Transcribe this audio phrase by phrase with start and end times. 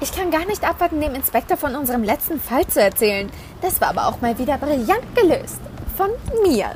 [0.00, 3.30] Ich kann gar nicht abwarten, dem Inspektor von unserem letzten Fall zu erzählen.
[3.62, 5.60] Das war aber auch mal wieder brillant gelöst.
[5.96, 6.10] Von
[6.42, 6.70] mir.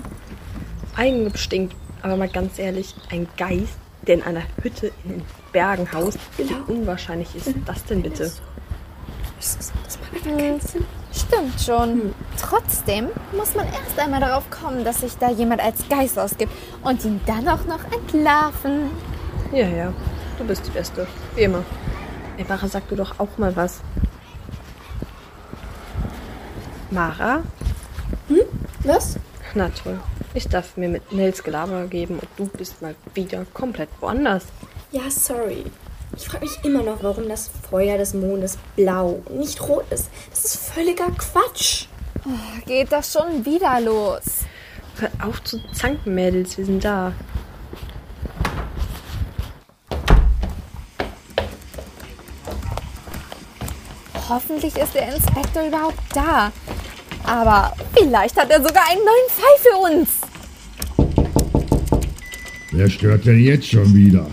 [0.96, 1.76] Eigenlob stinkt.
[2.02, 5.22] Aber mal ganz ehrlich, ein Geist, der in einer Hütte in den
[5.52, 8.32] Bergen haust, wie unwahrscheinlich ist das denn bitte?
[9.38, 10.86] Das macht einfach keinen Sinn.
[11.12, 12.14] Stimmt schon.
[12.40, 17.04] Trotzdem muss man erst einmal darauf kommen, dass sich da jemand als Geist ausgibt und
[17.04, 18.90] ihn dann auch noch entlarven.
[19.52, 19.92] Ja, ja,
[20.38, 21.06] du bist die Beste.
[21.34, 21.64] Wie immer.
[22.40, 23.80] Ey, Mara, sag du doch auch mal was.
[26.90, 27.42] Mara?
[28.82, 29.16] Was?
[29.54, 30.00] Na toll.
[30.32, 34.46] Ich darf mir mit Nels Gelaber geben und du bist mal wieder komplett woanders.
[34.90, 35.64] Ja, sorry.
[36.16, 40.08] Ich frage mich immer noch, warum das Feuer des Mondes blau und nicht rot ist.
[40.30, 41.88] Das ist völliger Quatsch.
[42.64, 44.46] Geht das schon wieder los?
[44.98, 47.12] Hör auf zu zanken, Mädels, wir sind da.
[54.30, 56.52] Hoffentlich ist der Inspektor überhaupt da.
[57.24, 60.08] Aber vielleicht hat er sogar einen neuen Fall für uns.
[62.70, 64.26] Wer stört denn jetzt schon wieder?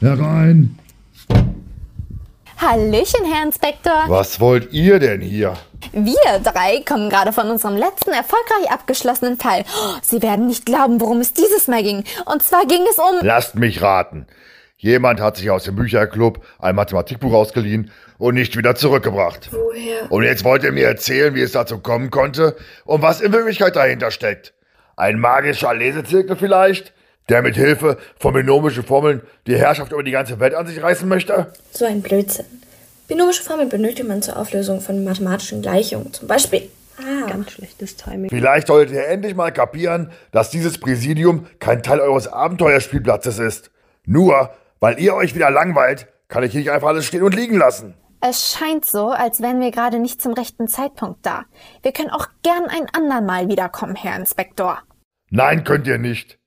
[0.00, 0.76] Herein!
[2.56, 4.06] Hallöchen, Herr Inspektor.
[4.08, 5.54] Was wollt ihr denn hier?
[5.92, 9.64] Wir drei kommen gerade von unserem letzten erfolgreich abgeschlossenen Fall.
[10.02, 12.02] Sie werden nicht glauben, worum es dieses Mal ging.
[12.24, 13.20] Und zwar ging es um...
[13.24, 14.26] Lasst mich raten.
[14.78, 19.50] Jemand hat sich aus dem Bücherclub ein Mathematikbuch ausgeliehen und nicht wieder zurückgebracht.
[19.52, 20.10] Woher?
[20.10, 23.76] Und jetzt wollt ihr mir erzählen, wie es dazu kommen konnte und was in Wirklichkeit
[23.76, 24.54] dahinter steckt.
[24.96, 26.92] Ein magischer Lesezirkel vielleicht,
[27.28, 31.08] der mit Hilfe von binomischen Formeln die Herrschaft über die ganze Welt an sich reißen
[31.08, 31.52] möchte?
[31.72, 32.46] So ein Blödsinn.
[33.08, 36.12] Binomische Formeln benötigt man zur Auflösung von mathematischen Gleichungen.
[36.12, 36.70] Zum Beispiel.
[36.98, 38.30] Ah, Ganz schlechtes Timing.
[38.30, 43.70] Vielleicht solltet ihr endlich mal kapieren, dass dieses Präsidium kein Teil eures Abenteuerspielplatzes ist.
[44.06, 44.50] Nur,
[44.80, 47.94] weil ihr euch wieder langweilt, kann ich hier nicht einfach alles stehen und liegen lassen.
[48.28, 51.44] Es scheint so, als wären wir gerade nicht zum rechten Zeitpunkt da.
[51.82, 54.82] Wir können auch gern ein andermal wiederkommen, Herr Inspektor.
[55.30, 56.40] Nein, könnt ihr nicht.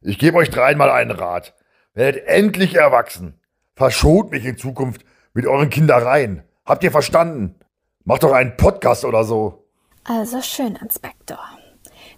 [0.00, 1.54] Ich gebe euch dreimal einen Rat.
[1.92, 3.38] Werdet endlich erwachsen.
[3.76, 5.04] Verschont mich in Zukunft
[5.34, 6.42] mit euren Kindereien.
[6.64, 7.60] Habt ihr verstanden?
[8.04, 9.68] Macht doch einen Podcast oder so.
[10.04, 11.44] Also schön, Inspektor.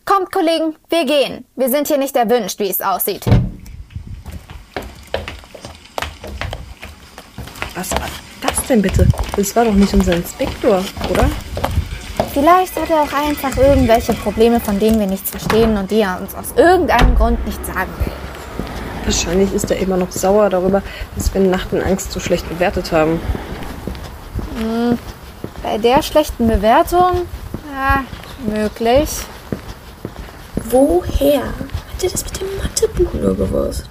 [0.05, 1.45] Kommt, Kollegen, wir gehen.
[1.57, 3.25] Wir sind hier nicht erwünscht, wie es aussieht.
[7.75, 8.32] Was war das
[8.73, 9.07] denn bitte?
[9.37, 11.29] Das war doch nicht unser Inspektor, oder?
[12.33, 16.19] Vielleicht hat er auch einfach irgendwelche Probleme, von denen wir nichts verstehen und die er
[16.21, 18.13] uns aus irgendeinem Grund nicht sagen will.
[19.05, 20.83] Wahrscheinlich ist er immer noch sauer darüber,
[21.17, 23.21] dass wir Nacht in Angst so schlecht bewertet haben.
[25.63, 27.27] Bei der schlechten Bewertung?
[27.75, 28.05] Ja,
[28.47, 29.11] möglich.
[30.71, 33.85] woher hat er das mit dem Mathebuch nur gewusst?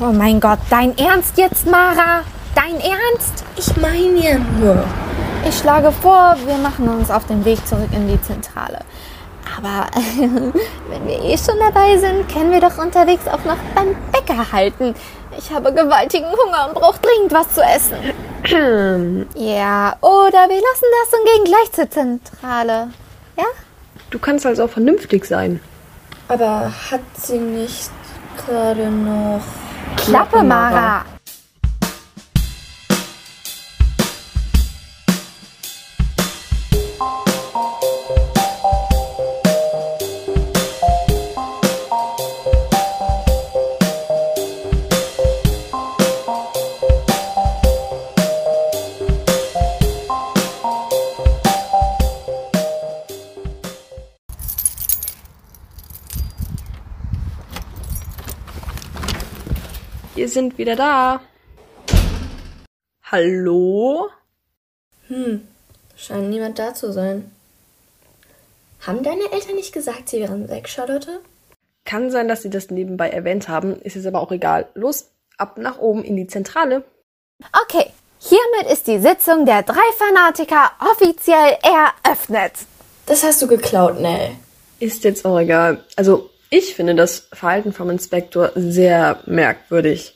[0.00, 2.22] Oh mein Gott, dein Ernst jetzt, Mara?
[2.56, 3.44] Dein Ernst?
[3.58, 4.82] Ich meine ja nur.
[5.46, 8.78] Ich schlage vor, wir machen uns auf den Weg zurück in die Zentrale.
[9.58, 9.86] Aber
[10.16, 14.94] wenn wir eh schon dabei sind, können wir doch unterwegs auch noch beim Bäcker halten.
[15.36, 17.98] Ich habe gewaltigen Hunger und brauche dringend was zu essen.
[19.34, 22.88] ja, oder wir lassen das und gehen gleich zur Zentrale.
[23.36, 23.44] Ja?
[24.08, 25.60] Du kannst also auch vernünftig sein.
[26.28, 27.90] Aber hat sie nicht
[28.46, 29.42] gerade noch.
[29.96, 31.04] Klappe, Mara.
[60.36, 61.20] Sind wieder da.
[63.10, 64.10] Hallo?
[65.96, 67.32] Scheint niemand da zu sein.
[68.86, 71.20] Haben deine Eltern nicht gesagt, sie wären weg, Charlotte?
[71.86, 74.68] Kann sein, dass sie das nebenbei erwähnt haben, ist jetzt aber auch egal.
[74.74, 75.06] Los,
[75.38, 76.84] ab nach oben in die Zentrale.
[77.64, 77.86] Okay,
[78.18, 82.52] hiermit ist die Sitzung der drei Fanatiker offiziell eröffnet.
[83.06, 84.32] Das hast du geklaut, Nell.
[84.80, 85.82] Ist jetzt auch egal.
[85.96, 90.15] Also, ich finde das Verhalten vom Inspektor sehr merkwürdig.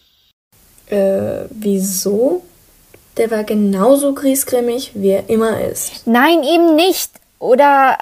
[0.91, 2.43] Äh, wieso?
[3.17, 6.07] Der war genauso griesgrämig, wie er immer ist.
[6.07, 7.11] Nein, eben nicht.
[7.39, 7.99] Oder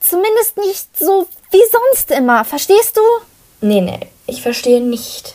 [0.00, 2.44] zumindest nicht so wie sonst immer.
[2.44, 3.00] Verstehst du?
[3.60, 5.34] Nee, nee, ich verstehe nicht.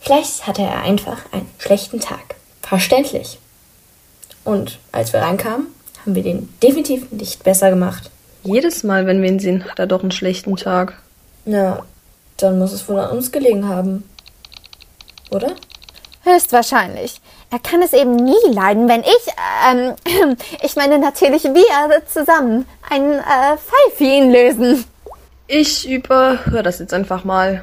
[0.00, 2.36] Vielleicht hatte er einfach einen schlechten Tag.
[2.62, 3.38] Verständlich.
[4.44, 5.66] Und als wir reinkamen,
[6.00, 8.10] haben wir den definitiv nicht besser gemacht.
[8.44, 10.94] Jedes Mal, wenn wir ihn sehen, hat er doch einen schlechten Tag.
[11.44, 11.84] Na,
[12.36, 14.04] dann muss es wohl an uns gelegen haben.
[15.30, 15.54] Oder?
[16.22, 17.20] Höchstwahrscheinlich.
[17.50, 19.26] Er kann es eben nie leiden, wenn ich,
[19.70, 24.84] ähm, ich meine natürlich wir zusammen einen äh, Fall für ihn lösen.
[25.46, 27.62] Ich überhöre das jetzt einfach mal.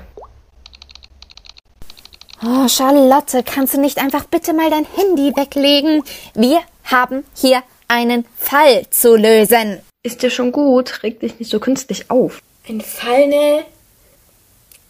[2.45, 6.03] Oh, Charlotte, kannst du nicht einfach bitte mal dein Handy weglegen?
[6.33, 9.81] Wir haben hier einen Fall zu lösen.
[10.03, 11.03] Ist dir schon gut?
[11.03, 12.41] Reg dich nicht so künstlich auf.
[12.67, 13.65] Ein Fall, ne?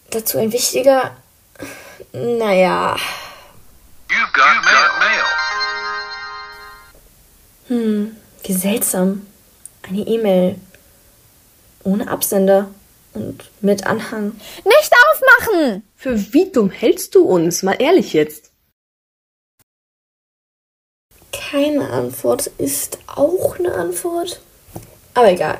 [0.10, 1.12] Dazu ein wichtiger.
[2.16, 2.96] Naja.
[4.08, 5.24] You've got mail.
[7.68, 9.26] Hm, wie seltsam.
[9.82, 10.60] Eine E-Mail.
[11.84, 12.70] Ohne Absender.
[13.16, 14.34] Und mit Anhang.
[14.64, 15.84] Nicht aufmachen!
[15.96, 17.64] Für wie dumm hältst du uns?
[17.64, 18.52] Mal ehrlich jetzt.
[21.32, 24.40] Keine Antwort ist auch eine Antwort.
[25.16, 25.58] Aber egal.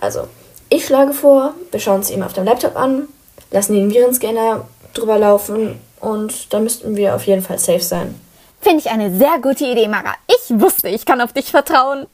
[0.00, 0.28] Also,
[0.70, 3.08] ich schlage vor, wir schauen es ihm auf dem Laptop an,
[3.50, 8.14] lassen den Virenscanner drüber laufen und dann müssten wir auf jeden Fall safe sein.
[8.60, 10.14] Finde ich eine sehr gute Idee, Mara.
[10.26, 12.06] Ich wusste, ich kann auf dich vertrauen.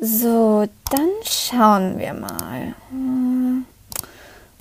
[0.00, 2.74] So, dann schauen wir mal.
[2.90, 3.64] Hm.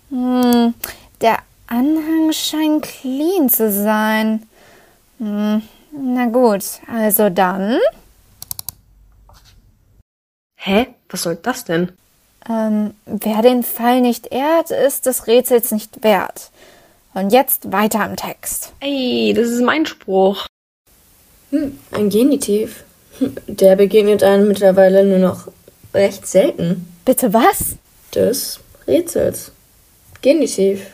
[0.09, 0.73] Hm,
[1.21, 4.47] der Anhang scheint clean zu sein.
[5.19, 5.61] Hm,
[5.91, 7.79] na gut, also dann.
[10.55, 10.88] Hä?
[11.09, 11.91] Was soll das denn?
[12.50, 16.51] Ähm, wer den Fall nicht ehrt, ist des Rätsels nicht wert.
[17.17, 18.73] Und jetzt weiter im Text.
[18.79, 20.45] Ey, das ist mein Spruch.
[21.49, 22.83] Hm, ein Genitiv.
[23.17, 25.47] Hm, Der begegnet einem mittlerweile nur noch
[25.95, 26.87] recht selten.
[27.05, 27.77] Bitte was?
[28.13, 29.51] Des Rätsels.
[30.21, 30.85] Genitiv.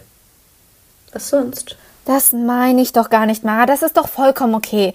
[1.11, 1.75] Was sonst?
[2.05, 3.65] Das meine ich doch gar nicht, Mara.
[3.65, 4.93] Das ist doch vollkommen okay.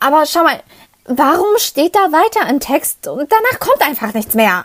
[0.00, 0.58] Aber schau mal,
[1.04, 4.64] warum steht da weiter im Text und danach kommt einfach nichts mehr?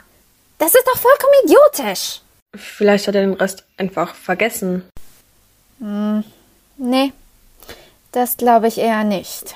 [0.58, 2.22] Das ist doch vollkommen idiotisch.
[2.56, 4.86] Vielleicht hat er den Rest einfach vergessen.
[5.80, 7.14] Nee,
[8.12, 9.56] das glaube ich eher nicht.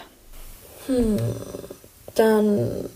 [2.16, 2.90] Dann.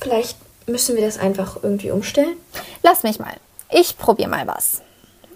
[0.00, 2.36] Vielleicht müssen wir das einfach irgendwie umstellen.
[2.82, 3.34] Lass mich mal.
[3.70, 4.82] Ich probiere mal was.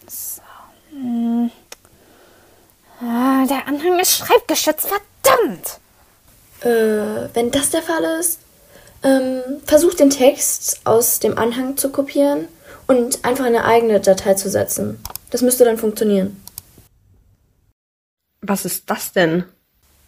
[0.09, 0.43] So.
[0.91, 1.51] Hm.
[3.01, 5.79] Ah, der Anhang ist schreibgeschützt, verdammt!
[6.63, 8.41] Äh, wenn das der Fall ist,
[9.05, 12.49] ähm, versuch den Text aus dem Anhang zu kopieren
[12.89, 15.03] und einfach in eine eigene Datei zu setzen.
[15.31, 16.43] Das müsste dann funktionieren.
[18.41, 19.45] Was ist das denn?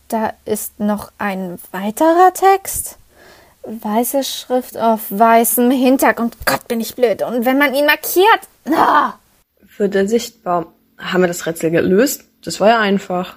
[0.08, 2.96] Da ist noch ein weiterer Text.
[3.62, 6.36] Weiße Schrift auf weißem Hintergrund.
[6.46, 7.22] Gott, bin ich blöd.
[7.22, 8.40] Und wenn man ihn markiert.
[8.74, 9.14] Ah,
[9.76, 10.72] Wird er sichtbar?
[10.98, 12.24] Haben wir das Rätsel gelöst?
[12.42, 13.36] Das war ja einfach.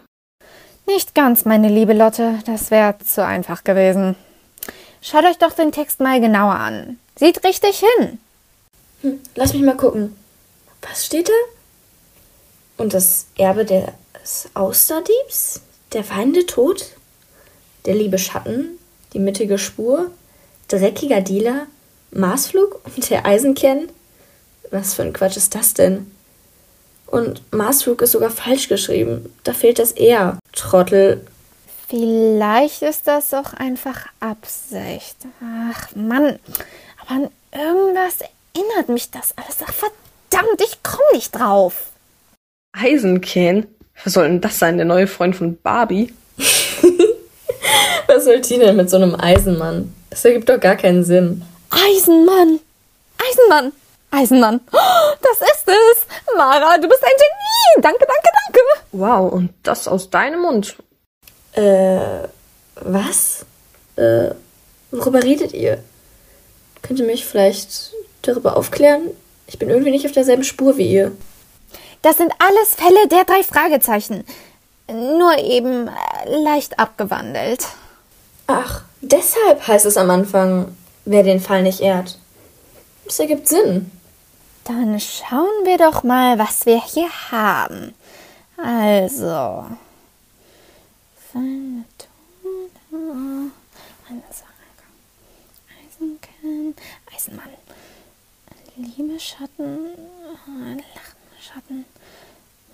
[0.85, 2.39] nicht ganz, meine liebe Lotte.
[2.45, 4.15] Das wäre zu einfach gewesen.
[5.01, 6.97] Schaut euch doch den Text mal genauer an.
[7.17, 8.19] Sieht richtig hin.
[9.01, 10.15] Hm, lass mich mal gucken.
[10.81, 11.33] Was steht da?
[12.77, 13.65] Und das Erbe
[14.23, 15.61] des Austerdiebs?
[15.91, 16.85] Der feinde Tod?
[17.85, 18.79] Der liebe Schatten?
[19.13, 20.09] Die mittige Spur?
[20.69, 21.67] Dreckiger Dealer?
[22.11, 23.89] Marsflug und der Eisenkern?
[24.71, 26.09] Was für ein Quatsch ist das denn?
[27.07, 29.31] Und Marsflug ist sogar falsch geschrieben.
[29.43, 30.39] Da fehlt das R.
[30.51, 31.25] Trottel.
[31.87, 35.17] Vielleicht ist das auch einfach Absicht.
[35.41, 36.39] Ach Mann,
[37.01, 38.19] aber an irgendwas
[38.55, 39.57] erinnert mich das alles.
[39.63, 41.91] Ach verdammt, ich komme nicht drauf.
[42.71, 43.67] Eisenkern?
[44.03, 44.77] Was soll denn das sein?
[44.77, 46.13] Der neue Freund von Barbie?
[48.07, 49.93] Was soll die denn mit so einem Eisenmann?
[50.09, 51.43] Das ergibt doch gar keinen Sinn.
[51.69, 52.59] Eisenmann!
[53.17, 53.71] Eisenmann!
[54.11, 54.61] Eisenmann!
[54.71, 54.77] Oh,
[55.21, 56.35] das ist es!
[56.35, 57.81] Mara, du bist ein Genie!
[57.81, 58.59] Danke, danke, danke!
[58.91, 60.75] Wow, und das aus deinem Mund.
[61.53, 62.27] Äh,
[62.75, 63.45] was?
[63.95, 64.31] Äh,
[64.91, 65.83] worüber redet ihr?
[66.81, 69.09] Könnt ihr mich vielleicht darüber aufklären?
[69.47, 71.11] Ich bin irgendwie nicht auf derselben Spur wie ihr.
[72.03, 74.25] Das sind alles Fälle der drei Fragezeichen.
[74.91, 77.65] Nur eben äh, leicht abgewandelt.
[78.45, 82.19] Ach, deshalb heißt es am Anfang, wer den Fall nicht ehrt.
[83.05, 83.89] Das ergibt Sinn.
[84.65, 87.93] Dann schauen wir doch mal, was wir hier haben.
[88.57, 89.65] Also.
[95.79, 96.75] Eisenkern,
[97.15, 97.49] Eisenmann.
[98.75, 99.89] Liebe Schatten,
[101.43, 101.85] Schatten.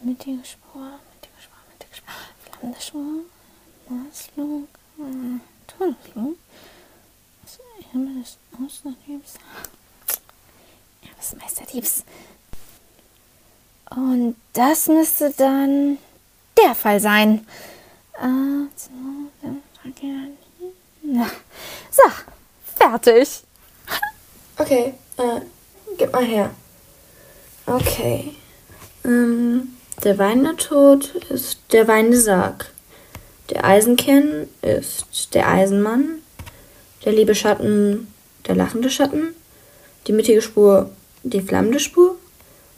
[0.01, 2.13] Mittige Spur, mittige Spur, mittige Spur.
[2.43, 3.25] Flammende Spur,
[3.89, 4.67] Marsflug,
[4.99, 5.39] äh,
[7.91, 8.37] Himmel des.
[11.01, 12.03] Ja, des Meisterdiebs.
[13.89, 15.97] Und das müsste dann
[16.63, 17.47] der Fall sein.
[21.01, 21.29] Na,
[21.91, 22.03] So,
[22.77, 23.43] fertig.
[24.57, 25.41] Okay, äh,
[25.97, 26.51] gib mal her.
[27.65, 28.35] Okay.
[29.09, 29.69] Ähm,
[30.03, 32.71] der weinende Tod ist der weinende Sarg.
[33.49, 36.19] Der Eisenkern ist der Eisenmann.
[37.03, 38.13] Der liebe Schatten,
[38.47, 39.33] der lachende Schatten.
[40.05, 40.91] Die mittige Spur,
[41.23, 42.15] die flammende Spur.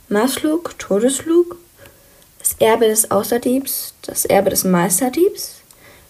[0.08, 1.58] Marsflug, Todesflug.
[2.40, 5.56] Das Erbe des Außerdiebs, das Erbe des Meisterdiebs.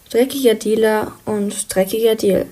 [0.08, 2.46] Dreckiger Dealer und dreckiger Deal.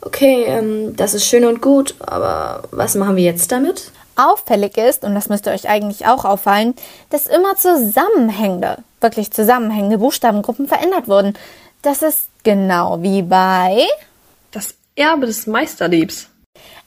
[0.00, 3.92] Okay, ähm, das ist schön und gut, aber was machen wir jetzt damit?
[4.16, 6.74] Auffällig ist, und das müsste euch eigentlich auch auffallen,
[7.10, 11.34] dass immer zusammenhängende, wirklich zusammenhängende Buchstabengruppen verändert wurden.
[11.82, 13.86] Das ist genau wie bei.
[14.50, 16.28] Das Erbe des Meisterdiebs.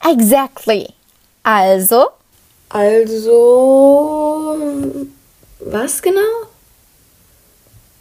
[0.10, 0.88] Exactly.
[1.44, 2.08] Also,
[2.70, 4.58] Also.
[5.60, 6.20] Was genau?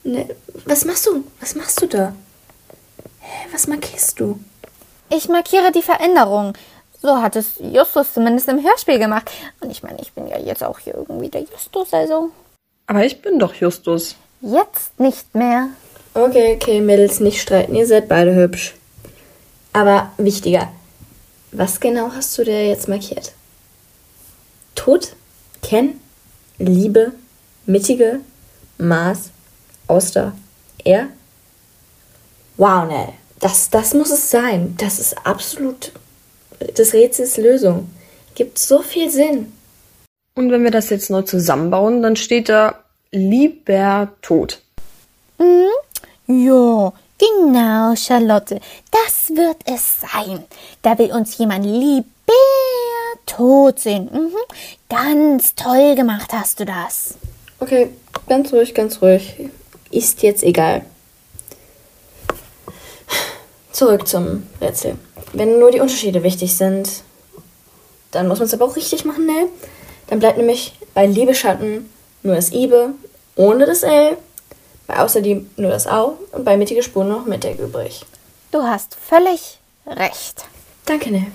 [0.04, 0.28] Ne,
[0.64, 1.25] was machst du?
[1.40, 2.12] Was machst du da?
[3.20, 4.38] Hä, was markierst du?
[5.11, 6.52] ich markiere die Veränderung.
[7.00, 9.30] So hat es Justus zumindest im Hörspiel gemacht.
[9.60, 12.30] Und ich meine, ich bin ja jetzt auch hier irgendwie der Justus, also
[12.86, 14.16] Aber ich bin doch Justus.
[14.40, 15.68] jetzt nicht mehr.
[16.14, 18.74] Okay, okay, Mädels, nicht streiten, ihr seid beide hübsch.
[19.72, 20.72] Aber wichtiger,
[21.52, 23.32] was genau hast du da jetzt markiert?
[24.74, 25.14] Tod,
[25.62, 26.00] Ken,
[26.58, 27.12] Liebe,
[27.66, 28.20] Mittige,
[28.78, 29.30] Maß,
[29.86, 30.32] Auster,
[30.84, 31.08] er?
[32.56, 34.74] Wow, Nell, das, das muss es sein.
[34.78, 35.92] Das ist absolut
[36.60, 37.90] des Rätsels Lösung.
[38.34, 39.52] Gibt so viel Sinn.
[40.34, 42.76] Und wenn wir das jetzt neu zusammenbauen, dann steht da
[43.10, 44.60] lieber tot.
[46.30, 48.60] Ja, genau, Charlotte.
[48.90, 50.44] Das wird es sein.
[50.82, 52.04] Da will uns jemand lieber
[53.24, 54.10] tot sehen.
[54.12, 54.36] Mhm.
[54.88, 57.14] Ganz toll gemacht hast du das.
[57.60, 57.90] Okay,
[58.28, 59.48] ganz ruhig, ganz ruhig.
[59.90, 60.82] Ist jetzt egal.
[63.72, 64.96] Zurück zum Rätsel.
[65.32, 67.02] Wenn nur die Unterschiede wichtig sind,
[68.11, 69.49] dann muss man es aber auch richtig machen, ne?
[70.06, 71.90] Dann bleibt nämlich bei Liebeschatten
[72.23, 72.94] nur das Ibe
[73.37, 74.16] ohne das L,
[74.87, 78.04] bei Außerdem nur das Au und bei mittige Spur noch Mittag übrig.
[78.50, 80.47] Du hast völlig recht.
[80.87, 81.26] Danke, ne?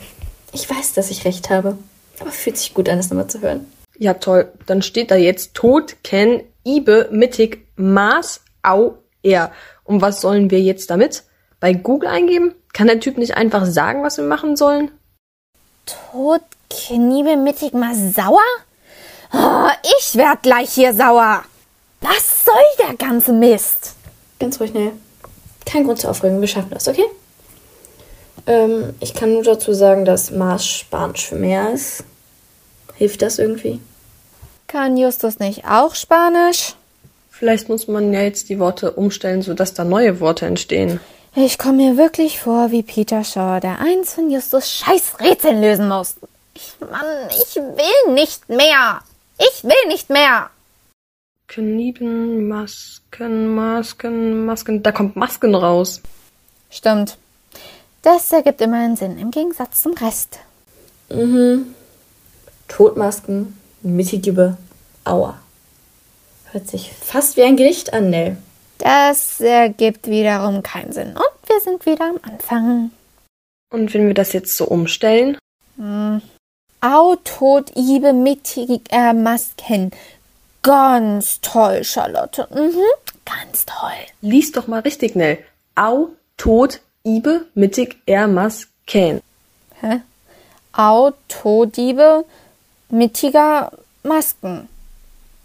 [0.51, 1.77] Ich weiß, dass ich recht habe.
[2.19, 3.71] Aber fühlt sich gut an, das nochmal zu hören.
[3.97, 4.51] Ja, toll.
[4.65, 9.51] Dann steht da jetzt tot, Ken, Ibe, mittig, Maß, Au, er.
[9.83, 11.23] Und was sollen wir jetzt damit?
[11.59, 12.55] Bei Google eingeben?
[12.73, 14.91] Kann der Typ nicht einfach sagen, was wir machen sollen?
[15.85, 18.41] Tod, Kniebe, mittig mal sauer?
[19.31, 21.43] Oh, ich werd gleich hier sauer.
[22.01, 23.93] Was soll der ganze Mist?
[24.39, 24.91] Ganz ruhig, ne?
[25.65, 27.05] Kein Grund zur Aufregung, wir schaffen das, okay?
[28.47, 32.03] Ähm, ich kann nur dazu sagen, dass Mars Spanisch für mehr ist.
[32.95, 33.79] Hilft das irgendwie?
[34.67, 36.73] Kann Justus nicht auch Spanisch?
[37.29, 40.99] Vielleicht muss man ja jetzt die Worte umstellen, sodass da neue Worte entstehen.
[41.35, 45.87] Ich komme mir wirklich vor wie Peter Shaw, der eins von Justus scheiß Rätseln lösen
[45.87, 46.15] muss.
[46.53, 49.01] Ich, Mann, ich will nicht mehr.
[49.39, 50.51] Ich will nicht mehr.
[51.47, 54.83] Knieben, Masken, Masken, Masken.
[54.83, 56.01] Da kommt Masken raus.
[56.69, 57.17] Stimmt.
[58.03, 60.37] Das ergibt immerhin Sinn im Gegensatz zum Rest.
[61.09, 61.73] Mhm.
[62.67, 64.57] Todmasken, Mittigübe,
[65.03, 65.39] Aua.
[66.51, 68.37] Hört sich fast wie ein Gedicht an, Nell.
[68.83, 71.15] Das ergibt wiederum keinen Sinn.
[71.15, 72.91] Und wir sind wieder am Anfang.
[73.71, 75.37] Und wenn wir das jetzt so umstellen,
[76.81, 79.91] Au, Tod, Ibe, mittig, äh, Masken.
[80.63, 82.45] Ganz toll, Charlotte.
[82.51, 82.83] Mhm,
[83.23, 84.05] ganz toll.
[84.19, 85.37] lies doch mal richtig, Nell.
[85.75, 89.21] Au, tot, Ibe, mittig, er, mas, Ken.
[89.79, 90.01] Hä?
[90.73, 92.25] Au, Todiebe,
[92.89, 93.71] mittiger
[94.03, 94.67] Masken.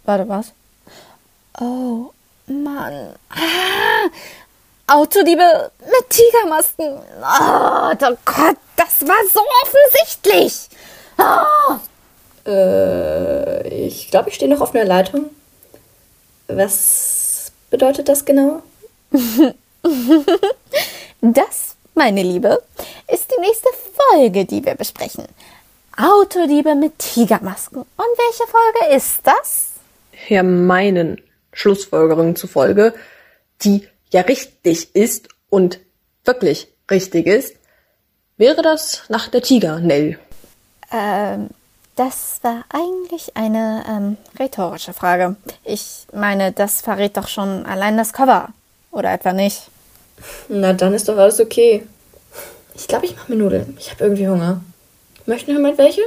[0.03, 0.51] Warte, was?
[1.61, 2.11] Oh,
[2.49, 3.15] Mann.
[3.29, 6.99] Ah, Autodiebe mit Tigermasken.
[7.21, 10.69] Oh, oh Gott, das war so offensichtlich.
[11.17, 12.49] Oh.
[12.49, 15.29] Äh, ich glaube, ich stehe noch auf einer Leitung.
[16.47, 18.61] Was bedeutet das genau?
[21.21, 22.61] Das, meine Liebe,
[23.11, 25.25] ist die nächste Folge, die wir besprechen.
[25.97, 27.81] Autodiebe mit Tigermasken.
[27.81, 29.71] Und welche Folge ist das?
[30.29, 31.21] Ja, meinen
[31.53, 32.93] Schlussfolgerungen zufolge,
[33.61, 35.79] die ja richtig ist und
[36.25, 37.55] wirklich richtig ist,
[38.37, 40.19] wäre das nach der Tiger, Nell.
[40.91, 41.49] Ähm,
[41.95, 45.35] das war eigentlich eine ähm, rhetorische Frage.
[45.65, 48.49] Ich meine, das verrät doch schon allein das Cover.
[48.91, 49.63] Oder etwa nicht?
[50.47, 51.83] Na, dann ist doch alles okay.
[52.73, 53.75] Ich glaube, ich mache mir Nudeln.
[53.79, 54.61] Ich habe irgendwie Hunger.
[55.25, 56.01] Möchten jemand welche?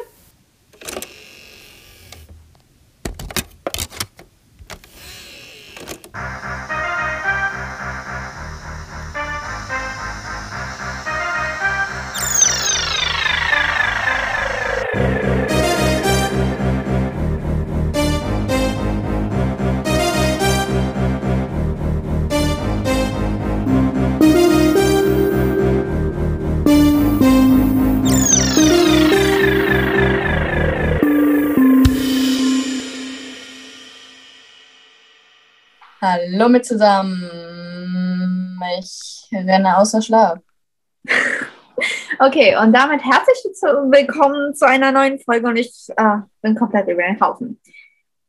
[36.13, 38.61] Hallo mit zusammen.
[38.79, 40.39] Ich renne außer Schlaf.
[42.19, 43.39] Okay, und damit herzlich
[43.91, 47.59] willkommen zu einer neuen Folge und ich äh, bin komplett über den Haufen.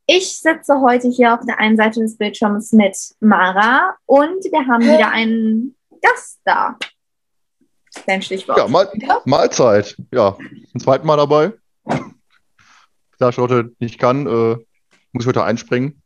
[0.07, 4.83] Ich sitze heute hier auf der einen Seite des Bildschirms mit Mara und wir haben
[4.83, 6.77] wieder einen Gast da.
[8.07, 8.57] Dein Stichwort.
[8.57, 8.89] Ja, Mal
[9.25, 9.97] Mahlzeit.
[10.11, 10.35] Ja,
[10.71, 11.51] zum zweiten Mal dabei.
[13.19, 14.55] Da Charlotte nicht kann, äh,
[15.11, 16.01] muss ich heute einspringen.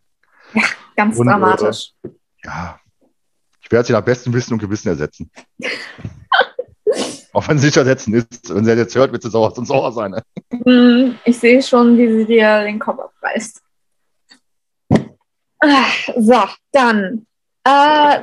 [0.98, 1.94] Ganz und, äh, dramatisch.
[2.44, 2.80] Ja,
[3.62, 5.32] ich werde sie nach bestem Wissen und Gewissen ersetzen.
[7.34, 8.54] Auch wenn sie nicht ersetzen ist.
[8.54, 10.12] Wenn sie jetzt hört, wird sie sauer, sonst sauer sein.
[10.12, 10.24] Ne?
[10.66, 13.62] Hm, Ich sehe schon, wie sie dir den Kopf abreißt.
[15.60, 15.86] Ah,
[16.18, 17.27] So, dann.
[17.63, 17.70] Äh,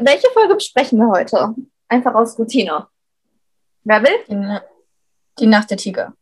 [0.04, 1.54] welche Folge besprechen wir heute?
[1.88, 2.88] Einfach aus Routine.
[3.85, 4.25] Wer will?
[4.28, 4.59] Die,
[5.40, 6.14] die Nacht der Tiger.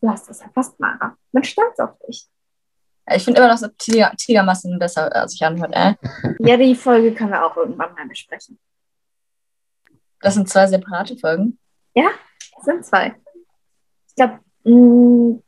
[0.00, 1.16] Du hast es erfasst, Mara.
[1.32, 2.26] Bin stolz auf dich.
[3.14, 5.72] Ich finde immer noch so Tiger, Tigermassen besser, als sich anhört.
[5.74, 5.94] Äh?
[6.40, 8.58] Ja, die Folge können wir auch irgendwann mal besprechen.
[10.20, 11.58] Das sind zwei separate Folgen.
[11.94, 13.14] Es sind zwei.
[14.08, 14.40] Ich glaube,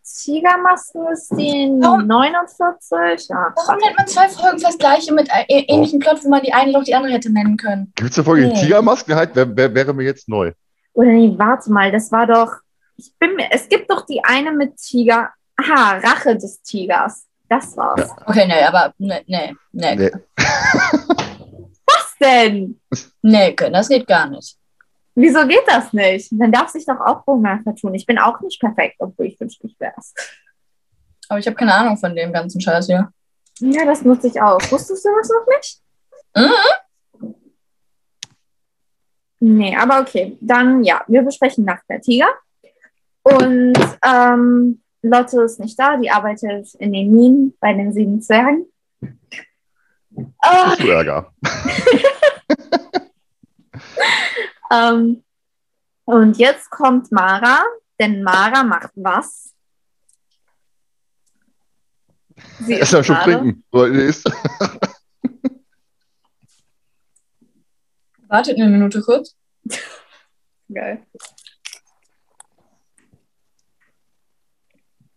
[0.04, 3.28] Tigermasken ist die Warum- 49.
[3.28, 6.42] Ja, Warum nennt man zwei Folgen fast gleiche mit ä- ä- ähnlichem Plot, wo man
[6.42, 7.92] die eine noch die andere hätte nennen können?
[7.96, 8.60] Gibt es eine Folge, die Nee.
[8.60, 9.34] Tigermasken halt?
[9.36, 10.52] Wär, wär, wäre mir jetzt neu.
[10.92, 12.52] Oder nee, warte mal, das war doch.
[12.96, 15.30] Ich bin es gibt doch die eine mit Tiger.
[15.56, 17.26] Aha, Rache des Tigers.
[17.50, 18.08] Das war's.
[18.26, 19.96] Okay, nee, aber nee, nee, nee.
[19.96, 20.10] Nee.
[21.84, 22.80] Was denn?
[23.22, 24.56] Nee, können, das geht gar nicht.
[25.16, 26.30] Wieso geht das nicht?
[26.30, 27.92] Man darf sich doch auch Hunger vertun.
[27.96, 30.14] Ich bin auch nicht perfekt, obwohl ich wünschte, ich wär's.
[31.28, 33.12] Aber ich habe keine Ahnung von dem ganzen Scheiß hier.
[33.58, 34.60] Ja, das nutze ich auch.
[34.70, 35.82] Wusstest du das noch nicht?
[36.36, 37.34] Mhm.
[39.40, 40.38] Nee, aber okay.
[40.40, 42.28] Dann ja, wir besprechen Nacht der Tiger.
[43.22, 48.66] Und ähm, Lotte ist nicht da, die arbeitet in den Minen bei den sieben Zwergen.
[50.10, 51.32] Du Ärger?
[54.70, 55.22] ähm,
[56.04, 57.62] und jetzt kommt Mara,
[57.98, 59.54] denn Mara macht was?
[62.60, 63.64] Sie Erst mal schon trinken.
[63.72, 64.30] So, ist.
[68.28, 69.36] Wartet eine Minute kurz.
[70.72, 71.04] Geil.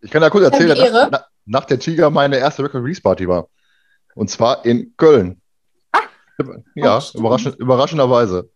[0.04, 3.26] Ich kann ja kurz erzählen, dass nach, nach der Tiger meine erste Record Release Party
[3.26, 3.48] war.
[4.14, 5.40] Und zwar in Köln.
[6.74, 8.50] Ja, Oh, überraschend, überraschenderweise.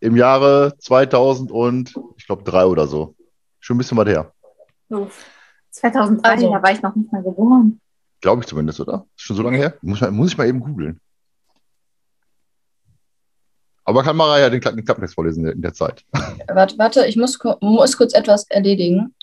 [0.00, 3.14] Im Jahre 2000 und ich glaube drei oder so.
[3.58, 4.32] Schon ein bisschen weit her.
[4.90, 5.24] Uff.
[5.70, 6.52] 2003, Also.
[6.52, 7.80] da war ich noch nicht mal geboren.
[8.20, 9.06] Glaube ich zumindest, oder?
[9.16, 9.74] Ist schon so lange her?
[9.82, 11.00] Muss, ich mal- muss ich mal eben googeln.
[13.84, 16.04] Aber kann Mara ja den, den Klappentext vorlesen in der, Zeit.
[16.48, 19.14] Warte, warte, ich muss, muss kurz etwas erledigen.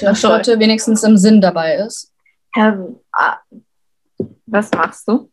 [0.00, 2.12] Dass Charlotte wenigstens im Sinn dabei ist.
[2.56, 2.96] Ähm,
[4.46, 5.30] was machst du?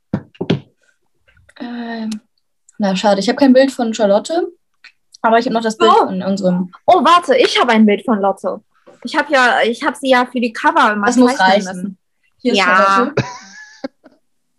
[1.59, 2.09] Ähm,
[2.77, 4.47] na, schade, ich habe kein Bild von Charlotte,
[5.21, 6.05] aber ich habe noch das Bild Oh.
[6.07, 6.71] von unserem.
[6.86, 8.62] Oh, warte, ich habe ein Bild von Lotte.
[9.03, 11.97] Ich habe ja, ich habe sie ja für die Cover immer Das muss reichen.
[12.38, 12.65] Hier ist Ja.
[12.65, 13.23] Charlotte.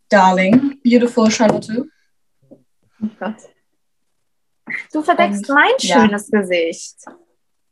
[0.09, 1.87] Darling, beautiful Charlotte.
[2.51, 3.35] Oh Gott.
[4.93, 6.01] Du verdeckst Und- mein ja.
[6.01, 6.97] schönes Gesicht.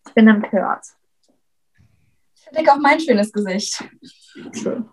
[0.07, 0.85] Ich bin empört.
[2.53, 3.83] Ich verdecke auch mein schönes Gesicht.
[4.53, 4.87] Schön.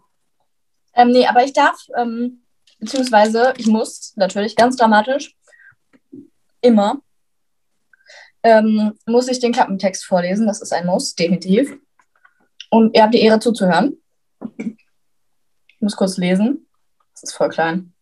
[0.93, 2.45] Ähm, nee, aber ich darf, ähm,
[2.79, 5.35] beziehungsweise ich muss natürlich ganz dramatisch
[6.61, 7.01] immer
[8.43, 10.47] ähm, muss ich den Klappentext vorlesen.
[10.47, 11.77] Das ist ein Muss, definitiv.
[12.69, 14.01] Und ihr habt die Ehre zuzuhören.
[14.57, 16.65] Ich muss kurz lesen.
[17.11, 17.93] Das ist voll klein.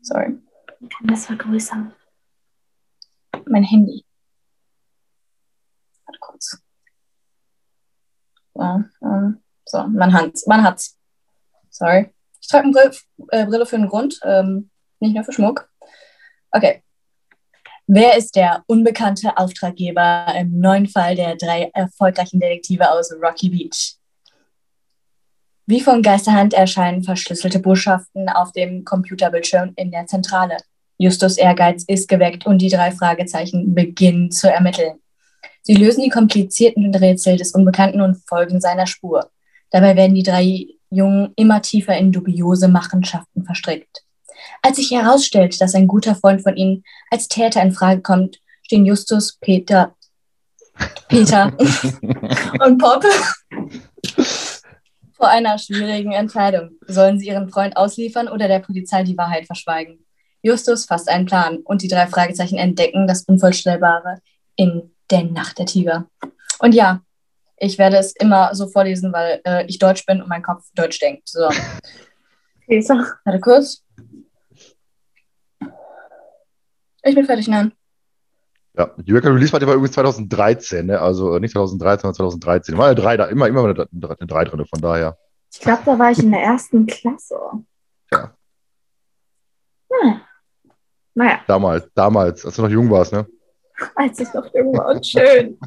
[0.00, 0.38] Sorry.
[0.80, 1.94] Ich kann das vergrößern.
[3.44, 4.06] Mein Handy.
[6.06, 6.62] Warte kurz.
[8.58, 8.64] So,
[9.02, 10.46] ähm, so man hat's.
[10.46, 10.98] Man hat's.
[11.70, 12.12] Sorry.
[12.40, 12.90] Ich trage eine Brille,
[13.28, 15.70] äh, Brille für einen Grund, ähm, nicht nur für Schmuck.
[16.50, 16.82] Okay.
[17.86, 23.94] Wer ist der unbekannte Auftraggeber im neuen Fall der drei erfolgreichen Detektive aus Rocky Beach?
[25.66, 30.56] Wie von Geisterhand erscheinen verschlüsselte Botschaften auf dem Computerbildschirm in der Zentrale.
[30.98, 34.98] Justus Ehrgeiz ist geweckt und die drei Fragezeichen beginnen zu ermitteln.
[35.68, 39.30] Sie lösen die komplizierten Rätsel des Unbekannten und folgen seiner Spur.
[39.70, 44.02] Dabei werden die drei Jungen immer tiefer in dubiose Machenschaften verstrickt.
[44.62, 48.86] Als sich herausstellt, dass ein guter Freund von ihnen als Täter in Frage kommt, stehen
[48.86, 49.94] Justus, Peter,
[51.10, 51.52] Peter
[52.64, 53.04] und Pop
[55.18, 56.78] vor einer schwierigen Entscheidung.
[56.86, 59.98] Sollen sie ihren Freund ausliefern oder der Polizei die Wahrheit verschweigen?
[60.40, 64.22] Justus fasst einen Plan und die drei Fragezeichen entdecken das Unvorstellbare
[64.56, 66.06] in der Nacht der Tiger.
[66.58, 67.02] Und ja,
[67.56, 71.00] ich werde es immer so vorlesen, weil äh, ich Deutsch bin und mein Kopf Deutsch
[71.00, 71.28] denkt.
[71.28, 71.48] So,
[72.66, 73.06] Peter.
[73.24, 73.84] warte kurz.
[77.02, 77.72] Ich bin fertig, nein.
[78.76, 81.00] Ja, die Record Release Party war übrigens 2013, ne?
[81.00, 82.78] also äh, nicht 2013, sondern 2013.
[82.78, 85.18] War ja drei da, immer, immer eine, eine drei drin, von daher.
[85.52, 87.36] Ich glaube, da war ich in der ersten Klasse.
[88.12, 88.36] Ja.
[89.90, 90.20] Hm.
[91.14, 93.26] Naja, Damals, damals, als du noch jung warst, ne?
[93.94, 95.58] Als ich noch jung war und schön.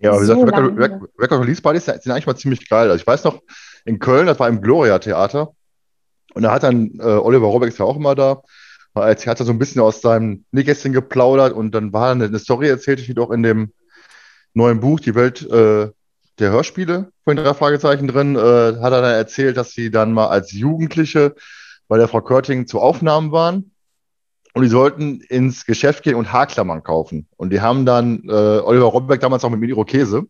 [0.00, 0.78] Ja, aber wie gesagt, Record.
[0.78, 2.90] Record, Record Release Partys sind eigentlich mal ziemlich geil.
[2.90, 3.42] Also ich weiß noch,
[3.84, 5.52] in Köln, das war im Gloria Theater.
[6.34, 8.42] Und da hat dann äh, Oliver Robeck war auch immer da.
[8.94, 12.38] Er hat da so ein bisschen aus seinem Nähkästchen geplaudert und dann war eine, eine
[12.38, 13.72] Story erzählt, die doch in dem
[14.54, 15.90] neuen Buch, Die Welt äh,
[16.38, 20.12] der Hörspiele, von den drei Fragezeichen drin, äh, hat er dann erzählt, dass sie dann
[20.12, 21.34] mal als Jugendliche
[21.88, 23.72] bei der Frau Körting zu Aufnahmen waren.
[24.56, 27.28] Und die sollten ins Geschäft gehen und Haarklammern kaufen.
[27.36, 30.22] Und die haben dann, äh, Oliver Robbeck damals auch mit Mini Rokese,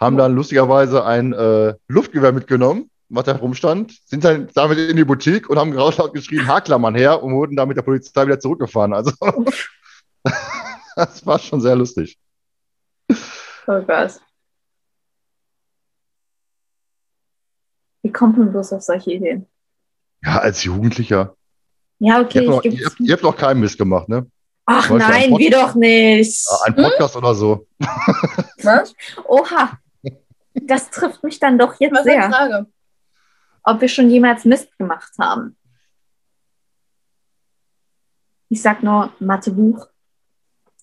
[0.00, 5.04] haben dann lustigerweise ein äh, Luftgewehr mitgenommen, was da rumstand, sind dann damit in die
[5.04, 8.92] Boutique und haben laut geschrien, Haarklammern her und wurden dann mit der Polizei wieder zurückgefahren.
[8.92, 9.12] Also
[10.96, 12.18] das war schon sehr lustig.
[13.68, 14.20] Oh Gott.
[18.02, 19.46] Wie kommt man bloß auf solche Ideen?
[20.24, 21.36] Ja, als Jugendlicher.
[21.98, 24.26] Ja, Ihr okay, habt, ich noch, ihr, habt, ihr habt noch keinen Mist gemacht, ne?
[24.66, 26.46] Ach Wollt ihr einen nein, Pod- wir doch nicht.
[26.64, 27.66] Ein Podcast oder so.
[28.62, 28.94] Was?
[29.26, 29.78] Oha.
[30.54, 32.30] Das trifft mich dann doch jetzt Was sehr.
[32.30, 32.66] Frage?
[33.62, 35.56] Ob wir schon jemals Mist gemacht haben.
[38.48, 39.86] Ich sag nur Mathebuch.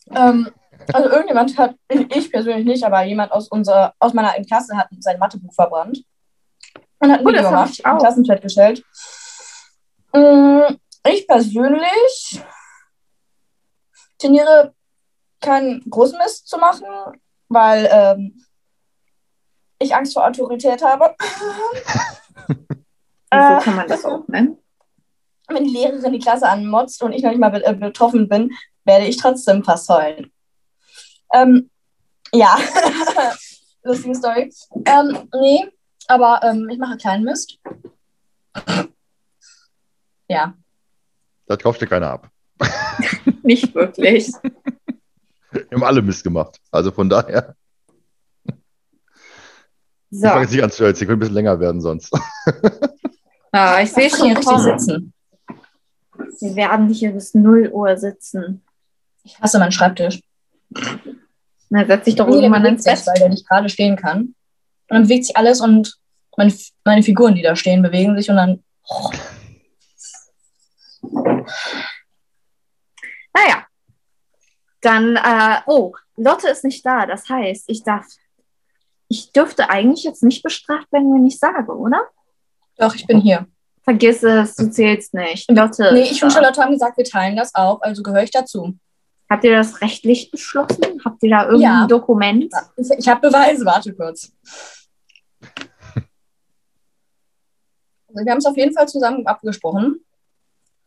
[0.10, 0.50] Ähm,
[0.94, 4.90] also irgendjemand hat, ich persönlich nicht, aber jemand aus unserer, aus meiner alten Klasse hat
[5.00, 6.04] sein Mathebuch verbrannt.
[7.00, 8.84] Und hat ein Oh, Video gemacht, ein Klassenchat gestellt.
[10.14, 10.76] Mm,
[11.08, 12.42] Ich persönlich
[14.18, 14.74] tendiere
[15.40, 16.86] keinen großen Mist zu machen,
[17.50, 18.46] weil ähm,
[19.80, 21.16] ich Angst vor Autorität habe.
[23.34, 24.58] So Äh, kann man das auch nennen.
[25.48, 28.52] wenn die Lehrerin die Klasse anmotzt und ich noch nicht mal äh, betroffen bin,
[28.84, 30.34] werde ich trotzdem fast heulen.
[31.34, 31.70] Ähm,
[32.34, 32.58] ja,
[33.84, 34.54] lustige Story.
[34.84, 35.66] Ähm, nee,
[36.08, 37.58] aber ähm, ich mache kleinen Mist.
[40.28, 40.54] Ja,
[41.52, 42.30] Das kauft dir keiner ab.
[43.44, 44.32] Nicht wirklich.
[45.52, 46.58] Wir haben alle Mist gemacht.
[46.72, 47.56] Also von daher,
[50.10, 52.14] So, ich fange jetzt nicht an zu erzählen, könnte ein bisschen länger werden sonst.
[53.52, 55.14] ah, ich sehe schon richtig sitzen.
[56.40, 58.62] Wir werden hier bis 0 Uhr sitzen.
[59.24, 60.22] Ich hasse meinen Schreibtisch.
[61.70, 63.08] Na, setz dich doch irgendwann ins sich, Bett.
[63.08, 64.20] weil der nicht gerade stehen kann.
[64.22, 64.36] Und
[64.88, 65.98] dann bewegt sich alles und
[66.38, 66.54] meine,
[66.86, 68.64] meine Figuren, die da stehen, bewegen sich und dann.
[73.34, 73.66] Naja.
[74.82, 77.06] Dann, äh, oh, Lotte ist nicht da.
[77.06, 78.06] Das heißt, ich darf,
[79.08, 82.08] ich dürfte eigentlich jetzt nicht bestraft werden, wenn ich sage, oder?
[82.78, 83.48] Doch, ich bin hier.
[83.84, 85.50] Vergiss es, du zählst nicht.
[85.52, 85.92] Lotte.
[85.94, 86.32] Nee, ich und.
[86.32, 88.78] Charlotte haben gesagt, wir teilen das auf, also gehöre ich dazu.
[89.30, 91.02] Habt ihr das rechtlich beschlossen?
[91.06, 91.88] Habt ihr da irgendein Ja.
[91.88, 92.54] Dokument?
[92.76, 94.32] Ich, ich habe Beweise, warte kurz.
[98.14, 100.04] Also wir haben es auf jeden Fall zusammen abgesprochen.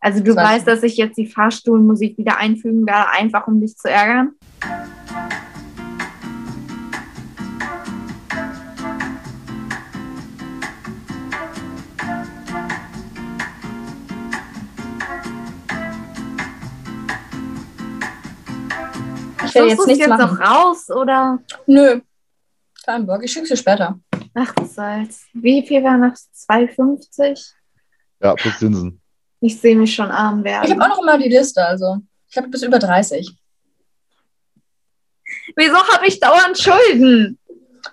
[0.05, 3.59] Also du Das weiß weißt, dass ich jetzt die Fahrstuhlmusik wieder einfügen werde, einfach um
[3.59, 4.35] dich zu ärgern?
[19.47, 20.21] Ich werde jetzt nichts jetzt machen.
[20.21, 21.39] noch raus oder?
[21.67, 22.03] Nö.
[22.85, 23.99] Kein Bock, ich schicke dir später.
[24.35, 25.25] Ach, was soll's.
[25.33, 26.13] Wie viel war noch?
[26.13, 27.55] 2,50?
[28.21, 29.01] Ja, plus Zinsen.
[29.45, 30.71] Ich sehe mich schon arm Ich werden.
[30.71, 31.99] habe auch noch immer die Liste, also
[32.31, 33.31] ich habe bis über 30.
[35.55, 37.39] Wieso habe ich dauernd Schulden?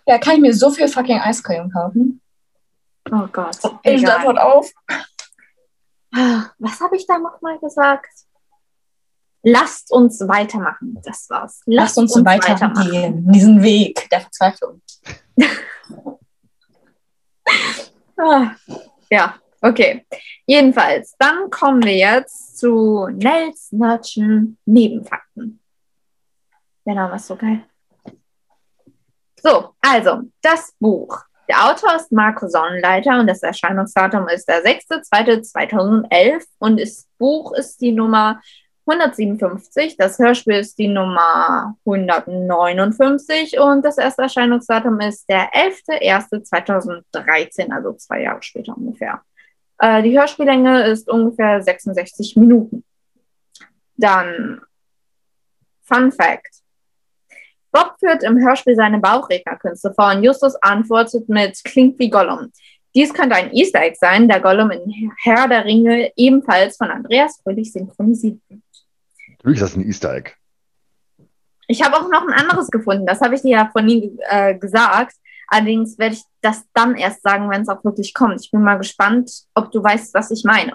[0.07, 2.21] Ja, kann ich mir so viel fucking Eiscreme kaufen?
[3.11, 3.57] Oh Gott.
[3.83, 4.71] Ich dort auf.
[6.11, 8.07] Was habe ich da nochmal gesagt?
[9.43, 11.01] Lasst uns weitermachen.
[11.03, 11.63] Das war's.
[11.65, 13.29] Lasst uns, weitergehen.
[13.29, 14.81] Diesen Weg der Verzweiflung.
[18.23, 18.51] Ah,
[19.09, 20.06] ja, okay.
[20.45, 25.60] Jedenfalls, dann kommen wir jetzt zu Nels Nerdschen Nebenfakten.
[26.86, 27.63] Der Name ist so geil.
[29.41, 31.24] So, also, das Buch.
[31.47, 37.82] Der Autor ist Marco Sonnenleiter und das Erscheinungsdatum ist der 6.2.2011 und das Buch ist
[37.82, 38.39] die Nummer
[38.88, 47.93] 157, das Hörspiel ist die Nummer 159 und das erste Erscheinungsdatum ist der 11.01.2013, also
[47.93, 49.21] zwei Jahre später ungefähr.
[49.81, 52.83] Äh, die Hörspiellänge ist ungefähr 66 Minuten.
[53.97, 54.61] Dann
[55.81, 56.61] Fun Fact.
[57.71, 62.51] Bob führt im Hörspiel seine Bauchrednerkünste vor und Justus antwortet mit Klingt wie Gollum.
[62.93, 67.39] Dies könnte ein Easter Egg sein, da Gollum in Herr der Ringe ebenfalls von Andreas
[67.41, 68.61] Fröhlich synchronisiert wird.
[69.29, 70.31] Natürlich ist das ein Easter Egg.
[71.67, 74.53] Ich habe auch noch ein anderes gefunden, das habe ich dir ja von ihm äh,
[74.55, 75.15] gesagt.
[75.53, 78.39] Allerdings werde ich das dann erst sagen, wenn es auch wirklich kommt.
[78.39, 80.73] Ich bin mal gespannt, ob du weißt, was ich meine.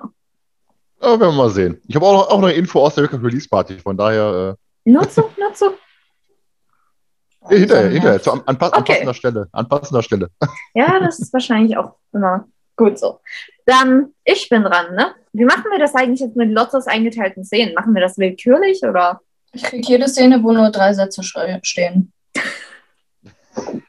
[1.00, 1.80] Aber werden wir mal sehen.
[1.88, 4.54] Ich habe auch noch, auch noch eine Info aus der Record Release Party, von daher
[4.84, 5.66] Nur zu, nur zu.
[7.48, 8.92] äh, hinterher, hinterher, zu, an, an, pa- an Okay.
[8.92, 9.48] passender Stelle.
[9.52, 10.28] An passender Stelle.
[10.74, 13.20] Ja, das ist wahrscheinlich auch immer gut so.
[13.64, 15.14] Dann, ich bin dran, ne?
[15.32, 17.72] Wie machen wir das eigentlich jetzt mit Lottos eingeteilten Szenen?
[17.72, 19.22] Machen wir das willkürlich oder?
[19.52, 22.12] Ich kriege jede Szene, wo nur drei Sätze stehen.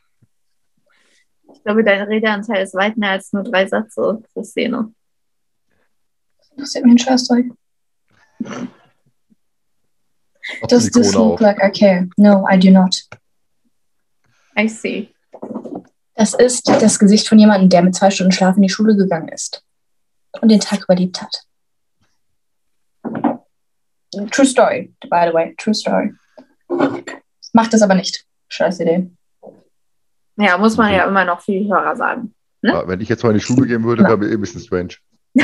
[1.68, 4.94] Ich glaube, dein Redeanteil ist weit mehr als nur drei Sätze pro Szene.
[6.38, 7.46] Das interessiert mich ein Scheißzeug.
[10.70, 12.08] Does this look like I care?
[12.16, 12.96] No, I do not.
[14.58, 15.14] I see.
[16.16, 19.28] Das ist das Gesicht von jemandem, der mit zwei Stunden Schlaf in die Schule gegangen
[19.28, 19.62] ist
[20.40, 21.44] und den Tag überlebt hat.
[24.32, 25.54] True story, by the way.
[25.58, 26.14] True story.
[27.52, 28.26] Macht es aber nicht.
[28.48, 29.12] Scheiß Idee.
[30.38, 32.34] Ja, muss man ja immer noch viel Hörer sagen.
[32.62, 34.62] Ja, wenn ich jetzt mal in die Schule gehen würde, wäre mir eh ein bisschen
[34.62, 34.96] strange.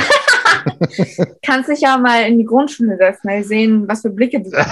[1.44, 4.64] Kannst dich ja mal in die Grundschule setzen, mal sehen, was für Blicke du da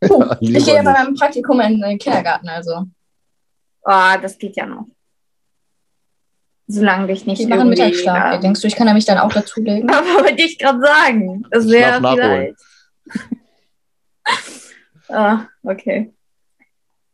[0.00, 0.36] bekommst.
[0.40, 2.84] Lieber ich gehe ja bei meinem Praktikum in den Kindergarten, also.
[3.82, 4.86] Oh, das geht ja noch.
[6.66, 7.68] Solange dich nicht Die machen.
[7.68, 8.34] Mittagsschlaf.
[8.34, 9.88] Ähm, denkst du, ich kann ja mich dann auch dazulegen?
[9.94, 11.44] Aber wollte ich gerade sagen.
[11.50, 12.56] Das wäre vielleicht.
[15.08, 16.12] ah, okay.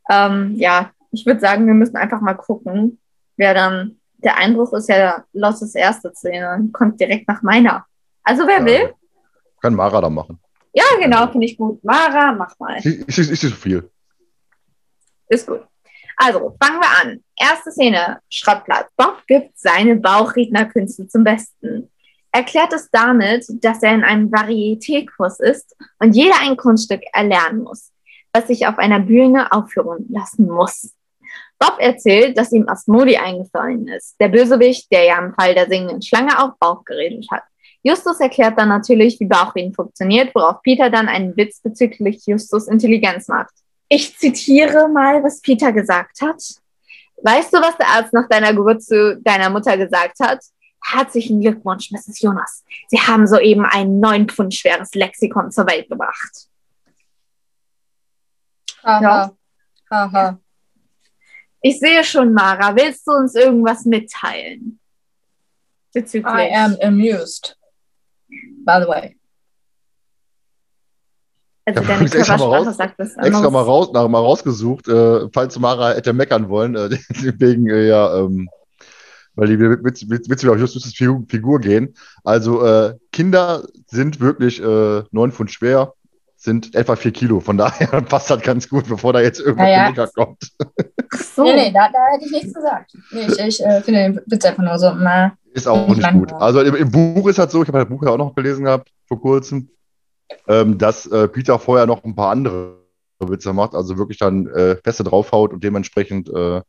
[0.09, 3.01] Ähm, ja, ich würde sagen, wir müssen einfach mal gucken,
[3.37, 3.97] wer dann.
[4.23, 6.69] Der Einbruch ist ja Losses erste Szene.
[6.75, 7.87] Kommt direkt nach meiner.
[8.23, 8.65] Also, wer Ja.
[8.67, 8.95] will?
[9.63, 10.39] Kann Mara da machen.
[10.75, 11.83] Ja, genau, finde ich gut.
[11.83, 12.77] Mara, mach mal.
[12.77, 13.91] Ist, ist, ist nicht so viel.
[15.29, 15.63] Ist gut.
[16.17, 17.25] Also, fangen wir an.
[17.39, 18.89] Erste Szene, Schrottplatz.
[18.97, 21.91] Bob gibt seine Bauchrednerkünste zum Besten.
[22.31, 27.91] Erklärt es damit, dass er in einem Varieté-Kurs ist und jeder ein Kunststück erlernen muss,
[28.35, 30.93] was sich auf einer Bühne aufführen lassen muss.
[31.61, 36.01] Bob erzählt, dass ihm Asmodi eingefallen ist, der Bösewicht, der ja im Fall der singenden
[36.01, 37.43] Schlange auch Bauch geredet hat.
[37.83, 43.29] Justus erklärt dann natürlich, wie Bauchreden funktioniert, worauf Peter dann einen Witz bezüglich Justus Intelligenz
[43.29, 43.53] macht.
[43.89, 46.43] Ich zitiere mal, was Peter gesagt hat.
[47.23, 50.41] Weißt du, was der Arzt nach deiner Geburt zu deiner Mutter gesagt hat?
[50.83, 52.21] Herzlichen Glückwunsch, Mrs.
[52.21, 52.65] Jonas.
[52.89, 56.49] Sie haben soeben ein neun Pfund schweres Lexikon zur Welt gebracht.
[58.83, 59.03] Haha.
[59.03, 59.33] Ja.
[59.91, 60.39] Haha.
[61.63, 62.75] Ich sehe schon, Mara.
[62.75, 64.79] Willst du uns irgendwas mitteilen?
[65.93, 66.33] Bezüglich.
[66.33, 67.57] I am amused.
[68.65, 69.17] By the way.
[71.67, 75.59] also deine mal Körpersprache raus- sagt das Extra mal, raus, nach, mal rausgesucht, äh, falls
[75.59, 76.91] Mara hätte meckern wollen, äh,
[77.39, 78.49] wegen, äh, ja, ähm,
[79.35, 81.95] weil die Witz, Witz, Witz wieder auf Justus' Figur, Figur gehen.
[82.25, 85.95] Also, äh, Kinder sind wirklich äh, neun Pfund schwer,
[86.41, 87.41] sind etwa vier Kilo.
[87.41, 90.07] Von daher passt das ganz gut, bevor da jetzt irgendwas Ja, ja.
[90.07, 90.51] kommt.
[91.35, 91.45] So.
[91.45, 92.93] Nee, nee, da, da hätte ich nichts gesagt.
[93.11, 96.03] Nee, ich, ich äh, finde den Witz einfach nur so, na, Ist auch Nicht nicht
[96.03, 96.33] lang, gut.
[96.33, 98.65] Also im, im Buch ist halt so, ich habe das Buch ja auch noch gelesen
[98.65, 99.69] gehabt vor kurzem,
[100.49, 102.79] ähm, dass äh, Peter vorher noch ein paar andere
[103.19, 106.63] Witze macht, also wirklich dann äh, feste draufhaut und dementsprechend äh,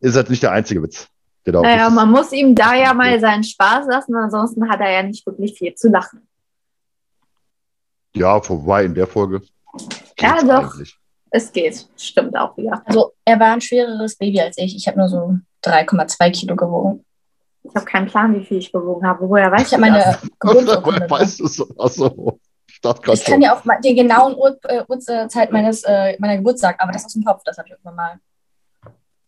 [0.00, 1.06] ist das nicht der einzige Witz.
[1.46, 4.80] Der da auf Naja, man muss ihm da ja mal seinen Spaß lassen, ansonsten hat
[4.80, 6.26] er ja nicht wirklich viel zu lachen.
[8.16, 9.42] Ja, vorbei in der Folge.
[10.18, 10.72] Ja, doch.
[10.72, 10.96] eigentlich.
[11.30, 12.82] Es geht, stimmt auch wieder.
[12.84, 14.76] Also, er war ein schwereres Baby als ich.
[14.76, 17.04] Ich habe nur so 3,2 Kilo gewogen.
[17.64, 19.28] Ich habe keinen Plan, wie viel ich gewogen habe.
[19.28, 20.22] Woher weiß Ich habe du meine das?
[20.38, 21.06] Geburtsurkunde.
[21.08, 21.66] Woher weißt du so?
[21.78, 22.80] Achso, ich
[23.12, 26.78] Ich kann ja auch mal die genauen Ur äh, Uhrzeit meines, äh, meiner Geburt sagen,
[26.78, 28.20] aber das aus dem Kopf, das habe ich irgendwann mal.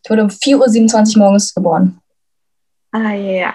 [0.05, 1.99] Ich wurde um 4.27 Uhr morgens geboren.
[2.93, 3.55] Ah ja.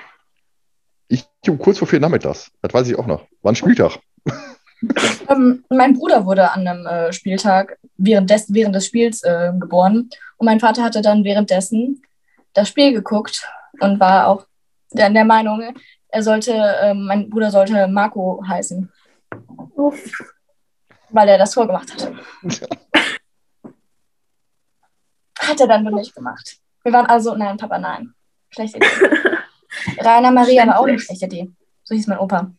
[1.07, 2.51] Ich um kurz vor vier nachmittags.
[2.61, 3.25] Das weiß ich auch noch.
[3.41, 3.99] War ein Spieltag.
[5.29, 10.09] Ähm, mein Bruder wurde an einem äh, Spieltag während des, während des Spiels äh, geboren
[10.37, 12.01] und mein Vater hatte dann währenddessen
[12.53, 13.47] das Spiel geguckt
[13.79, 14.45] und war auch
[14.91, 15.63] der, der Meinung,
[16.07, 18.91] er sollte, äh, mein Bruder sollte Marco heißen,
[19.75, 20.33] Uff.
[21.09, 22.15] weil er das Tor gemacht hatte.
[25.39, 26.57] Hat er dann wohl nicht gemacht.
[26.83, 28.13] Wir waren also, nein, Papa, nein.
[28.49, 28.87] Schlechte Idee.
[29.99, 31.51] Rainer Maria war auch eine schlechte Idee.
[31.83, 32.51] So hieß mein Opa.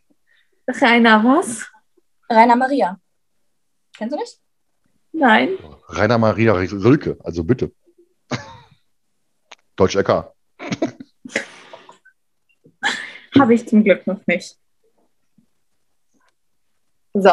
[0.67, 1.72] Rainer, was?
[2.33, 2.99] Rainer Maria.
[3.97, 4.39] Kennst du nicht?
[5.13, 5.59] Nein.
[5.89, 7.73] Rainer Maria Rilke, also bitte.
[9.77, 10.33] Deutsch LK.
[13.39, 14.59] Habe ich zum Glück noch nicht.
[17.15, 17.31] So.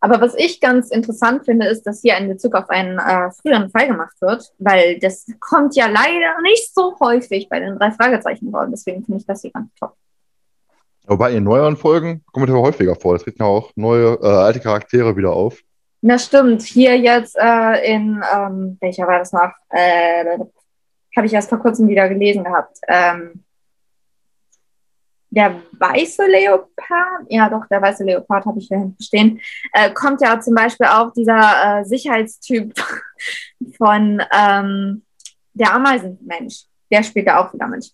[0.00, 3.70] Aber was ich ganz interessant finde, ist, dass hier ein Bezug auf einen äh, früheren
[3.70, 8.50] Fall gemacht wird, weil das kommt ja leider nicht so häufig bei den drei Fragezeichen
[8.50, 8.66] vor.
[8.66, 9.96] Deswegen finde ich das hier ganz top.
[11.06, 13.14] Wobei in neueren Folgen kommt es aber häufiger vor.
[13.14, 15.60] Es treten ja auch neue, äh, alte Charaktere wieder auf.
[16.00, 16.62] Das stimmt.
[16.62, 19.52] Hier jetzt äh, in, ähm, welcher war das noch?
[19.70, 20.38] Äh,
[21.16, 22.78] Habe ich erst vor kurzem wieder gelesen gehabt.
[22.88, 23.44] Ähm,
[25.30, 29.40] der weiße Leopard, ja doch, der weiße Leopard habe ich hier hinten stehen,
[29.72, 32.72] äh, kommt ja zum Beispiel auch dieser äh, Sicherheitstyp
[33.76, 35.04] von ähm,
[35.52, 36.66] der Ameisenmensch.
[36.90, 37.92] Der spielt ja auch wieder mit.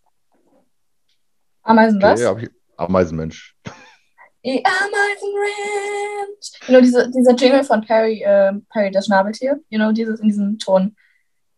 [1.63, 2.25] Ameisen was?
[2.25, 2.49] Okay,
[2.81, 3.55] Ameisenmensch.
[4.45, 6.61] Die Ameisen Ranch.
[6.67, 9.61] You know, diese, dieser Jingle von Perry, äh, Perry das Schnabeltier.
[9.69, 10.97] You know, dieses in diesem Ton.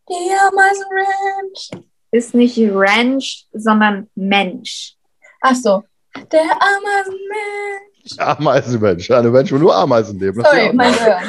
[0.09, 0.15] Die
[0.49, 1.71] Ameisen Ranch.
[2.11, 4.97] Ist nicht Ranch, sondern Mensch.
[5.41, 5.83] Ach so.
[6.31, 8.19] Der Ameisenmensch.
[8.19, 9.11] Ameisenmensch.
[9.11, 10.43] Eine Mensch, wo nur Ameisen leben.
[10.43, 11.21] Sorry, ja- mein Gehör.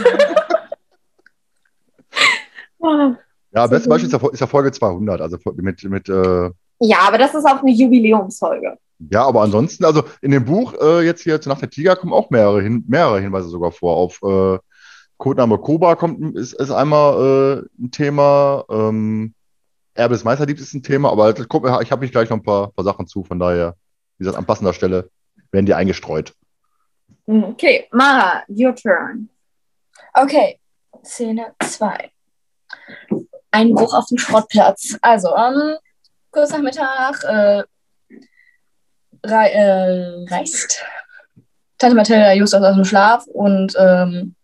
[3.56, 5.21] Ja, beste Beispiel ist ja, ist ja Folge 200.
[5.21, 8.77] Also mit, mit äh, Ja, aber das ist auch eine Jubiläumsfolge.
[9.10, 12.13] Ja, aber ansonsten, also in dem Buch äh, jetzt hier zu Nacht der Tiger kommen
[12.13, 13.96] auch mehrere, hin, mehrere Hinweise sogar vor.
[13.96, 14.60] Auf äh,
[15.18, 18.63] Codename Koba kommt, ist, ist einmal äh, ein Thema.
[18.70, 19.34] Ähm,
[19.96, 22.72] Erbe des Meisterdiebs ist ein Thema, aber guck, ich habe mich gleich noch ein paar,
[22.72, 23.24] paar Sachen zu.
[23.24, 23.76] Von daher,
[24.18, 25.10] wie gesagt, an passender Stelle
[25.52, 26.34] werden die eingestreut.
[27.26, 29.30] Okay, Mara, your turn.
[30.13, 30.60] Okay,
[31.04, 32.12] Szene 2.
[33.52, 34.98] Ein Bruch auf dem Schrottplatz.
[35.02, 35.78] Also, ähm,
[36.32, 37.63] kurz nach Mittag äh,
[39.23, 40.83] rei äh, reist
[41.77, 44.36] Tante Mathilda Justus aus dem Schlaf und ähm,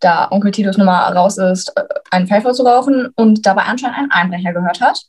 [0.00, 4.10] da Onkel Titus Nummer raus ist, äh, einen Pfeifer zu rauchen und dabei anscheinend einen
[4.10, 5.02] Einbrecher gehört hat.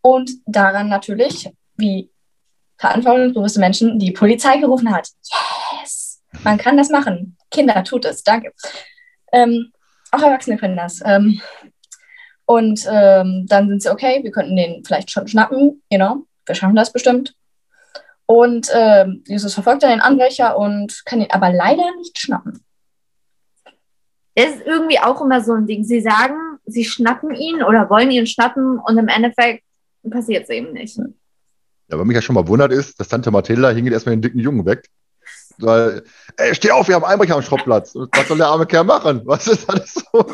[0.00, 2.10] Und daran natürlich, wie
[2.78, 5.08] verantwortungsbewusste Menschen, die Polizei gerufen hat.
[5.80, 6.22] Yes!
[6.42, 7.36] Man kann das machen.
[7.50, 8.22] Kinder, tut es.
[8.22, 8.52] Danke.
[9.32, 9.72] Ähm,
[10.10, 11.00] auch Erwachsene können das.
[11.04, 11.40] Ähm,
[12.46, 16.54] und ähm, dann sind sie, okay, wir könnten den vielleicht schon schnappen, you know, wir
[16.54, 17.34] schaffen das bestimmt.
[18.26, 22.64] Und ähm, Jesus verfolgt dann den Anbrecher und kann ihn aber leider nicht schnappen.
[24.34, 25.84] Das ist irgendwie auch immer so ein Ding.
[25.84, 29.64] Sie sagen, sie schnappen ihn oder wollen ihn schnappen und im Endeffekt
[30.10, 30.96] passiert es eben nicht.
[30.96, 34.38] Ja, was mich ja schon mal wundert ist, dass Tante Mathilda hingeht erstmal den dicken
[34.38, 34.88] Jungen weg.
[35.58, 36.02] Weil,
[36.38, 37.94] ey, steh auf, wir haben Einbrecher am Schrottplatz.
[37.94, 39.20] Was soll der arme Kerl machen?
[39.24, 40.26] Was ist alles so?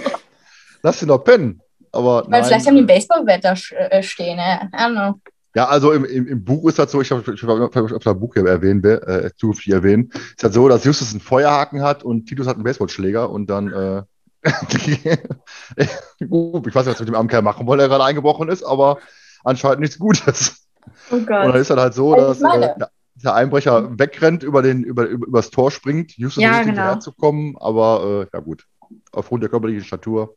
[0.83, 1.61] Lass ihn doch pennen.
[1.91, 2.45] Aber Weil nein.
[2.45, 4.71] vielleicht haben die ein Baseballwetter äh, stehen, ne?
[4.73, 5.21] I don't know.
[5.59, 8.21] Ja, also im, im, im Buch ist das so, ich habe ich hab, hab das
[8.21, 12.27] Buch hier erwähnt, äh, zukünftig erwähnen, ist halt so, dass Justus einen Feuerhaken hat und
[12.27, 14.03] Titus hat einen Baseballschläger und dann, äh,
[16.29, 18.63] gut, ich weiß nicht, was mit dem armen Kerl machen wollen, der gerade eingebrochen ist,
[18.63, 18.99] aber
[19.43, 20.65] anscheinend nichts Gutes.
[21.11, 24.63] Oh Und dann ist dann halt so, Also dass äh, der- der Einbrecher wegrennt, über
[24.63, 26.83] den, über, über, übers Tor springt, Justus Ja, versucht genau.
[26.83, 28.65] hinterherzukommen, aber äh, ja gut,
[29.11, 30.37] aufgrund der körperlichen Statur.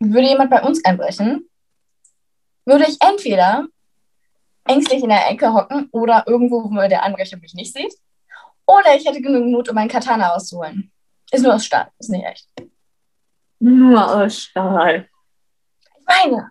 [0.00, 1.46] Würde jemand bei uns einbrechen,
[2.64, 3.66] würde ich entweder
[4.66, 7.94] ängstlich in der Ecke hocken oder irgendwo, wo der Einbrecher mich nicht sieht.
[8.66, 10.90] Oder ich hätte genügend Mut, um meinen Katana auszuholen.
[11.30, 12.48] Ist nur aus Stahl, ist nicht echt.
[13.58, 15.08] Nur aus Stahl.
[15.98, 16.50] Ich meine,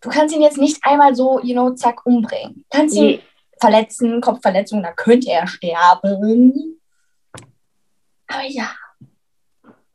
[0.00, 2.64] du kannst ihn jetzt nicht einmal so, you know, zack, umbringen.
[2.70, 3.22] Du kannst ihn Nee.
[3.60, 6.80] verletzen, Kopfverletzung, dann könnte er sterben.
[8.26, 8.70] Aber ja,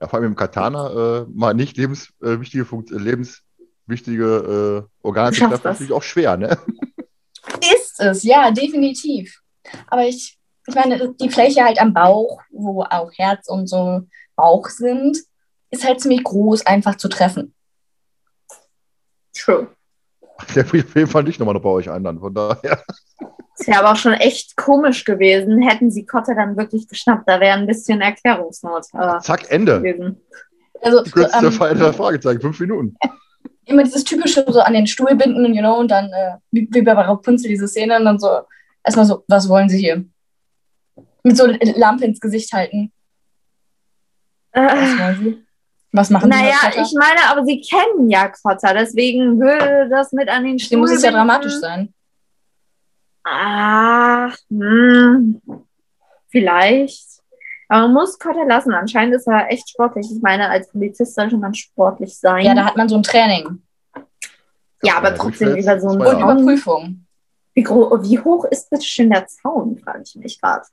[0.02, 2.64] Ja, vor allem im Katana äh, mal nicht lebenswichtige,
[2.96, 5.60] äh, lebenswichtige äh, Organe zu treffen, das.
[5.60, 6.58] ist natürlich auch schwer, ne?
[8.00, 9.42] Ist es, ja, definitiv.
[9.88, 14.02] Aber ich, ich meine, die Fläche halt am Bauch, wo auch Herz und so
[14.36, 15.18] Bauch sind,
[15.70, 17.54] ist halt ziemlich groß, einfach zu treffen.
[19.34, 19.68] True.
[20.54, 22.84] Der will auf jeden Fall nicht nochmal bei euch einladen, von daher.
[23.58, 27.28] Es wäre aber auch schon echt komisch gewesen, hätten sie Kotte dann wirklich geschnappt.
[27.28, 29.82] Da wäre ein bisschen Erklärungsnot äh, Zack, Ende.
[29.82, 30.22] gewesen.
[30.82, 32.98] Also Die kürzeste ähm, Fragezeichen, fünf Minuten.
[33.66, 36.82] Immer dieses typische so an den Stuhl binden, you know, und dann äh, wie, wie
[36.82, 38.42] bei Rapunzel diese Szene und dann so
[38.84, 40.06] erstmal so, was wollen Sie hier?
[41.24, 42.92] Mit so Lampe ins Gesicht halten.
[44.54, 45.46] Was Äh, wollen Sie?
[45.92, 46.38] Was machen Sie?
[46.38, 50.80] naja, ich meine, aber sie kennen ja Kotter, deswegen würde das mit an den Stuhl
[50.80, 51.94] muss es ja dramatisch sein.
[53.24, 55.42] Ach, hm,
[56.28, 57.15] vielleicht.
[57.68, 58.74] Aber man muss Kotter lassen.
[58.74, 60.08] Anscheinend ist er echt sportlich.
[60.12, 62.46] Ich meine, als Polizist sollte man sportlich sein.
[62.46, 63.62] Ja, da hat man so ein Training
[64.84, 66.22] Ja, aber trotzdem über so einen zwei und.
[66.22, 67.06] Überprüfung.
[67.54, 70.64] Wie, wie hoch ist bitte schön der Zaun, frage ich mich gerade.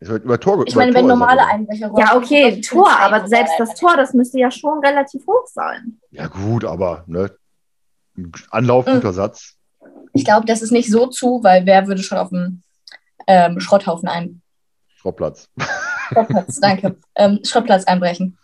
[0.00, 1.46] Es wird über Tor Ich über meine, wenn Tor er normale.
[1.46, 3.74] Einbrecher Ja, okay, Tor, aber selbst das.
[3.74, 6.00] Tor, das müsste ja schon relativ hoch sein.
[6.10, 7.30] Ja, gut, aber ne?
[8.16, 8.94] Ein Anlauf, Mhm.
[8.94, 9.54] guter Satz.
[10.12, 12.62] Ich glaube, das ist nicht so zu, weil wer würde schon auf dem
[13.26, 14.42] ähm, Schrotthaufen ein.
[14.96, 15.48] Schrottplatz.
[16.12, 16.96] Schrottplatz, danke.
[17.16, 18.38] Ähm, Schrottplatz einbrechen.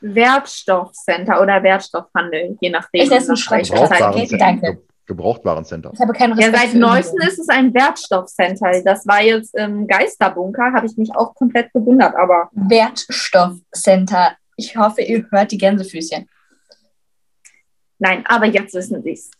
[0.00, 3.02] Wertstoffcenter oder Wertstoffhandel, je nachdem.
[3.02, 4.00] Ich nenne es ein Schrottplatz.
[4.00, 4.82] Okay, danke.
[5.06, 5.90] Gebrauchtwarencenter.
[5.94, 8.82] Ich habe keinen Ja, Respekt seit für neuestem ist es ein Wertstoffcenter.
[8.84, 14.36] Das war jetzt im Geisterbunker, habe ich mich auch komplett gewundert, aber Wertstoffcenter.
[14.56, 16.28] Ich hoffe, ihr hört die Gänsefüßchen.
[17.98, 19.30] nein, aber jetzt wissen sie es.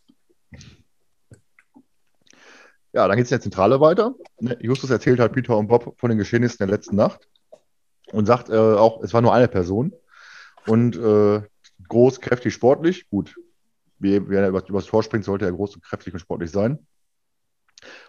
[2.93, 4.15] Ja, dann geht es in der Zentrale weiter.
[4.41, 7.29] Ne, Justus erzählt halt Peter und Bob von den Geschehnissen der letzten Nacht
[8.13, 9.93] und sagt äh, auch, es war nur eine Person
[10.67, 11.43] und äh,
[11.89, 13.09] groß, kräftig, sportlich.
[13.11, 13.35] Gut,
[13.99, 16.87] wie, wie er über, übers Tor springt, sollte er groß, kräftig und sportlich sein.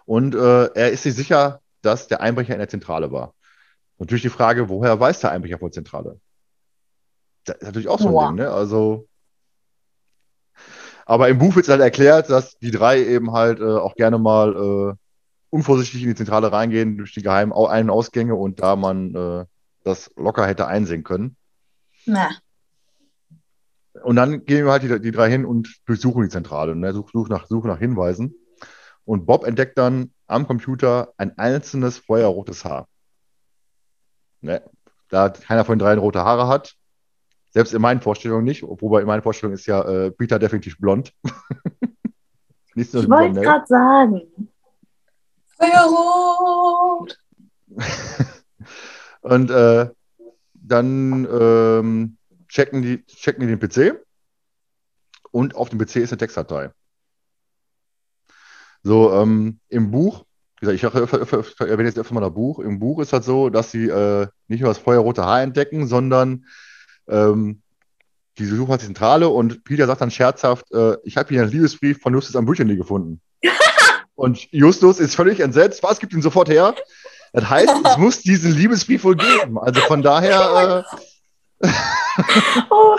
[0.05, 3.33] Und äh, er ist sich sicher, dass der Einbrecher in der Zentrale war.
[3.97, 6.19] Natürlich die Frage, woher weiß der Einbrecher von Zentrale?
[7.45, 8.27] Das ist natürlich auch so ein Boah.
[8.27, 8.51] Ding, ne?
[8.51, 9.07] Also.
[11.05, 14.17] Aber im Buch wird es halt erklärt, dass die drei eben halt äh, auch gerne
[14.17, 14.95] mal äh,
[15.49, 19.45] unvorsichtig in die Zentrale reingehen durch die geheimen Ein- und Ausgänge und da man äh,
[19.83, 21.35] das locker hätte einsehen können.
[22.05, 22.31] Na,
[24.03, 26.93] Und dann gehen wir halt die, die drei hin und durchsuchen die Zentrale, ne?
[26.93, 28.35] Such, such nach, suchen nach Hinweisen.
[29.05, 32.87] Und Bob entdeckt dann am Computer ein einzelnes feuerrotes Haar.
[34.41, 34.61] Ne?
[35.09, 36.75] Da keiner von den dreien rote Haare hat.
[37.51, 41.13] Selbst in meinen Vorstellungen nicht, wobei in meinen Vorstellungen ist ja äh, Peter definitiv blond.
[42.75, 43.41] Ich wollte ne?
[43.41, 44.21] gerade sagen,
[45.59, 47.19] Feuerrot!
[49.23, 49.89] Und äh,
[50.53, 52.17] dann ähm,
[52.47, 54.05] checken, die, checken die den PC
[55.31, 56.71] und auf dem PC ist eine Textdatei.
[58.83, 60.25] So, ähm, im Buch,
[60.59, 62.59] wie gesagt, ich erwähne erwähne jetzt öfter mal das Buch.
[62.59, 66.45] Im Buch ist halt so, dass sie äh, nicht nur das feuerrote Haar entdecken, sondern
[67.07, 67.61] ähm,
[68.37, 71.51] die suchen halt die Zentrale und Peter sagt dann scherzhaft, äh, ich habe hier einen
[71.51, 73.21] Liebesbrief von Justus am Büchern gefunden.
[74.15, 75.81] und Justus ist völlig entsetzt.
[75.81, 76.75] Was, gibt ihn sofort her?
[77.33, 79.57] Das heißt, es muss diesen Liebesbrief wohl geben.
[79.59, 80.85] Also von daher,
[81.61, 81.67] äh,
[82.69, 82.95] oh,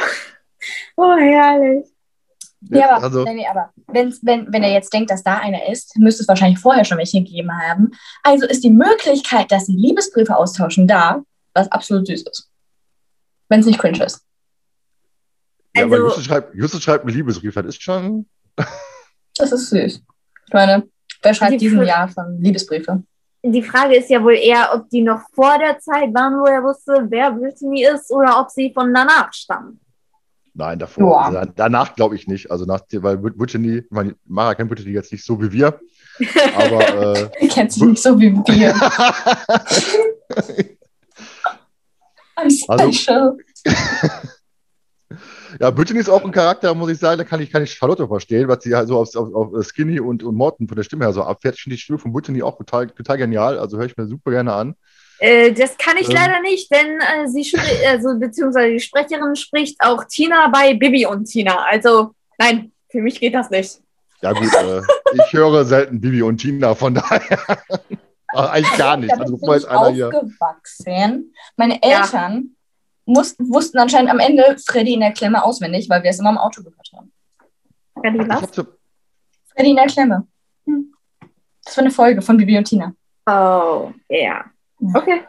[0.97, 1.87] oh herrlich.
[2.71, 5.69] Ja, aber, also, nee, nee, aber wenn's, wenn, wenn er jetzt denkt, dass da einer
[5.69, 7.91] ist, müsste es wahrscheinlich vorher schon welche gegeben haben.
[8.23, 11.23] Also ist die Möglichkeit, dass sie Liebesbriefe austauschen, da,
[11.53, 12.51] was absolut süß ist.
[13.49, 14.23] Wenn es nicht cringe ist.
[15.77, 17.55] ja, aber Also- Justus schreibt, Justus schreibt einen Liebesbrief.
[17.55, 18.27] Das ist schon.
[19.37, 20.03] Das ist süß.
[20.47, 20.89] Ich meine,
[21.23, 23.03] wer schreibt Die diesen Jahr schon Liebesbriefe?
[23.47, 26.63] Die Frage ist ja wohl eher, ob die noch vor der Zeit waren, wo er
[26.63, 29.79] wusste, wer Brittany ist, oder ob sie von danach stammen.
[30.55, 31.31] Nein, davor.
[31.33, 31.41] Ja.
[31.41, 32.51] Also, danach glaube ich nicht.
[32.51, 35.79] Also nach, weil Brittany, ich meine, Mara kennt Brittany jetzt nicht so wie wir.
[36.57, 36.81] Aber
[37.17, 38.75] äh, Ihr kennt sie nicht so wie wir.
[42.37, 43.37] I'm Also- special.
[45.61, 48.07] ja, Brittany ist auch ein Charakter, muss ich sagen, da kann ich, kann ich Charlotte
[48.09, 51.05] verstehen, was sie halt so auf, auf, auf Skinny und, und Morton von der Stimme
[51.05, 51.57] her so abfährt.
[51.57, 53.59] Ich finde die Stimme von Brittany auch total, total genial.
[53.59, 54.75] Also höre ich mir super gerne an.
[55.19, 56.15] Äh, das kann ich Ähm.
[56.17, 61.07] leider nicht, denn äh, sie spricht, also beziehungsweise die Sprecherin spricht auch Tina bei Bibi
[61.07, 61.65] und Tina.
[61.71, 63.81] Also nein, für mich geht das nicht.
[64.23, 64.81] Ja, gut, äh,
[65.15, 67.39] ich höre selten Bibi und Tina, von daher.
[68.29, 69.13] Aber eigentlich gar nicht.
[69.13, 70.09] Also, bin bevor jetzt ich einer hier.
[70.09, 71.33] aufgewachsen.
[71.57, 72.03] Meine Ja.
[73.07, 76.39] Mussten, wussten anscheinend am Ende Freddy in der Klemme auswendig, weil wir es immer im
[76.39, 77.13] Auto gehört haben.
[77.99, 78.55] Freddy, was?
[78.55, 78.65] so,
[79.55, 80.27] Freddy in der Klemme.
[80.67, 80.95] Hm.
[81.65, 82.95] Das war eine Folge von Bibi und Tina.
[83.27, 84.45] Oh, ja.
[84.95, 85.23] Okay.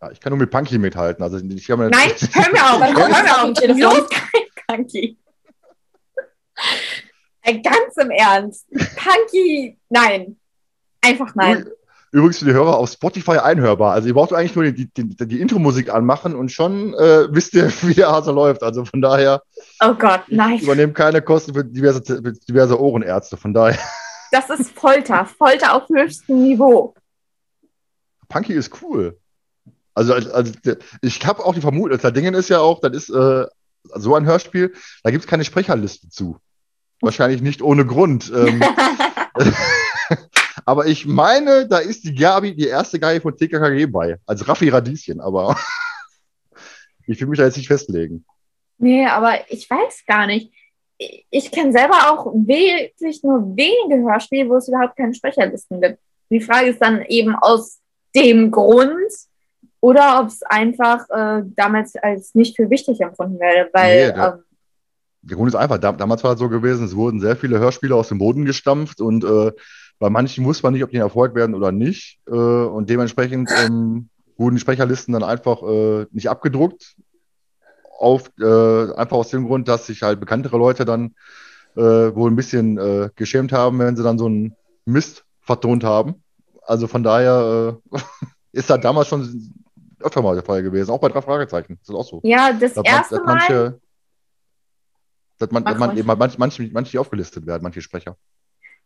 [0.00, 1.22] ja, ich kann nur mit Punky mithalten.
[1.22, 3.78] Also, ich habe Nein, hör mir auf, hör mir auf?
[3.78, 5.18] Los, kein Punky.
[7.42, 8.66] Äh, Ganz im Ernst.
[8.70, 10.36] Punky, nein.
[11.00, 11.66] Einfach nein.
[12.12, 13.92] Übrigens für die Hörer auf Spotify einhörbar.
[13.92, 17.70] Also ihr braucht eigentlich nur die, die, die, Intro-Musik anmachen und schon äh, wisst ihr,
[17.82, 18.62] wie der Hase läuft.
[18.62, 19.42] Also von daher,
[19.80, 20.58] Oh Gott, nein.
[20.58, 23.36] übernehme keine Kosten für diverse, für diverse Ohrenärzte.
[23.36, 23.78] Von daher,
[24.32, 25.24] Das ist Folter.
[25.24, 26.94] Folter auf höchstem Niveau.
[28.28, 29.18] Punky ist cool.
[29.94, 30.52] Also, also also,
[31.02, 33.46] ich habe auch die Vermutung, das Ding ist ja auch, das ist äh,
[33.94, 36.38] so ein Hörspiel, da gibt es keine Sprecherliste zu.
[37.00, 38.32] Wahrscheinlich nicht ohne Grund.
[38.34, 38.62] Ähm,
[40.64, 44.68] aber ich meine, da ist die Gabi, die erste Gabi von TKKG bei, als Raffi
[44.68, 45.56] Radieschen, aber
[47.06, 48.24] ich will mich da jetzt nicht festlegen.
[48.78, 50.52] Nee, aber ich weiß gar nicht.
[51.30, 55.98] Ich- kenne selber auch wirklich nur wenige Hörspiele, wo es überhaupt keine Sprecherlisten gibt.
[56.30, 57.80] Die Frage ist dann eben aus
[58.14, 59.10] dem Grund
[59.80, 64.34] oder ob es einfach äh, damals als nicht für wichtig empfunden werde, weil Nee, der-
[64.34, 64.42] ähm,
[65.22, 67.94] Der Grund ist einfach, da, damals war es so gewesen, es wurden sehr viele Hörspiele
[67.94, 69.52] aus dem Boden gestampft und äh,
[70.00, 72.18] bei manchen wusste man nicht, ob die ein Erfolg werden oder nicht.
[72.26, 76.96] Äh, und dementsprechend ähm, wurden die Sprecherlisten dann einfach äh, nicht abgedruckt.
[77.98, 81.14] Auf, äh, einfach aus dem Grund, dass sich halt bekanntere Leute dann
[81.76, 86.24] äh, wohl ein bisschen äh, geschämt haben, wenn sie dann so einen Mist vertont haben.
[86.62, 87.98] Also von daher äh,
[88.52, 89.52] ist da damals schon
[90.00, 90.90] öfter mal der Fall gewesen.
[90.90, 91.78] Auch bei drei Fragezeichen.
[91.80, 92.20] Das ist auch so.
[92.24, 93.34] Ja, das Dass man- erste dass Mal.
[93.34, 93.80] manche,
[95.38, 95.98] dass man, dass man ruhig.
[96.00, 98.16] eben manche, manche, aufgelistet werden, manche Sprecher.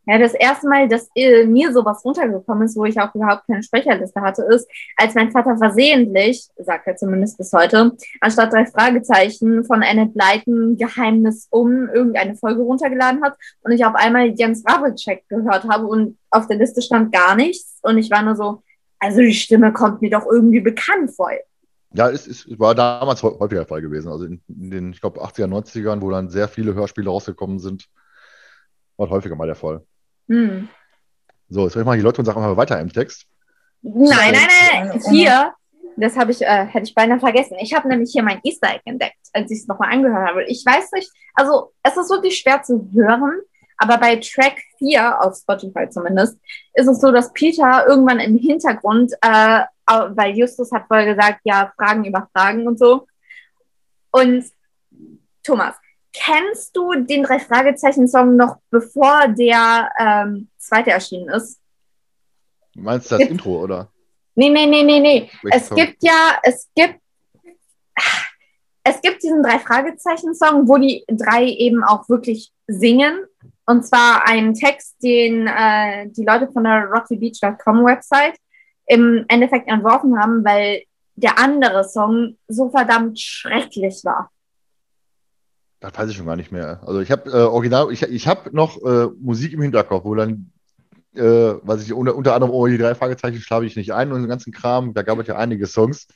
[0.07, 3.63] Ja, das erste Mal, dass äh, mir sowas runtergekommen ist, wo ich auch überhaupt keine
[3.63, 9.65] Sprecherliste hatte, ist, als mein Vater versehentlich, sagt er zumindest bis heute, anstatt drei Fragezeichen
[9.65, 15.25] von Annette Blyton Geheimnis um irgendeine Folge runtergeladen hat und ich auf einmal Jens Wawelczek
[15.29, 18.63] gehört habe und auf der Liste stand gar nichts und ich war nur so,
[18.99, 21.31] also die Stimme kommt mir doch irgendwie bekannt vor.
[21.95, 24.11] Ja, es, es war damals hä- häufiger der Fall gewesen.
[24.11, 27.87] Also in den, ich glaube, 80er, 90ern, wo dann sehr viele Hörspiele rausgekommen sind,
[28.97, 29.83] war häufiger mal der Fall.
[30.29, 30.69] Hm.
[31.49, 33.27] So, jetzt höre ich mal die Leute und sage mal weiter im Text.
[33.83, 35.53] Nein, nein, nein, hier,
[35.97, 37.57] das habe ich, äh, hätte ich beinahe vergessen.
[37.61, 40.45] Ich habe nämlich hier mein Easter Egg entdeckt, als ich es nochmal angehört habe.
[40.45, 43.41] Ich weiß nicht, also es ist wirklich schwer zu hören,
[43.77, 46.39] aber bei Track 4 auf Spotify zumindest
[46.75, 51.73] ist es so, dass Peter irgendwann im Hintergrund, äh, weil Justus hat vorher gesagt, ja,
[51.77, 53.07] Fragen über Fragen und so.
[54.11, 54.45] Und
[55.43, 55.75] Thomas,
[56.15, 61.61] kennst du den drei Fragezeichen-Song noch bevor der ähm, zweite erschienen ist?
[62.77, 63.91] Meinst du das Gibt- Intro, oder?
[64.37, 65.31] Nee, nee, nee, nee, nee.
[65.43, 65.77] Welchen Es Song?
[65.77, 66.99] gibt ja, es gibt,
[68.83, 73.25] es gibt diesen drei Fragezeichen-Song, wo die drei eben auch wirklich singen.
[73.67, 78.37] Und zwar einen Text, den äh, die Leute von der rockybeach.com Website
[78.87, 80.83] im Endeffekt entworfen haben, weil
[81.15, 84.31] der andere Song so verdammt schrecklich war.
[85.85, 86.81] Das weiß ich schon gar nicht mehr.
[86.87, 90.51] Also ich habe äh, original, ich, ich habe noch äh, Musik im Hinterkopf, wo dann,
[91.15, 91.21] äh,
[91.63, 94.29] was ich unter, unter anderem oh, die drei Fragezeichen schlafe ich nicht ein und den
[94.29, 96.07] ganzen Kram, da gab es ja einige Songs,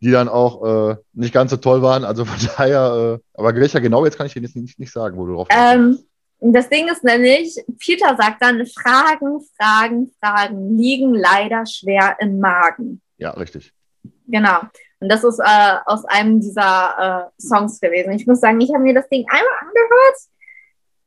[0.00, 2.04] die dann auch äh, nicht ganz so toll waren.
[2.04, 5.16] Also von daher, äh, aber welcher genau jetzt kann ich dir jetzt nicht, nicht sagen,
[5.16, 5.98] wo du drauf Ähm,
[6.38, 13.00] das Ding ist nämlich, Peter sagt dann, Fragen, Fragen, Fragen liegen leider schwer im Magen.
[13.18, 13.72] Ja, richtig.
[14.28, 14.60] Genau.
[15.00, 18.12] Und das ist äh, aus einem dieser äh, Songs gewesen.
[18.12, 20.16] Ich muss sagen, ich habe mir das Ding einmal angehört.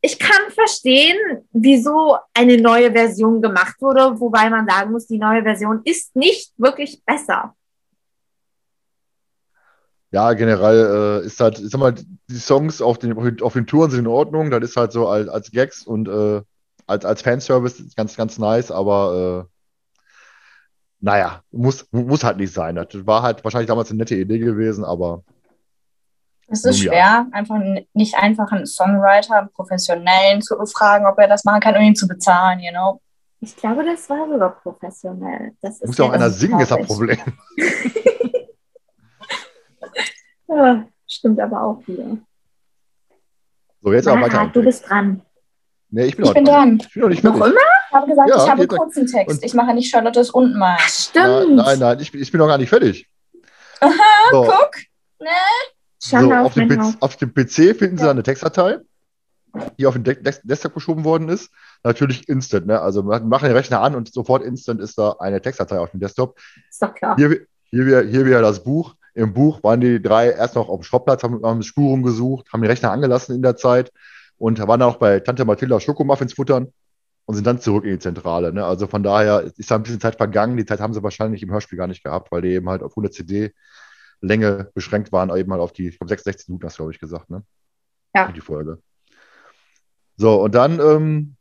[0.02, 1.18] Ich kann verstehen,
[1.52, 6.54] wieso eine neue Version gemacht wurde, wobei man sagen muss, die neue Version ist nicht
[6.58, 7.56] wirklich besser.
[10.12, 13.92] Ja, generell äh, ist halt, ich sag mal, die Songs auf den, auf den, Touren
[13.92, 16.42] sind in Ordnung, das ist halt so als, als Gags und äh,
[16.86, 19.57] als, als Fanservice ganz, ganz nice, aber äh,
[21.00, 22.76] naja, muss, muss halt nicht sein.
[22.76, 25.24] Das war halt wahrscheinlich damals eine nette Idee gewesen, aber
[26.48, 26.92] Es ist Nun ja.
[26.92, 27.60] schwer, einfach
[27.94, 31.96] nicht einfach einen Songwriter, einen Professionellen zu befragen, ob er das machen kann und ihn
[31.96, 33.02] zu bezahlen, you know.
[33.40, 35.54] Ich glaube, das war sogar professionell.
[35.62, 36.88] Das ist muss ja auch einer singen, ist das.
[36.88, 37.18] Problem.
[40.48, 42.18] Ja, stimmt aber auch wieder.
[43.82, 44.50] So, jetzt aber weiter.
[44.54, 45.22] Du bist dran.
[45.90, 46.78] Nee, ich bin, Ich noch bin dran.
[46.78, 46.88] dran.
[46.88, 47.48] Ich bin noch nicht Noch immer?
[47.48, 49.38] Ich habe gesagt, Ja, ich habe einen kurzen Text.
[49.38, 50.78] Und- Ich mache nicht Charlottes und mein.
[50.80, 51.26] Ach, stimmt.
[51.26, 53.08] Nein, nein, nein, ich, bin- ich bin noch gar nicht fertig.
[53.80, 53.92] Aha,
[54.32, 54.72] So, guck.
[56.02, 58.78] Schande so, auf auf, dem PC, auf dem PC finden Sie dann eine Textdatei,
[59.78, 61.50] die auf den De Des- Desktop geschoben worden ist.
[61.84, 62.80] Natürlich instant, ne?
[62.82, 66.38] Also machen den Rechner an und sofort instant ist da eine Textdatei auf dem Desktop.
[66.70, 67.16] Ist doch klar.
[67.18, 67.30] Hier,
[67.64, 68.96] hier, wieder- hier wieder das Buch.
[69.16, 72.62] Im Buch waren die drei erst noch auf dem Schrottplatz, haben, haben Spuren gesucht, haben
[72.62, 73.92] den Rechner angelassen in der Zeit
[74.38, 76.72] und waren dann auch bei Tante Mathilda Schokomuffins futtern
[77.26, 78.54] und sind dann zurück in die Zentrale.
[78.54, 78.66] Ne?
[78.66, 80.58] Also von daher ist da ein bisschen Zeit vergangen.
[80.58, 82.92] Die Zeit haben sie wahrscheinlich im Hörspiel gar nicht gehabt, weil die eben halt auf
[82.92, 83.54] 100 CD
[84.22, 87.00] Länge beschränkt waren, eben halt auf die, ich glaube, 66 Minuten hast du, glaube ich,
[87.00, 87.44] gesagt, ne?
[88.16, 88.32] Ja.
[88.32, 88.82] Die Folge.
[90.16, 91.36] So, und dann ähm,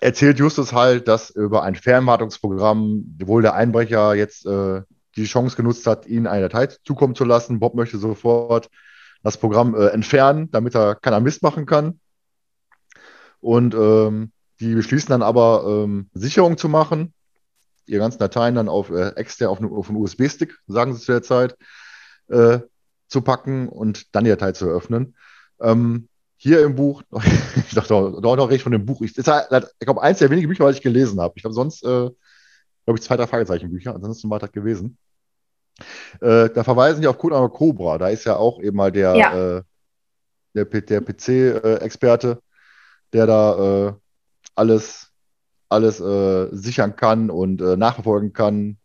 [0.00, 4.82] erzählt Justus halt, dass über ein Fernwartungsprogramm wohl der Einbrecher jetzt äh,
[5.16, 7.58] die Chance genutzt hat, ihnen eine Datei zukommen zu lassen.
[7.58, 8.70] Bob möchte sofort
[9.22, 12.00] das Programm äh, entfernen, damit er keiner Mist machen kann.
[13.46, 17.14] Und ähm, die beschließen dann aber, ähm, Sicherung zu machen,
[17.86, 21.22] ihre ganzen Dateien dann auf äh, extern auf, auf einen USB-Stick, sagen sie zu der
[21.22, 21.56] Zeit,
[22.26, 22.58] äh,
[23.06, 25.14] zu packen und dann die Datei zu eröffnen.
[25.60, 27.04] Ähm, hier im Buch,
[27.68, 29.00] ich dachte, doch, doch, doch rede ich von dem Buch.
[29.02, 31.34] Ich, halt, ich glaube, eins der wenigen Bücher, was ich gelesen habe.
[31.36, 34.98] Ich glaube, sonst, äh, glaube ich, zwei, drei Fragezeichenbücher, ansonsten war das gewesen.
[36.20, 37.96] Äh, da verweisen die auf Code Cobra.
[37.98, 39.58] Da ist ja auch eben mal der, Ja.
[39.58, 39.62] äh,
[40.56, 42.40] der, der PC-Experte,
[43.16, 43.92] der da äh,
[44.54, 45.12] alles,
[45.68, 48.76] alles äh, sichern kann und äh, nachverfolgen kann.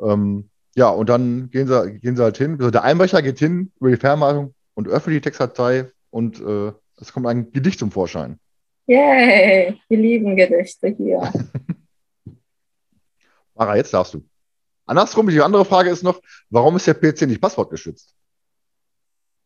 [0.00, 2.52] Ähm, ja, und dann gehen sie, gehen sie halt hin.
[2.58, 7.12] Also der Einbrecher geht hin über die Fernwartung und öffnet die Textdatei und äh, es
[7.12, 8.38] kommt ein Gedicht zum Vorschein.
[8.86, 11.32] Yay, wir lieben Gedichte hier.
[13.54, 14.24] Mara, jetzt darfst du.
[14.86, 18.14] Andersrum, die andere Frage ist noch, warum ist der PC nicht passwortgeschützt?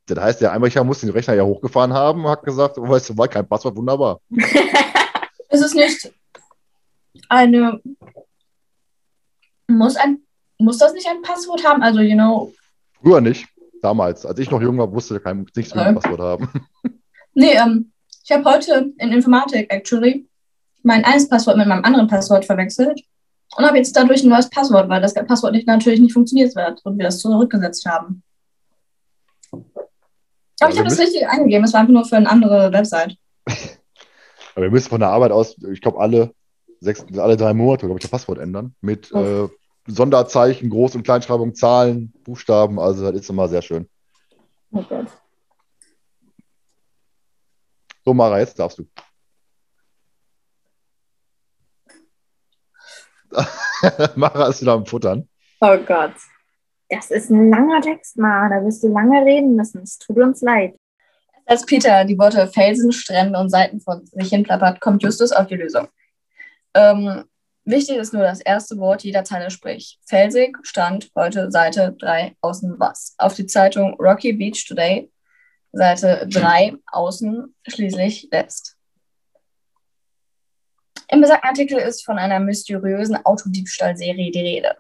[0.07, 3.11] Das heißt, der Einbrecher muss den Rechner ja hochgefahren haben und hat gesagt, oh, weißt
[3.11, 4.21] du, war kein Passwort, wunderbar.
[4.31, 6.13] Ist es nicht
[7.29, 7.81] eine.
[9.69, 10.23] Muss ein.
[10.59, 11.83] muss das nicht ein Passwort haben?
[11.83, 12.53] Also, you know,
[13.01, 13.49] Früher nicht.
[13.81, 15.95] Damals, als ich noch jung war, wusste kein nichts mehr Ähm.
[15.95, 16.49] Passwort haben.
[17.35, 17.93] nee, ähm,
[18.25, 20.29] ich habe heute in Informatik, actually,
[20.83, 23.01] mein eines Passwort mit meinem anderen Passwort verwechselt
[23.57, 26.81] und habe jetzt dadurch ein neues Passwort, weil das Passwort nicht, natürlich nicht funktioniert wird
[26.85, 28.23] und wir das zurückgesetzt haben.
[30.63, 33.17] Aber ich wir habe das richtig eingegeben, es war einfach nur für eine andere Website.
[34.55, 36.35] Aber wir müssen von der Arbeit aus, ich glaube, alle
[36.81, 38.75] sechs, alle drei Monate, glaube ich, das Passwort ändern.
[38.81, 39.49] Mit äh,
[39.87, 42.79] Sonderzeichen, Groß- und Kleinschreibung, Zahlen, Buchstaben.
[42.79, 43.89] Also das ist immer sehr schön.
[44.73, 45.07] Oh Gott.
[48.05, 48.85] So, Mara, jetzt darfst du.
[54.17, 55.29] Mara ist wieder am Futtern.
[55.61, 56.15] Oh Gott.
[56.93, 58.51] Das ist ein langer Text, Ma.
[58.51, 59.81] Da wirst du lange reden müssen.
[59.81, 60.77] Es tut uns leid.
[61.47, 65.47] Als Peter die Worte Felsen, Strände und Seiten von sich hin plappert, kommt Justus auf
[65.47, 65.89] die Lösung.
[66.75, 67.25] Ähm,
[67.65, 72.79] wichtig ist nur das erste Wort jeder Zeile, sprich Felsig, Stand, heute Seite 3, außen
[72.79, 73.15] was.
[73.17, 75.11] Auf die Zeitung Rocky Beach Today,
[75.73, 78.77] Seite 3, außen, schließlich letzt.
[81.09, 84.77] Im besagten Artikel ist von einer mysteriösen Autodiebstahlserie die Rede.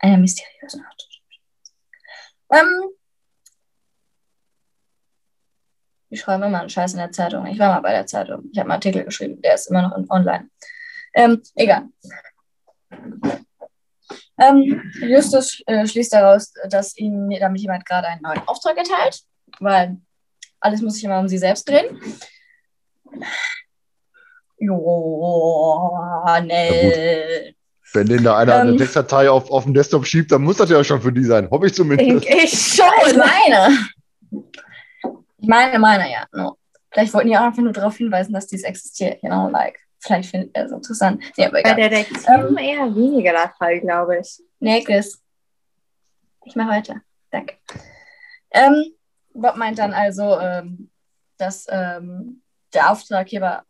[0.00, 1.40] Einer mysteriösen Autodiebstahlserie.
[2.52, 2.90] Ähm,
[6.10, 7.46] die schreiben immer einen Scheiß in der Zeitung.
[7.46, 8.48] Ich war mal bei der Zeitung.
[8.52, 10.50] Ich habe einen Artikel geschrieben, der ist immer noch in, online.
[11.14, 11.88] Ähm, egal.
[14.38, 19.20] Ähm, Justus äh, schließt daraus, dass ihm damit jemand gerade einen neuen Auftrag erteilt,
[19.60, 19.98] weil
[20.60, 22.00] alles muss sich immer um sie selbst drehen.
[24.58, 25.98] Jo,
[26.42, 27.54] nee.
[27.92, 28.78] Wenn den da einer eine Ähm.
[28.78, 31.50] Textdatei auf, auf dem Desktop schiebt, dann muss das ja schon für die sein.
[31.50, 32.24] Hoffe ich zumindest.
[32.24, 33.18] Ich Ich schon.
[33.18, 33.78] meine.
[35.38, 36.26] Ich meine, meine, ja.
[36.32, 36.56] No.
[36.92, 39.22] Vielleicht wollten die auch einfach nur darauf hinweisen, dass dies existiert.
[39.22, 41.22] You know, like, vielleicht findet er es interessant.
[41.36, 41.88] Nee, aber Bei egal.
[41.88, 44.42] Detektiven eher weniger der Fall, glaube ich.
[44.58, 45.20] Nee, Chris.
[46.44, 46.96] Ich mache weiter.
[47.30, 47.54] Danke.
[48.50, 48.92] Ähm,
[49.34, 50.90] Bob meint dann also, ähm,
[51.38, 52.42] dass ähm,
[52.74, 53.64] der Auftraggeber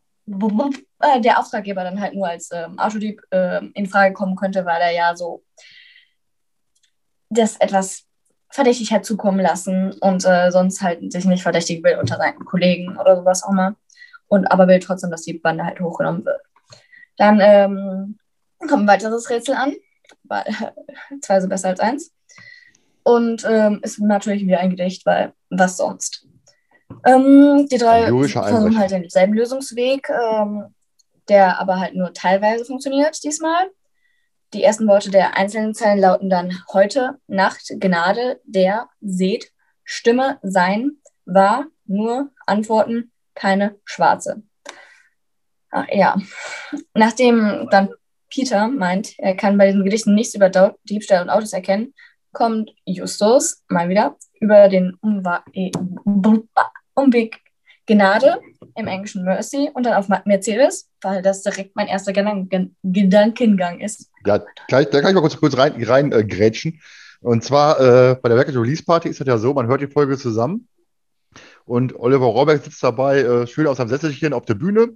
[1.01, 4.81] äh, der Auftraggeber dann halt nur als ähm, Autodieb ähm, in Frage kommen könnte, weil
[4.81, 5.43] er ja so
[7.31, 8.05] das etwas
[8.51, 12.99] verdächtig hat zukommen lassen und äh, sonst halt sich nicht verdächtigen will unter seinen Kollegen
[12.99, 13.77] oder sowas auch mal.
[14.27, 16.41] Und aber will trotzdem, dass die Bande halt hochgenommen wird.
[17.17, 18.19] Dann ähm,
[18.59, 19.75] kommt ein weiteres Rätsel an,
[20.25, 20.45] weil
[21.23, 22.13] zwei sind besser als eins.
[23.03, 26.27] Und ähm, ist natürlich wieder ein Gedicht, weil was sonst?
[27.07, 30.75] Ähm, die drei versuchen halt denselben Lösungsweg, ähm,
[31.31, 33.71] der aber halt nur teilweise funktioniert diesmal.
[34.53, 39.53] Die ersten Worte der einzelnen Zeilen lauten dann heute, Nacht, Gnade, der, seht,
[39.85, 44.43] Stimme, sein, war, nur, Antworten, keine schwarze.
[45.71, 46.17] Ach, ja.
[46.95, 47.91] Nachdem dann
[48.29, 50.51] Peter meint, er kann bei diesen Gedichten nichts über
[50.85, 51.95] Diebstahl und Autos erkennen,
[52.33, 54.97] kommt Justus mal wieder über den
[55.53, 55.71] eh,
[56.95, 57.41] Umweg
[57.91, 58.41] Gnade,
[58.77, 64.11] im Englischen Mercy, und dann auf Mercedes, weil das direkt mein erster Gedanken Gedankengang ist.
[64.25, 66.81] Ja, gleich, da kann ich mal kurz, kurz rein, rein äh.
[67.21, 69.89] Und zwar äh, bei der Record Release Party ist das ja so, man hört die
[69.89, 70.69] Folge zusammen
[71.65, 74.91] und Oliver Rohrbeck sitzt dabei äh, schön aus seinem Sesselchen auf der Bühne,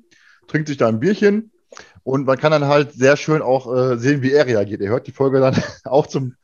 [0.47, 1.51] trinkt sich da ein Bierchen
[2.05, 4.81] und man kann dann halt sehr schön auch äh, sehen, wie er reagiert.
[4.81, 6.35] Er hört die Folge dann auch zum,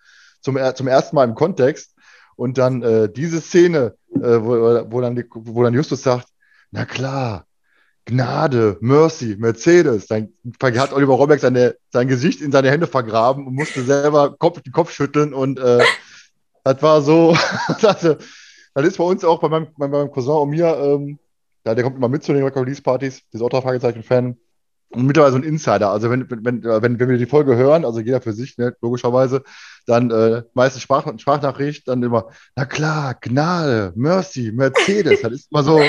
[0.40, 1.94] zum, zum ersten Mal im Kontext
[2.36, 6.26] und dann äh, diese Szene, äh, wo, wo, dann wo dann Justus sagt,
[6.70, 7.46] na klar,
[8.06, 10.06] Gnade, Mercy, Mercedes.
[10.06, 10.32] Dann
[10.78, 14.72] hat Oliver Rohrbeck seine, sein Gesicht in seine Hände vergraben und musste selber Kopf, den
[14.72, 15.32] Kopf schütteln.
[15.32, 15.84] Und äh,
[16.64, 17.36] das war so,
[17.80, 18.16] das, äh,
[18.74, 21.18] das ist bei uns auch bei meinem, bei meinem Cousin und mir, ähm,
[21.64, 24.36] ja, der kommt immer mit zu den Record Release Partys, der ist auch drei Fragezeichen-Fan.
[24.92, 25.90] Und mittlerweile so ein Insider.
[25.90, 28.74] Also wenn, wenn, wenn, wenn, wenn wir die Folge hören, also jeder für sich, ne,
[28.80, 29.44] logischerweise,
[29.86, 35.22] dann äh, meistens Sprach, Sprachnachricht, dann immer, na klar, Gnade, Mercy, Mercedes.
[35.22, 35.80] Das ist immer so,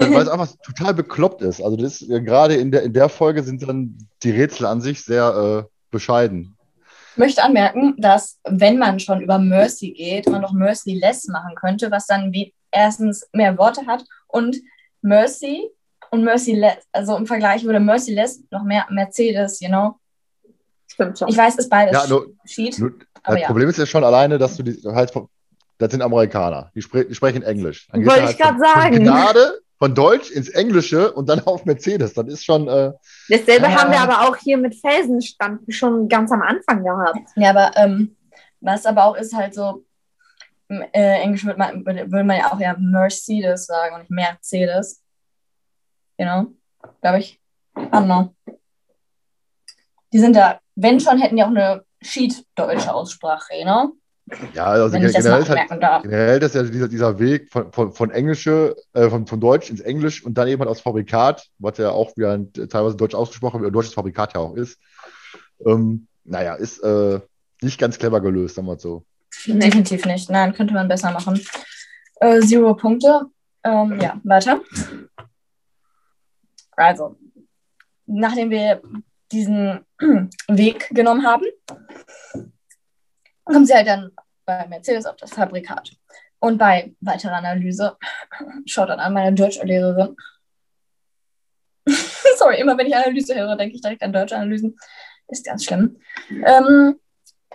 [0.00, 1.62] weil es einfach total bekloppt ist.
[1.62, 4.80] Also das ist, äh, gerade in der, in der Folge sind dann die Rätsel an
[4.80, 6.56] sich sehr äh, bescheiden.
[7.12, 11.90] Ich möchte anmerken, dass wenn man schon über Mercy geht, man noch Merciless machen könnte,
[11.90, 14.56] was dann wie erstens mehr Worte hat und
[15.02, 15.68] Mercy
[16.10, 19.96] und Merciless, also im Vergleich würde Merciless noch mehr Mercedes, you know.
[20.86, 21.28] Stimmt schon.
[21.28, 22.92] Ich weiß, ist beides Ja, nur, Sheet, nur,
[23.22, 23.46] aber das ja.
[23.46, 25.12] Problem ist ja schon alleine, dass du die halt
[25.78, 27.88] das sind Amerikaner, die, spre die sprechen Englisch.
[27.92, 29.02] Wollte ich halt von, sagen.
[29.02, 32.12] Gnade, von Deutsch ins Englische und dann auf Mercedes.
[32.12, 32.92] Das ist schon, äh,
[33.30, 33.80] Dasselbe Ja.
[33.80, 37.30] haben wir aber auch hier mit Felsenstand schon ganz am Anfang gehabt.
[37.34, 38.14] Ja, aber ähm,
[38.60, 39.84] was aber auch ist halt so,
[40.68, 45.02] im äh, Englisch würde man, würde, man ja auch ja Mercedes sagen und nicht Mercedes.
[46.18, 46.46] You know,
[47.00, 47.40] glaube ich.
[47.76, 48.34] I don't know.
[50.12, 53.92] Die sind da, wenn schon, hätten die auch eine Schied-deutsche Aussprache, ne?
[54.54, 57.92] Ja, also Wenn das generell ist, halt, generell ist ja dieser, dieser Weg von, von,
[57.92, 61.78] von Englische, äh, von, von Deutsch ins Englisch und dann eben halt aus Fabrikat, was
[61.78, 64.78] ja auch wieder ein, teilweise deutsch ausgesprochen wird, ein deutsches Fabrikat ja auch ist.
[65.66, 67.20] Ähm, naja, ist äh,
[67.60, 69.04] nicht ganz clever gelöst, sagen wir mal so.
[69.46, 70.30] Definitiv nicht.
[70.30, 71.40] Nein, könnte man besser machen.
[72.20, 73.22] Äh, zero Punkte.
[73.64, 74.60] Ähm, ja, weiter.
[76.76, 77.16] Also,
[78.06, 78.80] nachdem wir
[79.32, 79.84] diesen
[80.48, 81.44] Weg genommen haben,
[83.50, 84.12] kommen sie halt dann
[84.44, 85.92] bei Mercedes auf das Fabrikat.
[86.38, 87.96] Und bei weiterer Analyse,
[88.66, 90.16] schaut dann an meine Deutschlehrerin.
[92.38, 94.78] Sorry, immer wenn ich Analyse höre, denke ich direkt an deutsche Analysen.
[95.28, 96.00] Ist ganz schlimm.
[96.30, 96.98] Ähm,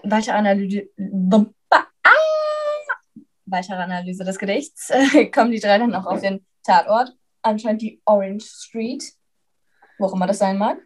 [0.04, 0.90] weitere Analyse.
[1.70, 1.82] Ah!
[3.46, 4.90] Weitere Analyse des Gedichts.
[4.92, 7.14] Äh, kommen die drei dann auch auf den Tatort.
[7.42, 9.04] Anscheinend die Orange Street.
[9.98, 10.78] Wo auch immer das sein mag.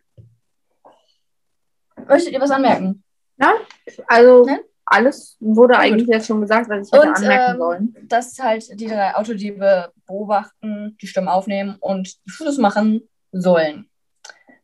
[2.07, 3.03] Möchtet ihr was anmerken?
[3.37, 3.53] Ja,
[4.07, 4.59] also Nein?
[4.89, 5.81] Alles wurde gut.
[5.83, 7.95] eigentlich jetzt schon gesagt, was ich hätte Und anmerken ähm, sollen.
[8.07, 13.89] dass halt die drei Autodiebe beobachten, die Stimmen aufnehmen und Fotos machen sollen.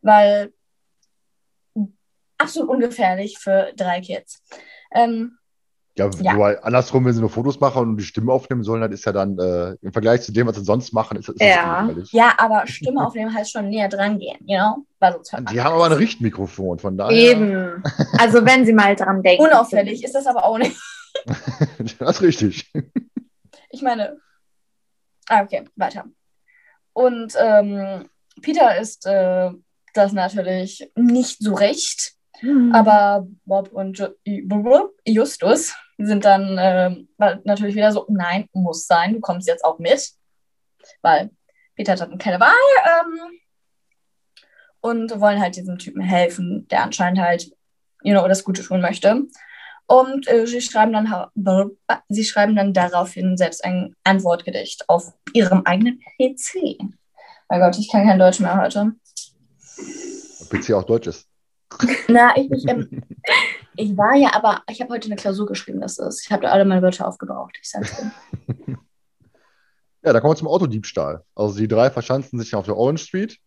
[0.02, 0.52] Weil
[2.38, 4.42] absolut ungefährlich für drei Kids.
[4.94, 5.38] Ähm,
[5.98, 6.34] Ja, Ja.
[6.36, 9.14] wobei andersrum, wenn sie nur Fotos machen und die Stimme aufnehmen sollen, dann ist ja
[9.14, 11.82] dann äh, im Vergleich zu dem, was sie sonst machen, ist, ist das Ja.
[11.82, 12.12] ungefährlich.
[12.12, 14.86] ja, aber Stimme aufnehmen heißt schon näher dran gehen, you know?
[15.00, 17.16] Weil sonst hört man Die haben aber ein Richtmikrofon, von daher.
[17.16, 17.82] Eben.
[18.20, 19.44] Also wenn sie mal dran denken.
[19.44, 20.76] Unauffällig ist das aber auch nicht.
[22.00, 22.72] das ist richtig.
[23.70, 24.18] Ich meine.
[25.30, 26.04] Ah, okay, weiter.
[26.94, 28.10] Und ähm,
[28.42, 29.50] Peter ist äh,
[29.94, 32.14] das natürlich nicht so recht.
[32.40, 32.74] Hm.
[32.74, 34.12] Aber Bob und
[35.06, 40.12] Justus sind dann weil natürlich wieder so, nein, muss sein, du kommst jetzt auch mit.
[41.02, 41.30] Weil
[41.76, 42.52] Peter hat dann keine Wahl
[42.86, 43.40] ähm,
[44.82, 47.52] und wollen halt diesem Typen helfen, der anscheinend halt,
[48.04, 49.24] you know, das Gute tun möchte.
[49.88, 51.14] Und äh, sie, schreiben dann,
[52.10, 56.78] sie schreiben dann daraufhin selbst ein Antwortgedicht auf ihrem eigenen PC.
[57.50, 58.94] Mein Gott, ich kann kein Deutsch mehr heute.
[60.50, 61.28] PC auch Deutsch ist.
[62.08, 62.90] Na, ich, ich, ähm,
[63.78, 66.26] ich war ja, aber ich habe heute eine Klausur geschrieben, das ist.
[66.26, 67.58] Ich habe da alle meine Wörter aufgebraucht.
[67.62, 68.12] Ich sag's dir.
[70.06, 71.24] Ja, da kommen wir zum Autodiebstahl.
[71.34, 73.40] Also die drei verschanzen sich auf der Orange Street.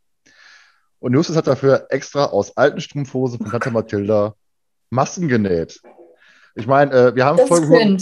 [0.99, 4.35] Und Justus hat dafür extra aus alten Strumpfhosen von Tante Mathilda
[4.91, 5.81] Masken genäht.
[6.57, 7.99] Ich meine, äh, wir haben Folge.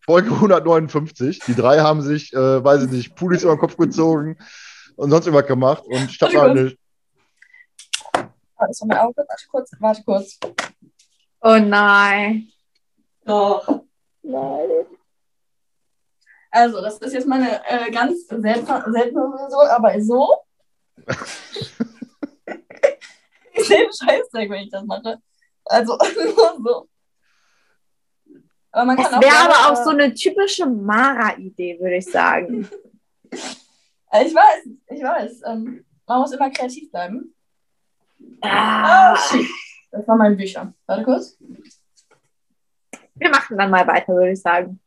[0.00, 1.40] Folge 159.
[1.46, 4.38] Die drei haben sich, äh, weiß ich nicht, Pullis über den Kopf gezogen
[4.96, 5.84] und sonst immer gemacht.
[5.84, 6.74] Und statt Warte mal eine.
[8.56, 10.38] Warte kurz, warte kurz.
[11.40, 12.48] Oh nein.
[13.24, 13.82] Doch.
[14.22, 14.68] Nein.
[16.50, 20.36] Also, das ist jetzt meine äh, ganz seltsame, seltene Version, aber so.
[23.52, 25.18] ich sehe Scheißdreck, wenn ich das mache.
[25.66, 26.88] Also, nur so.
[28.72, 29.22] Aber man Das kann auch.
[29.22, 32.68] wäre aber auch so eine typische Mara-Idee, würde ich sagen.
[33.30, 33.36] äh,
[34.26, 35.42] Ich weiß, ich weiß.
[35.46, 37.34] Ähm, man muss immer kreativ bleiben.
[38.40, 39.46] Ah, shit.
[39.90, 40.72] Das waren meine Bücher.
[40.86, 41.36] Warte kurz.
[43.14, 44.80] wir machen dann mal weiter, würde ich sagen.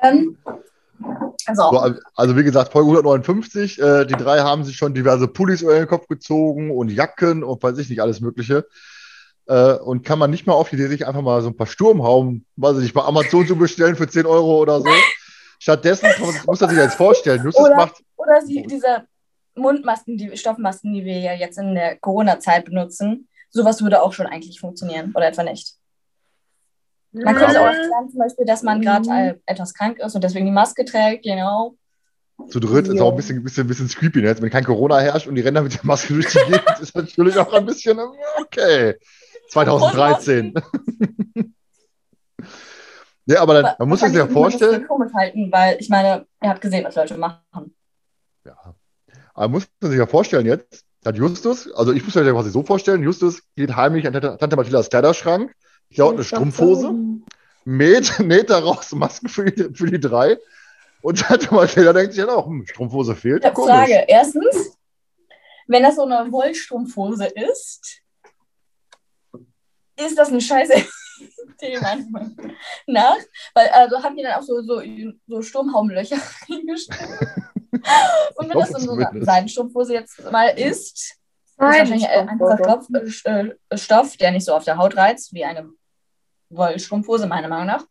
[0.00, 0.38] Ähm,
[1.46, 3.80] also, so, also wie gesagt, Folge 159.
[3.80, 7.62] Äh, die drei haben sich schon diverse Pullis über den Kopf gezogen und Jacken und
[7.62, 8.66] weiß ich nicht, alles Mögliche.
[9.46, 11.66] Äh, und kann man nicht mal auf die Idee, sich einfach mal so ein paar
[11.66, 14.88] Sturmhauben, weiß ich nicht, bei Amazon zu bestellen für 10 Euro oder so.
[15.58, 16.08] Stattdessen
[16.46, 19.06] muss man sich jetzt vorstellen, Justus Oder- macht Oder sie, diese
[19.54, 24.26] Mundmasken, die Stoffmasken, die wir ja jetzt in der Corona-Zeit benutzen, sowas würde auch schon
[24.26, 25.76] eigentlich funktionieren oder etwa nicht.
[27.12, 30.46] Man könnte auch erklären, zum Beispiel, dass man gerade äh, etwas krank ist und deswegen
[30.46, 31.76] die Maske trägt, genau.
[32.48, 34.20] zu dritt, ist auch ein bisschen, bisschen, bisschen creepy.
[34.20, 34.28] Ne?
[34.28, 36.80] Jetzt, wenn kein Corona herrscht und die rennen da mit der Maske durch die Gegend,
[36.80, 38.00] ist natürlich auch ein bisschen,
[38.40, 38.96] okay.
[39.50, 40.54] 2013.
[43.26, 46.48] ja, aber dann, man muss sich ja vorstellen, für komisch halten, weil ich meine, ihr
[46.48, 47.76] habt gesehen, was Leute machen.
[49.34, 52.50] Aber muss man sich ja vorstellen jetzt, hat Justus, also ich muss mir das quasi
[52.50, 55.54] so vorstellen, Justus geht heimlich an Tante, Mathildas Kleiderschrank,
[55.92, 56.94] klaut eine Strumpfhose,
[57.64, 60.38] mäht, näht daraus Masken für die, für die drei
[61.02, 63.62] und Tante Mathilda denkt sich dann auch, hm, Strumpfhose fehlt, Ich habe.
[63.62, 64.04] Frage.
[64.08, 64.78] Erstens,
[65.66, 68.00] wenn das so eine Wollstrumpfhose ist,
[69.96, 70.30] ist das
[71.64, 72.36] Idee meiner Meinung
[72.86, 73.18] nach.
[73.54, 74.82] Weil, also haben die dann auch so, so,
[75.26, 76.16] so Sturmhaubenlöcher
[76.48, 77.20] reingestellt.
[78.36, 79.26] Und wenn das so eine Zumindest.
[79.26, 81.20] Seidenstrumpfhose jetzt mal ist, ist
[81.56, 82.88] wahrscheinlich ein einfacher Stoff,
[83.24, 85.70] äh, Stoff, der nicht so auf der Haut reizt, wie eine
[86.50, 87.84] Wollstrumpfhose, meiner Meinung nach.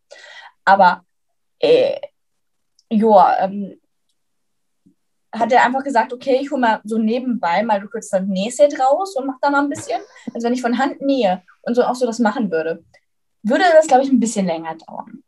[0.66, 1.04] Aber,
[1.60, 2.00] äh,
[2.90, 3.80] joa, ähm,
[5.34, 9.16] hat er einfach gesagt, okay, ich hole mal so nebenbei mal kurz das Nähset raus
[9.16, 10.00] und mach da mal ein bisschen.
[10.34, 12.84] Also wenn ich von Hand nähe und so auch so das machen würde,
[13.42, 15.24] würde das, glaube ich, ein bisschen länger dauern.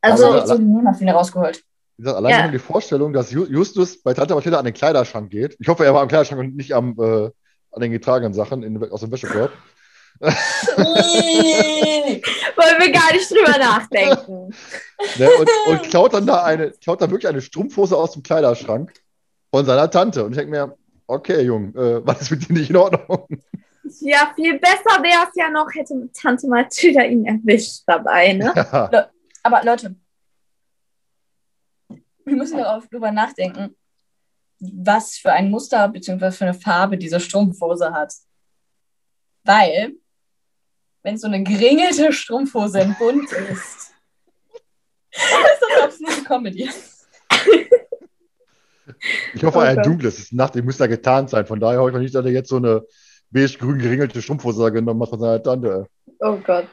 [0.00, 1.64] Also Aber- ich so die Nähmaschine rausgeholt.
[1.96, 2.42] Wie gesagt, allein Ja.
[2.42, 5.56] schon die Vorstellung, dass Ju- Justus bei Tante Mathilda an den Kleiderschrank geht.
[5.60, 7.30] Ich hoffe, er war am Kleiderschrank und nicht am, äh,
[7.70, 9.52] an den getragenen Sachen in, aus dem Wäschekorb.
[12.56, 14.54] Wollen wir gar nicht drüber nachdenken.
[15.18, 15.28] Ne?
[15.38, 18.90] Und, und klaut dann da eine, klaut dann wirklich eine Strumpfhose aus dem Kleiderschrank
[19.52, 20.24] von seiner Tante.
[20.24, 20.76] Und ich denke mir,
[21.06, 23.26] okay, Jung, äh, was ist mit dir nicht in Ordnung?
[24.00, 28.52] Ja, viel besser wäre es ja noch, hätte Tante Mathilda ihn erwischt dabei, ne?
[28.56, 29.08] Ja.
[29.42, 29.94] Aber Leute,
[32.24, 33.76] wir müssen darauf drüber nachdenken,
[34.58, 36.30] was für ein Muster bzw.
[36.30, 38.14] für eine Farbe diese Strumpfhose hat.
[39.44, 39.94] Weil,
[41.02, 43.92] wenn so eine geringelte Strumpfhose in bunt ist,
[45.10, 46.70] ist das absolute Comedy.
[49.34, 50.14] Ich hoffe, Oh ein dunkles.
[50.14, 51.46] Es ist Nacht, ich muss da getarnt sein.
[51.46, 52.82] Von daher hoffe ich nicht, dass er jetzt so eine
[53.30, 55.86] beige-grün geringelte Strumpfhose genommen hat von seiner Tante.
[56.20, 56.68] Oh Gott.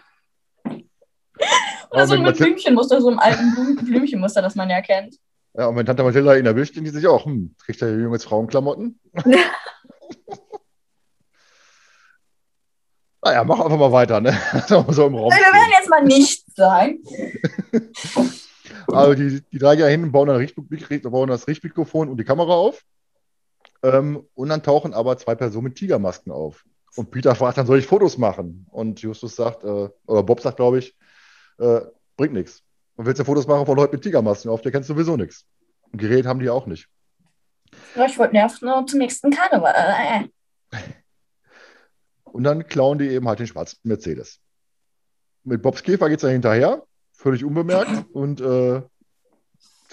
[1.90, 5.18] Oder so mit Mathil- Blümchenmuster, so einem alten Blüm Blümchenmuster, das man ja kennt.
[5.54, 8.16] Ja, und wenn Tante Mathilda ihn erwischt, denkt die sich auch, hm, kriegt der Junge
[8.16, 9.00] jetzt Frauenklamotten?
[13.22, 14.32] naja, mach einfach mal weiter, ne?
[14.68, 15.30] so im Raum.
[15.30, 17.00] Wir werden jetzt mal nicht sein.
[18.88, 22.84] Also die, die drei gehen hin, bauen, bauen das Richtmikrofon und die Kamera auf.
[23.84, 26.66] Ähm, und dann tauchen aber zwei Personen mit Tigermasken auf.
[26.96, 28.68] Und Peter fragt dann, soll ich Fotos machen?
[28.70, 30.96] Und Justus sagt, äh, oder Bob sagt, glaube ich,
[31.58, 31.82] äh,
[32.18, 32.64] bringt nichts.
[33.02, 35.48] Und willst du Fotos machen von Leuten mit Tigermasken auf, der kennst du sowieso nichts.
[35.92, 36.88] Und Gerät haben die auch nicht.
[37.96, 40.30] Ja, ich wollte nerven nur zum nächsten Karneval.
[42.26, 44.38] Und dann klauen die eben halt den schwarzen Mercedes.
[45.44, 48.06] Mit Bobs Käfer geht es dann hinterher, völlig unbemerkt.
[48.14, 48.84] Und äh,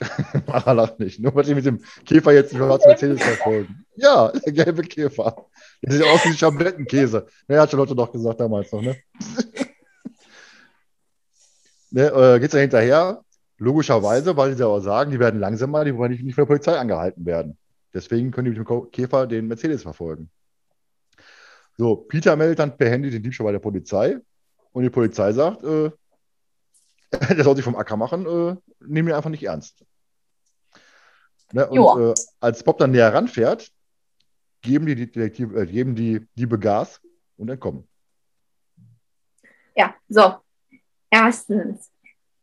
[0.47, 1.19] Mara lacht nicht.
[1.19, 3.87] Nur weil die mit dem Käfer jetzt den schwarzen Mercedes verfolgen.
[3.97, 5.47] Ja, der gelbe Käfer.
[5.81, 7.27] Der sieht aus wie Schablettenkäse.
[7.49, 8.99] Ne, hat Charlotte doch gesagt damals noch, ne?
[11.99, 13.23] Ne äh, geht es dann hinterher.
[13.61, 16.47] Logischerweise, weil sie ja auch sagen, die werden langsamer, die wollen nicht, nicht von der
[16.47, 17.59] Polizei angehalten werden.
[17.93, 20.31] Deswegen können die mit dem Käfer den Mercedes verfolgen.
[21.77, 24.19] So, Peter meldet dann per Handy den Diebstahl bei der Polizei
[24.73, 25.91] und die Polizei sagt, äh,
[27.37, 29.85] der soll sich vom Acker machen, äh, nehmen wir einfach nicht ernst.
[31.53, 33.73] Ne, und äh, als Bob dann näher ranfährt,
[34.61, 37.01] geben die, Detektive, äh, geben die Diebe Gas
[37.39, 37.89] und entkommen.
[39.75, 40.35] Ja, so.
[41.11, 41.91] Erstens.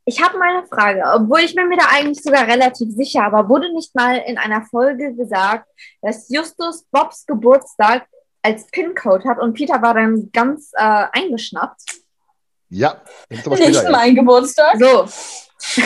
[0.07, 3.49] Ich habe mal eine Frage, obwohl ich bin mir da eigentlich sogar relativ sicher, aber
[3.49, 5.67] wurde nicht mal in einer Folge gesagt,
[6.01, 8.07] dass Justus Bobs Geburtstag
[8.43, 11.81] als PIN-Code hat und Peter war dann ganz äh, eingeschnappt?
[12.69, 14.77] Ja, das ist aber Nicht mein Geburtstag.
[14.77, 15.07] So.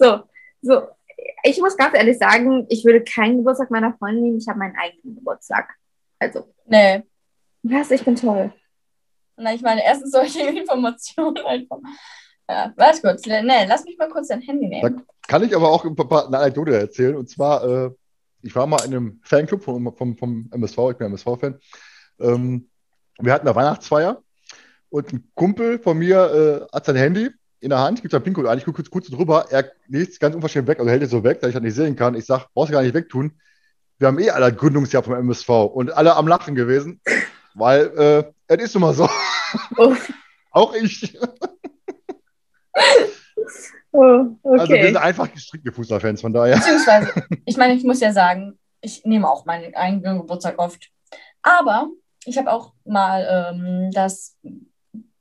[0.00, 0.22] so,
[0.62, 0.88] so.
[1.44, 4.76] Ich muss ganz ehrlich sagen, ich würde keinen Geburtstag meiner Freundin nehmen, ich habe meinen
[4.76, 5.72] eigenen Geburtstag.
[6.18, 7.04] Also, Nee.
[7.62, 8.52] was, ich bin toll.
[9.36, 11.78] Na, ich meine, erstens solche Informationen einfach.
[12.48, 13.26] Ja, warte kurz.
[13.26, 15.04] Nee, lass mich mal kurz dein Handy nehmen.
[15.26, 17.16] Kann ich aber auch ein paar, Anekdote erzählen.
[17.16, 17.90] Und zwar, äh,
[18.42, 21.58] ich war mal in einem Fanclub vom, vom, vom MSV, ich bin MSV-Fan.
[22.20, 22.68] Ähm,
[23.18, 24.22] wir hatten eine Weihnachtsfeier
[24.90, 27.30] und ein Kumpel von mir äh, hat sein Handy
[27.60, 30.18] in der Hand, gibt sein PIN-Code ein, ich gucke kurz, kurz drüber, er legt es
[30.18, 32.14] ganz unverschämt weg, also hält es so weg, dass ich das nicht sehen kann.
[32.14, 33.32] Ich sage, brauchst du gar nicht wegtun.
[33.98, 37.00] Wir haben eh alle Gründungsjahr vom MSV und alle am Lachen gewesen,
[37.56, 39.08] weil äh, es ist nun mal so.
[39.78, 39.94] Oh,
[40.50, 41.16] Auch ich.
[43.92, 44.86] oh Also wir okay.
[44.86, 46.56] sind einfach gestrickte Fußballfans, von daher.
[46.56, 47.12] Beziehungsweise,
[47.46, 50.90] ich meine, ich muss ja sagen, ich nehme auch meinen eigenen Geburtstag oft.
[51.42, 51.88] Aber
[52.24, 54.36] ich habe auch mal ähm, das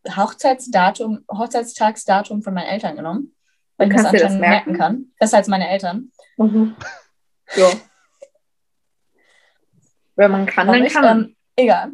[0.10, 3.36] Hochzeitsdatum, Hochzeitstagsdatum von meinen Eltern genommen,
[3.78, 4.72] weil ich das dir das anscheinend merken?
[4.72, 4.78] merken?
[4.78, 5.14] kann.
[5.20, 6.12] Besser als meine Eltern.
[6.38, 6.76] Mhm.
[7.50, 7.72] So.
[10.16, 11.24] Wenn man kann, Aber dann ich, kann man.
[11.26, 11.92] ähm, egal.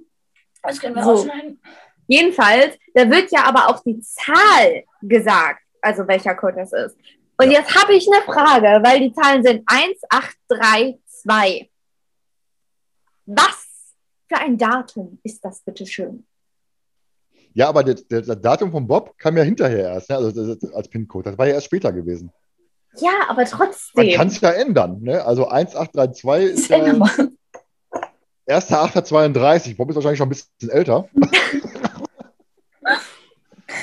[0.64, 1.12] Das können wir So.
[1.12, 1.60] rausschneiden.
[2.08, 6.96] Jedenfalls, da wird ja aber auch die Zahl gesagt, also welcher Code das ist.
[7.38, 11.70] Und jetzt habe ich eine Frage, weil die Zahlen sind 1832.
[13.26, 13.68] Was
[14.28, 16.26] für ein Datum ist das bitte schön?
[17.54, 20.18] Ja, aber das, das, Datum von Bob kam ja hinterher erst, ne?
[20.18, 21.32] also das, das, als PIN-Code.
[21.32, 22.32] Das war ja erst später gewesen.
[22.98, 24.14] Ja, aber Man trotzdem.
[24.16, 25.02] kann es ja ändern.
[25.02, 25.24] Ne?
[25.24, 26.94] Also 1832 ist ja.
[28.52, 29.76] 1.832.
[29.78, 31.08] Bob ist wahrscheinlich schon ein bisschen älter.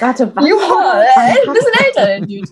[0.00, 0.48] Warte, was?
[0.48, 2.48] Joa, äh, ein bisschen älter, der Dude.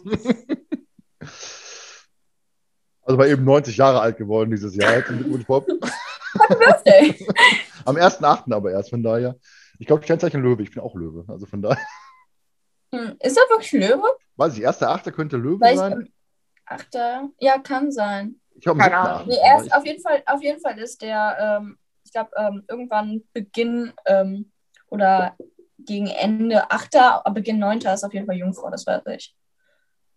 [3.03, 4.91] Also war eben 90 Jahre alt geworden dieses Jahr.
[4.93, 5.67] Herzlichen Glückwunsch, Bob.
[6.49, 7.15] Birthday.
[7.85, 8.53] Am 1.8.
[8.53, 9.37] aber erst, von daher.
[9.79, 10.63] Ich glaube, Sternzeichen Löwe.
[10.63, 11.25] Ich bin auch Löwe.
[11.29, 11.87] Also von daher.
[12.93, 14.07] Hm, Ist er wirklich Löwe?
[14.37, 15.13] Weiß ich, 1.8.
[15.13, 15.93] könnte Löwe Weil ich, sein.
[15.93, 16.13] ähm,
[16.67, 18.41] Achter, ja, kann sein.
[18.57, 19.29] Ich habe Keine Ahnung.
[19.29, 23.25] Nee, erst auf jeden Fall, auf jeden Fall ist der, ähm, ich glaube, ähm, irgendwann
[23.33, 24.53] Beginn ähm,
[24.89, 25.37] oder
[25.79, 26.95] gegen Ende 8.,
[27.35, 27.81] Beginn 9.
[27.81, 29.35] ist auf jeden Fall Jungfrau, das weiß ich.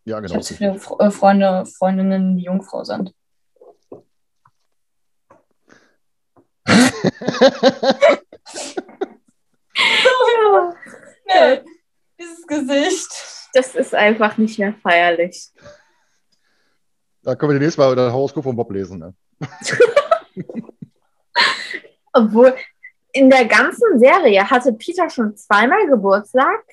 [0.06, 0.34] Ja, Ich genau.
[0.36, 3.14] habe so viele Fre- äh, Freunde, Freundinnen, die Jungfrau sind.
[11.26, 11.62] Nee,
[12.20, 13.10] dieses Gesicht.
[13.54, 15.50] Das ist einfach nicht mehr feierlich.
[17.24, 19.00] Da können wir demnächst mal das Horoskop von Bob lesen.
[19.00, 19.14] Ne?
[22.14, 22.56] Obwohl,
[23.12, 26.64] in der ganzen Serie hatte Peter schon zweimal Geburtstag.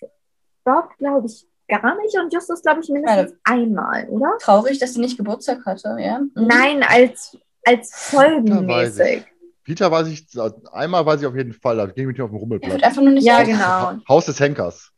[0.65, 2.17] Bob, glaube ich, gar nicht.
[2.19, 4.37] Und Justus, glaube ich, mindestens einmal, oder?
[4.41, 6.19] Traurig, dass sie nicht Geburtstag hatte, ja?
[6.19, 6.31] Mhm.
[6.35, 9.25] Nein, als, als weiß folgenmäßig.
[9.65, 10.27] Peter weiß ich,
[10.73, 12.83] einmal weiß ich auf jeden Fall, da ging ich auf dem Er wird Rummelplatz.
[12.85, 13.97] einfach nur nicht Ja, genau.
[14.09, 14.93] Haus des Henkers,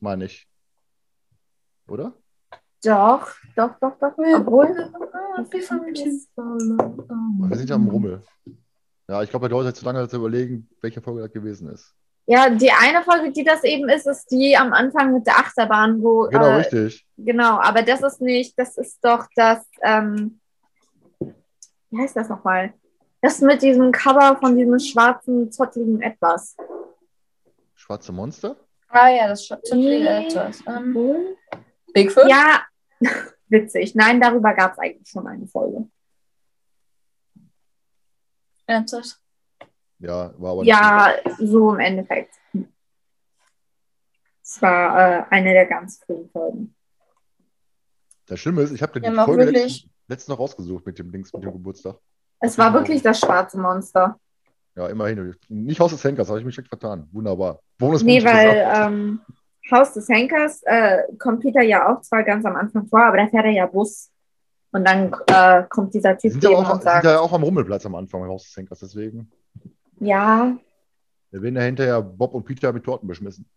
[0.00, 0.48] meine ich.
[1.88, 2.14] Oder?
[2.82, 4.12] Doch, doch, doch, doch.
[4.16, 4.68] Obwohl.
[7.48, 8.22] Wir sind ja am Rummel.
[9.08, 11.94] Ja, ich glaube, der dauert jetzt zu lange zu überlegen, welche Folge das gewesen ist.
[12.28, 16.02] Ja, die eine Folge, die das eben ist, ist die am Anfang mit der Achterbahn,
[16.02, 16.22] wo.
[16.28, 17.06] Genau, äh, richtig.
[17.16, 20.40] Genau, aber das ist nicht, das ist doch das, ähm,
[21.20, 22.74] wie heißt das nochmal?
[23.22, 26.56] Das mit diesem Cover von diesem schwarzen, zottligen Etwas.
[27.74, 28.56] Schwarze Monster?
[28.88, 30.04] Ah ja, das Nee.
[30.04, 30.60] etwas.
[30.66, 31.36] Ähm, Obwohl-
[31.94, 32.28] Bigfoot?
[32.28, 32.62] Ja,
[33.48, 33.94] witzig.
[33.94, 35.88] Nein, darüber gab es eigentlich schon eine Folge.
[38.66, 39.20] Ernsthaft?
[39.98, 42.34] Ja, war aber nicht Ja, so im Endeffekt.
[44.42, 46.74] Es war äh, eine der ganz frühen Folgen.
[48.26, 51.32] Das Schlimme ist, ich habe die Folge wirklich- letztens, letztens noch rausgesucht mit dem Dings,
[51.32, 51.96] mit dem Geburtstag.
[52.40, 54.20] Es war wirklich das schwarze Monster.
[54.74, 55.34] Ja, immerhin.
[55.48, 57.08] Nicht Haus des Henkers, habe ich mich direkt vertan.
[57.12, 57.60] Wunderbar.
[57.78, 59.20] Bonus Nee, weil ähm,
[59.70, 63.26] Haus des Henkers äh, kommt Peter ja auch zwar ganz am Anfang vor, aber da
[63.26, 64.10] fährt er ja Bus.
[64.72, 67.32] Und dann äh, kommt dieser die Typ sind ja, auch, und sind sagt, ja auch
[67.32, 69.30] am Rummelplatz am Anfang im Haus des Henkers, deswegen.
[70.00, 70.56] ja,
[71.32, 73.48] Da werden ja hinterher Bob und Peter mit Torten beschmissen.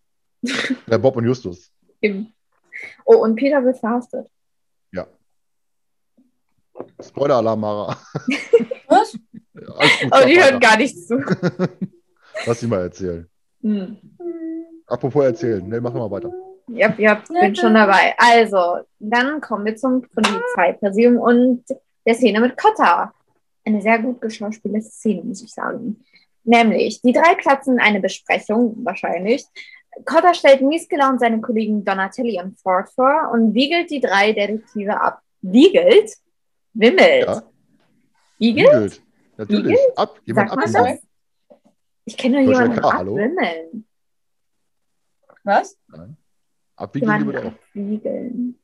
[0.86, 1.72] ja, Bob und Justus.
[3.04, 4.26] Oh, und Peter wird verhaftet.
[4.92, 5.06] Ja.
[6.98, 7.98] Spoiler-Alarm, Mara.
[8.88, 9.18] Was?
[9.54, 11.18] Alles gut, Oh, sag die hören gar nicht zu.
[12.46, 13.28] Lass sie mal erzählen.
[13.60, 13.98] Hm.
[14.86, 15.66] Apropos erzählen.
[15.68, 16.32] Ne, machen wir weiter.
[16.72, 18.14] Ja, ja, bin schon dabei.
[18.18, 21.64] Also, dann kommen wir zum Polizeipräsidium und
[22.06, 23.12] der Szene mit Cotta.
[23.64, 26.04] Eine sehr gut geschauspielte Szene, muss ich sagen.
[26.44, 29.44] Nämlich, die drei platzen in eine Besprechung, wahrscheinlich.
[30.04, 35.20] Cotta stellt miesgelaunt seine Kollegen Donatelli und Ford vor und wiegelt die drei Detektive ab.
[35.42, 36.12] Wiegelt?
[36.72, 37.26] Wimmelt.
[37.26, 37.42] Ja,
[38.38, 38.72] Wiegelt?
[38.72, 39.02] Wiegelt.
[39.36, 39.78] Natürlich.
[39.96, 40.20] Ab.
[40.24, 40.98] Jemand Sagt man das?
[42.04, 43.12] Ich kenne nur jemanden hallo?
[43.12, 43.86] abwimmeln.
[45.44, 45.76] Was?
[46.80, 47.52] Abwiegeln lieber auch.
[47.52, 48.58] abwiegeln.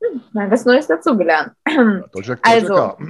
[0.00, 1.52] Hm, mal was Neues dazugelernt.
[1.64, 2.96] Deutscher, deutscher Also.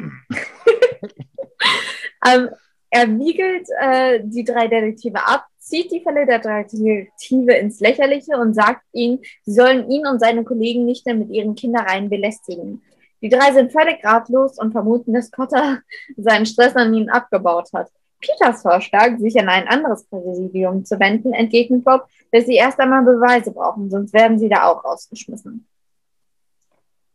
[2.26, 2.50] Ähm,
[2.90, 8.36] er wiegelt äh, die drei Detektive ab, zieht die Fälle der drei Detektive ins Lächerliche
[8.36, 12.82] und sagt ihnen, sie sollen ihn und seine Kollegen nicht mehr mit ihren Kindereien belästigen.
[13.22, 15.80] Die drei sind völlig ratlos und vermuten, dass Cotter
[16.16, 17.90] seinen Stress an ihnen abgebaut hat.
[18.20, 23.04] Peters Vorschlag, sich an ein anderes Präsidium zu wenden, entgegnet Bob, dass sie erst einmal
[23.04, 25.66] Beweise brauchen, sonst werden sie da auch rausgeschmissen.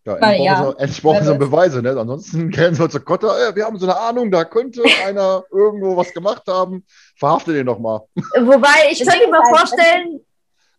[0.03, 0.61] Ja, Weil endlich ja.
[0.61, 1.37] brauchen sie, endlich brauchen sie.
[1.37, 1.89] Beweise, ne?
[1.91, 5.43] Ansonsten kennen sie uns zu Kotter, äh, wir haben so eine Ahnung, da könnte einer
[5.51, 6.85] irgendwo was gemacht haben.
[7.15, 8.01] Verhaftet den doch mal.
[8.15, 10.21] Wobei, ich Das könnte mir halt, vorstellen,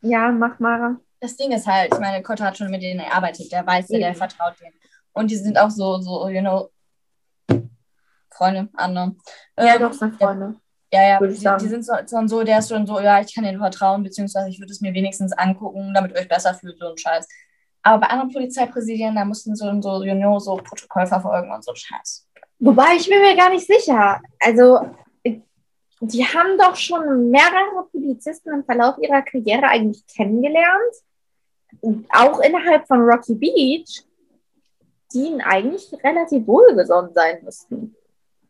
[0.00, 0.96] ja, mach Mara.
[1.20, 3.98] Das Ding ist halt, ich meine, Kotter hat schon mit denen gearbeitet, der weiß ja,
[3.98, 4.74] der vertraut denen.
[5.12, 6.70] Und die sind auch so, so, you know,
[8.43, 9.14] Freunde, andere.
[9.57, 10.57] Ja, Ähm, doch, sind Freunde.
[10.93, 13.45] Ja, ja, die, die sind so, so, so, der ist schon so, ja, ich kann
[13.45, 16.90] denen vertrauen, beziehungsweise ich würde es mir wenigstens angucken, damit ihr euch besser fühlt, so
[16.90, 17.26] ein Scheiß.
[17.82, 21.76] Aber bei anderen Polizeipräsidien, da mussten so, so, know, so Protokoll verfolgen und so ein
[21.76, 22.28] Scheiß.
[22.59, 24.20] Wobei, ich bin mir gar nicht sicher.
[24.38, 24.90] Also,
[26.01, 30.95] die haben doch schon mehrere Polizisten im Verlauf ihrer Karriere eigentlich kennengelernt.
[31.80, 34.05] Und auch innerhalb von Rocky Beach,
[35.12, 37.97] die ihnen eigentlich relativ wohlgesonnen sein müssten.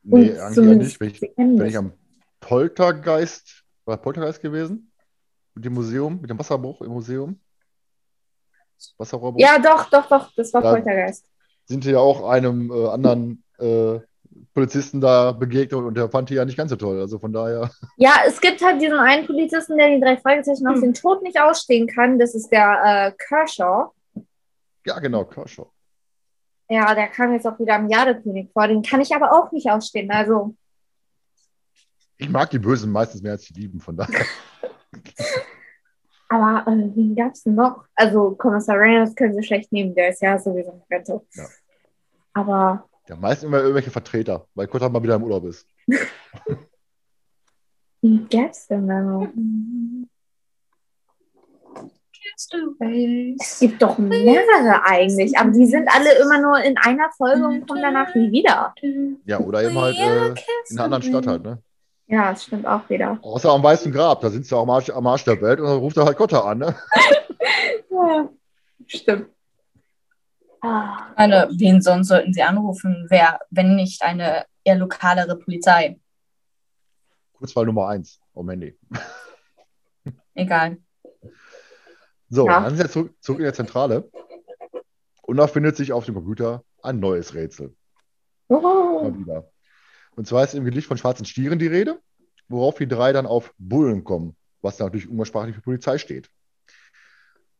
[0.05, 1.01] Nee, eigentlich eher nicht.
[1.01, 1.93] Wenn ich, wenn ich am
[2.41, 4.91] Poltergeist, war Poltergeist gewesen?
[5.55, 7.39] Mit dem Museum, mit dem Wasserbruch im Museum?
[8.99, 9.41] Wasserrohrbruch?
[9.41, 10.73] Ja, doch, doch, doch, das war Ja.
[10.73, 11.25] Poltergeist.
[11.67, 14.01] Sind ja auch einem äh, anderen äh,
[14.55, 17.01] Polizisten da begegnet und der fand die ja nicht ganz so toll.
[17.01, 17.71] Also von daher.
[17.97, 20.75] Ja, es gibt halt diesen einen Polizisten, der die drei Fragezeichen Hm.
[20.75, 22.19] aus dem Tod nicht ausstehen kann.
[22.19, 23.91] Das ist der äh, Kershaw.
[24.85, 25.71] Ja, genau, Kershaw.
[26.73, 28.67] Ja, der kam jetzt auch wieder am Jadekönig vor.
[28.67, 30.11] Den kann ich aber auch nicht ausstehen.
[30.11, 30.55] Also,
[32.17, 34.25] Ich mag die Bösen meistens mehr als die Lieben, von daher.
[36.31, 37.85] aber äh, wen gab's denn noch?
[37.95, 39.95] Also, Kommissar Reynolds können sie schlecht nehmen.
[39.95, 41.21] Der ist ja sowieso in Rente.
[41.35, 41.47] Ja.
[42.33, 45.69] Aber Ja, meist immer irgendwelche Vertreter, weil Kotta mal wieder im Urlaub ist.
[48.01, 49.29] wie gäb's denn da noch?
[53.41, 57.67] Es gibt doch mehrere eigentlich, aber die sind alle immer nur in einer Folge und
[57.69, 58.75] kommen danach nie wieder.
[59.25, 60.29] Ja, oder eben halt äh,
[60.71, 61.63] in einer anderen Stadt halt, ne?
[62.07, 63.19] Ja, das stimmt auch wieder.
[63.23, 65.67] Außer am Weißen Grab, da sind sie auch am Arsch, am Arsch der Welt und
[65.67, 66.75] dann ruft er halt Kotta an, ne?
[67.91, 68.29] Ja,
[68.87, 69.29] stimmt.
[70.63, 73.07] Ah, Ich meine, wen sonst sollten sie anrufen?
[73.11, 75.99] Wer, wenn nicht eine eher lokalere Polizei?
[77.35, 78.79] Kurzwahl Nummer eins am Handy.
[80.35, 80.79] Egal.
[82.35, 82.61] So, Ja.
[82.61, 84.11] dann sind wir zurück, zurück in der Zentrale.
[85.21, 87.75] Und da findet sich auf dem Computer ein neues Rätsel.
[88.49, 89.13] oh.
[89.15, 89.51] Wieder.
[90.17, 92.01] Und zwar ist im Gedicht von schwarzen Stieren die Rede,
[92.49, 96.31] worauf die drei dann auf Bullen kommen, was natürlich umgangssprachlich für Polizei steht.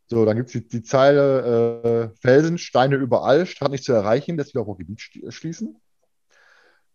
[0.07, 4.37] So, dann gibt es die, die Zeile äh, Felsen, Steine überall, Stadt nicht zu erreichen,
[4.39, 5.81] dass wir auf Gebiet sch- schließen.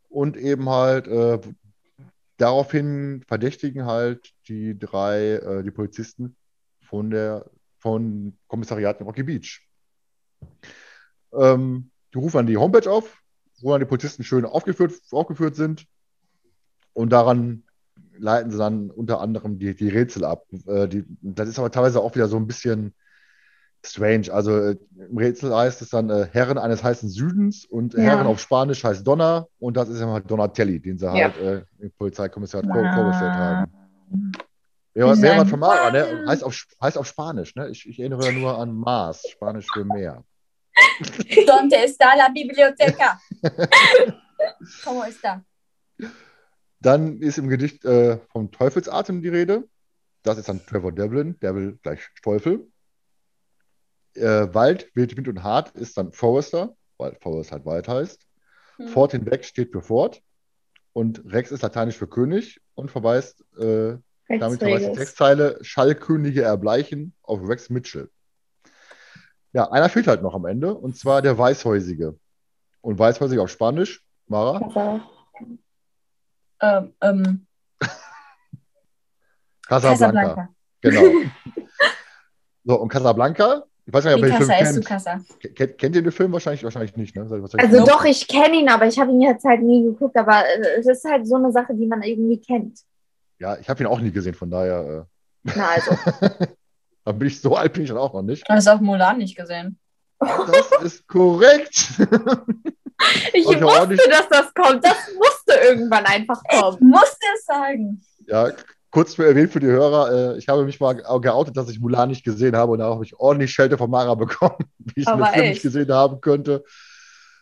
[0.09, 1.39] Und eben halt äh,
[2.37, 6.35] daraufhin verdächtigen halt die drei, äh, die Polizisten
[6.81, 7.45] von der
[7.79, 9.67] von Kommissariat in Rocky Beach.
[11.33, 13.21] Ähm, die rufen dann die Homepage auf,
[13.61, 15.85] wo dann die Polizisten schön aufgeführt, aufgeführt sind.
[16.93, 17.63] Und daran
[18.17, 20.45] leiten sie dann unter anderem die, die Rätsel ab.
[20.65, 22.95] Äh, die, das ist aber teilweise auch wieder so ein bisschen
[23.85, 24.33] strange.
[24.33, 24.77] Also äh,
[25.09, 28.01] im Rätsel heißt es dann äh, Herren eines heißen Südens und Ja.
[28.01, 31.13] Herren auf Spanisch heißt Donner und das ist ja halt Donatelli, den sie Ja.
[31.13, 32.93] halt äh, im Polizeikommissariat Wow.
[32.93, 33.71] vorgestellt haben.
[35.05, 36.25] Was sagen, von Mara, ne?
[36.27, 37.55] heißt, auf, heißt auf Spanisch.
[37.55, 37.69] Ne?
[37.69, 40.23] Ich, ich erinnere nur an Mars, Spanisch für Meer.
[41.47, 43.19] Donde está la biblioteca?
[44.83, 45.43] ¿Cómo está?
[46.79, 49.67] Dann ist im Gedicht äh, vom Teufelsatem die Rede.
[50.23, 52.67] Das ist dann Trevor Devlin, Devil gleich Teufel.
[54.13, 58.25] Äh, Wald, Wild, Wind und Hart ist dann Forester, weil Forest halt Wald heißt.
[58.77, 58.87] Hm.
[58.89, 60.21] Fort hinweg steht für Fort.
[60.93, 64.93] Und Rex ist lateinisch für König und verweist, äh, damit verweist die.
[64.93, 68.09] Textzeile Schallkönige erbleichen auf Rex Mitchell.
[69.53, 72.17] Ja, einer fehlt halt noch am Ende, und zwar der Weißhäusige.
[72.81, 75.01] Und Weißhäusige auf Spanisch, Mara?
[76.61, 77.47] Ähm, ähm,
[79.67, 79.97] Casablanca.
[79.97, 80.49] Casablanca.
[80.81, 81.01] Genau.
[82.69, 84.85] So, und Casablanca, ich weiß nicht, ob ihr den Film kennt.
[84.85, 85.21] casa.
[85.55, 86.65] Kennt, kennt ihr den Film wahrscheinlich?
[86.65, 87.21] Wahrscheinlich nicht, ne?
[87.21, 90.17] Also doch, ich kenne ihn, aber ich habe ihn jetzt halt nie geguckt.
[90.17, 92.81] Aber äh, es ist halt so eine Sache, die man irgendwie kennt.
[93.39, 95.07] Ja, ich habe ihn auch nie gesehen, von daher,
[95.43, 95.91] Na also.
[95.91, 96.47] äh,
[97.05, 98.47] da bin ich so alt, bin ich dann auch noch nicht.
[98.47, 99.79] Du hast auch Mulan nicht gesehen.
[100.19, 101.91] Das ist korrekt.
[103.33, 104.83] Ich wusste, ordentlich- dass das kommt.
[104.83, 106.77] Das musste irgendwann einfach Ich kommen.
[106.89, 108.01] musste es sagen.
[108.25, 108.49] Ja,
[108.89, 112.09] kurz für erwähnt für die Hörer, äh, ich habe mich mal geoutet, dass ich Mulan
[112.09, 115.23] nicht gesehen habe und da habe ich ordentlich Schelte von Mara bekommen, wie ich den
[115.25, 116.63] Film nicht gesehen haben könnte.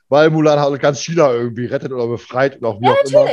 [0.09, 3.29] Weil Mulan halt ganz China irgendwie rettet oder befreit und auch wie Ja, auch immer.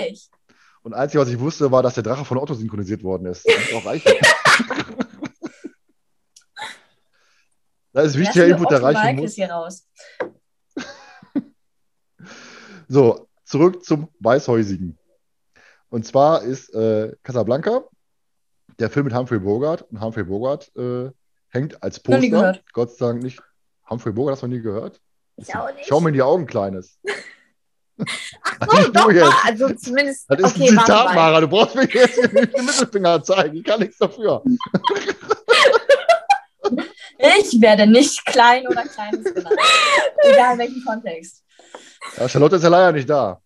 [0.83, 3.47] Und einzig, was ich wusste, war, dass der Drache von Otto synchronisiert worden ist.
[3.47, 4.11] Das muss auch reichen.
[7.93, 9.35] das ist wichtiger Input, der reichen muss.
[9.35, 9.87] hier raus.
[12.89, 14.99] So, zurück zum Weißhäusigen.
[15.89, 17.85] Und zwar ist äh, Casablanca,
[18.79, 19.83] der Film mit Humphrey Bogart.
[19.91, 21.11] Und Humphrey Bogart äh,
[21.49, 22.61] hängt als Poster.
[22.75, 23.41] Gott sei Dank nicht.
[23.89, 25.01] Humphrey Bogart hast du noch nie gehört?
[25.37, 25.87] Ich auch nicht.
[25.87, 26.99] Schau mir in die Augen, Kleines.
[27.99, 30.25] Ach so, Nicht doch, war, also zumindest.
[30.29, 31.15] Das ist okay, ein Zitat.
[31.15, 31.41] Mara.
[31.41, 33.57] Du brauchst mir jetzt nicht den Mittelfinger zeigen.
[33.57, 34.43] Ich kann nichts dafür.
[37.19, 39.57] Ich werde nicht klein oder kleines genannt.
[40.23, 41.45] Egal welchen Kontext.
[42.17, 43.41] Ja, Charlotte ist ja leider nicht da.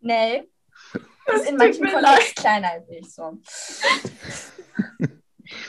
[0.00, 0.48] Nee.
[1.26, 3.12] Das ist in manchen Kontext kleiner als ich.
[3.12, 3.38] So.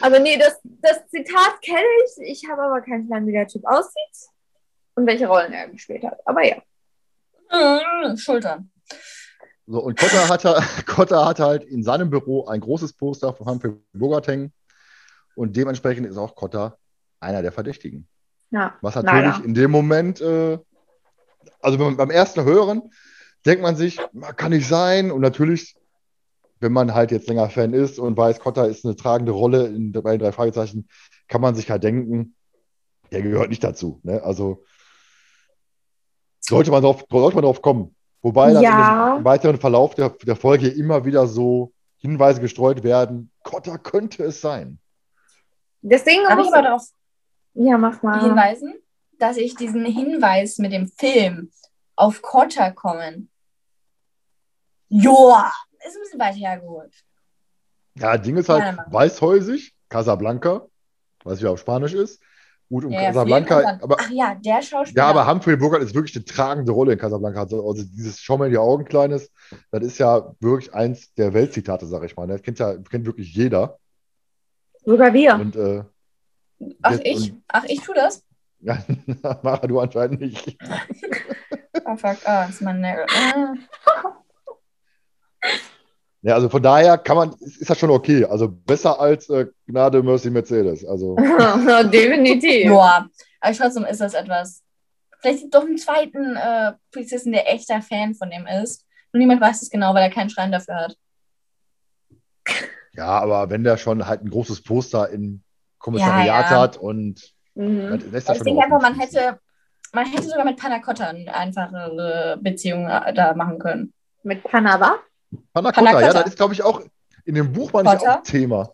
[0.01, 2.43] Also nee, das, das Zitat kenne ich.
[2.43, 4.32] Ich habe aber keinen Plan, wie der Typ aussieht
[4.95, 6.19] und welche Rollen er gespielt hat.
[6.25, 6.57] Aber ja.
[7.49, 8.71] Äh, Schultern.
[9.65, 13.73] So, und Kotta hatte, Kotta hatte halt in seinem Büro ein großes Poster von Humphrey
[13.93, 14.51] Bogart hängen.
[15.35, 16.77] Und dementsprechend ist auch Kotta
[17.19, 18.07] einer der Verdächtigen.
[18.51, 19.45] Ja, Was natürlich leider.
[19.45, 20.59] in dem Moment, äh,
[21.59, 22.91] also man, beim ersten Hören,
[23.45, 25.11] denkt man sich, "Na, kann nicht sein.
[25.11, 25.75] Und natürlich,
[26.59, 29.91] wenn man halt jetzt länger Fan ist und weiß, Kotta ist eine tragende Rolle in,
[29.91, 30.87] bei den drei Fragezeichen,
[31.27, 32.35] kann man sich halt denken,
[33.11, 33.99] der gehört nicht dazu.
[34.03, 34.21] Ne?
[34.21, 34.63] Also
[36.45, 37.95] sollte man drauf, sollte man drauf kommen.
[38.21, 39.15] Wobei dann Ja.
[39.17, 44.41] dem weiteren Verlauf der, der Folge immer wieder so Hinweise gestreut werden, Kotta könnte es
[44.41, 44.79] sein.
[45.81, 46.83] Deswegen Darf ich muss- aber darauf
[47.53, 48.21] Ja, mach mal.
[48.23, 48.73] hinweisen,
[49.19, 51.51] dass ich diesen Hinweis mit dem Film
[51.95, 53.29] auf Kotter kommen.
[54.89, 55.51] Joa,
[55.85, 56.93] ist ein bisschen weit hergeholt.
[57.95, 60.65] Ja, Ding ist halt weißhäusig, Casablanca,
[61.23, 62.21] was ja auf Spanisch ist,
[62.73, 65.03] Gut, und Ja, Casablanca, aber, Ach ja, der Schauspieler.
[65.03, 67.41] ja, aber Humphrey Bogart ist wirklich eine tragende Rolle in Casablanca.
[67.41, 69.29] Also, also dieses in die Augen, Kleines,
[69.69, 72.25] das ist ja wirklich eins der Weltzitate, sag ich mal.
[72.25, 73.77] Das kennt ja kennt wirklich jeder.
[74.83, 75.35] Sogar wir.
[75.35, 75.83] Und äh,
[76.81, 77.33] Ach, ich?
[77.33, 78.23] und- Ach, ich tu das?
[78.61, 78.83] ja,
[79.43, 80.57] Mara, du anscheinend nicht.
[81.85, 82.17] Oh, fuck.
[82.23, 83.05] Ah, das ist mein Nägel.
[86.23, 88.23] Ja, also von daher kann man, ist, das schon okay.
[88.25, 90.85] Also besser als äh, Gnade Mercy Mercedes.
[90.85, 91.15] Also
[91.83, 92.65] Definitiv.
[92.65, 93.07] Joa.
[93.41, 94.63] Aber trotzdem ist das etwas.
[95.19, 98.85] Vielleicht doch einen zweiten äh, Polizisten, der echter Fan von dem ist.
[99.11, 100.97] Nur niemand weiß es genau, weil er keinen Schrein dafür hat.
[102.93, 105.43] ja, aber wenn der schon halt ein großes Poster im
[105.77, 106.61] Kommissariat Ja, ja.
[106.61, 108.01] hat und Mhm.
[108.11, 109.39] lässt ich schon denke einfach, man hätte,
[109.93, 113.93] man hätte sogar mit Panna Cotta eine einfachere Beziehung äh, da machen können.
[114.23, 114.95] Mit Panama?
[115.53, 116.19] Panna Panna Cotta, ja, Cotta.
[116.23, 116.81] das ist, glaube ich, auch
[117.25, 118.19] in dem Buch war nicht Cotta?
[118.19, 118.73] auch Thema.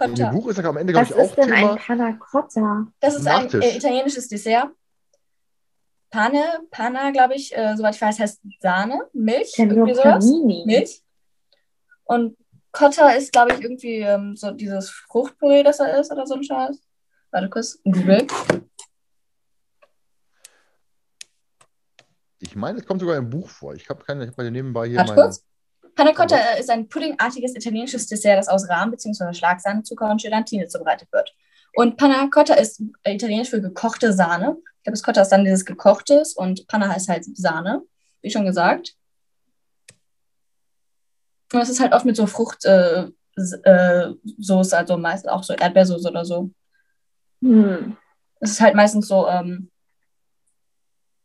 [0.00, 0.30] In dem Cotta.
[0.30, 1.72] Buch ist er am Ende, glaube Was ich, auch ist denn Thema.
[1.72, 2.86] ein Panna Cotta?
[3.00, 3.64] Das ist ein Nachtisch.
[3.64, 4.68] äh, italienisches Dessert.
[6.10, 10.24] Pane, Panna, glaube ich, äh, soweit ich weiß, heißt Sahne, Milch, irgendwie sowas.
[10.24, 10.62] Panini.
[10.66, 11.02] Milch.
[12.04, 12.36] Und
[12.72, 16.42] Cotta ist, glaube ich, irgendwie ähm, so dieses Fruchtpüree, das da ist oder so ein
[16.44, 16.78] Scheiß.
[17.30, 18.26] Warte kurz, Google.
[22.38, 23.74] Ich meine, es kommt sogar im Buch vor.
[23.74, 25.22] Ich habe keine, ich habe nebenbei hier Warte meine.
[25.22, 25.44] kurz.
[25.98, 29.34] Panna Cotta äh, ist ein puddingartiges italienisches Dessert, das aus Rahm bzw.
[29.34, 31.34] Schlagsahne, Zucker und Gelatine zubereitet wird.
[31.74, 34.56] Und Panna Cotta ist äh, italienisch für gekochte Sahne.
[34.60, 37.82] Ich glaube, das Cotta ist dann dieses gekochtes und Panna heißt halt Sahne,
[38.22, 38.94] wie schon gesagt.
[41.52, 43.12] Und es ist halt oft mit so Fruchtsoße,
[43.64, 46.52] äh, äh, also meistens auch so Erdbeersoße oder so.
[47.42, 47.96] Hm.
[48.38, 49.72] Es ist halt meistens so, ähm,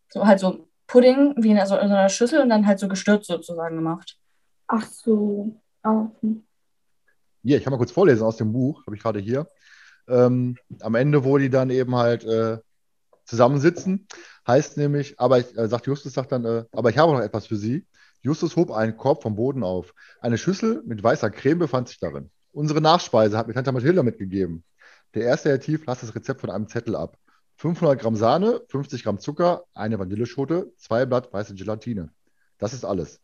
[0.09, 2.87] so halt so Pudding wie in so, in so einer Schüssel und dann halt so
[2.87, 4.17] gestürzt sozusagen gemacht.
[4.68, 5.60] Ach so.
[5.84, 6.10] Oh.
[7.44, 9.48] Hier, ich kann mal kurz vorlesen aus dem Buch, habe ich gerade hier.
[10.07, 12.60] Ähm, am Ende, wo die dann eben halt äh,
[13.26, 14.07] zusammensitzen,
[14.48, 17.48] heißt nämlich, aber ich, äh, sagt Justus, sagt dann, äh, aber ich habe noch etwas
[17.48, 17.85] für Sie.
[18.22, 19.94] Justus hob einen Korb vom Boden auf.
[20.22, 22.31] Eine Schüssel mit weißer Creme befand sich darin.
[22.53, 24.64] Unsere Nachspeise hat mir Tante Mathilda mitgegeben.
[25.14, 27.18] Der erste Herr Tief las das Rezept von einem Zettel ab.
[27.57, 32.10] 500 Gramm Sahne, 50 Gramm Zucker, eine Vanilleschote, zwei Blatt weiße Gelatine.
[32.57, 33.22] Das ist alles.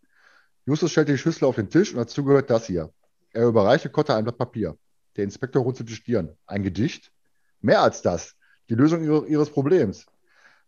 [0.69, 2.93] Justus stellte die Schüssel auf den Tisch und dazu gehört das hier.
[3.33, 4.77] Er überreichte Kotter ein Blatt Papier.
[5.15, 6.37] Der Inspektor runzelte die Stirn.
[6.45, 7.11] Ein Gedicht?
[7.59, 8.35] Mehr als das.
[8.69, 10.05] Die Lösung ihre, ihres Problems.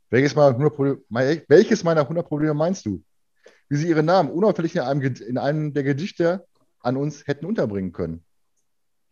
[0.10, 3.04] Welches meiner, 100 Problem, mei- welches meiner 100 Probleme meinst du?
[3.70, 6.48] Wie sie ihren Namen unauffällig in einem, in einem der Gedichte
[6.80, 8.26] an uns hätten unterbringen können.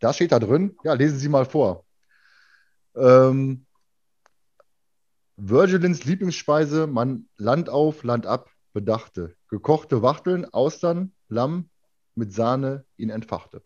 [0.00, 0.76] Da steht da drin.
[0.82, 1.84] Ja, lesen Sie mal vor.
[2.96, 3.64] Ähm,
[5.36, 9.34] Virgilins Lieblingsspeise, man Land auf, Land ab bedachte.
[9.48, 11.68] Gekochte Wachteln, Austern, Lamm
[12.14, 13.62] mit Sahne ihn entfachte.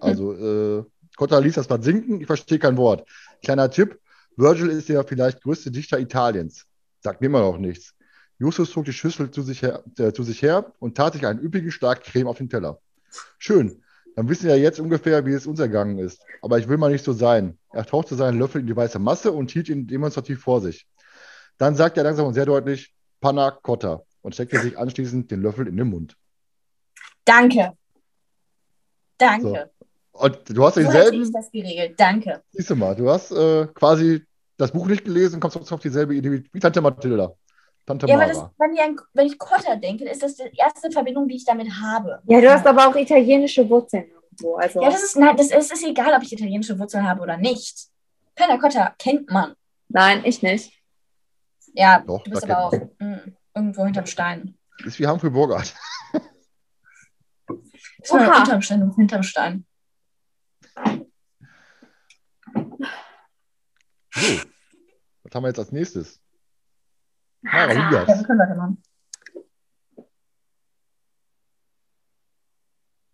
[0.00, 0.84] Also, äh,
[1.16, 3.08] Cotta ließ das Blatt sinken, ich verstehe kein Wort.
[3.42, 4.00] Kleiner Tipp:
[4.36, 6.66] Virgil ist der vielleicht größte Dichter Italiens.
[7.00, 7.94] Sagt mir immer noch nichts.
[8.38, 11.40] Justus trug die Schüssel zu sich, her, äh, zu sich her und tat sich einen
[11.40, 12.80] üppigen Schlag Creme auf den Teller.
[13.38, 13.82] Schön,
[14.16, 16.22] dann wissen wir ja jetzt ungefähr, wie es uns ergangen ist.
[16.40, 17.58] Aber ich will mal nicht so sein.
[17.70, 20.86] Er tauchte seinen Löffel in die weiße Masse und hielt ihn demonstrativ vor sich.
[21.58, 25.66] Dann sagte er langsam und sehr deutlich, Panna Cotta und steckte sich anschließend den Löffel
[25.66, 26.14] in den Mund.
[27.24, 27.72] Danke.
[29.16, 29.70] Danke.
[30.12, 31.94] Und du hast So hätte ich denselben, das geregelt.
[31.98, 32.42] Danke.
[32.50, 34.22] siehst du mal, du hast äh, quasi
[34.58, 37.32] das Buch nicht gelesen und kommst trotzdem auf dieselbe Idee wie, Tante Mathilda.
[37.86, 38.34] Tante Ja, aber Mara.
[38.34, 41.44] das, wenn, ich an, wenn ich Cotta denke, ist das die erste Verbindung, die ich
[41.44, 42.20] damit habe.
[42.26, 44.56] Ja, du hast aber auch italienische Wurzeln irgendwo.
[44.56, 44.82] Also.
[44.82, 47.86] Ja, das ist, nein, das ist, ist egal, ob ich italienische Wurzeln habe oder nicht.
[48.34, 49.54] Panna Cotta kennt man.
[49.88, 50.72] Nein, ich nicht.
[51.74, 52.88] Ja, Doch, du bist aber auch mh,
[53.54, 54.58] irgendwo hinterm Stein.
[54.84, 55.74] Ist wie Humphrey Bogart.
[58.02, 58.38] Ist Oha.
[58.40, 59.66] unterm Stein und hinterm Stein.
[64.14, 64.40] So,
[65.22, 66.20] was haben wir jetzt als nächstes?
[67.42, 68.24] Mara, Ja, wir Lugas.
[68.26, 68.82] können weitermachen.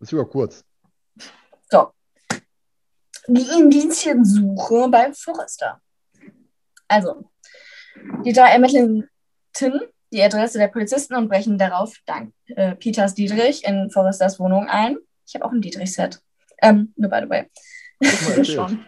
[0.01, 0.65] Das ist sogar kurz.
[1.71, 1.93] So.
[3.27, 5.81] Die Indiziensuche bei Forrester.
[6.89, 7.31] Also,
[8.25, 9.09] die drei ermitteln
[10.13, 14.99] die Adresse der Polizisten und brechen darauf dank äh, Peters Dietrich in Forresters Wohnung ein.
[15.27, 16.21] Ich habe auch ein Dietrich-Set.
[16.63, 17.51] Ähm, nur by the way.
[18.01, 18.85] Mal schon.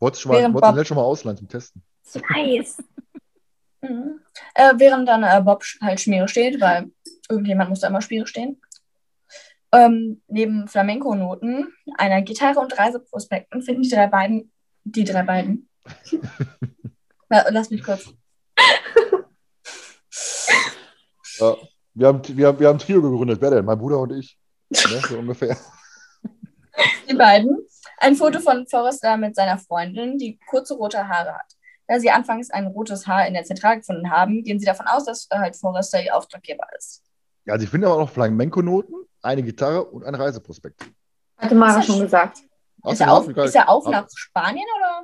[0.00, 1.82] Wolltest schon mal, wolltest schon mal ausleihen zum Testen?
[2.12, 2.78] Weiß.
[3.82, 4.20] Mhm.
[4.54, 6.90] Äh, während dann äh, Bob halt Schmiere steht, weil
[7.28, 8.60] irgendjemand muss da immer Schmiere stehen.
[9.72, 14.52] Ähm, neben Flamenco-Noten, einer Gitarre und Reiseprospekten finden die drei beiden,
[14.84, 15.68] die drei beiden.
[17.28, 18.12] Na, lass mich kurz.
[21.42, 21.56] Ja,
[21.94, 23.40] wir, haben, wir, haben, wir haben ein Trio gegründet.
[23.40, 23.64] Wer denn?
[23.64, 24.38] Mein Bruder und ich.
[24.70, 24.78] Ne,
[25.08, 25.56] so ungefähr.
[27.08, 27.58] Die beiden
[27.98, 31.52] ein Foto von Forrester mit seiner Freundin, die kurze rote Haare hat.
[31.86, 35.04] Da sie anfangs ein rotes Haar in der Zentrale gefunden haben, gehen sie davon aus,
[35.04, 37.02] dass äh, halt Forrester ihr Auftraggeber ist.
[37.44, 40.86] Ja, sie finden aber auch noch Flamenco-Noten, eine Gitarre und ein Reiseprospekt.
[41.36, 42.38] Hatte Mara schon sch- gesagt.
[42.84, 45.02] Ist er, auf, ist er auf nach Spanien oder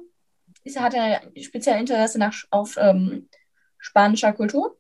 [0.65, 3.29] ist er, hat er speziell Interesse nach, auf ähm,
[3.79, 4.77] spanischer Kultur?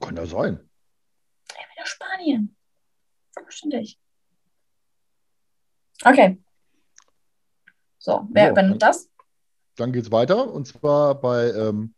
[0.00, 0.60] Kann ja sein.
[1.50, 2.56] Ja, wieder Spanien.
[3.30, 3.98] Selbstverständlich.
[6.04, 6.38] Okay.
[7.98, 9.08] So, wer So, übernimmt das?
[9.76, 10.52] Dann geht's weiter.
[10.52, 11.94] Und zwar bei ähm,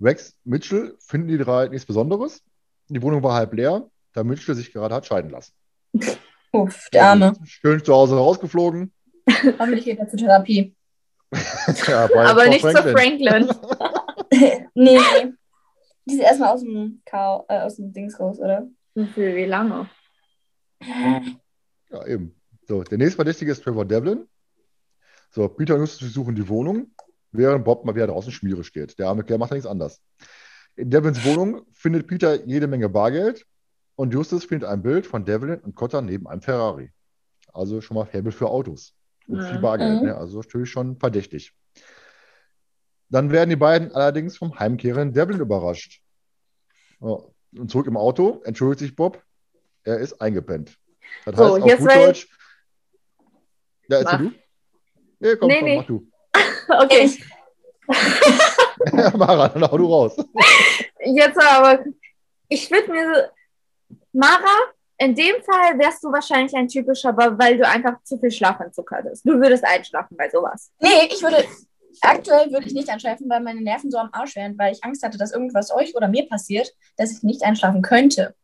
[0.00, 2.42] Rex Mitchell finden die drei nichts Besonderes.
[2.88, 5.52] Die Wohnung war halb leer, da Mitchell sich gerade hat scheiden lassen.
[6.52, 7.32] Uff, der Arme.
[7.44, 8.92] Schön zu Hause rausgeflogen.
[9.58, 10.74] Hoffentlich geht er zur Therapie.
[11.88, 13.48] Ja, Aber nicht zu Franklin.
[14.74, 15.00] nee.
[16.06, 18.66] Die ist erstmal aus dem, Kau äh, aus dem Dings raus, oder?
[19.14, 19.90] Für wie lange?
[21.90, 22.34] Ja, eben.
[22.68, 24.26] So, der nächste Verdächtige ist Trevor Devlin.
[25.30, 26.92] So, Peter und Justus suchen die Wohnung,
[27.32, 28.98] während Bob mal wieder draußen Schmiere steht.
[28.98, 30.00] Der arme Kerl macht ja nichts anders.
[30.76, 33.46] In Devlins Wohnung findet Peter jede Menge Bargeld
[33.96, 36.90] und Justus findet ein Bild von Devlin und Cotter neben einem Ferrari.
[37.52, 38.94] Also schon mal Faible für Autos.
[39.26, 39.62] Und viel Mhm.
[39.62, 40.06] Bargeld, Mhm.
[40.08, 40.16] ne?
[40.16, 41.52] also natürlich schon verdächtig.
[43.08, 46.00] Dann werden die beiden allerdings vom heimkehrenden Devlin überrascht.
[47.00, 49.22] Und zurück im Auto entschuldigt sich Bob,
[49.84, 50.76] er ist eingepennt.
[51.24, 52.28] Das So, heißt auf jetzt gut Deutsch.
[53.88, 54.32] Ja, erzähl du?
[55.20, 55.76] Nee, komm, Nee, komm, nee.
[55.76, 56.06] mach du.
[56.68, 57.10] Okay,
[59.16, 60.16] Mara, dann hau du raus.
[61.04, 61.84] jetzt aber,
[62.48, 67.66] ich würde mir, so- Mara, in dem Fall wärst du wahrscheinlich ein typischer, weil du
[67.68, 69.24] einfach zu viel Schlafentzug hattest.
[69.24, 70.72] Du würdest einschlafen bei sowas.
[70.80, 71.44] Nee, ich würde.
[72.02, 75.02] Aktuell würde ich nicht einschlafen, weil meine Nerven so am Arsch wären, weil ich Angst
[75.02, 78.34] hatte, dass irgendwas euch oder mir passiert, dass ich nicht einschlafen könnte.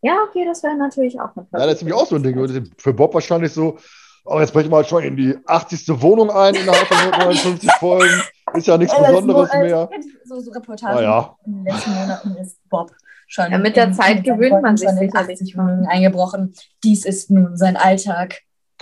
[0.00, 2.70] Ja, okay, das wäre natürlich auch eine Ja, das ist nämlich auch so ein Ding.
[2.76, 3.78] Für Bob wahrscheinlich so,
[4.24, 6.00] oh, jetzt brechen wir halt schon in die 80.
[6.02, 8.22] Wohnung ein innerhalb von 159 Folgen.
[8.54, 9.88] Ist ja nichts Äh, das Besonderes so, äh, mehr.
[10.24, 11.36] So, so Reportagen Ah ja.
[11.46, 12.90] in den letzten Monaten ist Bob
[13.28, 13.50] schon.
[13.52, 16.52] Ja, mit der in- Zeit gewöhnt man sich schon in sicherlich 80 Wohnungen eingebrochen.
[16.82, 18.40] Dies ist nun sein Alltag.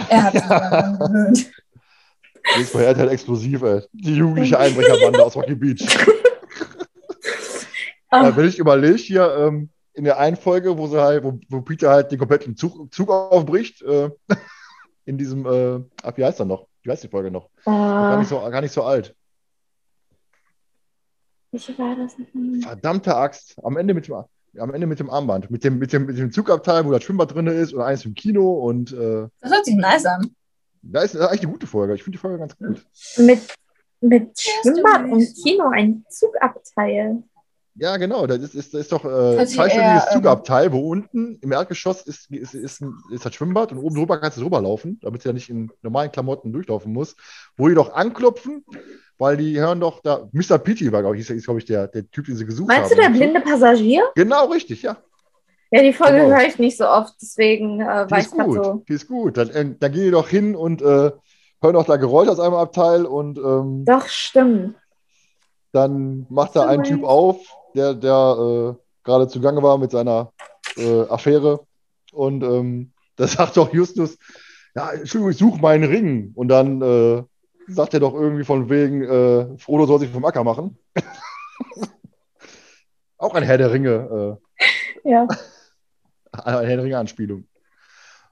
[0.08, 1.50] Er hat sich daran gewöhnt.
[2.58, 3.82] Jetzt war er halt explosiv, ey.
[3.92, 5.86] Die jugendliche Einbrecherbande aus Rocky Beach.
[8.12, 8.24] Ah.
[8.24, 11.60] Ja, wenn ich überlege, hier ähm, in der einen Folge, wo, sie halt, wo, wo
[11.60, 14.10] Peter halt den kompletten Zug, Zug aufbricht, äh,
[15.04, 16.66] in diesem, äh, ach, wie heißt er noch?
[16.82, 17.48] Wie heißt die Folge noch?
[17.64, 19.14] Gar, Äh, nicht so, gar nicht so alt.
[21.52, 22.16] welche war das?
[22.64, 23.56] Verdammte Axt.
[23.62, 24.14] Am Ende mit dem,
[24.58, 25.50] am Ende mit dem Armband.
[25.50, 28.14] Mit dem, mit dem, mit dem Zugabteil, wo das Schwimmbad drin ist oder eins im
[28.14, 28.54] Kino.
[28.54, 30.34] Und äh, Das hört sich nice an.
[30.82, 31.94] Da ist eigentlich eine gute Folge.
[31.94, 32.86] Ich finde die Folge ganz gut.
[33.16, 33.40] Mit,
[34.00, 35.26] mit Schwimmbad und.
[35.42, 37.22] Kino ein Zugabteil.
[37.76, 38.26] Ja, genau.
[38.26, 42.30] Das ist, ist, ist doch äh, zweistöckiges eher, ähm, Zugabteil, wo unten im Erdgeschoss ist,
[42.30, 45.28] ist, ist, ein, ist das Schwimmbad und oben drüber kannst du drüber laufen, damit du
[45.28, 47.16] ja nicht in normalen Klamotten durchlaufen musst.
[47.56, 48.64] Wo die doch anklopfen,
[49.18, 50.28] weil die hören doch da.
[50.32, 50.58] Mr.
[50.58, 52.90] Petey war, glaube ich, ist, ist, glaube ich, der, der Typ, den sie gesucht Meinst
[52.90, 53.12] du haben.
[53.12, 54.02] der blinde Passagier?
[54.14, 54.98] Genau, richtig, ja.
[55.72, 56.28] Ja, die Folge Genau.
[56.36, 58.64] höre ich nicht so oft, deswegen äh, Die weiß ist ich gut.
[58.64, 58.84] so.
[58.88, 59.36] Die ist gut.
[59.36, 61.12] Dann, äh, dann gehen die doch hin und äh,
[61.62, 64.74] hören auch da Geräusche aus einem Abteil und ähm, Doch, stimmt.
[65.72, 66.82] dann macht da ein.
[66.82, 67.36] Typ auf,
[67.76, 70.32] der, der äh, gerade zugange war mit seiner
[70.76, 71.60] äh, Affäre.
[72.12, 74.18] Und ähm, da sagt doch Justus,
[74.74, 76.32] ja, Entschuldigung, ich suche meinen Ring.
[76.34, 77.22] Und dann äh,
[77.68, 80.76] sagt er doch irgendwie von wegen, äh, Frodo soll sich vom Acker machen.
[83.18, 84.38] Auch ein Herr der Ringe,
[85.04, 85.28] Ja.
[86.46, 87.44] äh, eine Herr der Ringe-Anspielung.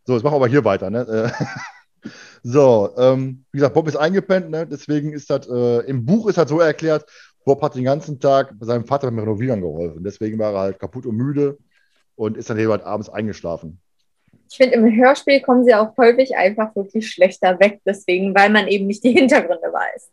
[0.05, 0.91] So, jetzt machen wir aber hier weiter.
[0.91, 1.33] Ne?
[1.41, 1.45] Äh,
[2.43, 4.67] So, ähm, wie gesagt, Bob ist eingepennt, ne?
[4.67, 7.05] deswegen ist das, äh, im Buch ist das so erklärt,
[7.45, 10.05] Bob hat den ganzen Tag seinem Vater beim Renovieren geholfen.
[10.05, 11.59] Deswegen war er halt kaputt und müde
[12.15, 13.81] und ist dann eben halt abends eingeschlafen.
[14.51, 18.69] Ich finde, im Hörspiel kommen sie auch häufig einfach wirklich schlechter weg, deswegen, weil man
[18.69, 20.11] eben nicht die Hintergründe weiß.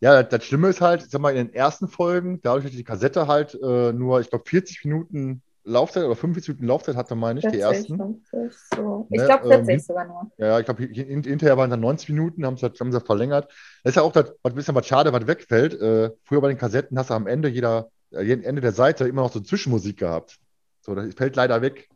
[0.00, 2.74] Ja, das, das Schlimme ist halt, ich sag mal, in den ersten Folgen, dadurch, dass
[2.74, 7.14] die Kassette halt äh, nur, ich glaube, 40 Minuten Laufzeit oder 45 Minuten Laufzeit hatte,
[7.14, 7.96] meine ich, die 40, ersten.
[8.30, 9.06] 50, so.
[9.10, 10.30] Ich Ne, glaube 40 ähm, sogar nur.
[10.36, 13.46] Ja, ich glaube, hin- hinterher waren dann 90 Minuten, haben sie, haben sie verlängert.
[13.84, 15.74] Das ist ja auch das, was ein bisschen was schade, was wegfällt.
[15.80, 19.06] Äh, früher bei den Kassetten hast du am Ende jeder, äh, jeden Ende der Seite
[19.06, 20.38] immer noch so Zwischenmusik gehabt.
[20.80, 21.88] So, das fällt leider weg.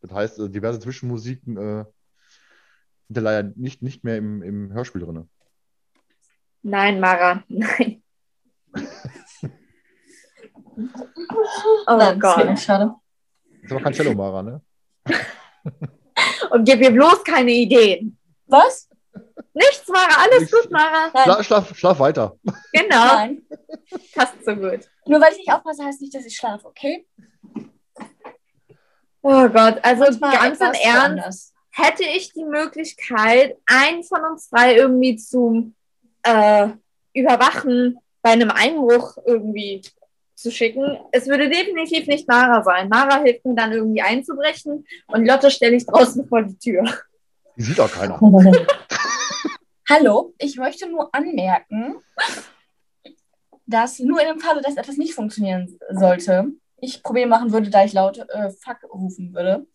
[0.00, 1.84] Das heißt, äh, diverse Zwischenmusiken äh,
[3.08, 5.28] sind ja leider nicht, nicht mehr im, im Hörspiel drin.
[6.62, 8.02] Nein, Mara, nein.
[11.86, 12.58] Oh Nein, Gott.
[12.58, 12.94] schade.
[13.70, 14.60] Ist aber kein Cello, Mara, ne?
[16.50, 18.18] Und gib mir bloß keine Ideen.
[18.46, 18.88] Was?
[19.54, 20.50] Nichts, Mara, alles Nichts.
[20.60, 21.12] gut, Mara.
[21.14, 21.44] Nein.
[21.44, 22.36] Schlaf, schlaf, weiter.
[22.72, 23.42] Genau, Nein.
[24.12, 24.80] passt so gut.
[25.06, 27.06] Nur weil ich nicht aufpasse, heißt nicht, dass ich schlafe, okay?
[29.22, 31.52] Oh Gott, also ganz im Ernst, woanders.
[31.70, 35.72] hätte ich die Möglichkeit, einen von uns drei irgendwie zu
[36.24, 36.70] äh,
[37.12, 39.82] überwachen, bei einem Einbruch irgendwie
[40.40, 40.98] zu schicken.
[41.12, 42.88] Es würde definitiv nicht Mara sein.
[42.88, 46.84] Mara hilft mir dann irgendwie einzubrechen und Lotte stelle ich draußen vor die Tür.
[47.56, 48.18] Die sieht auch keiner.
[49.88, 51.96] Hallo, ich möchte nur anmerken,
[53.66, 56.46] dass nur in dem Falle, dass etwas nicht funktionieren sollte,
[56.80, 59.66] ich Probleme machen würde, da ich laut äh, Fuck rufen würde.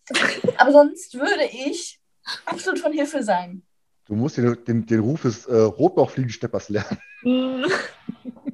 [0.56, 2.00] Aber sonst würde ich
[2.44, 3.62] absolut von Hilfe sein.
[4.06, 6.98] Du musst den, den, den Ruf des äh, Rotbauchfliegensteppers lernen.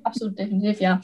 [0.02, 1.00] Absolut, definitiv, ja.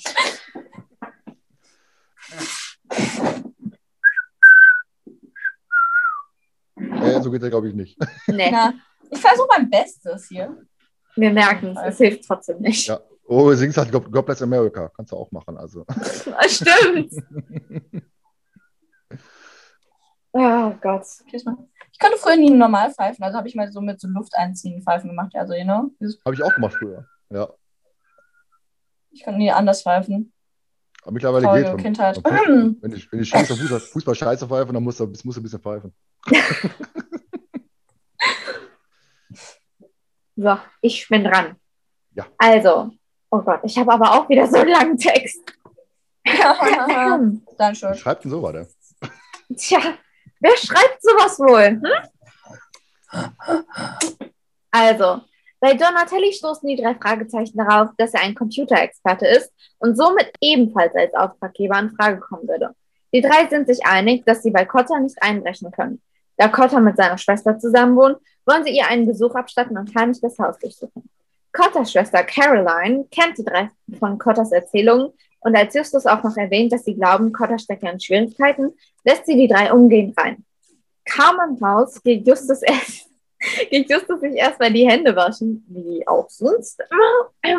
[6.76, 7.98] Äh, so geht er, glaube ich, nicht.
[8.28, 8.74] Nee, Na,
[9.10, 10.56] ich versuche mein Bestes hier.
[11.16, 11.78] wir merken es.
[11.84, 12.86] Es hilft trotzdem nicht.
[12.88, 13.00] Ja.
[13.26, 14.90] Oh, singst halt God, God Bless America.
[14.94, 15.59] Kannst du auch machen.
[15.59, 15.84] Also.
[16.48, 17.12] Stimmt.
[20.32, 21.05] Oh Gott.
[21.32, 21.44] Ich
[21.98, 25.10] konnte früher nie normal pfeifen, also habe ich mal so mit so Luft einziehen pfeifen
[25.10, 25.34] gemacht.
[25.34, 25.90] Also, you know,
[26.24, 27.06] Habe ich auch gemacht früher.
[27.30, 27.48] Ja.
[29.10, 30.32] ich konnte nie anders pfeifen.
[31.02, 32.16] Aber mittlerweile Traurige geht Kindheit.
[32.24, 35.42] Wenn ich, wenn ich schieße, Fußball, Fußball scheiße pfeifen, dann musst du, musst du ein
[35.42, 35.94] bisschen pfeifen.
[40.40, 41.56] So, ich bin dran.
[42.14, 42.26] Ja.
[42.38, 42.92] Also,
[43.28, 45.40] oh Gott, ich habe aber auch wieder so einen langen Text.
[46.24, 47.92] Dann schon.
[47.96, 48.68] Schreibt denn so weiter?
[49.56, 49.80] Tja,
[50.38, 51.80] wer schreibt sowas wohl?
[51.82, 53.28] Hm?
[54.70, 55.22] Also,
[55.60, 60.94] bei Donatelli stoßen die drei Fragezeichen darauf, dass er ein Computerexperte ist und somit ebenfalls
[60.94, 62.74] als Auftraggeber in Frage kommen würde.
[63.12, 66.01] Die drei sind sich einig, dass sie bei Cotta nicht einbrechen können.
[66.36, 70.20] Da Cotta mit seiner Schwester zusammen wohnt, wollen sie ihr einen Besuch abstatten und heimlich
[70.20, 71.09] das Haus durchsuchen.
[71.52, 76.72] Cottas Schwester Caroline kennt die drei von Cottas Erzählungen und als Justus auch noch erwähnt,
[76.72, 78.74] dass sie glauben, Cotta stecke in Schwierigkeiten,
[79.05, 80.44] lässt sie die drei umgehend rein.
[81.05, 83.07] Kaum im Haus geht Justus erst,
[83.70, 86.80] geht Justus sich erstmal die Hände waschen, wie auch sonst.
[87.42, 87.56] Äh,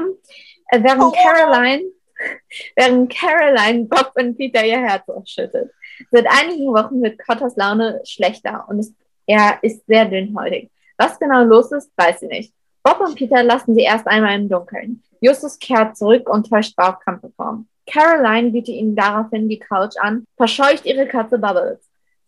[0.72, 1.84] Während Caroline,
[2.76, 5.72] während Caroline Bob und Peter ihr Herz ausschüttet.
[6.11, 8.94] Seit einigen Wochen wird Cottas Laune schlechter und ist,
[9.26, 10.70] er ist sehr dünnhäutig.
[10.98, 12.53] Was genau los ist, weiß sie nicht.
[12.84, 15.03] Bob und Peter lassen sie erst einmal im Dunkeln.
[15.22, 17.64] Justus kehrt zurück und täuscht Bauchkampf hervor.
[17.86, 21.80] Caroline bietet ihnen daraufhin die Couch an, verscheucht ihre Katze Bubbles.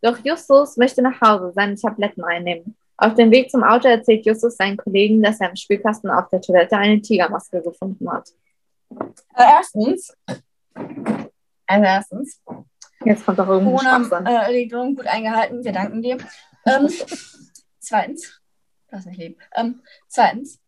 [0.02, 2.76] Doch Justus möchte nach Hause seine Tabletten einnehmen.
[3.02, 6.40] Auf dem Weg zum Auto erzählt Justus seinen Kollegen, dass er im Spülkasten auf der
[6.40, 8.30] Toilette eine Tigermaske gefunden hat.
[9.36, 10.16] Äh, erstens,
[11.66, 12.40] also erstens,
[13.04, 14.10] Jetzt kommt doch irgendein Schwachsinn.
[14.10, 16.18] Corona-Regelung gut eingehalten, wir danken dir.
[16.68, 16.88] Ähm,
[17.80, 18.40] zweitens,
[18.90, 19.40] das ist nicht lieb.
[19.56, 20.60] Ähm, zweitens,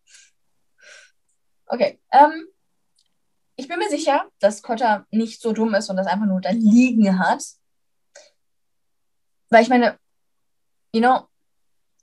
[1.68, 2.48] okay, ähm,
[3.58, 6.50] ich bin mir sicher, dass Cotta nicht so dumm ist und das einfach nur da
[6.50, 7.44] liegen hat.
[9.52, 10.00] Weil ich meine,
[10.96, 11.28] you know,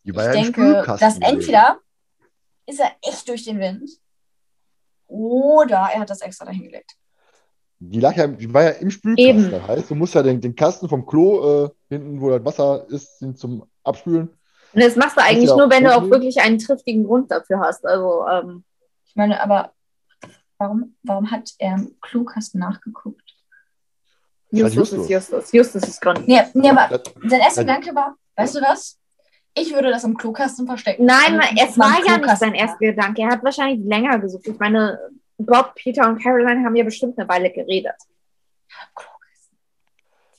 [0.05, 1.79] ich denke, dass entweder
[2.67, 3.91] ist er echt durch den Wind
[5.07, 6.97] oder er hat das extra dahingelegt.
[7.81, 9.39] Die lag ja, die war ja im Spülkasten.
[9.39, 9.51] Eben.
[9.51, 12.87] Das heißt, du musst ja den, den Kasten vom Klo äh, hinten, wo das Wasser
[12.91, 14.29] ist, zum Abspülen.
[14.73, 17.59] Und das machst du eigentlich ja nur, wenn du auch wirklich einen triftigen Grund dafür
[17.61, 17.85] hast.
[17.87, 18.65] Also, ähm,
[19.07, 19.73] Ich meine, aber
[20.59, 23.35] warum, warum hat er im Klokasten nachgeguckt?
[24.53, 25.53] Das hat Justus ist Justus.
[25.53, 26.29] Justus ist Grund.
[26.29, 29.00] Nee, nee aber sein erster Gedanke war, weißt du was?
[29.55, 31.05] Ich würde das im Klokasten verstecken.
[31.07, 33.23] Nein, Also, es war ja nicht sein erster Gedanke.
[33.23, 34.47] Er hat wahrscheinlich länger gesucht.
[34.47, 34.99] Ich meine,
[35.39, 37.95] Bob, Peter und Caroline haben ja bestimmt eine Weile geredet.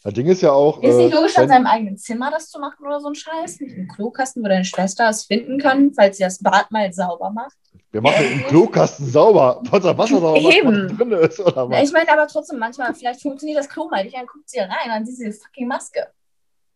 [0.03, 0.81] das Ding ist ja auch.
[0.81, 3.15] Ist nicht äh, logisch, an wenn- seinem eigenen Zimmer das zu machen oder so ein
[3.15, 3.59] Scheiß?
[3.59, 7.29] Nicht im Klokasten, wo deine Schwester es finden kann, falls sie das Bad mal sauber
[7.29, 7.55] macht?
[7.91, 10.89] Wir machen im Klokasten sauber, was das Wasser sauber Eben.
[10.89, 11.83] was drin ist, oder Ja, was?
[11.83, 14.69] ich meine aber trotzdem, manchmal, vielleicht funktioniert das Klo mal nicht, dann guckt sie rein,
[14.87, 16.07] dann sieht sie die fucking Maske.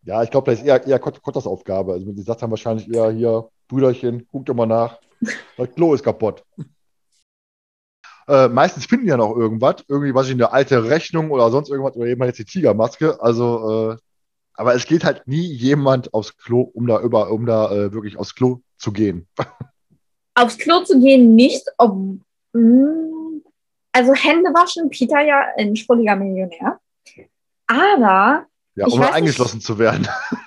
[0.06, 1.94] Ja, ich glaube, das ist eher, eher Cottas Aufgabe.
[1.94, 4.98] Also, die sagt dann wahrscheinlich eher hier, Brüderchen, guck doch mal nach.
[5.56, 6.44] Das Klo ist kaputt.
[8.28, 9.76] Äh, meistens finden die ja noch irgendwas.
[9.88, 13.20] Irgendwie, was ich, eine alte Rechnung oder sonst irgendwas oder eben jetzt die Tigermaske.
[13.20, 13.96] Also, äh,
[14.54, 18.18] aber es geht halt nie jemand aufs Klo, um da über, um da äh, wirklich
[18.18, 19.26] aufs Klo zu gehen.
[20.38, 21.96] Aufs Klo zu gehen nicht, ob.
[22.52, 23.40] Mh,
[23.92, 26.78] also Hände waschen, Peter ja ein schrulliger Millionär.
[27.66, 28.44] Aber,
[28.76, 30.06] Ja, Ich um eingeschlossen zu werden.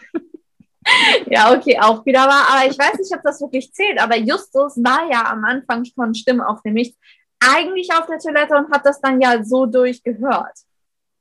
[1.28, 2.48] ja, okay, auch wieder wahr.
[2.50, 4.00] Aber ich weiß nicht, ob das wirklich zählt.
[4.00, 6.98] Aber Justus war ja am Anfang von Stimme auf dem Nichts
[7.40, 10.58] eigentlich auf der Toilette und hat das dann ja so durchgehört.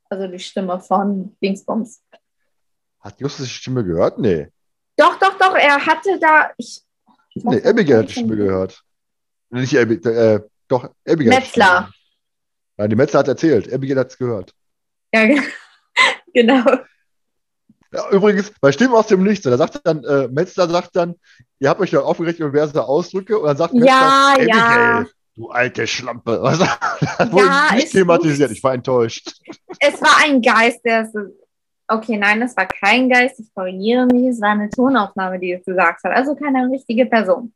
[0.09, 2.01] Also die Stimme von Dingsbums.
[2.99, 4.19] Hat Justus die Stimme gehört?
[4.19, 4.47] Nee.
[4.97, 6.51] Doch, doch, doch, er hatte da.
[6.57, 6.81] Ich,
[7.33, 8.83] ich Nee, nicht, Abigail hat die Stimme gehört.
[9.51, 11.39] Nicht Abigail, äh, doch, Abigail.
[11.39, 11.89] Metzler.
[12.75, 13.71] Nein, die Metzler hat erzählt.
[13.71, 14.53] Abigail hat es gehört.
[15.13, 15.25] Ja,
[16.33, 16.65] genau.
[17.91, 21.15] Ja, übrigens, bei Stimmen aus dem Nichts, da sagt dann, äh, Metzler sagt dann,
[21.59, 25.05] ihr habt euch ja aufgeregt über diverse Ausdrücke und dann sagt Ja, Metzler, ja.
[25.35, 26.39] Du alte Schlampe.
[26.41, 26.59] Was,
[27.17, 29.41] das wurde Ja, nicht thematisiert, ich war enttäuscht.
[29.79, 31.13] Es war ein Geist, der es.
[31.87, 35.65] Okay, nein, es war kein Geist, ich korrigiere mich, es war eine Tonaufnahme, die es
[35.65, 36.11] gesagt hat.
[36.15, 37.51] Also keine richtige Person.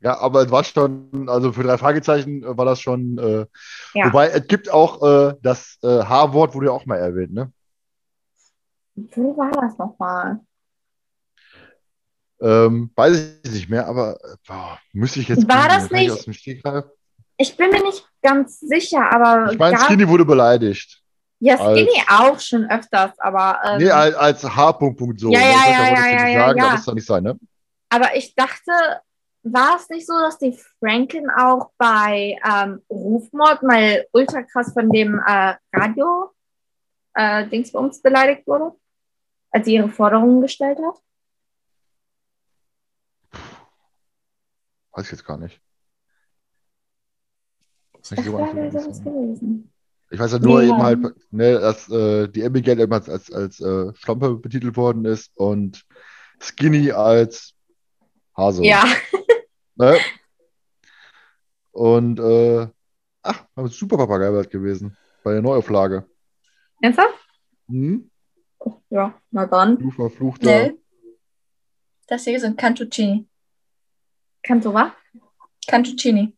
[0.00, 3.46] Ja, aber es war schon, also für drei Fragezeichen äh, war das schon, äh,
[3.94, 4.06] Ja.
[4.06, 7.52] wobei es gibt auch äh, das äh, H-Wort, wurde ja auch mal erwähnt, ne?
[8.94, 10.40] Wo war das nochmal?
[12.40, 15.48] Ähm, weiß ich nicht mehr, aber boah, müsste ich jetzt.
[15.48, 16.84] War das nicht- Aus dem Stegreif?
[17.36, 21.02] Ich bin mir nicht ganz sicher, aber Ich meine, Skinny wurde beleidigt.
[21.40, 25.30] ja, Skinny als- auch schon öfters, aber ähm, Nee, als, als H-Punkt Punkt so.
[25.30, 25.44] Ja, ne?
[25.44, 26.72] ja, ja, aber ja, ja, ja, sagen, ja.
[26.72, 27.38] das doch nicht sein, ne?
[27.88, 28.72] Aber ich dachte,
[29.44, 34.90] war es nicht so, dass die Franklin auch bei ähm, Rufmord mal ultra krass von
[34.90, 36.30] dem äh, Radio
[37.14, 38.72] äh, Dingsbums beleidigt wurde?
[39.52, 41.00] Als sie ihre Forderungen gestellt hat?
[44.92, 45.60] Weiß ich jetzt gar nicht.
[48.02, 49.64] Ich Kann ich so.
[50.10, 50.98] Ich weiß ja nur Nee, eben halt,
[51.30, 55.86] ne, dass äh, die Abigail eben als, als, als äh, Schlampe betitelt worden ist und
[56.38, 57.54] Skinny als
[58.36, 58.62] Hase.
[58.64, 58.84] Ja,
[59.74, 59.98] Ne?
[61.72, 62.68] Und äh,
[63.22, 64.96] ach, super Papagei das gewesen.
[65.24, 66.06] Bei der Neuauflage.
[66.80, 67.18] ernsthaft?
[67.68, 68.10] Hm?
[68.90, 69.78] Ja, na dann.
[69.78, 70.46] Du verfluchter.
[70.68, 70.74] Nee.
[72.06, 73.26] Das hier sind Cantuccini.
[74.48, 74.90] Du was?
[75.66, 76.36] Cantuccini.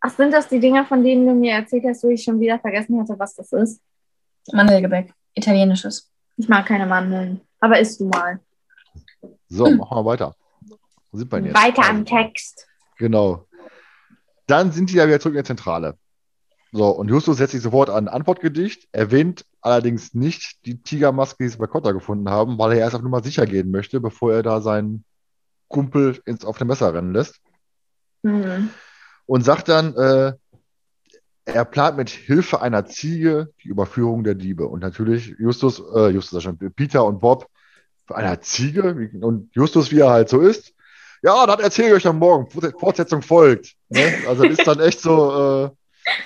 [0.00, 2.58] Ach, sind das die Dinger, von denen du mir erzählt hast, wo ich schon wieder
[2.58, 3.80] vergessen hatte, was das ist?
[4.52, 5.14] Mandelgebäck.
[5.34, 6.10] Italienisches.
[6.36, 7.40] Ich mag keine Mandeln.
[7.60, 8.40] Aber isst du mal.
[9.48, 10.34] So, machen wir weiter.
[11.12, 11.56] Wo sind wir denn jetzt?
[11.56, 12.66] Weiter am Also, Text.
[12.98, 13.46] Genau.
[14.46, 15.96] Dann sind die ja wieder zurück in der Zentrale.
[16.74, 21.50] So, und Justus setzt sich sofort an ein Antwortgedicht, erwähnt allerdings nicht die Tigermaske, die
[21.50, 24.42] sie bei Kotta gefunden haben, weil er erst auf Nummer sicher gehen möchte, bevor er
[24.42, 25.04] da seinen
[25.68, 27.40] Kumpel ins offene Messer rennen lässt.
[28.24, 28.70] Hm.
[29.26, 30.32] Und sagt dann, äh,
[31.44, 34.66] er plant mit Hilfe einer Ziege die Überführung der Diebe.
[34.66, 37.48] Und natürlich Justus, äh, Justus, schon, Peter und Bob
[38.08, 39.10] einer Ziege.
[39.20, 40.72] Und Justus, wie er halt so ist,
[41.22, 42.48] ja, das erzähle ich euch dann morgen.
[42.48, 43.74] Fort- Fortsetzung folgt.
[43.88, 44.12] Ne?
[44.26, 45.70] Also ist dann echt so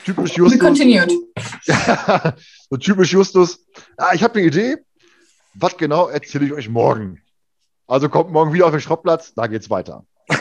[0.04, 0.60] typisch We Justus.
[0.60, 1.12] continued.
[1.64, 2.34] Ja,
[2.70, 3.64] so typisch Justus.
[3.96, 4.76] Ah, ich habe eine Idee.
[5.54, 7.22] Was genau erzähle ich euch morgen?
[7.86, 10.04] Also kommt morgen wieder auf den Schrottplatz, da geht's weiter.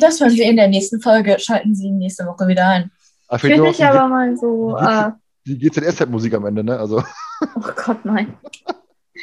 [0.00, 1.38] Das hören Sie in der nächsten Folge.
[1.38, 2.90] Schalten Sie nächste Woche wieder ein.
[3.32, 4.76] Ich noch mich die, aber mal so.
[4.76, 5.12] Äh,
[5.46, 6.78] die GZSZ-Musik am Ende, ne?
[6.78, 7.02] Also
[7.56, 8.36] oh Gott, nein.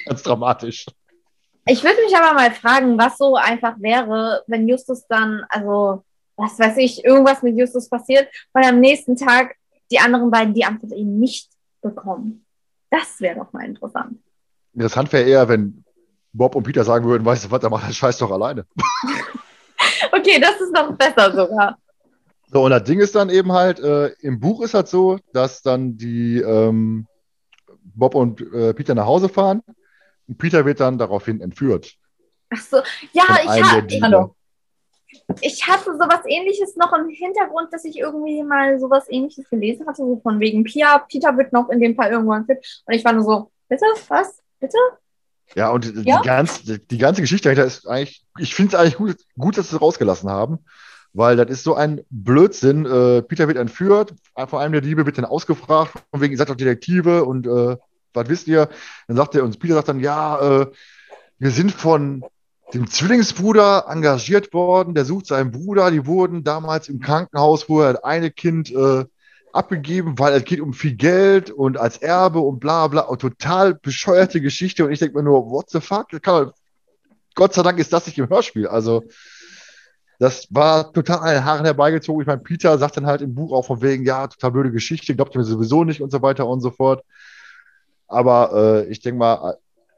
[0.06, 0.86] ganz dramatisch.
[1.66, 6.04] Ich würde mich aber mal fragen, was so einfach wäre, wenn Justus dann, also,
[6.36, 9.56] was weiß ich, irgendwas mit Justus passiert und am nächsten Tag
[9.92, 11.50] die anderen beiden die Antwort eben nicht
[11.82, 12.46] bekommen.
[12.90, 14.20] Das wäre doch mal interessant.
[14.74, 15.84] Interessant wäre eher, wenn
[16.34, 18.66] Bob und Peter sagen würden, weißt du was, der macht den Scheiß doch alleine.
[20.12, 21.78] Okay, das ist noch besser sogar.
[22.52, 25.62] So, und das Ding ist dann eben halt, äh, im Buch ist halt so, dass
[25.62, 27.08] dann die ähm,
[27.84, 29.62] Bob und äh, Peter nach Hause fahren
[30.28, 31.96] und Peter wird dann daraufhin entführt.
[32.50, 32.78] Ach so,
[33.14, 34.06] ja, ich, einem ha der Diebe.
[34.06, 34.36] Hallo.
[35.42, 39.98] Ich hatte sowas ähnliches noch im Hintergrund, dass ich irgendwie mal sowas ähnliches gelesen hatte,
[40.04, 41.00] so von wegen Pia.
[41.10, 42.84] Peter wird noch in dem Fall irgendwann fit.
[42.86, 43.86] Und ich war nur so, bitte?
[44.08, 44.40] Was?
[44.60, 44.78] Bitte?
[45.56, 46.22] Ja, und Ja?
[46.22, 49.70] Die, ganze, die ganze Geschichte dahinter ist eigentlich, ich finde es eigentlich gut, gut, dass
[49.70, 50.60] sie es rausgelassen haben,
[51.14, 52.86] weil das ist so ein Blödsinn.
[52.86, 54.14] Äh, Peter wird entführt,
[54.48, 57.78] vor allem der Diebe wird dann ausgefragt, von wegen, ihr seid doch Detektive und äh,
[58.14, 58.70] was wisst ihr?
[59.08, 60.72] Dann sagt er, und Peter sagt dann, ja, äh,
[61.40, 62.24] wir sind von
[62.74, 67.94] dem Zwillingsbruder engagiert worden, der sucht seinen Bruder, die wurden damals im Krankenhaus, wo er
[67.94, 69.06] das eine Kind äh,
[69.54, 73.02] abgegeben, weil es geht um viel Geld und als Erbe und bla bla.
[73.02, 74.86] Und total bescheuerte Geschichte.
[74.86, 76.08] Und ich denke mir nur, what the fuck?
[76.26, 76.52] Man,
[77.36, 78.68] Gott sei Dank ist das nicht im Hörspiel.
[78.68, 79.04] Also,
[80.20, 82.22] das war total an den Haaren herbeigezogen.
[82.22, 85.16] Ich meine, Peter sagt dann halt im Buch auch von wegen, ja, total blöde Geschichte,
[85.16, 87.04] glaubt mir sowieso nicht und so weiter und so fort.
[88.08, 89.58] Aber äh, ich denke mal,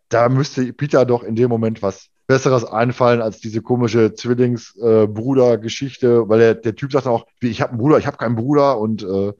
[0.09, 6.39] da müsste Peter doch in dem Moment was Besseres einfallen als diese komische Zwillings-Bruder-Geschichte, weil
[6.39, 9.03] der, der Typ sagt auch, wie, ich habe einen Bruder, ich habe keinen Bruder und
[9.03, 9.33] äh,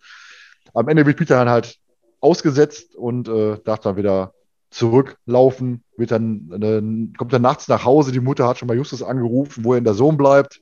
[0.74, 1.78] am Ende wird Peter dann halt
[2.20, 4.34] ausgesetzt und äh, darf dann wieder
[4.70, 9.04] zurücklaufen, wird dann, äh, kommt dann nachts nach Hause, die Mutter hat schon bei Justus
[9.04, 10.62] angerufen, wo er in der Sohn bleibt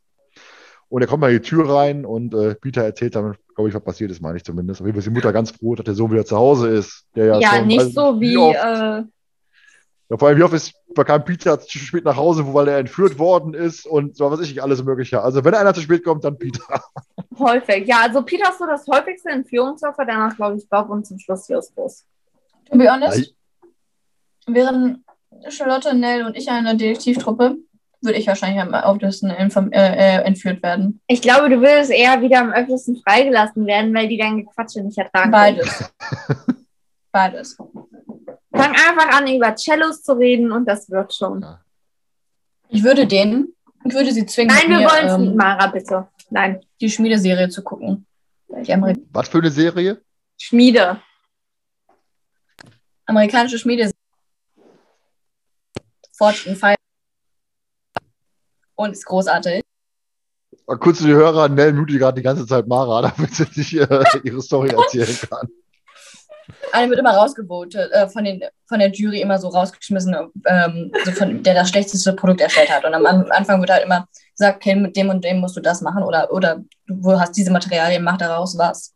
[0.89, 3.75] und er kommt mal in die Tür rein und äh, Peter erzählt dann, glaube ich,
[3.75, 4.81] was passiert ist, meine ich zumindest.
[4.81, 7.05] Auf jeden Fall ist die Mutter ganz froh, dass der Sohn wieder zu Hause ist.
[7.15, 9.03] Der ja, Ja, schon, nicht also, so wie, oft- äh,
[10.09, 12.77] ja, vor allem, wie oft ist, bekam Peter zu spät nach Hause, wo, weil er
[12.77, 15.21] entführt worden ist und so was weiß ich, alles Mögliche.
[15.21, 16.63] Also, wenn einer zu spät kommt, dann Peter.
[17.39, 17.87] häufig.
[17.87, 21.47] Ja, also Peter ist so das häufigste Entführungsopfer, danach glaube ich Bob und zum Schluss
[21.47, 22.05] Justus.
[22.69, 23.33] To be honest,
[24.47, 25.03] wären
[25.49, 27.57] Charlotte, Nell und ich eine Detektivtruppe,
[28.01, 31.01] würde ich wahrscheinlich am öftesten äh, äh, entführt werden.
[31.07, 34.97] Ich glaube, du würdest eher wieder am öftesten freigelassen werden, weil die dein Gequatsche nicht
[34.97, 35.31] ertragen.
[35.31, 35.91] Beides.
[37.11, 37.57] Beides.
[38.61, 41.45] Fang einfach an, über Cellos zu reden und das wird schon.
[42.69, 45.67] Ich würde denen, ich würde sie zwingen, Nein, wir mir, wollen es nicht, ähm, Mara,
[45.67, 46.07] bitte.
[46.29, 46.61] Nein.
[46.79, 48.05] die Schmiedeserie zu gucken.
[48.47, 50.01] Was für eine Serie?
[50.37, 51.01] Schmiede.
[53.05, 53.95] amerikanische Schmiedeserie.
[56.13, 56.75] Fortune Fire.
[58.75, 59.63] Und ist großartig.
[60.65, 64.03] Kurz zu die Hörer, Nell mutet gerade die ganze Zeit Mara, damit sie nicht äh,
[64.23, 65.49] ihre Story erzählen kann.
[66.71, 70.15] Eine wird immer rausgevotet, äh, von, den, von der Jury immer so rausgeschmissen,
[70.45, 72.85] ähm, so von, der das schlechteste Produkt erstellt hat.
[72.85, 74.07] Und am An- Anfang wird halt immer
[74.37, 77.51] gesagt, okay, mit dem und dem musst du das machen oder, oder du hast diese
[77.51, 78.93] Materialien, mach daraus was.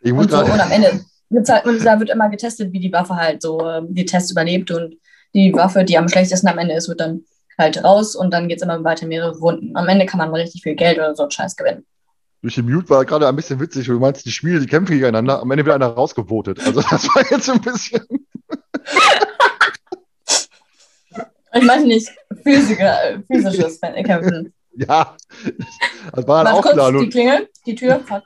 [0.00, 0.70] Ich muss Und, so, und am.
[0.70, 1.00] Ende
[1.48, 4.70] halt, und da wird immer getestet, wie die Waffe halt so ähm, die Tests überlebt
[4.70, 4.96] und
[5.34, 7.24] die Waffe, die am schlechtesten am Ende ist, wird dann
[7.58, 9.76] halt raus und dann geht's immer weiter mehrere Runden.
[9.76, 11.84] Am Ende kann man richtig viel Geld oder so einen Scheiß gewinnen.
[12.46, 14.92] Durch den Mute war gerade ein bisschen witzig, weil du meinst, die Schmiede, die kämpfen
[14.92, 16.64] gegeneinander, am Ende wird einer rausgevotet.
[16.64, 18.06] Also das war jetzt ein bisschen.
[21.52, 22.08] Ich meine nicht
[22.44, 24.54] physische, äh, physisches Kämpfen.
[24.76, 25.16] Ja,
[26.12, 26.92] das war dann Warte auch kurz, klar.
[26.92, 28.22] die Klingel, die Tür, fuck.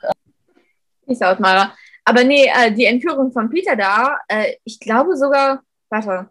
[1.07, 1.73] Peace out, Mara.
[2.05, 6.29] Aber nee, äh, die Entführung von Peter da, äh, ich glaube sogar, warte,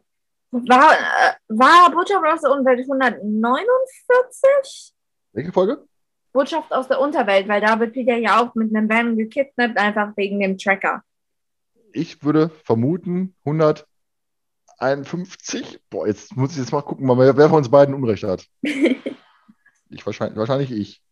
[0.53, 4.95] war, äh, war aus der Umwelt 149?
[5.33, 5.90] welche Folge?
[6.33, 10.17] Botschaft aus der Unterwelt, weil da wird Peter ja auch mit einem Van gekidnappt, einfach
[10.17, 11.03] wegen dem Tracker.
[11.93, 15.81] Ich würde vermuten 151.
[15.91, 18.47] Boah, jetzt muss ich jetzt mal gucken, wer, wer von uns beiden Unrecht hat.
[19.93, 21.03] Ich wahrscheinlich, wahrscheinlich ich.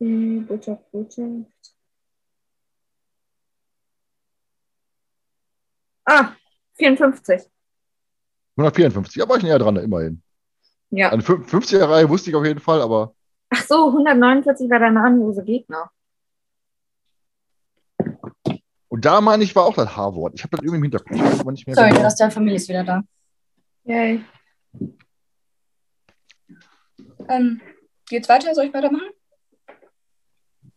[0.00, 1.44] Hm, Botschaft, Botschaft.
[6.06, 6.32] Ah,
[6.78, 7.42] 54.
[8.56, 9.16] 154.
[9.16, 10.22] Ja, war ich näher dran, immerhin.
[10.90, 11.10] Ja.
[11.10, 13.14] Eine 50er-Reihe wusste ich auf jeden Fall, aber
[13.54, 15.90] Ach so, 149 war der namenlose Gegner.
[18.88, 20.34] Und da meine ich, war auch das H-Wort.
[20.34, 21.14] Ich habe das irgendwie im Hinterkopf.
[21.14, 22.02] Ich weiß aber nicht mehr Sorry, genau.
[22.02, 23.02] Rest der Familie ist wieder da.
[23.84, 24.24] Yay.
[27.28, 27.60] Ähm,
[28.08, 28.54] geht's weiter?
[28.54, 29.10] Soll ich weitermachen?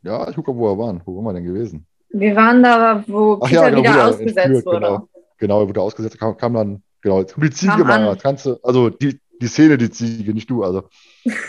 [0.02, 1.02] Ja, ich gucke, wo wir waren.
[1.06, 1.88] Wo waren wir denn gewesen?
[2.10, 4.80] Wir waren da, wo Ach Peter ja, genau, wieder wo der ausgesetzt entführt, wurde.
[4.80, 6.20] Genau, genau er wurde ausgesetzt.
[6.20, 7.92] Kam, kam dann, genau, jetzt mal.
[7.92, 8.06] an.
[8.06, 10.64] Das Ganze, also die, die Szene, die Ziege, nicht du.
[10.64, 10.90] Also,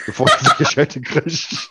[0.06, 1.70] bevor du die Geschelte kriegst.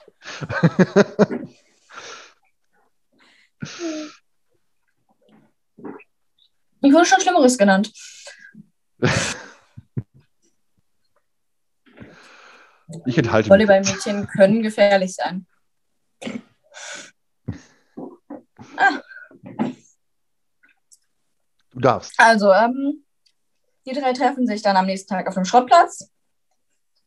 [6.82, 7.92] Ich wurde schon Schlimmeres genannt.
[13.06, 13.52] Ich enthalte mich.
[13.52, 15.48] Volleyballmädchen können gefährlich sein.
[21.72, 22.14] Du darfst.
[22.18, 23.05] Also, ähm,
[23.86, 26.12] die drei treffen sich dann am nächsten Tag auf dem Schrottplatz,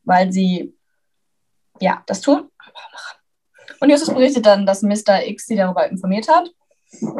[0.04, 0.76] weil sie
[1.80, 2.50] ja das tun.
[3.80, 5.26] Und Justus berichtet dann, dass Mr.
[5.26, 6.50] X sie darüber informiert hat,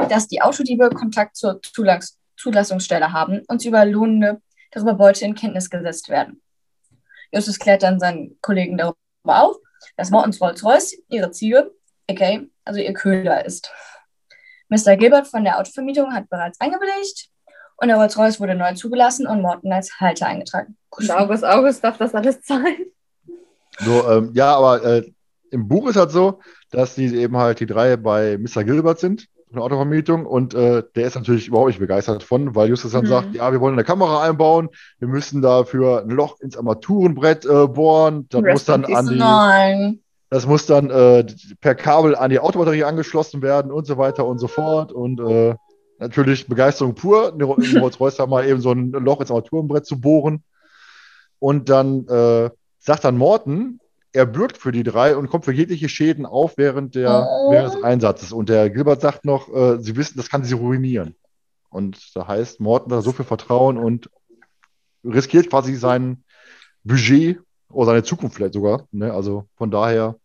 [0.09, 4.41] dass die Autodiebe Kontakt zur Zulass Zulassungsstelle haben und sie über lohnende
[4.71, 6.41] darüber Beute in Kenntnis gesetzt werden.
[7.33, 9.57] Justus klärt dann seinen Kollegen darüber auf,
[9.97, 11.73] dass Mortons Rolls-Royce ihre Ziege,
[12.09, 13.71] aka, also ihr Köder ist.
[14.69, 14.97] Mr.
[14.97, 17.31] Gilbert von der Autovermietung hat bereits eingewilligt
[17.81, 20.77] und der Rolls-Royce wurde neu zugelassen und Morton als Halter eingetragen.
[20.91, 22.87] Und August, August darf das alles zahlen.
[23.81, 25.11] So, ähm, ja, aber äh,
[25.51, 26.41] im Buch ist halt so,
[26.71, 28.65] dass die eben halt die drei bei Mr.
[28.65, 32.69] Gilbert sind, von der Autovermietung, und äh, der ist natürlich überhaupt nicht begeistert von, weil
[32.69, 33.09] Justus dann Mhm.
[33.09, 34.69] sagt, ja, wir wollen eine Kamera einbauen,
[34.99, 39.17] wir müssen dafür ein Loch ins Armaturenbrett äh, bohren, das Rest muss dann an die,
[39.19, 40.01] Nein.
[40.29, 41.25] das muss dann äh,
[41.61, 45.55] per Kabel an die Autobatterie angeschlossen werden und so weiter und so fort und äh,
[45.99, 47.43] natürlich Begeisterung pur, in
[47.79, 50.43] Rolls-Royce da mal eben so ein Loch ins Armaturenbrett zu bohren
[51.39, 53.81] und dann äh, sagt dann Morton,
[54.13, 57.53] er bürgt für die drei und kommt für jegliche Schäden auf während, der, Oh.
[57.53, 58.33] während des Einsatzes.
[58.33, 61.15] Und der Gilbert sagt noch, äh, sie wissen, das kann sie ruinieren.
[61.69, 64.09] Und da heißt, Morton hat so viel Vertrauen und
[65.05, 66.25] riskiert quasi sein
[66.85, 67.39] Budget
[67.71, 68.89] oder seine Zukunft vielleicht sogar.
[68.91, 69.13] Ne?
[69.13, 70.17] Also von daher,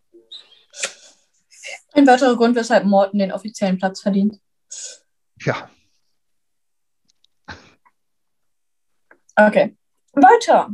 [1.91, 4.39] Ein weiterer Grund, weshalb Morton den offiziellen Platz verdient.
[5.45, 5.69] Ja,
[9.35, 9.75] Okay.
[10.13, 10.69] Weiter.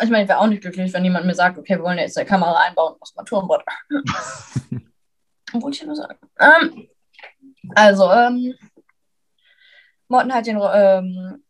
[0.00, 2.16] Ich meine, ich wäre auch nicht glücklich, wenn jemand mir sagt, okay, wir wollen jetzt
[2.16, 3.62] eine Kamera einbauen aus dem Armaturenbrett.
[5.52, 6.18] Wollte ich nur sagen.
[6.38, 6.88] Ähm,
[7.74, 8.54] also, ähm,
[10.08, 11.44] Morten hat den, ähm,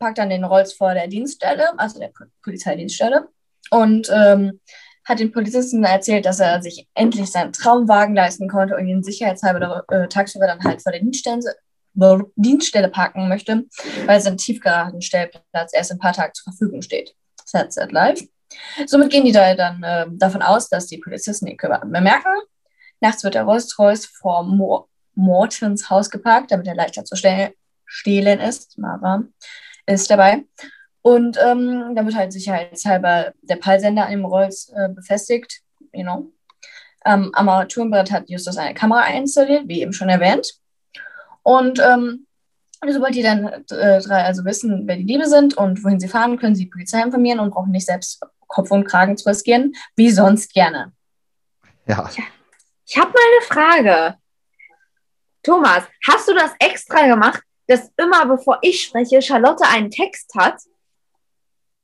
[0.00, 3.28] packt dann den Rolls vor der Dienststelle, also der Po- Polizeidienststelle,
[3.70, 4.60] und ähm,
[5.04, 9.84] hat den Polizisten erzählt, dass er sich endlich seinen Traumwagen leisten konnte und ihn sicherheitshalber
[9.88, 11.40] äh, tagsüber dann halt vor der Dienststelle,
[12.36, 13.64] Dienststelle parken möchte,
[14.06, 17.14] weil sein Tiefgaragenstellplatz erst in ein paar Tagen zur Verfügung steht.
[17.44, 18.20] Sad, sad live.
[18.86, 22.30] Somit gehen die da dann äh, davon aus, dass die Polizisten ihn bemerken.
[23.00, 27.54] Nachts wird der Rolls-Royce vor Mo Mortons Haus geparkt, damit er leichter zu ste
[27.86, 28.78] stehlen ist.
[28.78, 29.22] Mara
[29.86, 30.44] ist dabei.
[31.06, 35.60] Und ähm, dann wird halt sicherheitshalber der Peilsender an dem Rolls äh, befestigt.
[35.92, 36.32] You know.
[37.02, 40.54] Am Armaturenbrett hat Justus eine Kamera installiert, wie eben schon erwähnt.
[41.42, 42.26] Und ähm,
[42.88, 46.38] sobald die dann äh, drei also wissen, wer die Liebe sind und wohin sie fahren,
[46.38, 50.10] können sie die Polizei informieren und brauchen nicht selbst Kopf und Kragen zu riskieren, wie
[50.10, 50.94] sonst gerne.
[51.86, 52.08] Ja.
[52.86, 54.18] Ich habe mal eine Frage.
[55.42, 60.62] Thomas, hast du das extra gemacht, dass immer bevor ich spreche, Charlotte einen Text hat?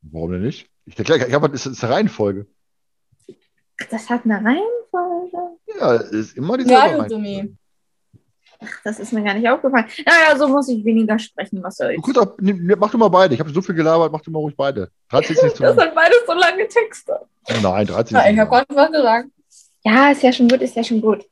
[0.02, 0.68] Warum denn nicht?
[0.86, 2.46] Ich erkläre, ich habe das ist eine Reihenfolge.
[3.90, 5.56] Das hat eine Reihenfolge.
[5.78, 7.14] Ja, es ist immer dieselbe Ja, Reihenfolge.
[7.14, 7.56] Jumi.
[8.62, 9.86] Ach, das ist mir gar nicht aufgefallen.
[10.04, 12.02] Naja, so muss ich weniger sprechen, was soll ich.
[12.02, 13.32] Gut, ab- mach du mal beide.
[13.34, 14.90] Ich habe so viel gelabert, mach du mal ruhig beide.
[15.08, 15.86] 13 ist nicht zu Das lang.
[15.86, 17.20] sind beides so lange Texte.
[17.62, 19.28] Nein, 13 ist Ja, ich habe gerade was gesagt.
[19.82, 21.24] Ja, ist ja schon gut, ist ja schon gut.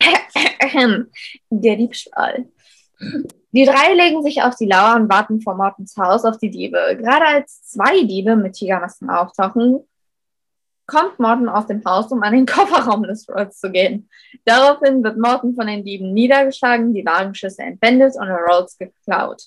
[1.50, 2.46] Der Diebstahl.
[3.52, 6.96] Die drei legen sich auf die Lauer und warten vor Mortens Haus auf die Diebe.
[6.98, 9.84] Gerade als zwei Diebe mit Tigermasken auftauchen,
[10.86, 14.08] kommt Morten aus dem Haus, um an den Kofferraum des Rolls zu gehen.
[14.44, 19.44] Daraufhin wird Morten von den Dieben niedergeschlagen, die Wagenschüsse entwendet und Rolls geklaut.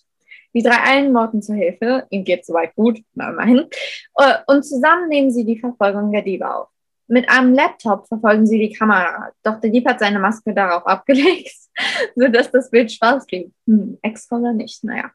[0.53, 3.67] Die drei eilen Morten zur Hilfe, ihm geht soweit gut, na immerhin,
[4.15, 6.69] äh, und zusammen nehmen sie die Verfolgung der Diebe auf.
[7.07, 11.55] Mit einem Laptop verfolgen sie die Kamera, doch der Dieb hat seine Maske darauf abgelegt,
[12.15, 13.53] sodass das Bild schwarz blieb.
[13.65, 15.11] Hm, extra oder nicht, naja.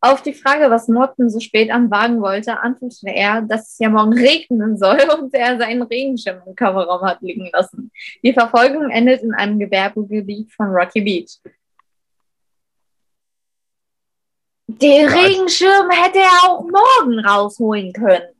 [0.00, 3.88] Auf die Frage, was Morten so spät am Wagen wollte, antwortete er, dass es ja
[3.88, 7.90] morgen regnen soll und er seinen Regenschirm im Coverraum hat liegen lassen.
[8.22, 11.40] Die Verfolgung endet in einem Gewerbegebiet von Rocky Beach.
[14.68, 18.37] Den Regenschirm hätte er auch morgen rausholen können.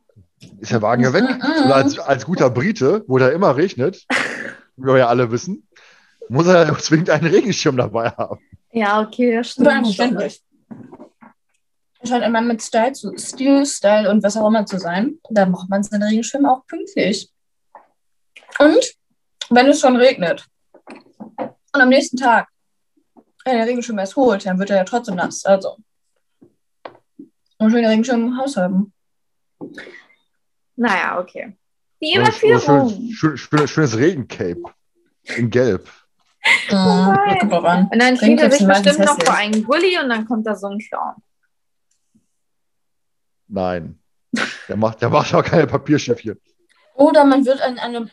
[0.59, 1.23] Ist der Wagen ja weg.
[1.23, 4.05] Und als, als guter Brite, wo da immer regnet,
[4.75, 5.67] wie wir ja alle wissen,
[6.29, 8.39] muss er ja zwingend einen Regenschirm dabei haben.
[8.71, 9.69] Ja, okay, das stimmt.
[9.69, 9.85] schon.
[9.85, 10.43] verständlich.
[12.03, 15.19] Scheint immer mit Style, zu, Stil, Style und was auch immer zu sein.
[15.29, 17.29] Da braucht man seinen Regenschirm auch pünktlich.
[18.59, 18.95] Und
[19.49, 20.45] wenn es schon regnet
[21.27, 22.47] und am nächsten Tag
[23.43, 25.45] er den Regenschirm erst holt, dann wird er ja trotzdem nass.
[25.45, 25.77] Also.
[27.57, 28.93] Und schön den Regenschirm im Haus haben.
[30.79, 31.57] Naja, okay.
[32.01, 32.89] Die Überführung.
[32.89, 34.61] schön, schön, schön, schönes Regencape.
[35.35, 35.89] In Gelb.
[36.69, 37.89] Drauf an.
[37.91, 40.67] Und dann zieht er sich bestimmt noch vor einen Gully und dann kommt da so
[40.67, 41.15] ein Clown.
[43.47, 43.99] Nein.
[44.69, 46.39] Der macht, der macht auch keine Papierschiffchen.
[46.93, 48.09] Oder man wird in einem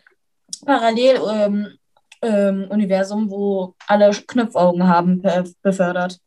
[0.65, 1.79] Parallel-Universum,
[2.23, 6.19] ähm, Universum, wo alle Knopfaugen haben, be- befördert.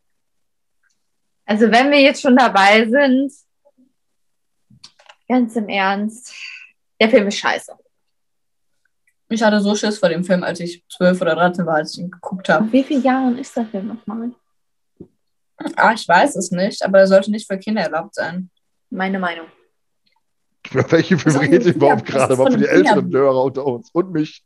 [1.45, 3.33] Also wenn wir jetzt schon dabei sind,
[5.29, 6.33] ganz im Ernst,
[6.99, 7.71] der Film ist scheiße.
[9.29, 11.99] Ich hatte so Schiss vor dem Film, als ich 12 oder 13 war, als ich
[11.99, 12.69] ihn geguckt habe.
[12.71, 14.31] Wie vielen Jahren ist der Film nochmal?
[15.75, 18.49] Ah, ich weiß es nicht, aber er sollte nicht für Kinder erlaubt sein.
[18.89, 19.45] Meine Meinung.
[20.71, 22.33] Über welche Film redet ihr überhaupt gerade?
[22.33, 23.11] Aber für die älteren.
[23.13, 24.43] Hörer unter uns und mich.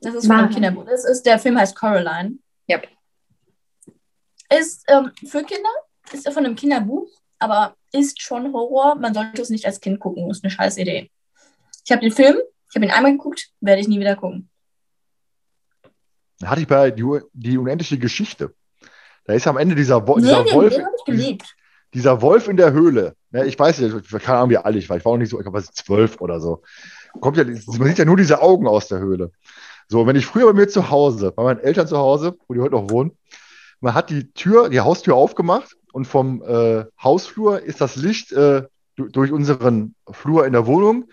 [0.00, 0.50] Das ist von einem.
[0.50, 0.84] Kinderbuch.
[0.84, 2.38] Das ist, der Film heißt Coraline.
[2.70, 2.86] Yep.
[4.58, 5.68] Ist ähm, für Kinder,
[6.12, 7.08] ist von einem Kinderbuch,
[7.38, 8.96] aber ist schon Horror.
[8.96, 10.30] Man sollte es nicht als Kind gucken.
[10.30, 11.10] Ist eine scheiß Idee.
[11.84, 12.36] Ich habe den Film,
[12.68, 14.48] ich habe ihn einmal geguckt, werde ich nie wieder gucken.
[16.40, 18.54] Da hatte ich bei die, die unendliche Geschichte.
[19.24, 20.74] Da ist am Ende dieser, Wo Nee, dieser den, Wolf.
[20.74, 21.56] den ich geliebt.
[21.94, 24.96] dieser Wolf in der Höhle, ne, ich weiß nicht, keine Ahnung, wie alt ich war,
[24.96, 26.62] ich war auch nicht so, ich glaube, zwölf oder so.
[27.20, 27.56] Kommt ja, man
[27.88, 29.32] sieht ja nur diese Augen aus der Höhle.
[29.88, 32.60] So, wenn ich früher bei mir zu Hause, bei meinen Eltern zu Hause, wo die
[32.60, 33.16] heute noch wohnen,
[33.80, 38.62] man hat die Tür, die Haustür aufgemacht und vom äh, Hausflur ist das Licht äh,
[38.94, 41.06] du- durch unseren Flur in der Wohnung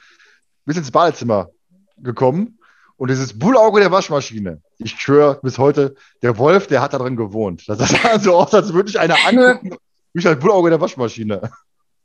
[0.65, 1.49] bis ins Badezimmer
[1.97, 2.59] gekommen.
[2.97, 7.15] Und dieses Bullauge der Waschmaschine, ich schwöre bis heute, der Wolf, der hat da drin
[7.15, 7.63] gewohnt.
[7.67, 9.75] Das sah so aus, als würde ich einer angucken,
[10.13, 11.41] wie ein Bullauge der Waschmaschine.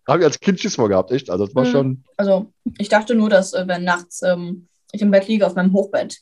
[0.07, 1.29] Da habe ich als Kind Schiss vor gehabt, echt.
[1.31, 1.69] Also das war Mhm.
[1.71, 2.05] schon.
[2.17, 5.75] Also, ich dachte nur, dass, äh, wenn nachts ähm, ich im Bett liege, auf meinem
[5.75, 6.17] Hochbett,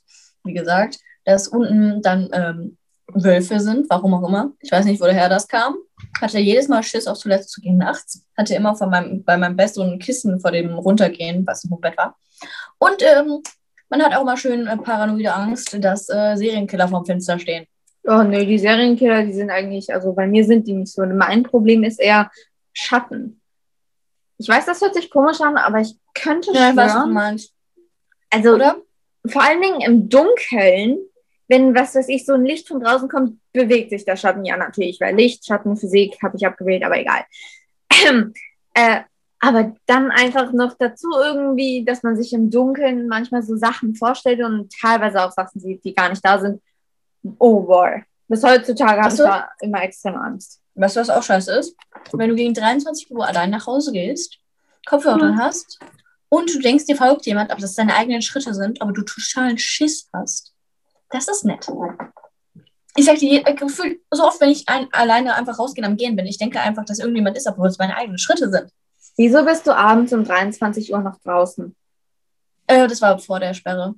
[0.44, 2.76] wie gesagt, dass unten dann ähm,
[3.06, 4.52] Wölfe sind, warum auch immer.
[4.60, 5.76] Ich weiß nicht, woher das kam.
[6.20, 8.24] Hatte jedes Mal Schiss, auf Toilette zu gehen nachts.
[8.36, 11.70] Hatte immer von meinem, bei meinem Bett so ein Kissen vor dem Runtergehen, was ein
[11.70, 12.16] Hochbett war.
[12.78, 13.42] Und ähm,
[13.88, 17.66] man hat auch mal schön äh, paranoide Angst, dass äh, Serienkiller vorm Fenster stehen.
[18.04, 21.04] Oh nee, die Serienkiller, die sind eigentlich, also bei mir sind die nicht so.
[21.04, 22.30] Mein Problem ist eher
[22.72, 23.40] Schatten.
[24.38, 27.12] Ich weiß, das hört sich komisch an, aber ich könnte Ja, weiß, was du schwören,
[27.12, 27.52] meinst.
[28.30, 28.76] also Oder?
[29.26, 30.98] vor allen Dingen im Dunkeln
[31.48, 34.44] wenn, was weiß ich, so ein Licht von draußen kommt, bewegt sich der Schatten.
[34.44, 37.24] Ja, natürlich, weil Licht, Schatten, Physik habe ich abgewählt, aber egal.
[38.74, 39.00] äh,
[39.40, 44.42] aber dann einfach noch dazu irgendwie, dass man sich im Dunkeln manchmal so Sachen vorstellt
[44.42, 46.60] und teilweise auch Sachen sieht, die gar nicht da sind.
[47.38, 48.02] Oh boy.
[48.26, 50.60] Bis heutzutage habe ich da immer extrem Angst.
[50.74, 51.76] Weißt du, was auch scheiße ist?
[52.12, 54.38] Wenn du gegen 23 Uhr allein nach Hause gehst,
[54.86, 55.78] Kopfhörer drin hast
[56.28, 59.58] und du denkst, dir folgt jemand, aber das deine eigenen Schritte sind, aber du totalen
[59.58, 60.54] Schiss hast.
[61.10, 61.70] Das ist nett.
[62.96, 66.16] Ich sag dir, gefühlt, so oft, wenn ich ein, alleine einfach rausgehe und am Gehen
[66.16, 68.70] bin, ich denke einfach, dass irgendjemand ist, obwohl es meine eigenen Schritte sind.
[69.16, 71.74] Wieso bist du abends um 23 Uhr noch draußen?
[72.66, 73.94] Äh, das war vor der Sperre.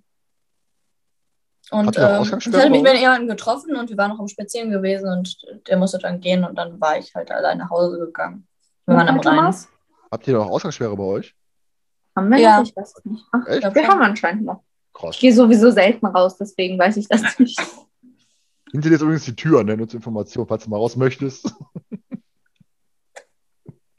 [1.70, 4.70] Und ähm, ich Ausgangssperre hatte mich mit jemandem getroffen und wir waren noch am Spazieren
[4.70, 5.36] gewesen und
[5.68, 8.46] der musste dann gehen und dann war ich halt allein nach Hause gegangen.
[8.86, 9.36] Wir waren am Rhein.
[9.36, 9.68] Thomas?
[10.10, 11.34] Habt ihr noch Ausgangssperre bei euch?
[12.16, 12.58] Haben wir Ja.
[12.58, 12.66] noch?
[12.66, 13.24] Ich weiß es nicht.
[13.30, 14.64] Ach, wir haben anscheinend noch.
[14.92, 15.14] Krass.
[15.14, 17.60] Ich gehe sowieso selten raus, deswegen weiß ich das nicht.
[18.72, 19.76] Hinter dir ist übrigens die Tür, ne?
[19.76, 21.52] Nur zur Information, falls du mal raus möchtest.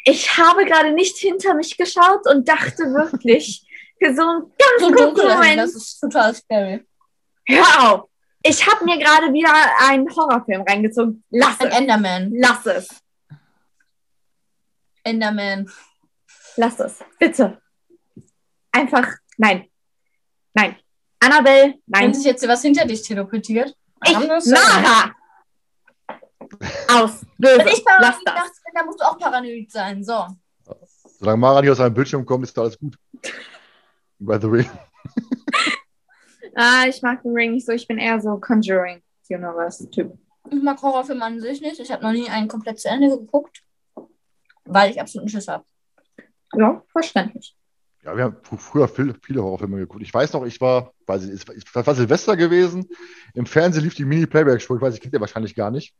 [0.04, 3.68] Ich habe gerade nicht hinter mich geschaut und dachte wirklich,
[4.04, 4.42] für so einen
[4.80, 6.84] So ganz dunkel kurzen Moment, das ist total scary.
[7.48, 8.10] hör auf.
[8.44, 9.54] Ich habe mir gerade wieder
[9.88, 11.24] einen Horrorfilm reingezogen.
[11.30, 11.78] Lass Ein es.
[11.78, 12.32] Enderman.
[12.34, 12.90] Lass es.
[15.04, 15.72] Enderman.
[16.58, 17.04] Lass es.
[17.20, 17.62] Bitte.
[18.72, 19.08] Einfach,
[19.38, 19.68] nein.
[20.54, 20.76] Nein.
[21.20, 22.14] Annabelle, Wenn nein.
[22.14, 23.76] sich jetzt was hinter dich teleportiert.
[24.06, 24.14] Ich.
[24.14, 25.16] Nara!
[26.90, 27.26] Aus.
[27.38, 27.60] Böse.
[27.60, 28.34] Wenn ich Lass paranoid das.
[28.36, 30.04] nachts bin, dann musst du auch paranoid sein.
[30.04, 30.26] So.
[31.20, 32.98] Solange Mara nicht aus seinem Bildschirm kommt, ist da alles gut.
[34.20, 34.70] By the way.
[36.56, 37.72] Ah, ich mag den Ring nicht so.
[37.72, 40.18] Ich bin eher so Conjuring Universe-Typ.
[40.50, 41.80] Ich mag Horrorfilme an sich nicht.
[41.80, 43.64] Ich habe noch nie einen komplett zu Ende geguckt,
[44.66, 45.64] weil ich absoluten Schiss habe.
[46.54, 47.56] Ja, verständlich.
[48.04, 50.02] Ja, wir haben fr- früher viel, viele Horrorfilme geguckt.
[50.02, 52.88] Ich weiß noch, ich war, weiß ich, es war- es war Silvester gewesen.
[53.36, 54.76] Im Fernsehen lief die Mini-Playback-Show.
[54.76, 55.94] Ich weiß, ich kennt ihr wahrscheinlich gar nicht.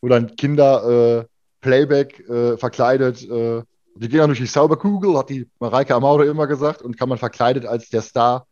[0.00, 1.24] Wo dann Kinder äh,
[1.60, 3.62] Playback äh, verkleidet, äh,
[3.96, 7.18] die gehen dann durch die Sauberkugel, hat die Mareike Amaudo immer gesagt, und kam man
[7.18, 8.46] verkleidet als der Star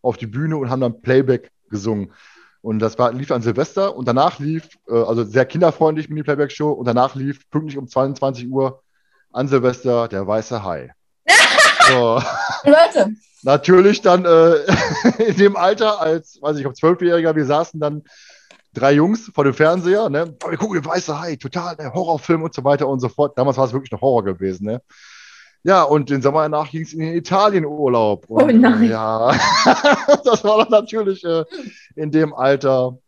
[0.00, 2.12] auf die Bühne und haben dann Playback gesungen.
[2.60, 6.86] Und das war, lief an Silvester und danach lief, äh, also sehr kinderfreundlich Mini-Playback-Show, und
[6.86, 8.82] danach lief pünktlich um 22 Uhr
[9.32, 10.92] an Silvester der weiße Hai.
[11.88, 12.22] So.
[12.64, 14.54] Leute, Natürlich dann äh,
[15.26, 18.04] in dem Alter, als, weiß ich, ob Zwölfjähriger, wir saßen dann
[18.72, 20.36] drei Jungs vor dem Fernseher, ne?
[20.44, 21.92] Oh, wir gucken Weiße Hai, total, ne?
[21.92, 23.36] Horrorfilm und so weiter und so fort.
[23.36, 24.80] Damals war es wirklich noch Horror gewesen, ne?
[25.64, 28.28] Ja, und den Sommer danach ging es in den Italienurlaub.
[28.28, 28.84] Und, Oh nein.
[28.84, 29.32] Äh, ja,
[30.24, 31.44] das war dann natürlich äh,
[31.94, 32.98] in dem Alter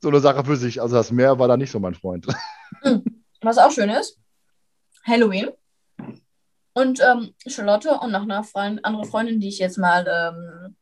[0.00, 0.80] so eine Sache für sich.
[0.80, 2.26] Also das Meer war da nicht so mein Freund.
[3.42, 4.18] was auch schön ist,
[5.04, 5.50] Halloween.
[6.74, 10.76] Und ähm, Charlotte und noch eine Freund, andere Freundin, die ich jetzt mal ähm,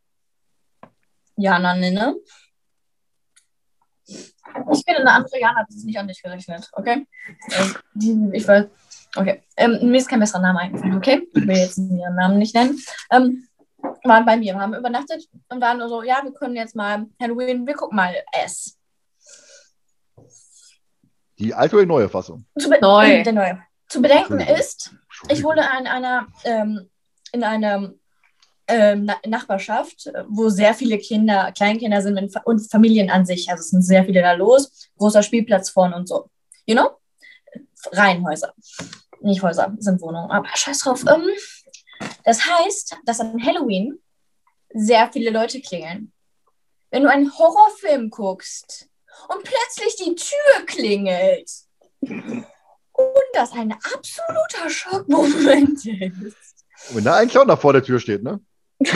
[1.37, 2.17] Jana nenne.
[4.07, 7.07] Ich kenne eine andere Jana, das ist nicht an dich gerechnet, okay?
[7.51, 8.67] Ähm, die, ich weiß.
[9.17, 9.43] Okay.
[9.57, 11.29] Ähm, mir ist kein besserer Name eingefallen, okay?
[11.35, 12.79] Ich will jetzt ihren Namen nicht nennen.
[13.11, 13.47] Ähm,
[14.05, 17.67] waren bei mir, haben übernachtet und waren nur so, ja, wir können jetzt mal Halloween,
[17.67, 18.15] wir gucken mal
[18.45, 18.79] S.
[21.39, 22.47] Die alte oder die neue Fassung?
[22.59, 23.07] Zu Neu.
[23.07, 23.63] äh, Der neue.
[23.89, 24.95] Zu bedenken ist,
[25.29, 26.91] ich wohne in einer, ähm,
[27.33, 27.93] in einer
[28.69, 33.51] ähm, Na Nachbarschaft, wo sehr viele Kinder, Kleinkinder sind und Familien an sich.
[33.51, 34.91] Also es sind sehr viele da los.
[34.99, 36.31] Großer Spielplatz vorne und so.
[36.67, 36.91] You know?
[37.93, 38.55] Reihenhäuser.
[39.21, 40.31] Nicht Häuser, sind Wohnungen.
[40.31, 41.05] Aber scheiß drauf.
[41.07, 41.29] Ähm,
[42.25, 43.99] das heißt, dass an Halloween
[44.75, 46.13] sehr viele Leute klingeln.
[46.91, 48.89] Wenn du einen Horrorfilm guckst
[49.29, 51.51] und plötzlich die Tür klingelt
[53.03, 56.65] und das ein absoluter Schockmoment ist.
[56.89, 58.41] Und wenn da ein Clown da vor der Tür steht, ne?
[58.81, 58.95] Nein,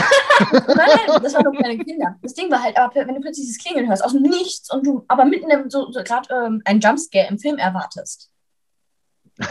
[0.75, 2.17] nein, das waren nur kleine Kinder.
[2.21, 4.85] Das Ding war halt, aber wenn du plötzlich das Klingeln hörst, aus dem Nichts und
[4.85, 8.29] du aber mitten im, so, so gerade ähm, einen Jumpscare im Film erwartest.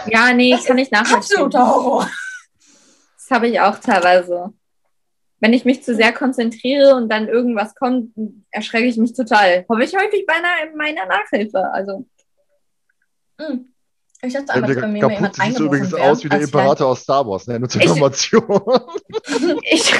[0.08, 1.38] Ja, nee, Das kann ich nachvollziehen.
[1.38, 2.10] Absoluter Horror.
[2.58, 4.52] Das habe ich auch teilweise.
[5.40, 8.12] Wenn ich mich zu sehr konzentriere und dann irgendwas kommt,
[8.50, 9.64] erschrecke ich mich total.
[9.68, 11.72] Habe ich häufig bei einer, in meiner Nachhilfe.
[11.72, 12.06] Also,
[13.38, 13.72] Hm.
[14.22, 16.10] Ich dachte einmal, dass bei mir jemand eingebrochen übrigens wäre.
[16.10, 17.60] aus wie der als ich klein- Imperator aus Star Wars, ne?
[17.60, 18.44] Nur zur Information.
[19.62, 19.94] ich,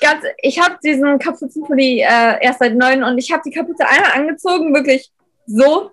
[0.00, 4.12] ganz, ich habe diesen Kapuzenpulli äh, erst seit neun und ich habe die Kapuze einmal
[4.12, 5.10] angezogen, wirklich
[5.46, 5.90] so.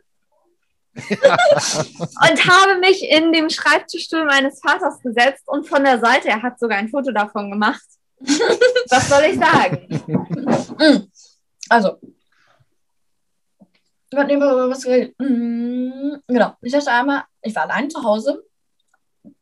[1.00, 6.60] und habe mich in den Schreibtischstuhl meines Vaters gesetzt und von der Seite, er hat
[6.60, 7.82] sogar ein Foto davon gemacht.
[8.90, 9.88] Was soll ich sagen?
[10.78, 11.12] Hm.
[14.12, 14.18] Also.
[14.18, 15.16] Wir hatten über was geredet.
[15.20, 16.56] Hm, Genau.
[16.62, 18.44] Ich dachte einmal, ich war allein zu Hause,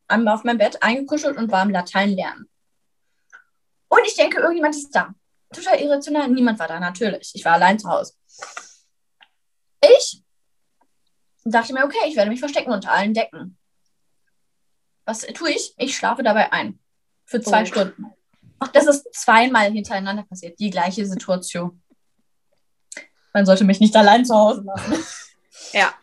[0.07, 2.49] einmal auf meinem Bett eingekuschelt und war im Latein lernen.
[3.89, 5.13] Und ich denke, irgendjemand ist da.
[5.53, 6.27] Total irrational.
[6.29, 7.31] Niemand war da, natürlich.
[7.33, 8.13] Ich war allein zu Hause.
[11.43, 13.57] und dachte mir, okay, ich werde mich verstecken unter allen Decken.
[15.05, 15.73] Was tue ich?
[15.77, 16.79] Ich schlafe dabei ein.
[17.23, 17.65] Für zwei Oh.
[17.65, 18.05] Stunden.
[18.59, 20.59] Ach, das ist zweimal hintereinander passiert.
[20.59, 21.81] Die gleiche Situation.
[23.37, 24.93] Man sollte mich nicht allein zu Hause lassen.
[25.73, 25.93] Ja.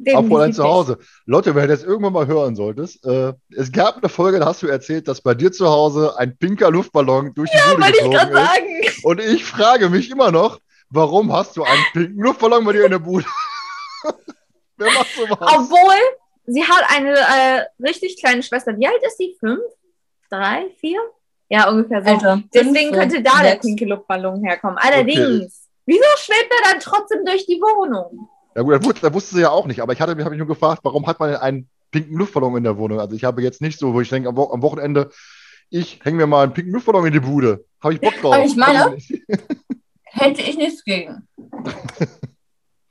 [0.00, 0.98] Apropos allein Definitiv zu Hause.
[1.24, 4.62] Leute, wenn du das irgendwann mal hören solltest, äh, es gab eine Folge, da hast
[4.62, 8.02] du erzählt, dass bei dir zu Hause ein pinker Luftballon durch die Bude Wollte ich
[8.02, 8.92] geflogen gerade ist.
[8.92, 9.04] sagen.
[9.04, 10.58] Und ich frage mich immer noch,
[10.90, 13.24] warum hast du einen pinken Luftballon bei dir in der Bude?
[14.76, 15.38] Wer macht sowas?
[15.40, 16.00] Obwohl,
[16.46, 18.76] sie hat eine äh, richtig kleine Schwester.
[18.76, 19.36] Wie alt ist sie?
[19.38, 19.62] Fünf?
[20.28, 20.66] Drei?
[20.80, 21.00] Vier?
[21.48, 22.10] Ja, ungefähr so.
[22.10, 23.64] Alter, Deswegen fünf, könnte da der sechs.
[23.66, 24.76] pinke Luftballon herkommen.
[24.78, 28.28] Allerdings, wieso schwebt er dann trotzdem durch die Wohnung?
[28.54, 30.48] Ja gut, das wusste, sie ja auch nicht, aber ich hatte mich, habe mich nur
[30.48, 33.00] gefragt, warum hat man denn einen pinken Luftballon in der Wohnung?
[33.00, 35.10] Also ich habe jetzt nicht so, wo ich denke, am, Wo am Wochenende,
[35.70, 37.64] ich hänge mir mal einen pinken Luftballon in die Bude.
[37.80, 38.34] Habe ich Bock drauf.
[38.34, 38.96] Aber ich meine-.
[40.04, 41.26] Hätte ich nichts gegen.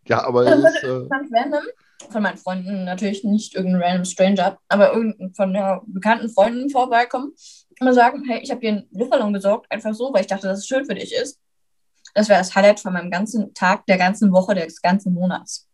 [0.07, 1.63] Ja, aber Das ist, äh, Ganz random.
[2.09, 7.33] Von meinen Freunden, natürlich nicht irgendein random Stranger, aber irgendein von der bekannten Freunden vorbeikommen
[7.79, 10.47] und mal sagen, hey, ich habe dir einen Luftballon besorgt, einfach so, weil ich dachte,
[10.47, 11.39] dass es schön für dich ist.
[12.17, 15.69] Das wäre das Highlight von meinem ganzen Tag, der ganzen Woche, des ganzen Monats.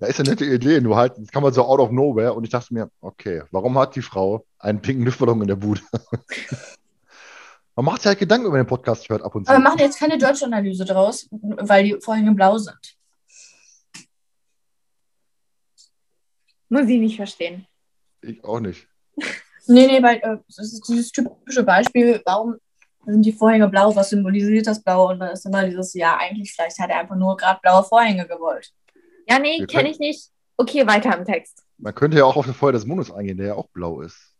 [0.00, 2.44] ja, ist eine nette Idee, nur halt, das kann man so out of nowhere und
[2.44, 5.80] ich dachte mir, okay, warum hat die Frau einen pinken Luftballon in der Bude?
[7.74, 9.50] man macht sich halt Gedanken über den Podcast hört ab und zu.
[9.50, 12.96] Aber wir machen jetzt keine Deutschanalyse draus, weil die Vorhänge blau sind.
[16.68, 17.66] Muss ich nicht verstehen.
[18.22, 18.86] Ich auch nicht.
[19.66, 22.56] Nee, nee, weil äh, das ist dieses typische Beispiel, warum
[23.06, 25.10] sind die Vorhänge blau, was symbolisiert das Blau?
[25.10, 28.26] Und dann ist immer dieses, ja, eigentlich, vielleicht hat er einfach nur gerade blaue Vorhänge
[28.26, 28.72] gewollt.
[29.28, 30.30] Ja, nee, kenne ich nicht.
[30.56, 31.64] Okay, weiter im Text.
[31.78, 34.34] Man könnte ja auch auf das Feuer des Mondes eingehen, der ja auch blau ist.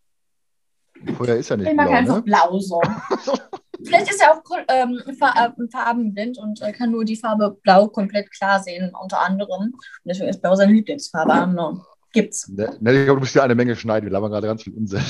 [1.16, 2.23] Feuer ist ja nicht Ich mag blau, einfach ne?
[2.23, 2.82] blau so.
[3.85, 8.31] Vielleicht ist er auch ähm, äh, farbenblind und äh, kann nur die Farbe blau komplett
[8.31, 9.73] klar sehen, unter anderem.
[9.73, 9.74] Und
[10.05, 11.51] deswegen ist blau seine Lieblingsfarbe.
[11.51, 11.81] Know.
[12.12, 12.49] Gibt's.
[12.49, 14.07] Ne, ne, ich glaube, du musst ja eine Menge schneiden.
[14.07, 15.03] Wir labern gerade ganz viel Unsinn.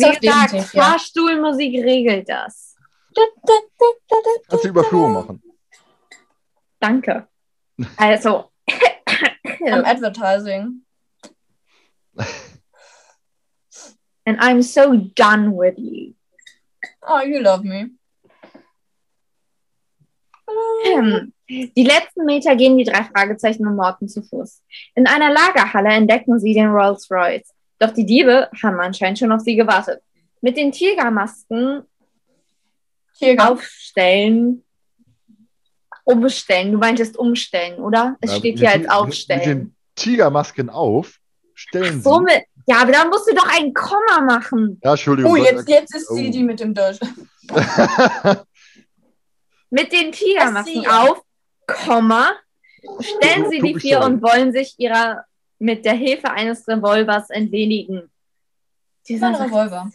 [0.00, 0.82] Definitiv, ja.
[0.82, 2.76] Fahrstuhlmusik regelt das.
[4.48, 5.42] Kannst du Überführung machen.
[6.78, 7.28] Danke.
[7.96, 8.50] Also,
[9.66, 10.82] Am Advertising.
[14.26, 16.14] and I'm so done with you.
[17.02, 17.90] Oh, you love me.
[20.84, 21.32] Hm.
[21.48, 24.62] Die letzten Meter gehen die drei Fragezeichen und Morten zu Fuß.
[24.94, 27.52] In einer Lagerhalle entdecken sie den Rolls Royce.
[27.80, 30.02] Doch die Diebe haben anscheinend schon auf sie gewartet.
[30.42, 31.82] Mit den Tigermasken
[33.14, 34.64] Hier aufstellen.
[36.04, 36.72] Umstellen.
[36.72, 38.16] Du meintest umstellen, oder?
[38.20, 39.40] Es Ja, steht hier als aufstellen.
[39.40, 41.18] Mit den Tigermasken auf,
[41.54, 42.24] stellen So sie.
[42.24, 44.78] mit, ja, aber dann musst du doch ein Komma machen.
[44.82, 45.32] Ja, Entschuldigung.
[45.32, 46.14] Oh, jetzt, jetzt ist Oh.
[46.14, 46.98] sie die mit dem Deutsch.
[49.70, 51.22] Mit den Tigermasken auf,
[51.66, 52.32] Komma,
[53.00, 55.24] stellen sie die vier und wollen sich ihrer
[55.60, 58.10] mit der Hilfe eines Revolvers entledigen.
[59.08, 59.90] War ein Revolver.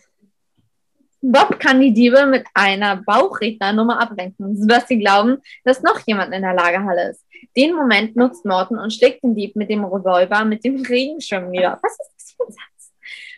[1.21, 6.43] Bob kann die Diebe mit einer Bauchrednernummer ablenken, sodass sie glauben, dass noch jemand in
[6.43, 7.25] der Lagerhalle ist.
[7.57, 11.79] Den Moment nutzt Morton und schlägt den Dieb mit dem Revolver mit dem Regenschirm nieder.
[11.81, 12.93] Was ist das für ein Satz?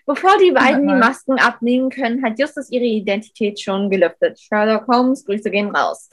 [0.06, 0.94] Bevor die beiden die.
[0.94, 4.40] Masken abnehmen können, hat Justus ihre Identität schon gelüftet.
[4.40, 6.10] Sherlock Holmes, Grüße gehen raus.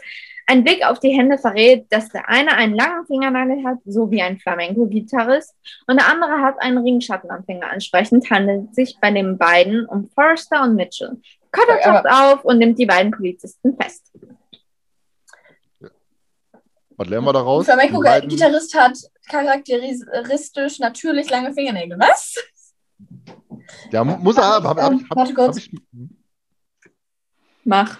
[0.46, 4.20] Ein Blick auf die Hände verrät, dass der eine einen langen Fingernagel hat, so wie
[4.22, 5.54] ein Flamenco-Gitarrist,
[5.86, 7.72] und der andere hat einen Ringschatten am Finger.
[7.72, 11.20] Entsprechend handelt es sich bei den beiden um Forrester und Mitchell.
[11.50, 14.12] Cotter Aber- taucht auf und nimmt die beiden Polizisten fest.
[16.96, 17.64] Was lernen wir daraus?
[17.64, 18.98] Flamenco-Gitarrist hat
[19.28, 21.98] charakteristisch natürlich lange Fingernägel.
[21.98, 22.36] Was?
[23.90, 24.66] Ja, mu- muss er haben.
[24.66, 25.54] Hab, hab, hab,
[27.64, 27.98] Mach.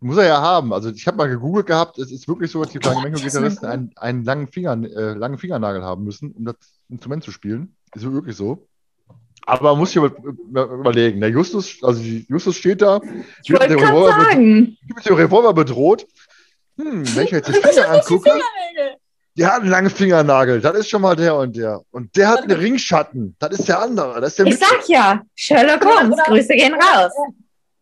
[0.00, 0.72] Äh, muss er ja haben.
[0.72, 4.24] Also ich habe mal gegoogelt gehabt, es ist wirklich so, dass die Flamenco-Gitarristen einen, einen
[4.24, 6.56] langen, Finger, äh, langen Fingernagel haben müssen, um das
[6.88, 7.74] Instrument zu spielen.
[7.94, 8.66] Ist wirklich so.
[9.48, 10.12] Aber man muss sich über,
[10.52, 11.20] überlegen.
[11.20, 13.00] Der Justus, also Justus steht da,
[13.44, 14.76] Ich Revolver, be- sagen.
[14.94, 16.06] mit dem Revolver bedroht.
[16.78, 18.30] Hm, wenn ich jetzt die Finger angucke,
[19.38, 20.60] der hat einen langen Fingernagel.
[20.60, 21.80] Das ist schon mal der und der.
[21.92, 23.36] Und der hat einen Ringschatten.
[23.38, 24.20] Das ist der andere.
[24.20, 27.12] Das ist der Ich sag ja, Sherlock Holmes, oder- Grüße gehen raus.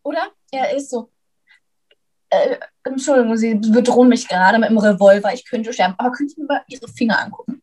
[0.03, 0.29] Oder?
[0.51, 1.09] Er ist so.
[2.51, 5.33] Äh, Entschuldigung, Sie bedrohen mich gerade mit dem Revolver.
[5.33, 5.95] Ich könnte sterben.
[5.99, 7.63] Aber können Sie mir mal Ihre Finger angucken?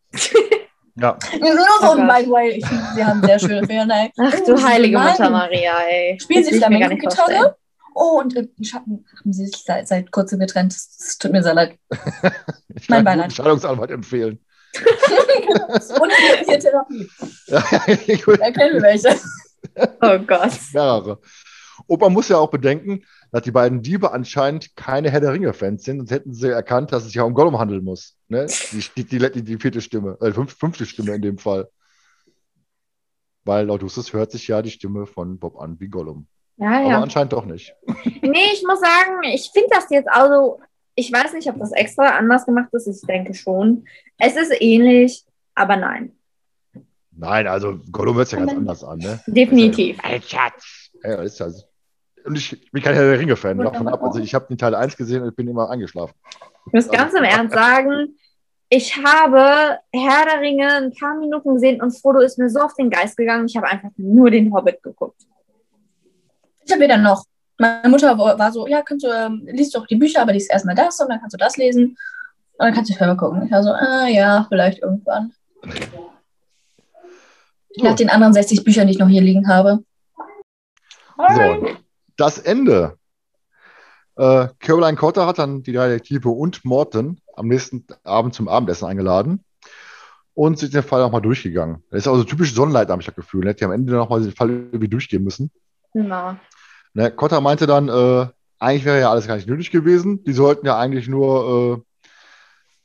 [0.96, 1.18] Ja.
[1.40, 2.08] Nur so, Oh Gott.
[2.08, 4.12] by the way, ich finde, Sie haben sehr schöne Fingernägel.
[4.20, 5.12] Ach Oh, du Sie heilige meinen.
[5.12, 6.20] Mutter Maria, ey.
[6.22, 6.58] Spielen Sie.
[6.58, 7.56] Flamenco-Gitarre?
[7.94, 10.74] Oh, und im Schatten haben Sie sich seit, seit kurzem getrennt.
[10.74, 11.78] Es tut mir sehr leid.
[12.74, 14.40] Ich Mein kann einen Scheidungsanwalt empfehlen.
[16.00, 16.12] Und
[16.48, 17.10] hier Therapie.
[17.48, 17.62] Ja,
[18.38, 19.20] Da kennen wir welche.
[20.02, 20.52] Oh Gott.
[20.74, 21.20] mehrere.
[21.88, 25.84] Und man muss ja auch bedenken, dass die beiden Diebe anscheinend keine Herr der Ringe-Fans
[25.84, 28.18] sind, sonst hätten sie erkannt, dass es sich ja um Gollum handeln muss.
[28.28, 28.46] Ne?
[28.72, 31.70] Die, die, die, die, vierte Stimme, äh, fünf, fünfte Stimme in dem Fall.
[33.44, 36.28] Weil laut Justus hört sich ja die Stimme von Bob an wie Gollum.
[36.58, 37.02] Ja, Aber ja.
[37.02, 37.74] anscheinend doch nicht.
[38.22, 40.60] Nee, ich muss sagen, ich finde das jetzt also,
[40.96, 43.86] ich weiß nicht, ob das extra anders gemacht ist, ich denke schon.
[44.18, 45.24] Es ist ähnlich,
[45.56, 46.14] aber nein,
[47.14, 48.98] Nein, also Gollum hört sich ja ganz anders an.
[49.00, 49.20] Ne?
[49.28, 50.00] definitiv.
[50.02, 50.90] Ein Schatz.
[51.04, 51.52] Ja, ist ja.
[52.26, 54.02] Und ich, bin kein Herr der Ringe-Fan, davon ab.
[54.04, 56.14] Also ich habe den Teil 1 gesehen und ich bin immer eingeschlafen.
[56.68, 58.16] Ich muss ganz im Ernst sagen,
[58.70, 62.74] ich habe Herr der Ringe ein paar Minuten gesehen und Frodo ist mir so auf
[62.76, 65.22] den Geist gegangen, ich habe einfach nur den Hobbit geguckt.
[66.64, 67.26] Ich habe weder noch.
[67.58, 70.52] Meine Mutter war war so, ja, kannst du, ähm, liest doch die Bücher, aber liest
[70.52, 71.98] erstmal das und dann kannst du das lesen.
[72.58, 73.44] Und dann kannst du Filme gucken.
[73.44, 75.34] Ich war so, ah ja, vielleicht irgendwann.
[77.78, 79.84] Nach den anderen 60 Büchern, die ich noch hier liegen habe.
[81.18, 81.76] So,
[82.22, 82.98] das Ende.
[84.16, 89.44] Äh, Caroline Cotter hat dann die Detektive und Morton am nächsten Abend zum Abendessen eingeladen
[90.34, 91.84] und sich den Fall nochmal durchgegangen.
[91.90, 93.48] Das ist also typisch Sonnenlight, habe ich das Gefühl.
[93.48, 95.50] Hätte am Ende nochmal den Fall irgendwie durchgehen müssen.
[95.94, 96.36] Genau.
[96.94, 98.28] Ne, Cotter meinte dann, äh,
[98.60, 100.24] eigentlich wäre ja alles gar nicht nötig gewesen.
[100.24, 101.84] Die sollten ja eigentlich nur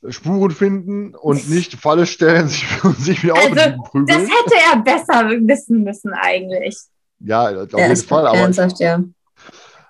[0.04, 2.66] äh, Spuren finden und nicht Falle stellen, sich,
[2.98, 6.78] sich wie Also, Das hätte er besser wissen müssen eigentlich.
[7.20, 8.26] Ja, auf Ja, jeden Fall.
[8.26, 9.02] Aber ich, ernsthaft, ja.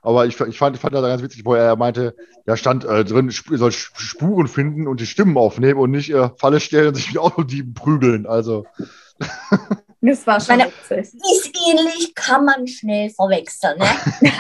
[0.07, 2.15] Aber ich, ich fand, ich fand das ganz witzig, wo er meinte,
[2.47, 5.91] da stand äh, drin, Sp- ihr sollt Sp- Spuren finden und die Stimmen aufnehmen und
[5.91, 8.27] nicht äh, Falle stellen und sich wie Autodieben prügeln.
[8.27, 8.65] Also,
[10.01, 10.99] Das war schon Meine- witzig.
[11.21, 13.87] Ist ähnlich, kann man schnell verwechseln, ne?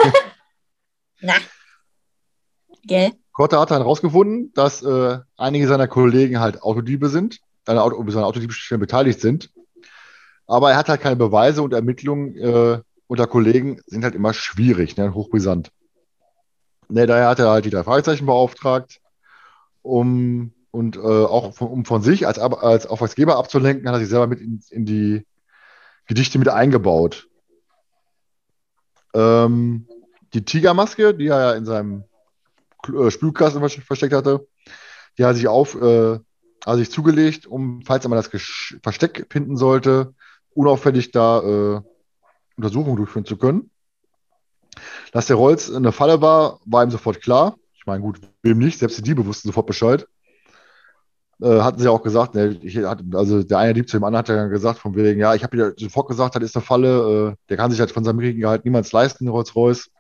[1.20, 1.32] Na.
[2.84, 3.12] Gell?
[3.32, 8.26] Cotter hat dann herausgefunden, dass äh, einige seiner Kollegen halt Autodiebe sind, an Auto, seiner
[8.26, 9.51] Autodiebstahl beteiligt sind.
[10.47, 14.97] Aber er hat halt keine Beweise und Ermittlungen äh, unter Kollegen sind halt immer schwierig,
[14.97, 15.70] ne, hochbrisant.
[16.89, 19.01] Ne, daher hat er halt die drei Fragezeichen beauftragt,
[19.83, 24.11] um und äh, auch von, um von sich als, als Auftraggeber abzulenken, hat er sich
[24.11, 25.27] selber mit in, in die
[26.07, 27.28] Gedichte mit eingebaut.
[29.15, 29.89] Ähm,
[30.35, 32.05] die Tigermaske, die er ja in seinem
[32.89, 34.47] äh, Spülkasten vers- versteckt hatte,
[35.16, 36.19] die hat er sich auf, äh,
[36.66, 38.28] hat sich zugelegt, um, falls er mal das
[38.83, 40.15] Versteck finden sollte,
[40.53, 41.81] unauffällig da äh,
[42.57, 43.70] Untersuchungen durchführen zu können.
[45.12, 47.57] Dass der Rolls eine Falle war, war ihm sofort klar.
[47.74, 50.07] Ich meine, gut, wem nicht, selbst die Diebe wussten sofort Bescheid.
[51.41, 54.28] Äh, hatten sie auch gesagt, ne, ich, also der eine Dieb zu dem anderen hat
[54.28, 57.37] ja gesagt, von wegen, ja, ich habe dir sofort gesagt, das ist eine Falle, äh,
[57.51, 59.91] der kann sich halt von seinem Riegengehalt niemals leisten, Rolls-Royce.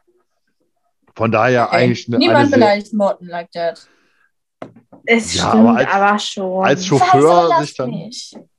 [1.14, 3.86] Von daher eigentlich eine, Niemand beleidigt Morten like that.
[5.04, 6.64] Es Ja, stimmt aber aber, als- schon.
[6.64, 8.10] als Chauffeur aber sich dann.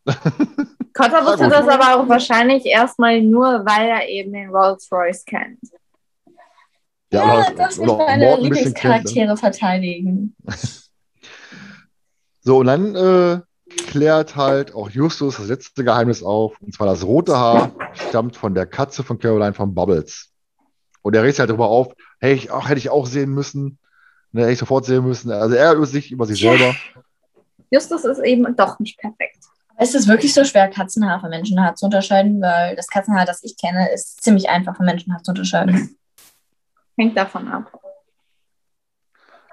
[0.98, 5.60] Cotter wusste das aber auch wahrscheinlich erstmal nur, weil er eben den Rolls Royce kennt.
[7.12, 8.54] Ja, Ja, oder, oder meine Morten kennt.
[8.54, 8.56] Ne?
[8.56, 10.36] Lieblingscharaktere verteidigen.
[12.42, 13.42] So, und dann äh,
[13.88, 16.60] klärt halt auch Justus das letzte Geheimnis auf.
[16.62, 20.30] Und zwar das rote Haar stammt von der Katze von Caroline von Bubbles.
[21.02, 23.80] Und er regt sich halt darüber auf, hey, ich, ach, hätte ich auch sehen müssen.
[24.32, 25.32] Ne, hätte ich sofort sehen müssen.
[25.32, 26.52] Also er über sich, über sich Ja.
[26.58, 26.76] selber.
[27.70, 29.44] Justus ist eben doch nicht perfekt.
[29.80, 33.58] Es ist wirklich so schwer, Katzenhaar von Menschenhaar zu unterscheiden, weil das Katzenhaar, das ich
[33.58, 35.96] kenne, ist ziemlich einfach von Menschenhaar zu unterscheiden.
[36.98, 37.72] Hängt davon ab.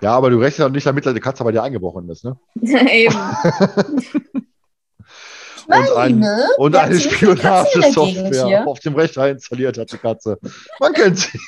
[0.01, 2.39] Ja, aber du rechnest ja nicht damit, dass die Katze bei dir eingebrochen ist, ne?
[2.55, 3.15] eben.
[5.67, 6.23] Und, ein,
[6.59, 10.39] und eine Spionagesoftware auf dem Rechner installiert hat, die Katze.
[10.79, 11.39] Man kennt sie.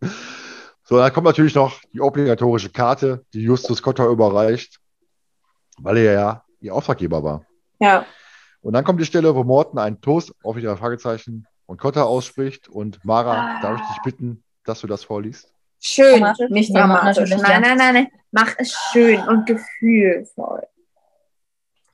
[0.84, 4.78] so, dann kommt natürlich noch die obligatorische Karte, die Justus Cotter überreicht,
[5.78, 7.44] weil er ja ihr Auftraggeber war.
[7.78, 8.04] Ja.
[8.62, 12.68] Und dann kommt die Stelle, wo Morten einen Toast auf wieder Fragezeichen und Cotter ausspricht.
[12.68, 13.60] Und Mara, Ah.
[13.62, 15.52] darf ich dich bitten, dass du das vorliest?
[15.82, 16.50] Schön, Dramatisch?
[16.50, 17.30] nicht dramatisch.
[17.30, 18.08] Nein, nein, nein, nein.
[18.32, 20.62] Mach es schön und gefühlvoll.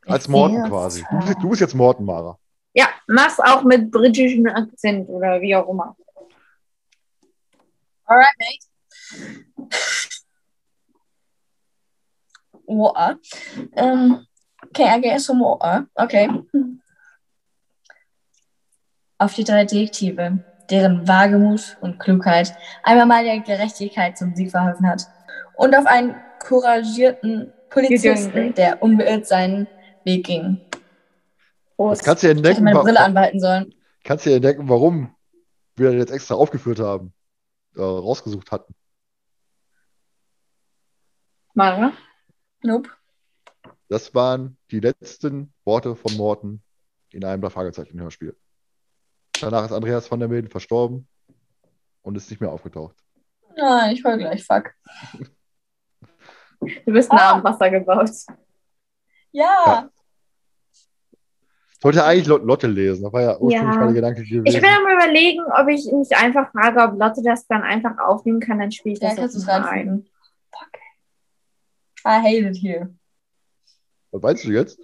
[0.07, 1.05] Als Morten quasi.
[1.11, 2.39] Du bist, du bist jetzt Morten, Mara.
[2.75, 5.97] Ja, mach's auch mit britischem Akzent oder wie auch immer.
[8.05, 9.71] Alright, mate.
[12.67, 13.19] Water.
[13.77, 14.27] Um,
[14.77, 15.87] get some water?
[15.95, 16.29] Okay.
[19.19, 20.39] Auf die drei Detektive,
[20.71, 25.07] deren Wagemut und Klugheit einmal mal der Gerechtigkeit zum Sieg verholfen hat.
[25.55, 29.67] Und auf einen couragierten Polizisten, der unbeirrt seinen
[30.05, 30.61] Weg ging.
[31.77, 32.05] Prost.
[32.05, 33.75] Kannst du dir Ich hätte entdecken, meine Brille anbehalten sollen.
[34.05, 35.15] kannst du dir entdecken, warum
[35.77, 37.13] wir das jetzt extra aufgeführt haben,
[37.77, 38.75] äh, rausgesucht hatten.
[41.55, 41.93] Mara?
[42.63, 42.91] Nope.
[43.89, 46.63] Das waren die letzten Worte von Morten
[47.11, 48.37] in einem der Fragezeichen-Hörspiel.
[49.41, 51.07] Danach ist Andreas van der Meden verstorben
[52.03, 52.97] und ist nicht mehr aufgetaucht.
[53.57, 54.73] Nein, ich heul gleich, fuck.
[56.61, 57.33] Du bist nah Ah.
[57.35, 58.11] am Wasser gebaut.
[59.31, 59.89] Ja.
[61.79, 63.85] Ich wollte ja eigentlich Lot- Lotte lesen, das war ja ursprünglich Ja.
[63.85, 64.47] mein Gedanke gewesen.
[64.47, 68.41] Ich bin am überlegen, ob ich mich einfach frage, ob Lotte das dann einfach aufnehmen
[68.41, 70.07] kann, dann spiele ich Ja, das jetzt mal ein.
[70.51, 70.81] Fuck.
[72.07, 72.95] I hate it here.
[74.17, 74.81] Was meinst du jetzt?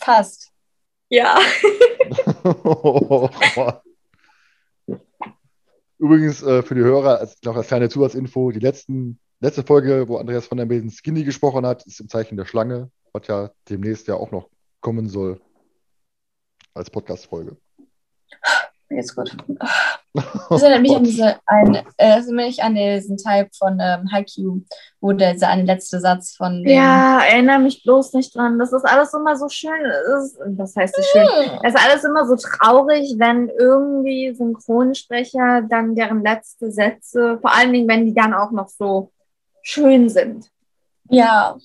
[0.00, 0.52] Fast.
[1.08, 1.38] Ja.
[5.98, 10.18] Übrigens äh, für die Hörer, als, noch als kleine Zusatzinfo, die letzten, letzte Folge, wo
[10.18, 14.08] Andreas von der Mason Skinny gesprochen hat, ist im Zeichen der Schlange, was ja demnächst
[14.08, 14.50] ja auch noch
[14.82, 15.40] kommen soll
[16.74, 17.56] als Podcast-Folge.
[18.90, 19.36] Geht's gut.
[20.50, 21.84] Das erinnert mich an diese, ein, äh,
[22.16, 24.62] das erinnert mich an diesen Type von ähm, Haikyuu,
[25.00, 28.58] wo der, dieser eine letzte Satz von dem, Ja, erinnere mich bloß nicht dran.
[28.58, 29.70] Das ist alles immer so schön.
[29.84, 31.28] Es Ist, das heißt so schön.
[31.62, 37.72] Es ist alles immer so traurig, wenn irgendwie Synchronsprecher dann deren letzte Sätze, vor allen
[37.72, 39.12] Dingen, wenn die dann auch noch so
[39.62, 40.50] schön sind.
[41.08, 41.56] Ja.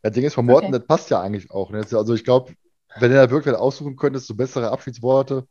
[0.00, 0.78] Das Ding ist, von Morten, Okay.
[0.78, 1.68] das passt ja eigentlich auch.
[1.68, 1.80] Ne?
[1.80, 2.54] Also ich glaube,
[3.00, 5.46] wenn du da wirklich aussuchen könntest, so bessere Abschiedsworte,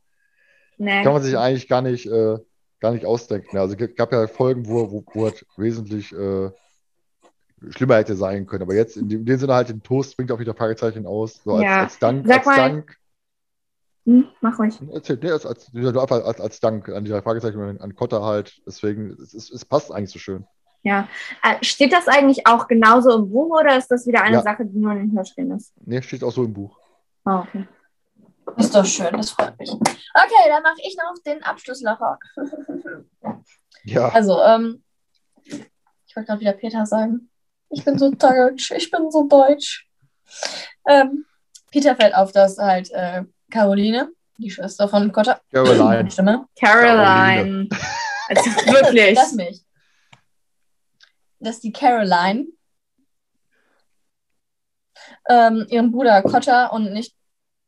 [0.78, 1.02] Nee.
[1.02, 2.38] kann man sich eigentlich gar nicht, äh,
[2.80, 3.56] gar nicht ausdenken.
[3.58, 6.50] Also es gab ja Folgen, wo, wo, wo es wesentlich äh,
[7.70, 8.62] schlimmer hätte sein können.
[8.62, 11.40] Aber jetzt in dem, in dem Sinne halt den Toast bringt auch wieder Fragezeichen aus.
[11.42, 11.82] So als, Ja.
[11.84, 12.96] als Dank, Sag als mal- Dank.
[14.04, 14.78] Hm, mach ruhig.
[14.92, 18.60] Erzähl, nee, als, als, einfach als, als Dank an die Fragezeichen an, an Kotter halt.
[18.66, 20.46] Deswegen, es, es, es passt eigentlich so schön.
[20.82, 21.08] Ja.
[21.42, 24.42] Äh, steht das eigentlich auch genauso im Buch oder ist das wieder eine Ja.
[24.42, 25.72] Sache, die nur in den Hörspielen ist?
[25.84, 26.78] Ne, steht auch so im Buch.
[27.26, 27.66] Oh, okay.
[28.56, 29.70] Ist doch schön, das freut mich.
[29.70, 32.18] Okay, dann mache ich noch den Abschlusslacher.
[33.84, 34.08] Ja.
[34.08, 34.82] Also, ähm,
[35.44, 37.30] ich wollte gerade wieder Peter sagen.
[37.70, 39.88] Ich bin so deutsch, ich bin so deutsch.
[40.88, 41.24] Ähm,
[41.70, 46.10] Peter fällt auf, dass halt äh, Caroline, die Schwester von Cotta, Caroline.
[46.10, 47.68] Stimme, Caroline.
[48.28, 49.14] Also wirklich.
[49.14, 49.64] Lass mich.
[51.38, 52.46] Dass die Caroline
[55.28, 57.14] ähm, ihren Bruder Cotta und nicht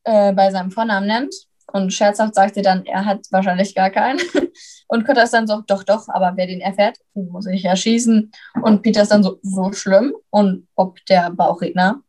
[0.04, 1.34] äh, bei seinem Vornamen nennt.
[1.70, 4.20] Und scherzhaft sagt sie dann, er hat wahrscheinlich gar keinen.
[4.90, 8.32] Und Cotta ist dann so, doch, doch, aber wer den erfährt, den muss ich erschießen.
[8.62, 10.14] Und Peter ist dann so, so schlimm.
[10.30, 12.00] Und ob der Bauchredner,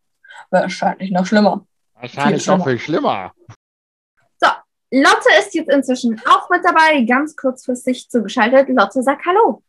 [0.49, 1.65] wahrscheinlich noch schlimmer.
[1.95, 3.33] Wahrscheinlich noch viel schlimmer.
[4.91, 8.69] Lotte ist jetzt inzwischen auch mit dabei, ganz kurzfristig zugeschaltet.
[8.69, 9.61] Lotte sagt Hallo.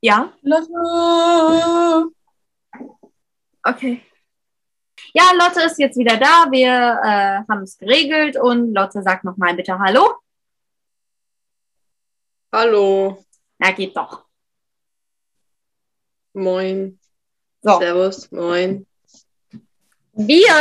[0.00, 2.12] Ja, Lotte!
[3.64, 4.02] okay.
[5.14, 6.46] Ja, Lotte ist jetzt wieder da.
[6.50, 10.14] Wir äh, haben es geregelt und Lotte sagt nochmal bitte Hallo.
[12.52, 13.24] Hallo,
[13.58, 14.24] Na, geht doch.
[16.32, 16.98] moin,
[17.62, 17.78] So.
[17.78, 18.86] servus, moin.
[20.12, 20.54] Wir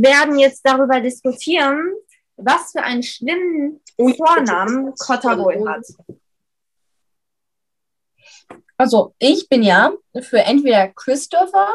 [0.00, 1.94] werden jetzt darüber diskutieren,
[2.36, 5.84] was für einen schlimmen Vornamen Cotta wohl hat.
[8.78, 9.92] Also, ich bin ja
[10.22, 11.68] für entweder Christopher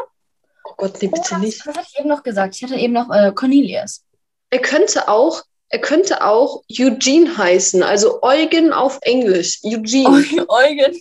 [0.64, 1.66] Oh Gott, nee, bitte oder, nicht.
[1.66, 2.56] was hatte ich eben noch gesagt?
[2.56, 4.02] Ich hatte eben noch äh, Cornelius.
[4.50, 9.60] Er könnte auch, er könnte auch Eugene heißen, also Eugen auf Englisch.
[9.62, 10.08] Eugene.
[10.48, 10.96] Eugen.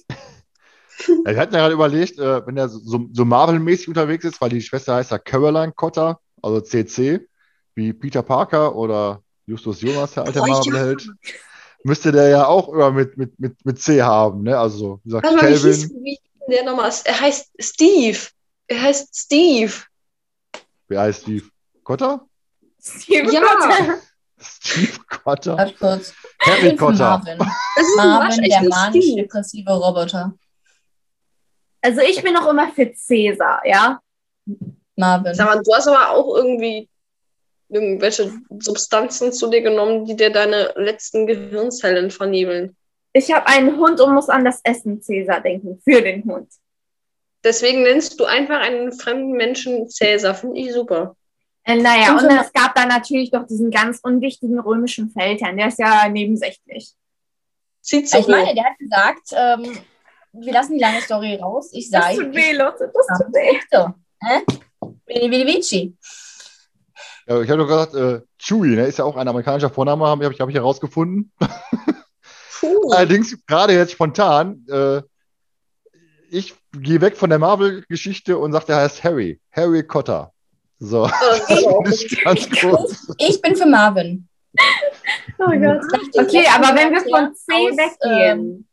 [1.25, 4.49] Ja, wir hatten ja gerade überlegt, äh, wenn er so, so Marvel-mäßig unterwegs ist, weil
[4.49, 7.27] die Schwester heißt ja Caroline Cotter, also CC,
[7.75, 10.45] wie Peter Parker oder Justus Jonas, der alte ja.
[10.45, 11.09] Marvel-Held,
[11.83, 14.57] müsste der ja auch immer mit, mit, mit, mit C haben, ne?
[14.57, 16.91] Also, so, wie gesagt, wie hieß Calvin, wie hieß denn der nochmal?
[17.05, 18.19] Er heißt Steve.
[18.67, 19.73] Er heißt Steve.
[20.87, 21.45] wie heißt Steve?
[21.83, 22.25] Cotter?
[22.81, 23.41] Steve Ja.
[23.41, 23.97] Cotta.
[24.39, 25.57] Steve Cotter?
[26.39, 26.97] Harry Cotter.
[26.97, 27.37] Marvin.
[27.37, 28.69] Das ist ein Marvin, der waschechter Steve.
[28.69, 30.33] manisch-depressive Roboter.
[31.81, 33.99] Also ich bin noch immer für Cäsar, ja?
[34.95, 35.33] Marvin.
[35.33, 36.89] Sag mal, du hast aber auch irgendwie
[37.73, 42.75] irgendwelche Substanzen zu dir genommen, die dir deine letzten Gehirnzellen vernebeln.
[43.13, 45.79] Ich habe einen Hund und muss an das Essen Cäsar denken.
[45.83, 46.49] Für den Hund.
[47.43, 50.33] Deswegen nennst du einfach einen fremden Menschen Cäsar.
[50.33, 51.15] Finde ich super.
[51.65, 55.57] Äh, naja, Und und es gab da natürlich doch diesen ganz unwichtigen römischen Feldherrn.
[55.57, 56.93] Der ist ja nebensächlich.
[57.83, 58.21] Cicero.
[58.21, 59.77] Ich meine, der hat gesagt, ähm,
[60.33, 61.69] wir lassen die lange Story raus.
[61.73, 62.91] Ich Das sage, tut weh, Lotte.
[62.93, 63.59] Das tut weh.
[65.05, 65.97] Vini Vini Vici.
[67.27, 68.85] Ja, ich habe doch gesagt, äh, Chewie, ne?
[68.85, 71.31] Ist ja auch ein amerikanischer Vorname, habe ich, hab ich herausgefunden.
[72.59, 72.91] Puh.
[72.91, 75.01] Allerdings, gerade jetzt spontan, äh,
[76.29, 79.39] ich gehe weg von der Marvel-Geschichte und sage, der heißt Harry.
[79.51, 80.31] Harry Cotter.
[80.79, 81.03] So,
[82.23, 83.07] ganz kurz.
[83.19, 84.27] Ich bin für Marvin.
[85.39, 85.81] Oh Gott.
[86.13, 88.67] Okay, aber wenn wir von C aus, weggehen.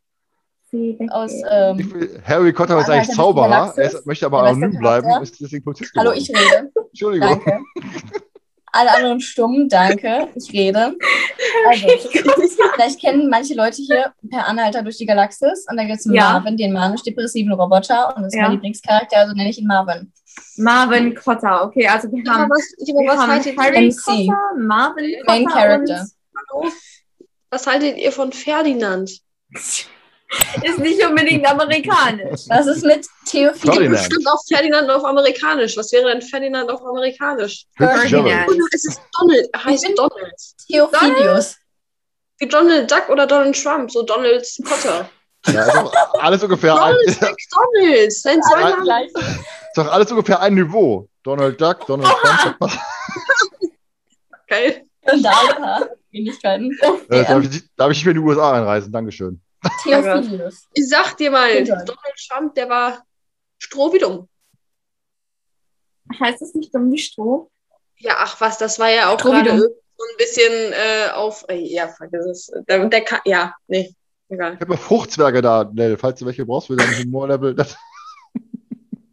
[0.70, 1.10] C weggehen.
[1.10, 4.78] Aus, Ich ähm, will, Harry Cotter ist Ja, eigentlich Zauberer, er ist, möchte aber anonym
[4.78, 6.72] bleiben, ist deswegen Polizist hallo, ich rede.
[6.89, 7.43] Entschuldigung.
[7.44, 7.60] Danke.
[8.73, 10.29] Alle anderen stumm, danke.
[10.35, 10.97] Ich rede.
[11.69, 11.87] Also,
[12.75, 16.33] vielleicht kennen manche Leute hier Per Anhalter durch die Galaxis und da gibt es Ja.
[16.35, 18.43] Marvin, den manisch-depressiven Roboter und das ist Ja.
[18.45, 20.13] mein Lieblingscharakter, also nenne ich ihn Marvin.
[20.57, 21.65] Marvin Cotter.
[21.65, 23.97] Okay, also wir haben, was, ich, wir was, haben Harry MC.
[24.05, 26.07] Cotter, Marvin Cotter Main Character.
[27.51, 29.11] was haltet ihr von Ferdinand?
[30.62, 32.43] ist nicht unbedingt amerikanisch.
[32.48, 33.74] Was ist mit Theophilus?
[33.74, 33.90] Ferdinand.
[33.90, 35.77] Bestimmt auch Ferdinand auf Amerikanisch.
[35.77, 37.66] Was wäre denn Ferdinand auf Amerikanisch?
[37.77, 38.48] Ferdinand.
[38.48, 39.48] Oh, es ist Donald.
[39.52, 40.35] Er heißt Donald.
[40.66, 41.57] Theophilus.
[42.39, 43.90] Wie Donald Duck oder Donald Trump.
[43.90, 45.09] So Donald Cotter.
[45.47, 48.12] Ja, ist doch alles ungefähr ein, Donald ist McDonald.
[48.12, 48.82] Sein Zweitname.
[48.82, 49.12] Gleich.
[49.74, 51.09] doch alles ungefähr ein Niveau.
[51.23, 52.15] Donald Duck, Donald
[52.59, 52.73] Trump.
[54.47, 54.85] Geil.
[55.02, 56.77] Und da ein Ähnlichkeiten.
[57.09, 58.93] Äh, darf, ich, darf ich nicht mehr in die USA einreisen?
[58.93, 59.40] Dankeschön.
[59.82, 60.66] Theophilus.
[60.74, 61.89] Ich sag dir mal, Donald.
[61.89, 63.03] Donald Trump, der war
[63.59, 64.28] Stroh wie dumm.
[66.19, 67.51] Heißt das nicht dumm wie Stroh?
[67.97, 71.45] Ja, ach was, das war ja auch Stroh gerade so ein bisschen äh, auf.
[71.49, 72.51] äh, Ja, vergiss es.
[72.69, 73.95] Der, der kann, ja, nee,
[74.28, 74.55] egal.
[74.55, 77.55] Ich habe Fruchtzwerge da, Nell, falls du welche brauchst für dein Humorlevel.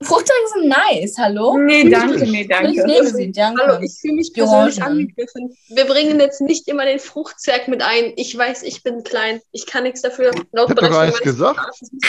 [0.01, 1.57] Fruchtzeuge sind nice, hallo?
[1.57, 2.85] Nee, danke, nee, Ich danke.
[2.85, 3.61] nehme sie, danke.
[3.65, 5.55] Hallo, ich fühle mich persönlich angegriffen.
[5.69, 8.13] Wir bringen jetzt nicht immer den Fruchtzwerg mit ein.
[8.15, 9.39] Ich weiß, ich bin klein.
[9.51, 10.31] Ich kann nichts dafür.
[10.51, 11.59] Laut Ich hab doch gar nichts gesagt.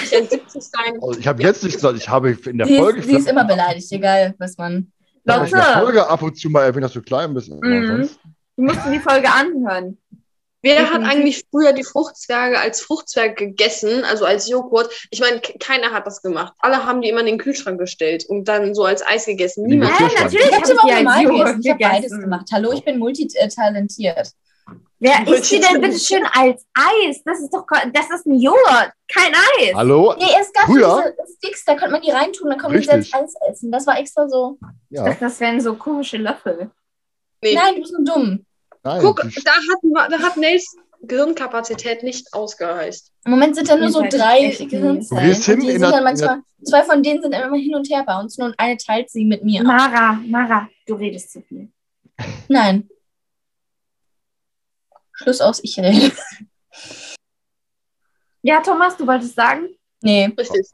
[0.03, 0.99] Ich ein 70 sein.
[1.01, 3.01] also ich habe jetzt nicht gesagt, ich habe in der Sie Folge.
[3.01, 4.93] ist, sie ist immer beleidigt, egal, was man.
[5.25, 7.49] Ich habe in der Folge ab und zu mal erwähnt, dass du klein bist.
[7.51, 8.09] Mhm.
[8.57, 9.97] du musst dir die Folge anhören.
[10.61, 14.91] Wer hat eigentlich früher die Fruchtzwerge als Fruchtzwerg gegessen, also als Joghurt?
[15.11, 16.53] Ich meine, ke- keiner hat das gemacht.
[16.59, 19.67] Alle haben die immer in den Kühlschrank gestellt und dann so als Eis gegessen.
[19.67, 19.93] Niemand.
[19.97, 20.25] Kühlschrank.
[20.25, 21.61] natürlich Ich habe ich auch die als normal Joghurt gegessen.
[21.63, 22.47] Ich habe beides gemacht.
[22.53, 24.33] Hallo, ich bin multitalentiert.
[25.01, 27.23] Wer isst die denn bitte schön als Eis?
[27.25, 27.65] Das ist doch,
[27.95, 29.75] das ist ein Joghurt, kein Eis.
[29.75, 30.13] Hallo?
[30.19, 31.15] Nee, es gab Früher?
[31.17, 33.15] diese Sticks, da konnte man die reintun, dann konnte man sie Richtig.
[33.15, 33.71] als Eis essen.
[33.71, 34.59] Das war extra so.
[34.91, 36.73] Ich Ja, dachte, das wären so komische Löffel.
[37.43, 37.55] Nee.
[37.55, 38.45] Nein, du bist nur dumm.
[38.89, 39.03] Nein.
[39.03, 43.13] Guck, da hat, da hat Nels Gehirnkapazität nicht ausgereicht.
[43.25, 45.35] Im Moment sind da nur so seid drei Gehirnzellen.
[45.35, 48.19] Hin die in sind dann manchmal, zwei von denen sind immer hin und her bei
[48.19, 49.63] uns und eine teilt sie mit mir.
[49.63, 51.71] Mara, Mara, du redest zu viel.
[52.49, 52.89] Nein.
[55.13, 56.13] Schluss aus, ich rede.
[58.43, 59.69] Ja, Thomas, du wolltest sagen?
[60.01, 60.33] Nee.
[60.39, 60.69] Richtig.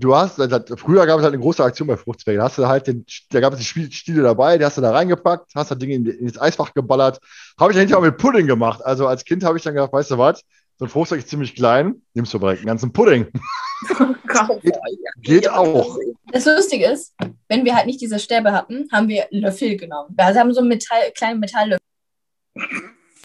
[0.00, 2.38] Du hast, also, früher gab es halt eine große Aktion bei Fruchtzwergen.
[2.38, 4.80] Da hast du halt den, da gab es die Spiel- Stiele dabei, die hast du
[4.80, 7.20] da reingepackt, hast da Dinge in, ins Eisfach geballert.
[7.58, 8.82] Habe ich dann hinterher auch mit Pudding gemacht.
[8.82, 10.40] Also als Kind habe ich dann gedacht, weißt du was,
[10.78, 13.26] so ein Fruchtzeug ist ziemlich klein, nimmst du direkt einen ganzen Pudding.
[13.98, 14.62] Oh Gott.
[15.22, 15.96] Geht auch.
[16.32, 17.14] Das Lustige ist,
[17.48, 20.14] wenn wir halt nicht diese Stäbe hatten, haben wir Löffel genommen.
[20.14, 21.80] Wir haben so Metall, kleine Metalllöffel.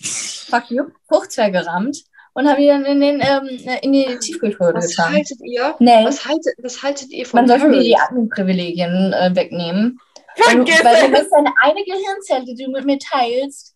[0.01, 0.85] Fuck you.
[1.09, 2.05] Fruchtzwerge gerammt
[2.35, 3.47] und haben die dann in, den, ähm,
[3.81, 5.13] in die Tiefkühltruhe Was getan.
[5.13, 5.73] haltet ihr?
[5.79, 7.83] Nee, Was haltet, was haltet ihr von man sollte Harold?
[7.83, 9.99] die Admin-Privilegien äh, wegnehmen.
[10.35, 13.73] Vergiss weil du bist deine eine Gehirnzelle, die du mit mir teilst,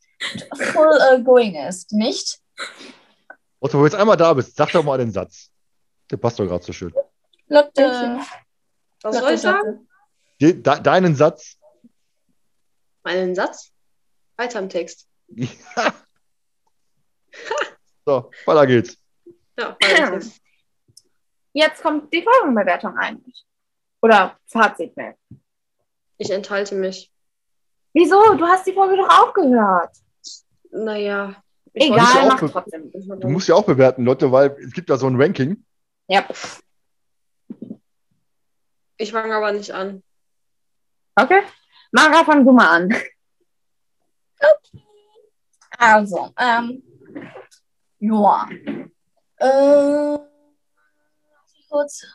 [0.56, 2.40] full äh, going ist, nicht?
[3.62, 5.52] Otto, wo du jetzt einmal da bist, sag doch mal den Satz.
[6.12, 6.94] Der passt doch gerade so schön.
[7.48, 8.20] Lotte.
[9.04, 9.88] Was soll ich sagen?
[10.42, 11.56] De, de, deinen Satz.
[13.04, 13.72] Einen Satz?
[14.36, 15.08] Weiter im Text.
[18.06, 18.98] so, weiter geht's.
[19.58, 20.42] Ja, weiter Text.
[21.54, 23.46] Jetzt kommt die Folgenbewertung eigentlich.
[24.02, 25.16] Oder Fazit mehr.
[26.18, 27.12] Ich enthalte mich.
[27.94, 28.36] Wieso?
[28.36, 29.96] Du hast die Folge doch auch gehört.
[30.72, 31.36] Naja.
[31.74, 32.92] ich Egal, mach trotzdem.
[32.92, 35.66] Du musst ja auch bewerten, Lotte, weil es gibt da so ein Ranking.
[36.08, 36.26] Ja.
[38.98, 40.04] Ich fange aber nicht an.
[41.16, 41.42] Okay.
[41.92, 42.96] Mara, fang du mal an.
[45.78, 46.84] Also, ähm,
[48.00, 48.50] ja.
[49.38, 50.18] Äh,
[51.70, 52.06] kurz.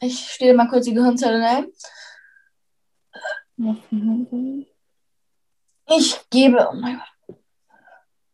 [0.00, 1.66] Ich stehe mal kurz die Gehirnzelle ein.
[5.88, 7.38] Ich gebe, oh mein Gott.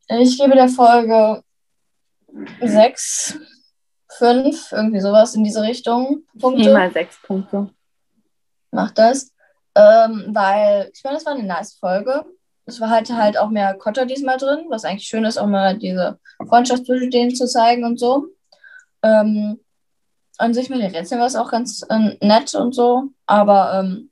[0.08, 1.42] Ich gebe der Folge
[2.60, 3.38] sechs,
[4.18, 6.26] fünf, irgendwie sowas in diese Richtung.
[6.38, 6.62] Punkte.
[6.62, 7.72] Hier mal sechs Punkte.
[8.70, 9.32] Macht das.
[9.74, 12.24] Ähm, weil, ich meine, das war eine nice Folge.
[12.64, 15.76] Es war halt halt auch mehr Kotter diesmal drin, was eigentlich schön ist, auch mal
[15.76, 16.18] diese
[16.48, 18.26] Freundschaft zwischen denen zu zeigen und so.
[19.02, 19.60] Ähm,
[20.38, 24.10] an sich mit den Rätseln war es auch ganz äh, nett und so, aber ähm,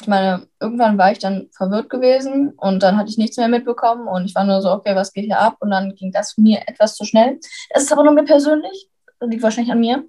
[0.00, 4.08] ich meine, irgendwann war ich dann verwirrt gewesen und dann hatte ich nichts mehr mitbekommen
[4.08, 5.56] und ich war nur so, okay, was geht hier ab?
[5.60, 7.38] Und dann ging das mir etwas zu schnell.
[7.70, 8.88] Das ist aber nur mir persönlich,
[9.20, 10.04] liegt wahrscheinlich an mir.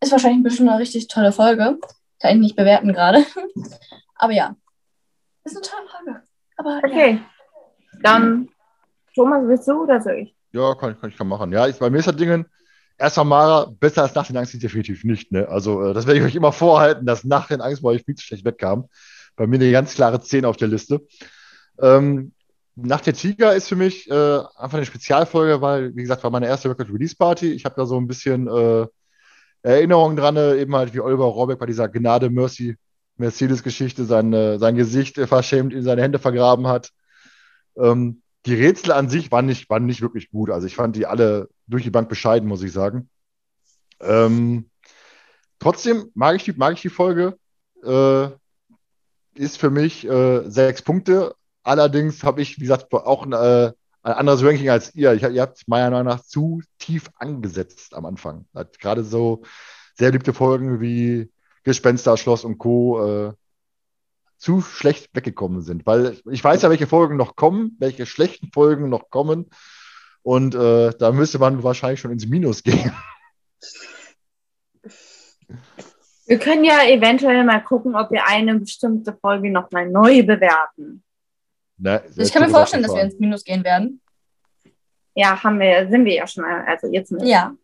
[0.00, 1.78] Ist wahrscheinlich ein bisschen eine richtig tolle Folge.
[2.20, 3.24] Kann ich nicht bewerten gerade.
[4.14, 4.54] Aber ja,
[5.44, 6.21] ist eine tolle Folge.
[6.62, 6.92] Aber ja.
[6.92, 7.20] Okay.
[8.02, 8.48] Dann,
[9.14, 10.36] Thomas, willst du oder soll ich?
[10.52, 11.52] Ja, kann, kann ich kann machen.
[11.52, 12.44] Ja, ich, bei mir ist das Ding,
[12.98, 15.32] erstmal Mara, besser als nach den Angst definitiv nicht.
[15.32, 15.48] Ne?
[15.48, 18.14] Also, äh, das werde ich euch immer vorhalten, dass nach den Angst bei euch viel
[18.14, 18.88] zu schlecht wegkam.
[19.34, 21.00] Bei mir eine ganz klare 10 auf der Liste.
[21.80, 22.32] Ähm,
[22.74, 26.46] Nacht der Tiger ist für mich äh, einfach eine Spezialfolge, weil, wie gesagt, war meine
[26.46, 27.52] erste Record Release Party.
[27.52, 28.86] Ich habe da so ein bisschen äh,
[29.62, 32.76] Erinnerungen dran, äh, eben halt wie Oliver Rohrbeck bei dieser Gnade Mercy
[33.22, 36.90] Mercedes-Geschichte sein, sein Gesicht verschämt in seine Hände vergraben hat.
[37.76, 40.50] Ähm, die Rätsel an sich waren nicht, waren nicht wirklich gut.
[40.50, 43.08] Also ich fand die alle durch die Bank bescheiden, muss ich sagen.
[44.00, 44.68] Ähm,
[45.58, 47.38] trotzdem mag ich die, mag ich die Folge.
[47.84, 48.28] Äh,
[49.34, 51.34] ist für mich äh, sechs Punkte.
[51.62, 53.72] Allerdings habe ich, wie gesagt, auch ein, äh,
[54.02, 55.12] ein anderes Ranking als ihr.
[55.14, 58.46] Ich, ihr habt meiner Meinung nach zu tief angesetzt am Anfang.
[58.80, 59.42] Gerade so
[59.94, 61.30] sehr liebte Folgen wie
[61.62, 63.28] Gespensterschloss und Co.
[63.28, 63.32] Äh,
[64.42, 65.86] zu schlecht weggekommen sind.
[65.86, 69.48] Weil ich weiß ja, welche Folgen noch kommen, welche schlechten Folgen noch kommen.
[70.22, 72.92] Und äh, da müsste man wahrscheinlich schon ins Minus gehen.
[76.26, 81.02] Wir können ja eventuell mal gucken, ob wir eine bestimmte Folge nochmal neu bewerten.
[81.76, 84.00] Na, Ich kann mir vorstellen, dass wir ins Minus gehen werden.
[85.14, 87.24] Ja, haben wir, sind wir ja schon, also jetzt mit.
[87.24, 87.54] Ja.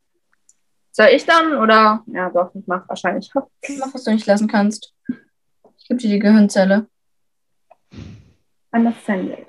[0.90, 2.02] Soll ich dann oder?
[2.06, 3.31] Ja, doch, ich mach wahrscheinlich.
[3.35, 4.94] Mach, was du nicht lassen kannst.
[5.78, 6.86] Ich gebe dir die Gehirnzelle.
[8.73, 9.47] Unoffended.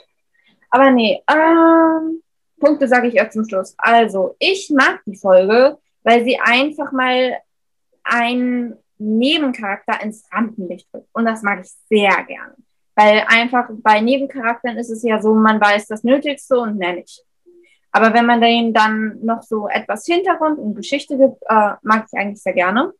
[0.69, 2.21] Aber nee, ähm,
[2.59, 3.73] Punkte sage ich erst zum Schluss.
[3.77, 7.37] Also, ich mag die Folge, weil sie einfach mal
[8.03, 11.07] einen Nebencharakter ins Rampenlicht rückt.
[11.13, 12.55] Und das mag ich sehr gerne.
[12.95, 17.23] Weil einfach bei Nebencharakteren ist es ja so, man weiß das Nötigste und mehr nicht.
[17.91, 22.19] Aber wenn man denen dann noch so etwas Hintergrund und Geschichte gibt, äh, mag ich
[22.19, 22.93] eigentlich sehr gerne.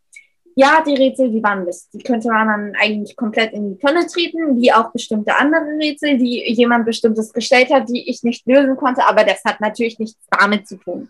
[0.55, 1.93] Ja, die Rätsel, die waren Mist.
[1.93, 6.17] Die könnte man dann eigentlich komplett in die Tonne treten, wie auch bestimmte andere Rätsel,
[6.17, 9.05] die jemand bestimmtes gestellt hat, die ich nicht lösen konnte.
[9.05, 11.09] Aber das hat natürlich nichts damit zu tun.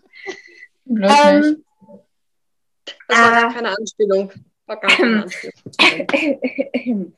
[0.84, 1.46] Bloß nicht.
[1.48, 1.64] Ähm,
[3.08, 3.54] Das war Äh.
[3.54, 4.30] keine Anspielung.
[4.66, 7.12] War gar keine Anspielung.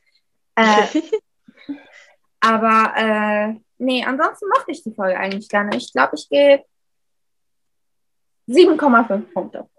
[0.55, 0.85] äh,
[2.43, 5.77] aber äh, nee, ansonsten mochte ich die Folge eigentlich gerne.
[5.77, 6.65] Ich glaube, ich gebe
[8.49, 9.69] 7,5 Punkte.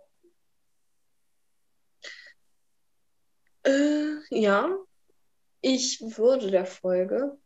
[3.65, 4.75] Äh, ja,
[5.61, 7.37] ich würde der Folge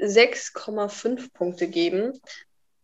[0.00, 2.20] 6,5 Punkte geben.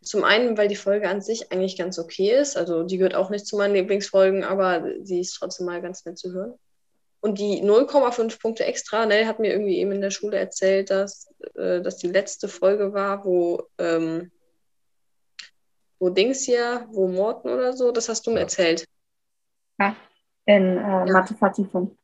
[0.01, 2.56] Zum einen, weil die Folge an sich eigentlich ganz okay ist.
[2.56, 6.18] Also die gehört auch nicht zu meinen Lieblingsfolgen, aber sie ist trotzdem mal ganz nett
[6.18, 6.55] zu hören.
[7.24, 11.32] Und die 0,5 Punkte extra, Nell hat mir irgendwie eben in der Schule erzählt, dass
[11.55, 14.32] äh, das die letzte Folge war, wo, ähm,
[16.01, 18.43] wo Dings hier, wo Morten oder so, das hast du mir Ja.
[18.43, 18.89] erzählt.
[20.47, 21.97] In äh, Mathe-Vertiefung.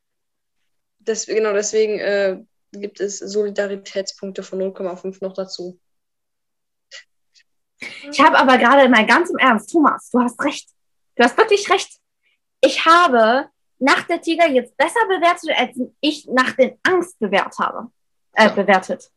[1.00, 2.38] Das, genau, deswegen äh,
[2.70, 5.80] gibt es Solidaritätspunkte von 0,5 noch dazu.
[8.10, 10.68] Ich habe aber gerade mal ganz im Ernst, Thomas, du hast recht.
[11.16, 11.98] Du hast wirklich recht.
[12.60, 17.90] Ich habe Nacht der Tiger jetzt besser bewertet, als ich nach den Angst bewährt habe.
[18.32, 18.52] Äh, Ja.
[18.52, 19.10] bewertet.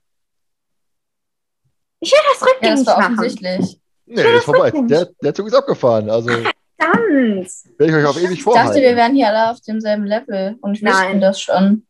[1.99, 3.13] Ich will das Ja, rückgängig das war machen.
[3.19, 3.79] offensichtlich.
[4.05, 4.71] Nee, ist vorbei.
[4.71, 6.09] Der, der Zug ist abgefahren.
[6.09, 7.67] Also werde Ganz.
[7.79, 8.69] ich euch auf ewig Ich vorhalten.
[8.69, 11.21] dachte, wir wären hier alle auf demselben Level und ich wusste Nein.
[11.21, 11.85] das schon.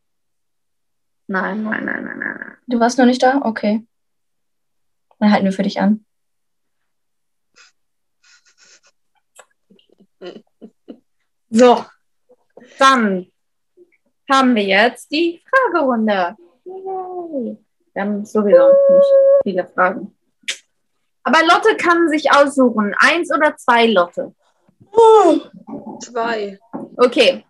[1.26, 2.36] Nein, nein, nein, nein, nein.
[2.38, 2.56] nein.
[2.68, 3.40] Du warst noch nicht da?
[3.42, 3.86] Okay.
[5.18, 6.04] Dann halten wir für dich an.
[11.50, 11.84] So,
[12.78, 13.26] dann
[14.30, 16.36] haben wir jetzt die Fragerunde.
[16.64, 17.56] Yay.
[17.94, 19.12] Wir haben sowieso nicht
[19.42, 20.16] viele Fragen.
[21.24, 22.94] Aber Lotte kann sich aussuchen.
[22.98, 24.34] Eins oder zwei Lotte.
[26.00, 26.58] Zwei.
[26.96, 27.44] Okay.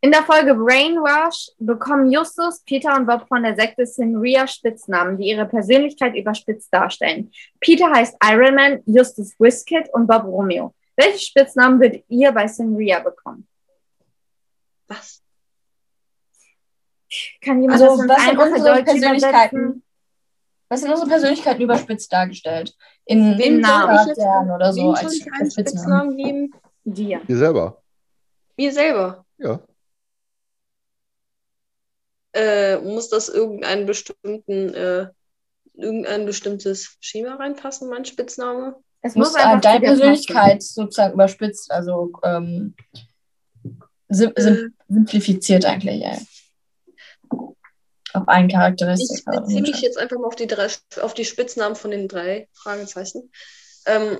[0.00, 5.30] In der Folge Brainwash bekommen Justus, Peter und Bob von der Sekte Sinria Spitznamen, die
[5.30, 7.32] ihre Persönlichkeit überspitzt darstellen.
[7.58, 10.72] Peter heißt Iron Man, Justus Wizkid und Bob Romeo.
[10.96, 13.47] Welche Spitznamen würdet ihr bei Sinria bekommen?
[14.88, 15.22] Was?
[17.40, 19.56] Kann jemand Also, das was sind unsere Deutsch Persönlichkeiten?
[19.56, 19.82] übersetzen?
[20.70, 22.76] Was sind unsere Persönlichkeiten überspitzt dargestellt?
[23.06, 23.70] In Wem soll
[24.02, 26.16] ich jetzt- Charakteren oder so als, ich einen als Spitznamen.
[26.16, 26.54] Geben?
[26.84, 27.20] Dir.
[27.26, 27.82] Ihr selber.
[28.56, 29.24] Mir selber.
[29.38, 29.60] Ja.
[32.34, 35.08] Äh, muss das irgendeinen bestimmten, äh,
[35.74, 38.76] irgendein bestimmtes Schema reinpassen, mein Spitzname?
[39.00, 40.00] Es muss muss einfach äh, deine zu dir passen.
[40.00, 42.74] Persönlichkeit sozusagen überspitzt, also ähm,
[44.08, 46.02] sim sim Äh, simplifiziert eigentlich.
[46.02, 46.18] Ja.
[48.14, 49.30] Auf einen ich Charakteristika.
[49.32, 50.68] oder beziehe mich jetzt einfach mal auf die drei,
[51.00, 53.30] auf die Spitznamen von den drei Fragezeichen.
[53.86, 54.18] Ähm,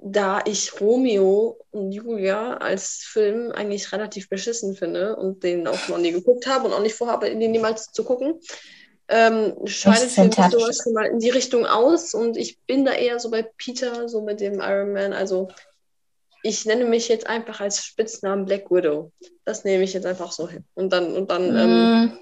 [0.00, 5.98] da ich Romeo und Julia als Film eigentlich relativ beschissen finde und den auch noch
[5.98, 8.40] nie geguckt habe und auch nicht vorhabe, den niemals zu gucken,
[9.08, 13.18] ähm, scheidet für mich sowas mal in die Richtung aus und ich bin da eher
[13.18, 15.12] so bei Peter, so mit dem Iron Man.
[15.12, 15.48] Also
[16.48, 19.12] ich nenne mich jetzt einfach als Spitznamen Black Widow.
[19.44, 20.64] Das nehme ich jetzt einfach so hin.
[20.74, 22.18] Und dann, und dann, ähm, Mm,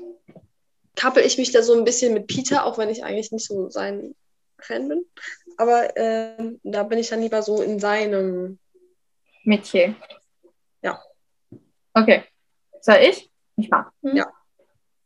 [0.97, 3.71] kappel ich mich da so ein bisschen mit Peter, auch wenn ich eigentlich nicht so
[3.71, 4.17] sein
[4.59, 5.05] Fan bin.
[5.59, 8.59] Aber ähm, da bin ich dann lieber so in seinem.
[9.45, 9.95] Metier.
[10.83, 11.01] Ja.
[11.95, 12.25] Okay.
[12.81, 13.31] Soll ich?
[13.57, 13.91] Ich mach.
[14.03, 14.27] Ja.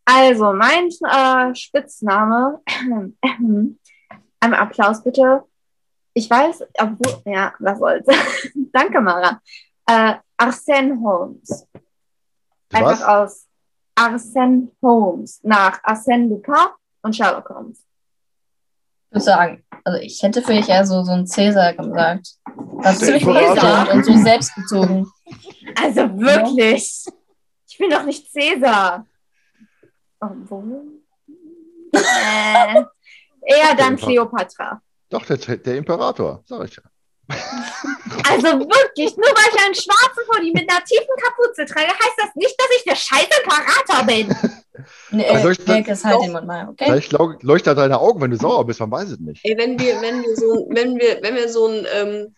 [0.07, 2.63] Also, mein äh, Spitzname,
[4.41, 5.45] einmal Applaus bitte.
[6.13, 8.07] Ich weiß, obwohl, ja, was soll's.
[8.73, 9.41] Danke, Mara.
[9.87, 11.67] Äh, Arsène Holmes.
[12.73, 13.03] Einfach Was?
[13.03, 13.47] aus
[13.95, 16.55] Arsène Holmes nach Arsène Lupin
[17.03, 17.85] und Sherlock Holmes.
[19.11, 22.37] Ich würde sagen, also ich hätte für dich eher so, so einen Cäsar gesagt.
[22.83, 25.11] Das ist ziemlich elegant und so selbstbezogen.
[25.83, 27.05] Also wirklich.
[27.69, 29.07] Ich bin doch nicht Cäsar.
[30.21, 31.03] Obwohl.
[31.93, 32.85] Äh,
[33.43, 34.81] eher dann Cleopatra.
[35.11, 36.83] Doch, der, der Imperator, sag ich ja.
[38.29, 42.35] Also wirklich, nur weil ich einen schwarzen Pulli mit einer tiefen Kapuze trage, heißt das
[42.35, 44.37] nicht, dass ich der scheiß Imperator bin.
[45.11, 46.85] Nee, Dirk das- ist halt den Mund mal, okay?
[46.87, 47.13] Vielleicht
[47.43, 49.45] leuchtet deine Augen, wenn du sauer bist, man weiß es nicht.
[49.45, 52.35] Ey, wenn wir, wenn wir so, wenn wir, wenn wir so ein, ähm,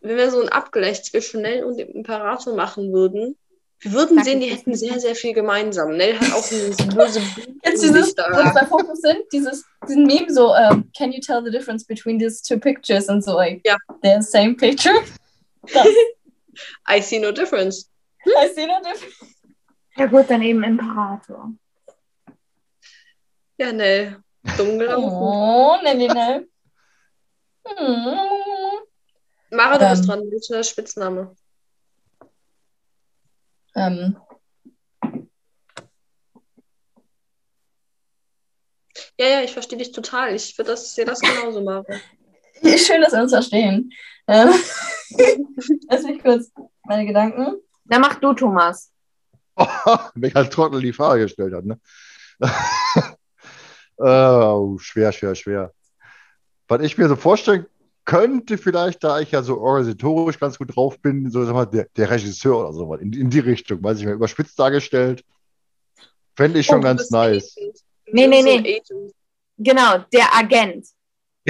[0.00, 3.36] wenn wir so ein Abgleich zwischen Nell und dem Imperator machen würden,
[3.80, 5.96] wir würden Sag sehen, die hätten sehr, sehr viel gemeinsam.
[5.96, 7.20] Nell hat auch dieses böse
[7.64, 8.52] Jetzt dieses, wo da.
[8.52, 12.42] zwei Fotos sind, dieses, diesen Meme so, ähm, can you tell the difference between these
[12.42, 13.08] two pictures?
[13.08, 13.76] Und so, like, Ja.
[14.02, 14.94] they're the same picture.
[15.72, 15.86] Das,
[16.88, 17.88] I see no difference.
[18.26, 19.14] I see no difference.
[19.96, 21.52] Ja gut, dann eben Imperator.
[23.58, 24.16] Ja, Nell.
[24.56, 25.08] Dumm gelaufen.
[25.10, 26.48] Oh, ne, ne, ne.
[27.66, 28.18] Hm.
[29.50, 30.08] Mara, du bist Ähm.
[30.08, 30.30] dran.
[30.30, 31.34] Welcher Spitzname?
[33.78, 34.16] Ähm,
[39.20, 40.34] Ja, ja, ich verstehe dich total.
[40.34, 41.84] Ich würde das, sehe das genauso, Mara.
[42.76, 43.92] schön, dass wir uns verstehen.
[44.26, 44.50] Ähm,
[45.88, 46.52] lass mich kurz
[46.84, 47.60] meine Gedanken.
[47.84, 48.92] Dann mach du, Thomas.
[50.14, 51.80] Welcher Trottel die Frage gestellt hat, ne?
[53.96, 55.72] oh, schwer, schwer, schwer.
[56.68, 57.66] Was ich mir so vorstellen
[58.08, 61.88] könnte, vielleicht, da ich ja so organisatorisch ganz gut drauf bin, so sag mal, der,
[61.94, 65.22] der Regisseur oder sowas, in, in die Richtung, weiß ich mal, überspitzt dargestellt.
[66.34, 67.54] Fände ich schon Oh, ganz nice.
[67.58, 67.78] Agent.
[68.06, 68.80] Nee, nee, so nee.
[68.80, 69.12] Agent.
[69.58, 70.86] Genau, der Agent.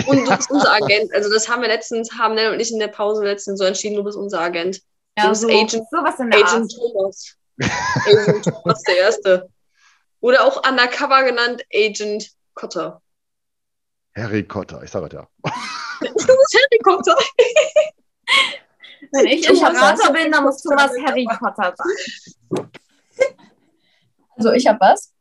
[0.07, 1.15] Und du bist unser Agent.
[1.15, 3.95] Also das haben wir letztens, haben Nell und ich in der Pause letztens so entschieden,
[3.95, 4.83] du bist unser Agent.
[5.17, 6.93] Du bist so, Agent- sowas in der Agent Art.
[6.93, 7.37] Thomas.
[8.05, 9.49] Agent Thomas der Erste.
[10.21, 13.01] Oder auch undercover genannt Agent Cotter.
[14.19, 15.27] Harry Cotter, ich sage es ja.
[16.01, 17.17] Du bist Harry Cotter.
[19.13, 20.93] Wenn ich Imperator heißt bin, dann muss Thomas.
[21.05, 22.71] Harry Potter sein.
[24.37, 25.13] Also, ich habe was.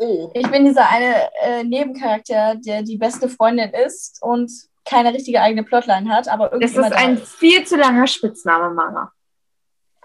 [0.00, 0.30] Oh.
[0.34, 4.50] Ich bin dieser eine äh, Nebencharakter, der die beste Freundin ist und
[4.84, 8.72] keine richtige eigene Plotline hat, aber irgendwie Das ist da ein viel zu langer Spitzname,
[8.72, 9.12] Mara.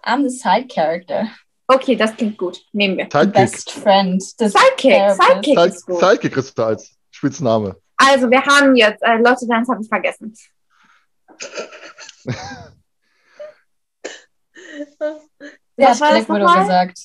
[0.04, 1.28] I'm the side character.
[1.68, 2.62] Okay, das klingt gut.
[2.74, 3.06] Nehmen wir.
[3.06, 3.34] Sidekick.
[3.34, 4.22] best friend.
[4.22, 5.12] Sidekick.
[5.12, 5.86] Sidekick ist.
[5.86, 7.78] Sidekick kriegst du als Spitzname.
[7.98, 10.34] Also, wir haben jetzt, äh, Leute, deins habe ich vergessen.
[15.78, 16.62] Der Was hat war das Black Widow nochmal?
[16.64, 17.00] gesagt.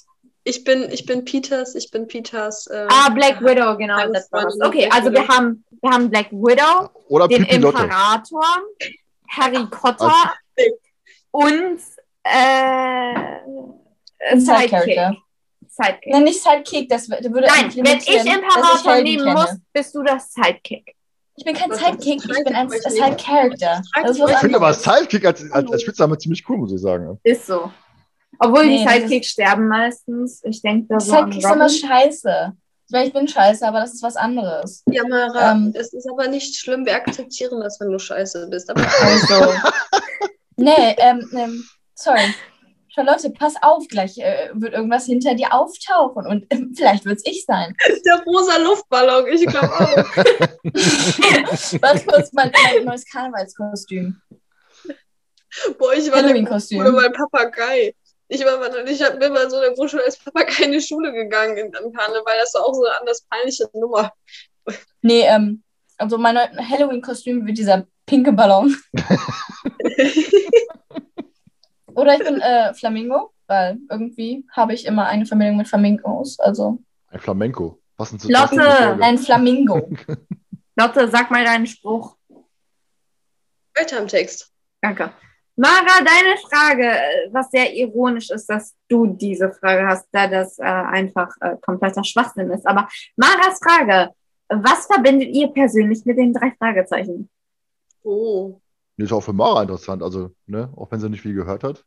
[0.44, 2.66] Ich bin, ich bin Peters, ich bin Peters.
[2.68, 3.98] Äh, Ah, Black Widow, genau.
[3.98, 5.28] Okay, Black also wir Widow.
[5.34, 7.82] haben, wir haben Black Widow, Oder den Pipi Lotte.
[7.82, 8.44] Imperator,
[9.28, 10.34] Harry Potter
[11.30, 11.80] und
[12.24, 13.40] äh,
[14.36, 14.70] Side Sidekick.
[14.70, 15.16] Character.
[15.80, 16.12] Sidekick.
[16.12, 19.32] Nein, nicht Sidekick, das würde Nein, wenn ich Imperator nehmen kenne.
[19.32, 20.94] muss, bist du das Sidekick.
[21.36, 22.86] Ich bin kein Sidekick, ich bin ein Sidekick?
[22.86, 23.82] ein Side Character.
[24.02, 24.74] Das ist was Ich finde aber.
[24.74, 27.18] Sidekick als, als, als Spitzname ziemlich cool, muss ich sagen.
[27.22, 27.70] Ist so.
[28.40, 30.42] Obwohl Nee, die das Sidekicks sterben meistens.
[30.44, 32.52] Ich denke da Sidekicks sind immer scheiße.
[32.86, 34.82] Ich meine, ich bin scheiße, aber das ist was anderes.
[34.90, 35.72] ja, Mara, Ähm.
[35.76, 36.86] es ist aber nicht schlimm.
[36.86, 38.68] Wir akzeptieren das, wenn du scheiße bist.
[38.70, 39.52] Aber Also.
[40.56, 41.64] nee, ähm, ähm,
[41.94, 42.34] sorry.
[42.98, 47.26] Charlotte, pass auf, gleich äh, wird irgendwas hinter dir auftauchen und ähm, vielleicht wird es
[47.26, 47.76] ich sein.
[48.04, 49.96] der rosa Luftballon, ich glaube auch.
[51.80, 54.20] Warte kurz, mein, mein neues Karnevalskostüm.
[55.78, 56.78] Boah, ich war Halloween-Kostüm.
[56.78, 57.94] Mal Papagei.
[58.26, 61.12] Ich, war, ich hab, bin mal so in der Grundschule als Papagei in die Schule
[61.12, 62.36] gegangen in, am Karneval.
[62.40, 64.12] Das war auch so eine anders peinliche Nummer.
[65.02, 65.62] Nee, ähm,
[65.96, 68.76] also mein Halloween-Kostüm wird dieser pinke Ballon.
[71.98, 76.38] Oder ich bin äh, Flamingo, weil irgendwie habe ich immer eine Verbindung mit Flamingos.
[76.38, 77.80] Also Ein Flamenco.
[77.96, 78.54] Passend zu Lotte!
[78.54, 79.04] passend zur Folge.
[79.04, 79.90] ein Flamingo.
[80.76, 82.16] Lotte, sag mal deinen Spruch.
[83.74, 84.52] Weiter im Text.
[84.80, 85.10] Danke.
[85.56, 90.56] Mara, deine Frage, äh, was sehr ironisch ist, dass du diese Frage hast, da das
[90.60, 92.64] äh, einfach äh, kompletter Schwachsinn ist.
[92.64, 94.12] Aber Maras Frage,
[94.48, 97.28] was verbindet ihr persönlich mit den drei Fragezeichen?
[98.04, 98.60] Oh.
[98.98, 101.84] Die ist auch für Mara interessant, also, ne, auch wenn sie nicht viel gehört hat.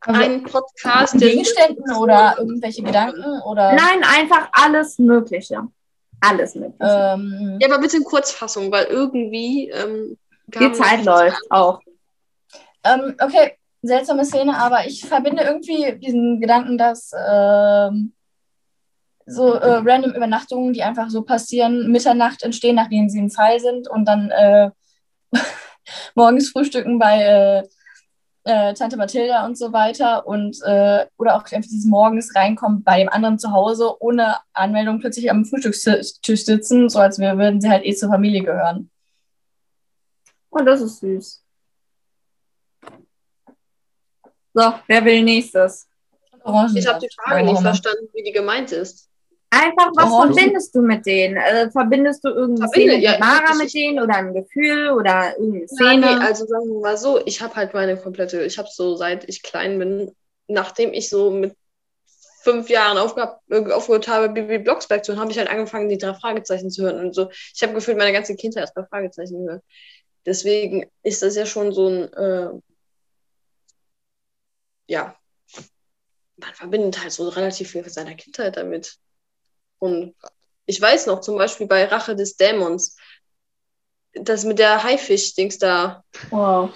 [0.00, 3.72] Also, ein Podcast, Gegenständen oder irgendwelche Gedanken oder.
[3.74, 5.62] Nein, einfach alles Mögliche.
[6.20, 6.78] Alles Mögliche.
[6.80, 9.68] Ähm, Ja, aber bitte in Kurzfassung, weil irgendwie.
[9.70, 10.16] Ähm,
[10.46, 11.80] Die Zeit läuft auch.
[12.84, 13.52] ähm, okay,
[13.82, 18.12] seltsame Szene, aber ich verbinde irgendwie diesen Gedanken, dass ähm,
[19.26, 23.88] so äh, random Übernachtungen, die einfach so passieren, Mitternacht entstehen, nachdem sie im Fall sind
[23.88, 24.70] und dann äh,
[26.14, 27.62] morgens frühstücken bei äh,
[28.44, 33.00] äh, Tante Mathilda und so weiter und äh, oder auch einfach dieses morgens reinkommen bei
[33.00, 37.84] dem anderen zu Hause ohne Anmeldung plötzlich am Frühstückstisch sitzen, so als würden sie halt
[37.84, 38.90] eh zur Familie gehören.
[40.50, 41.42] Und das ist süß.
[44.54, 45.88] So, wer will nächstes?
[46.74, 49.10] Ich habe die Frage nicht verstanden, wie die gemeint ist.
[49.50, 50.34] Einfach, was Orangen.
[50.34, 51.36] verbindest du mit denen?
[51.36, 55.60] Äh, verbindest du Verbinde, Szene ja, mit Mara mit denen oder ein Gefühl oder irgendeine
[55.62, 56.00] Ja, Szene?
[56.00, 59.28] nee, also sagen wir mal so, ich habe halt meine komplette, ich habe so seit
[59.28, 60.14] ich klein bin,
[60.48, 61.56] nachdem ich so mit
[62.42, 65.98] fünf Jahren aufgehört, äh, aufgehört habe, Bibi Blocksberg zu hören, habe ich halt angefangen, die
[65.98, 67.30] drei Fragezeichen zu hören und so.
[67.54, 69.64] Ich habe gefühlt meine ganze Kindheit erst bei Fragezeichen gehört.
[70.26, 72.50] Deswegen ist das ja schon so ein, äh,
[74.88, 75.16] ja,
[76.36, 78.98] man verbindet halt so relativ viel von seiner Kindheit damit.
[79.78, 80.14] Und
[80.66, 82.96] ich weiß noch, zum Beispiel bei Rache des Dämons,
[84.14, 86.70] das mit der Haifisch-Dings da, Wow.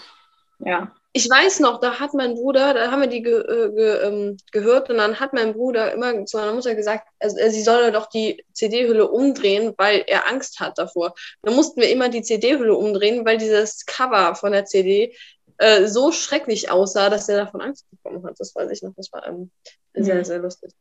[0.58, 0.94] Ja.
[1.12, 4.36] ich weiß noch, da hat mein Bruder, da haben wir die ge äh, ge ähm,
[4.52, 7.92] gehört und dann hat mein Bruder immer zu meiner Mutter gesagt, also, äh, sie solle
[7.92, 11.14] doch die CD-Hülle umdrehen, weil er Angst hat davor.
[11.42, 15.16] Dann mussten wir immer die CD-Hülle umdrehen, weil dieses Cover von der CD
[15.56, 18.34] äh, so schrecklich aussah, dass er davon Angst bekommen hat.
[18.38, 18.92] Das weiß ich noch.
[18.96, 19.50] Das war ähm,
[19.94, 20.24] sehr, Mhm.
[20.24, 20.72] sehr lustig.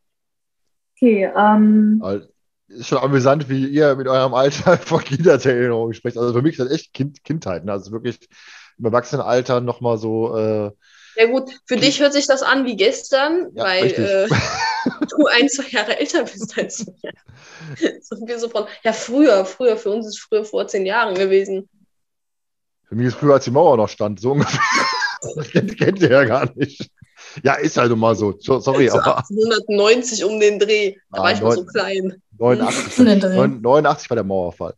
[1.01, 2.21] Okay, ähm, Aber
[2.67, 6.17] Ist schon amüsant, wie ihr mit eurem Alter von Kindheitserinnerungen sprecht.
[6.17, 7.65] Also für mich ist das echt kind, Kindheit.
[7.65, 7.71] Ne?
[7.71, 8.19] Also wirklich
[8.77, 10.37] im Erwachsenenalter nochmal so.
[10.37, 10.71] Äh,
[11.15, 14.27] Ja gut, für dich hört sich das an wie gestern, Ja, weil äh,
[15.09, 17.13] du ein, zwei Jahre älter bist als wir.
[18.01, 21.67] So wir so von, ja früher, früher, für uns ist früher vor zehn Jahren gewesen.
[22.87, 24.59] für mich ist früher, als die Mauer noch stand, so ungefähr.
[25.35, 26.89] Das kennt, kennt ihr ja gar nicht.
[27.43, 28.33] Ja, ist halt immer so.
[28.39, 30.95] So- Sorry, so aber 1890 um den Dreh.
[31.11, 32.21] Da Ah, war ich noch so klein.
[32.37, 33.47] 89, Um den Dreh.
[33.47, 34.73] 89 war der Mauerfall.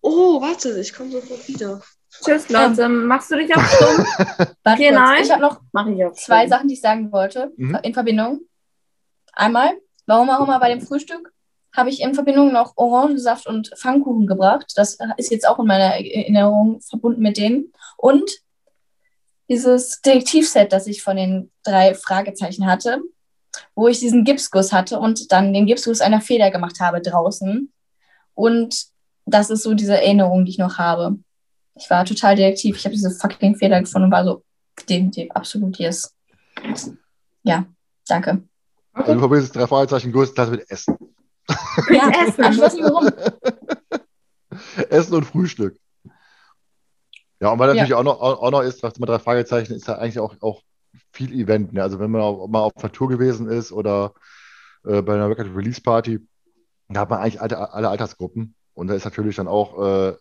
[0.00, 1.80] Oh, warte, ich komme sofort wieder.
[2.24, 2.88] tschüss, Leute.
[2.88, 4.04] Machst du dich auf stumm?
[4.06, 4.94] Warte Okay, kurz.
[4.94, 5.22] nein.
[5.24, 6.46] Ich habe noch Mach ich zwei.
[6.46, 7.78] Sachen, die ich sagen wollte Mhm.
[7.82, 8.40] in Verbindung.
[9.32, 9.72] Einmal,
[10.06, 11.32] warum auch immer bei dem Frühstück
[11.74, 14.72] habe ich in Verbindung noch Orangensaft und Pfannkuchen gebracht.
[14.76, 17.72] Das ist jetzt auch in meiner Erinnerung verbunden mit denen.
[17.96, 18.30] Und
[19.48, 23.00] dieses Detektivset, das ich von den drei Fragezeichen hatte,
[23.74, 27.72] wo ich diesen Gipsguss hatte und dann den Gipsguss einer Feder gemacht habe draußen.
[28.34, 28.86] Und
[29.26, 31.18] das ist so diese Erinnerung, die ich noch habe.
[31.76, 32.76] Ich war total Detektiv.
[32.76, 34.42] Ich habe diese fucking Feder gefunden und war so,
[34.88, 36.14] definitiv, absolut yes.
[37.42, 37.66] Ja,
[38.06, 38.42] danke.
[38.92, 40.96] Also du verbindest drei Fragezeichen größtenteils mit Essen.
[41.90, 42.44] Ja, Essen.
[42.52, 43.08] ich weiß nicht warum.
[44.90, 45.76] Essen und Frühstück.
[47.44, 47.98] Ja, und weil natürlich Ja.
[47.98, 50.62] auch, noch, auch, noch ist, was immer drei Fragezeichen, ist ja eigentlich auch, auch
[51.12, 51.74] viel Event.
[51.74, 51.82] Ne?
[51.82, 54.14] Also wenn man auch, mal auf einer Tour gewesen ist oder
[54.86, 56.26] äh, bei einer Record Release Party,
[56.88, 58.54] da hat man eigentlich alle, alle Altersgruppen.
[58.72, 60.16] Und da ist natürlich dann auch, äh,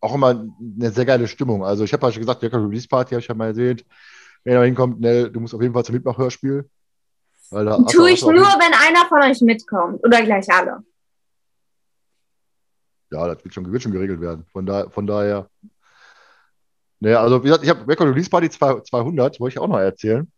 [0.00, 1.64] auch immer eine sehr geile Stimmung.
[1.64, 3.84] Also ich habe ja schon gesagt, Record Release Party habe ich ja mal erwähnt.
[4.42, 6.68] Wenn da hinkommt, Nell, du musst auf jeden Fall zum Mitmachhörspiel.
[7.50, 10.04] Weil da Tue ich nur, wenn einer von euch mitkommt.
[10.04, 10.82] Oder gleich alle.
[13.12, 14.44] Ja, das wird schon, wird schon geregelt werden.
[14.52, 15.48] Von, da, von daher.
[17.00, 19.78] Naja, also wie gesagt, ich habe Record Release Party 2- 200, wollte ich auch noch
[19.78, 20.30] erzählen.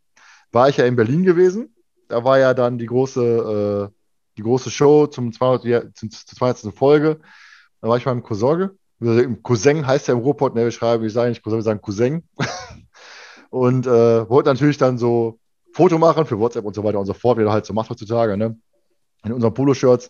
[0.53, 1.75] War ich ja in Berlin gewesen.
[2.09, 3.95] Da war ja dann die große, äh,
[4.37, 6.75] die große Show zum 200, ja, zum, zur 200.
[6.75, 7.21] Folge.
[7.81, 8.71] Da war ich beim Cousin.
[9.01, 11.63] Also im Cousin heißt ja im Ruhrpott, ne, wir schreiben, wir sagen nicht Cousin, wir
[11.63, 12.23] sagen Cousin.
[13.51, 15.39] und äh, wollte natürlich dann so
[15.73, 17.91] Foto machen für WhatsApp und so weiter und so fort, wie er halt so macht
[17.91, 18.37] heutzutage.
[18.37, 18.59] Ne?
[19.25, 20.09] In unseren Poloshirts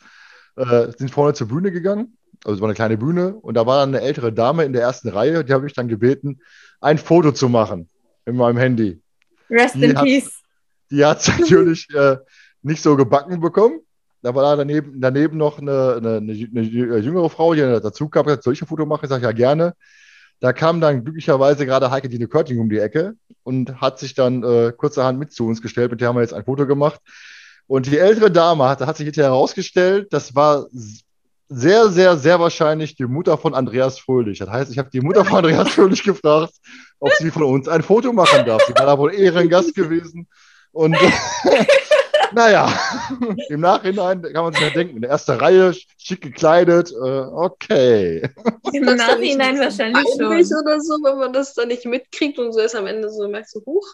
[0.56, 2.16] äh, sind vorne zur Bühne gegangen
[2.46, 4.82] also es war eine kleine Bühne und da war dann eine ältere Dame in der
[4.82, 6.40] ersten Reihe, die habe ich dann gebeten,
[6.80, 7.88] ein Foto zu machen
[8.24, 9.00] in meinem Handy.
[9.50, 10.42] Rest Die in hat- peace.
[10.90, 12.16] Die hat es natürlich äh,
[12.62, 13.80] nicht so gebacken bekommen.
[14.22, 18.24] Da war da daneben, daneben noch eine, eine, eine jü- jüngere Frau, die dazu kam,
[18.24, 19.04] gesagt, soll ich ein Foto machen?
[19.04, 19.74] Ich sage, ja, gerne.
[20.40, 24.42] Da kam dann glücklicherweise gerade Heike Dine Körting um die Ecke und hat sich dann
[24.42, 25.90] äh, kurzerhand mit zu uns gestellt.
[25.90, 27.00] Mit der haben wir jetzt ein Foto gemacht.
[27.66, 30.66] Und die ältere Dame hat, hat sich hinterher herausgestellt, das war
[31.48, 34.38] sehr, sehr, sehr wahrscheinlich die Mutter von Andreas Fröhlich.
[34.38, 36.54] Das heißt, ich habe die Mutter von Andreas Fröhlich gefragt,
[36.98, 38.62] ob sie von uns ein Foto machen darf.
[38.66, 40.26] Sie war da wohl Ehrengast gewesen.
[40.72, 40.96] Und
[42.34, 42.68] naja,
[43.48, 48.28] im Nachhinein kann man sich ja denken, in der ersten Reihe, schick gekleidet, äh, okay.
[48.72, 50.26] Im Nachhinein wahrscheinlich schon.
[50.26, 53.54] oder so, wenn man das dann nicht mitkriegt und so ist am Ende so merkst
[53.54, 53.86] du, huch.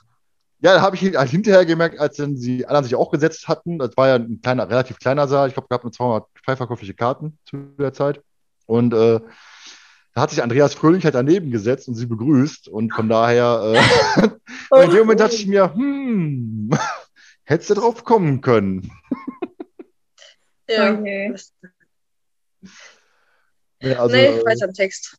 [0.63, 3.79] Ja, da habe ich halt hinterher gemerkt, als dann die anderen sich auch gesetzt hatten.
[3.79, 5.49] Das war ja ein kleiner, relativ kleiner Saal.
[5.49, 8.23] Ich glaube, es gab nur 200 frei verkäufliche Karten zu der Zeit.
[8.67, 9.19] Und äh,
[10.15, 12.69] da hat sich Andreas Fröhlich halt daneben gesetzt und sie begrüßt.
[12.69, 14.29] Und von daher, äh,
[14.71, 16.71] und in dem Moment dachte ich mir, hm,
[17.43, 18.89] hättest du drauf kommen können.
[20.69, 20.93] Ja.
[20.95, 21.35] Okay.
[23.81, 25.19] Ja, also, nee, äh, weiter im Text.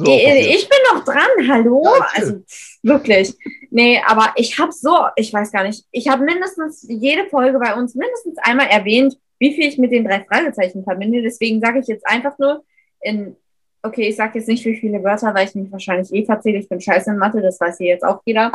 [0.00, 1.82] Ich, bin noch dran, hallo?
[1.84, 2.42] Ja, also
[2.82, 3.34] wirklich.
[3.70, 7.74] Nee, aber ich habe so, ich weiß gar nicht, ich habe mindestens jede Folge bei
[7.74, 11.22] uns mindestens einmal erwähnt, wie viel ich mit den drei Fragezeichen verbinde.
[11.22, 12.64] Deswegen sage ich jetzt einfach nur
[13.00, 13.36] in,
[13.82, 16.58] okay, ich sage jetzt nicht wie viele Wörter, weil ich mich wahrscheinlich eh verzähle.
[16.58, 18.52] Ich bin scheiße in Mathe, das weiß hier jetzt auch jeder.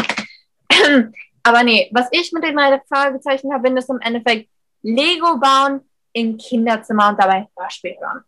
[1.43, 4.49] Aber nee, was ich mit den drei Fragezeichen verbinde, ist im Endeffekt
[4.81, 5.81] Lego bauen
[6.13, 8.23] im Kinderzimmer und dabei Hörspiel hören.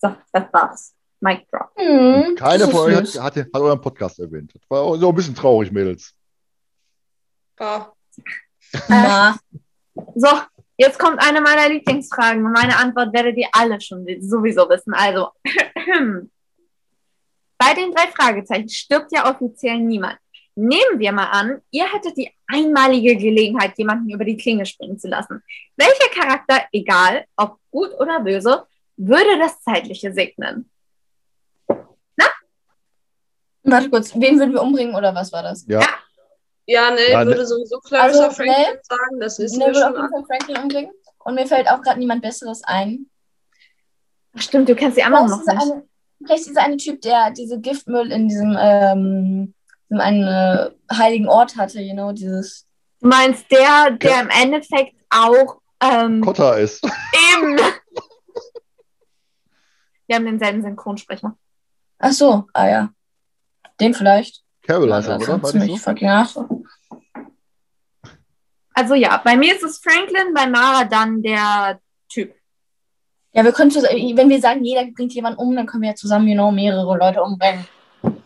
[0.00, 0.94] So, das war's.
[1.20, 1.70] Mic drop.
[1.76, 4.52] Hm, Keine das ist von euch hat, hat, hat euren Podcast erwähnt.
[4.54, 6.14] Das war so ein bisschen traurig, Mädels.
[7.58, 7.92] Ah,
[8.88, 9.38] Na,
[10.14, 10.28] So,
[10.78, 14.94] jetzt kommt eine meiner Lieblingsfragen und meine Antwort werdet ihr alle schon sowieso wissen.
[14.94, 15.28] Also,
[17.58, 20.18] bei den drei Fragezeichen stirbt ja offiziell niemand.
[20.54, 25.08] Nehmen wir mal an, ihr hättet die einmalige Gelegenheit, jemanden über die Klinge springen zu
[25.08, 25.42] lassen.
[25.76, 28.66] Welcher Charakter, egal ob gut oder böse,
[28.96, 30.70] würde das Zeitliche segnen?
[33.70, 35.64] Warte kurz, wen würden wir umbringen oder was war das?
[35.66, 35.80] Ja.
[35.80, 35.86] Ja.
[36.66, 38.78] ja, nee, Ja, ne- würde sowieso Clarissa Also, Franklin nee.
[38.88, 40.02] sagen, das wissen Ne, wir würde auf schon.
[40.02, 40.90] jeden Fall Franklin umbringen.
[41.24, 43.06] Und mir fällt auch gerade niemand Besseres ein.
[44.36, 45.48] Ach, stimmt, du kennst die anderen noch nicht.
[45.48, 45.82] eine,
[46.24, 49.54] vielleicht dieser eine Typ, der diese Giftmüll in diesem, ähm,
[49.90, 52.66] diesem einen äh, heiligen Ort hatte, you know, dieses.
[53.00, 56.84] Du meinst der, der im Endeffekt auch ähm, Kotta ist.
[57.34, 57.58] eben.
[60.06, 61.36] Wir haben denselben Synchronsprecher.
[61.98, 62.88] Ach so, ah ja.
[63.80, 64.42] Den vielleicht.
[64.62, 65.36] Carol er, das oder?
[65.36, 66.64] ist War nicht so?
[68.74, 72.34] Also ja, bei mir ist es Franklin, bei Mara dann der Typ.
[73.32, 75.94] Ja, wir können, zus- wenn wir sagen, jeder bringt jemanden um, dann können wir ja
[75.94, 77.66] zusammen, you know, mehrere Leute umbringen.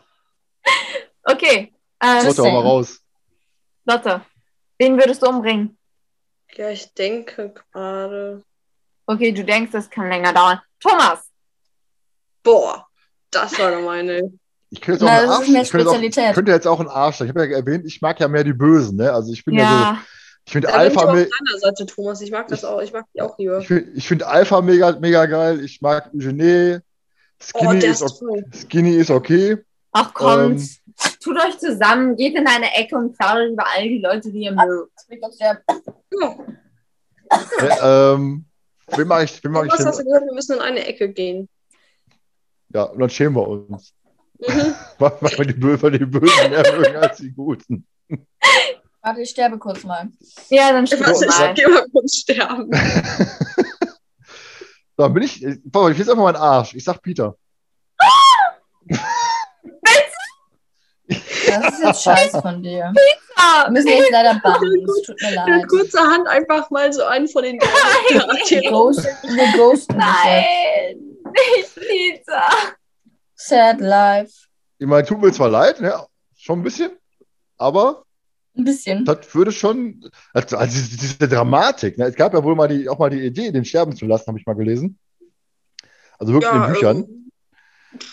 [1.26, 3.00] Okay, äh, Lotte, auch mal raus.
[3.86, 4.20] Lotte,
[4.78, 5.78] wen würdest du umbringen?
[6.55, 8.44] Ja, ich denke gerade.
[9.07, 10.60] Okay, du denkst, das kann länger dauern.
[10.78, 11.31] Thomas,
[12.42, 12.86] Boah,
[13.31, 14.39] das war gemein, ey.
[14.74, 15.48] Ich könnte jetzt auch Na, einen Arsch.
[15.48, 17.28] Ich könnte, jetzt auch, ich könnte jetzt auch ein Arsch sein.
[17.28, 19.12] Ich habe ja erwähnt, ich mag ja mehr die Bösen, ne?
[19.12, 19.74] Also ich bin ja, so.
[19.84, 19.98] ja,
[20.44, 22.20] Ich finde ich Alpha, aber me auf deiner Seite, Thomas.
[22.20, 22.82] Ich mag das auch.
[22.82, 23.60] Ich mag die auch lieber.
[23.60, 25.60] ich find, ich find Alpha mega, mega geil.
[25.64, 26.82] Ich mag Eugene.
[27.52, 28.22] Oh, Skinny, der ist, ist.
[28.62, 29.58] Skinny ist okay.
[29.92, 30.68] ach kommt, Ähm.
[31.22, 34.52] tut euch zusammen, geht in eine Ecke und plaudert über all die Leute, die ihr
[34.52, 34.90] mögt.
[35.08, 35.62] Ich glaub, der-
[37.60, 38.44] Ja, ähm,
[38.88, 40.06] wen mag ich, wen mag ich hast du gesagt?
[40.26, 41.48] Wir müssen in eine Ecke gehen.
[42.72, 43.92] Ja, und dann schämen wir uns.
[44.38, 44.74] Mhm.
[44.98, 47.86] Weil die, Bö- weil die Bösen mehr mögen als die Guten.
[49.02, 50.08] Warte, ich sterbe kurz mal.
[50.48, 51.48] Ja, dann Ich, stimmt weiß, mal.
[51.50, 52.70] ich geh mal kurz sterben.
[54.96, 55.42] Dann bin ich.
[55.44, 56.74] Ich auf, ich will jetzt einfach mal einen Arsch.
[56.74, 57.36] Ich sag Peter.
[61.06, 62.92] Das ist jetzt scheiße von dir.
[63.36, 64.86] Ah, Wir müssen jetzt leider bannen.
[64.88, 65.68] Es tut mir Mit leid.
[65.68, 68.72] kurzerhand einfach mal so einen von den Charakteren.
[68.72, 69.96] ghosten, wir ghosten.
[69.96, 72.42] Nein, nicht Pizza.
[73.34, 74.32] Sad life.
[74.78, 75.94] Ich meine, tut mir zwar leid, ne?
[76.36, 76.92] Schon ein bisschen.
[77.56, 78.04] Aber
[78.56, 79.04] Ein bisschen.
[79.04, 80.08] das würde schon.
[80.32, 81.96] Also, also diese, Dramatik.
[81.98, 82.06] Ne?
[82.06, 84.38] Es gab ja wohl mal die, auch mal die Idee, den sterben zu lassen, habe
[84.38, 84.98] ich mal gelesen.
[86.18, 86.96] Also wirklich in den Büchern.
[86.98, 87.30] ähm,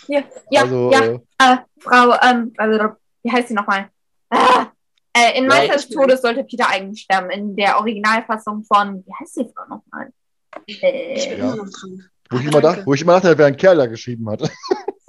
[0.08, 1.02] Ja, ja, also, ja.
[1.04, 3.90] äh, Äh, Frau, ähm, also, wie heißt sie nochmal?
[4.30, 4.68] Ah,
[5.16, 7.30] äh, in Ja, Meisters ich- Todes sollte Peter eigentlich sterben.
[7.32, 10.12] In der Originalfassung von, wie heißt die Frau nochmal?
[10.68, 11.54] ich Äh, bin Ja.
[11.54, 12.10] immer noch dran.
[12.30, 14.42] wo, ich immer dachte, wo ich immer dachte, er wäre ein Kerl, der geschrieben hat.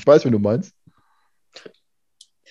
[0.00, 0.72] ich weiß, wie du meinst.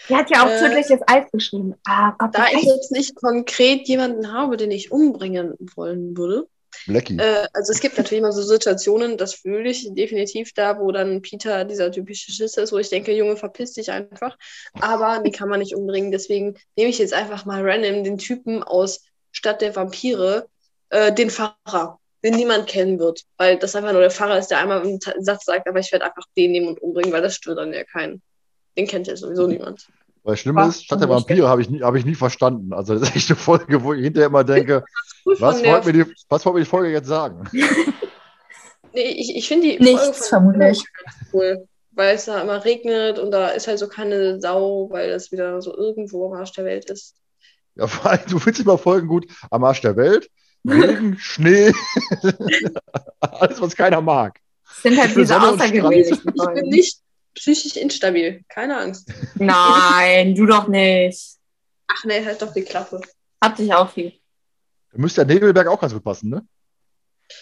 [0.08, 1.76] die hat ja auch Äh, tödliches Eis geschrieben.
[1.86, 6.48] Ah, Gott, Da ich jetzt nicht konkret jemanden habe, den ich umbringen wollen würde,
[6.86, 7.18] Blackie.
[7.18, 11.22] Äh, also es gibt natürlich immer so Situationen, das fühle ich definitiv da, wo dann
[11.22, 14.38] Peter dieser typische Schiss ist, wo ich denke, Junge, verpiss dich einfach.
[14.80, 16.12] Aber die kann man nicht umbringen.
[16.12, 20.48] Deswegen nehme ich jetzt einfach mal random den Typen aus Stadt der Vampire,
[20.90, 23.24] äh, den Pfarrer, den niemand kennen wird.
[23.38, 26.06] Weil das einfach nur der Pfarrer ist, der einmal einen Satz sagt, aber ich werde
[26.06, 28.22] einfach den nehmen und umbringen, weil das stört dann ja keinen.
[28.78, 29.88] Den kennt ja sowieso niemand.
[30.24, 31.10] Weil Ach, ist, Stadt der.
[31.10, 32.74] Vampire habe ich, nie- hab ich nie verstanden.
[32.74, 34.84] Also das ist echt eine Folge, wo ich hinterher immer denke,
[35.26, 37.50] Cool was wollte mir, die- was wollte mir die Folge jetzt sagen?
[38.94, 40.84] Nee, ich, ich finde die Nichts, Folge von vermutlich.
[41.04, 45.10] ganz cool, weil es da immer regnet und da ist halt so keine Sau, weil
[45.12, 47.16] das wieder so irgendwo am Arsch der Welt ist.
[47.76, 50.30] Ja, vor allem, du findest immer Folgen gut am Arsch der Welt.
[50.68, 51.72] Regen, Schnee,
[53.20, 54.40] alles, was keiner mag.
[54.68, 57.00] Das sind halt Ich bin diese außergewöhnlichen Ich bin nicht
[57.34, 59.12] psychisch instabil, keine Angst.
[59.36, 61.38] Nein, du doch nicht.
[61.88, 63.02] Ach nee, halt doch die Klappe.
[63.42, 64.14] Hat sich auch viel.
[64.92, 66.46] Da müsste der Nebelberg auch ganz gut passen, ne?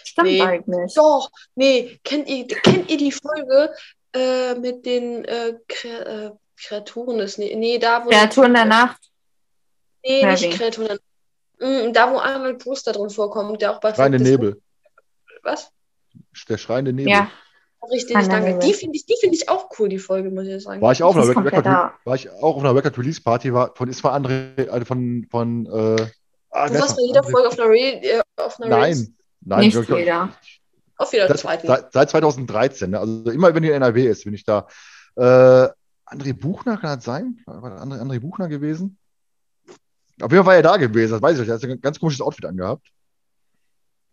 [0.04, 0.42] Stimmt Nee.
[0.42, 0.94] eigentlich.
[0.96, 3.74] Doch, nee, kennt ihr, kennt ihr die Folge
[4.14, 6.32] äh, mit den äh, Kre äh,
[6.62, 7.20] Kreaturen?
[7.20, 8.10] Ist, nee, nee, da wo.
[8.10, 9.00] Kreaturen der Nacht.
[10.04, 10.50] Nee, Ja, nicht wie?
[10.50, 11.00] Kreaturen der Mm,
[11.60, 14.62] Da, wo Arnold Brewster drin vorkommt, der auch bei Schreiende Verrücktes- Nebel.
[15.44, 15.72] Was?
[16.50, 17.12] Der schreiende Nebel.
[17.12, 17.30] Ja.
[17.92, 18.50] Richtig, Schreiender danke.
[18.54, 18.68] Nebel.
[18.68, 20.82] Die finde ich, die finde ich auch cool, die Folge, muss ich sagen.
[20.82, 23.74] War ich auch auf einer Record, war ich auch auf einer Record Release Party, war
[23.76, 26.06] von ist von André, äh, von von äh,
[26.52, 28.70] ah, Du warst bei jeder André- Folge auf einer Reel, äh, auf einer?
[28.78, 30.30] Nein, nein, Nicht ich- jeder.
[30.98, 31.68] Auf jeder Das, zweiten.
[31.68, 33.00] seit, seit 2013, ne?
[33.00, 34.68] also immer wenn die in NRW ist, bin ich da.
[35.16, 35.22] Äh,
[36.10, 37.40] André Buchner kann das sein?
[37.46, 38.98] War André, André Buchner gewesen?
[40.22, 41.48] Auf jeden Fall war er da gewesen, das weiß ich.
[41.48, 42.92] Er hat ein ganz komisches Outfit angehabt.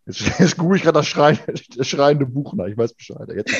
[0.05, 1.39] Jetzt, jetzt google ich gerade das Schrein,
[1.77, 3.27] der schreiende Buchner, ich weiß Bescheid.
[3.35, 3.51] Jetzt.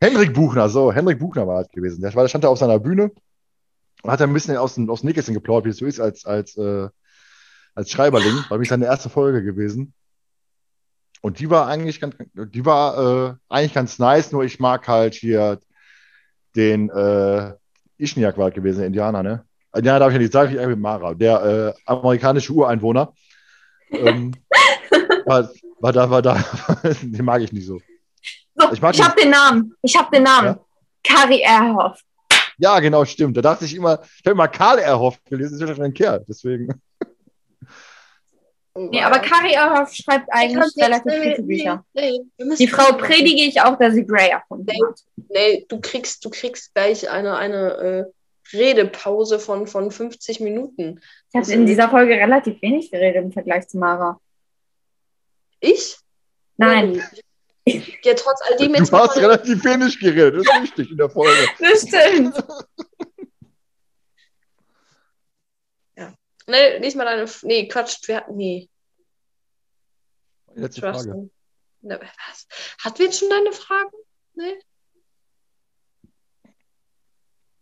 [0.00, 2.00] Henrik Buchner, so, Henrik Buchner war das gewesen.
[2.00, 3.10] Der, stand da auf seiner Bühne
[4.02, 6.24] und hat ein bisschen aus dem, aus dem Nähkästchen geplaudert, wie es so ist als,
[6.24, 6.88] als, äh,
[7.74, 8.34] als Schreiberling.
[8.48, 9.92] War nämlich seine erste Folge gewesen.
[11.20, 15.14] Und die war eigentlich ganz, die war äh, eigentlich ganz nice, nur ich mag halt
[15.14, 15.60] hier
[16.56, 17.52] den äh,
[18.00, 19.44] Ishniak war gewesen, der Indianer, ne?
[19.74, 23.12] Ja, darf ich ja nicht sagen, ich eigentlich Mara, der äh, amerikanische Ureinwohner.
[23.92, 24.32] Ähm,
[25.26, 25.48] war,
[25.80, 26.44] war da, war da,
[27.02, 27.80] den mag ich nicht so.
[28.56, 29.74] So, Ich ich, habe den Namen.
[29.82, 30.48] Ich habe den Namen.
[30.48, 30.60] Ja?
[31.04, 32.00] Kari Erhoff.
[32.58, 33.36] Ja, genau, stimmt.
[33.36, 35.94] Da dachte ich immer, ich habe immer Karl Erhoff gelesen, das ist ja schon ein
[35.94, 36.68] Kerl, deswegen.
[38.74, 41.84] Nee, aber Kari Erhoff schreibt eigentlich relativ gute Bücher.
[42.58, 44.78] Die Frau predige ich auch, dass sie Grey erfunden Nee.
[44.86, 45.00] hat.
[45.28, 48.06] Nee, du kriegst, du kriegst gleich eine, eine
[48.52, 51.00] äh, Redepause von, von 50 Minuten.
[51.32, 54.20] Ich habe in dieser Folge relativ wenig geredet im Vergleich zu Mara.
[55.60, 55.96] Ich?
[56.56, 57.02] Nein,
[57.66, 61.36] Ja, trotz all dem Du hast relativ wenig geredet, das ist wichtig in der Folge.
[61.58, 62.34] das stimmt.
[66.50, 67.22] Nee, nicht mal deine.
[67.22, 68.06] F- Nee, Quatsch.
[68.08, 68.36] Wir hatten.
[68.36, 68.68] Nee,
[70.54, 71.30] Letzte Frage.
[71.82, 72.46] Ne, was?
[72.82, 73.90] Hatten wir jetzt schon deine Fragen?
[74.34, 74.58] Nee?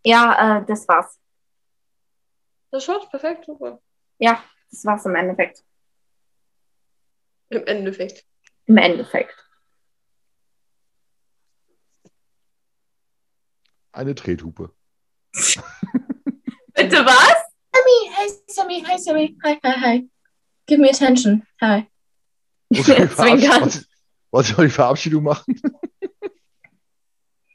[0.04, 1.18] Ja, äh, das war's.
[2.70, 3.80] Das war's, perfekt, super.
[4.18, 5.64] Ja, das war's im Endeffekt.
[7.50, 8.24] Im Endeffekt.
[8.66, 9.34] Im Endeffekt.
[13.92, 14.72] Eine Trethupe.
[16.74, 17.27] Bitte was?
[18.46, 20.04] Sammy, hi Sammy, hi Sammy, hi, hi, hi.
[20.66, 21.42] Give me attention.
[21.60, 21.86] Hi.
[22.74, 23.70] Zwinkern.
[24.50, 25.60] Ihr noch die Verabschiedung machen?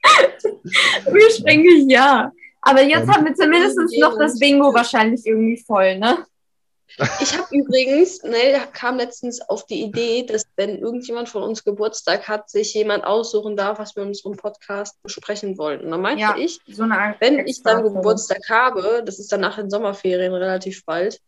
[1.05, 2.31] Ursprünglich ja.
[2.61, 3.13] Aber jetzt Ähm.
[3.13, 6.25] haben wir zumindest noch das Bingo wahrscheinlich irgendwie voll, ne?
[7.21, 12.27] Ich habe übrigens, ne, kam letztens auf die Idee, dass wenn irgendjemand von uns Geburtstag
[12.27, 15.81] hat, sich jemand aussuchen darf, was wir in unserem Podcast besprechen wollen.
[15.81, 16.35] Und dann meinte Ja.
[16.37, 17.83] ich, So wenn ich dann.
[17.83, 21.19] Geburtstag habe, das ist dann nach den Sommerferien relativ bald,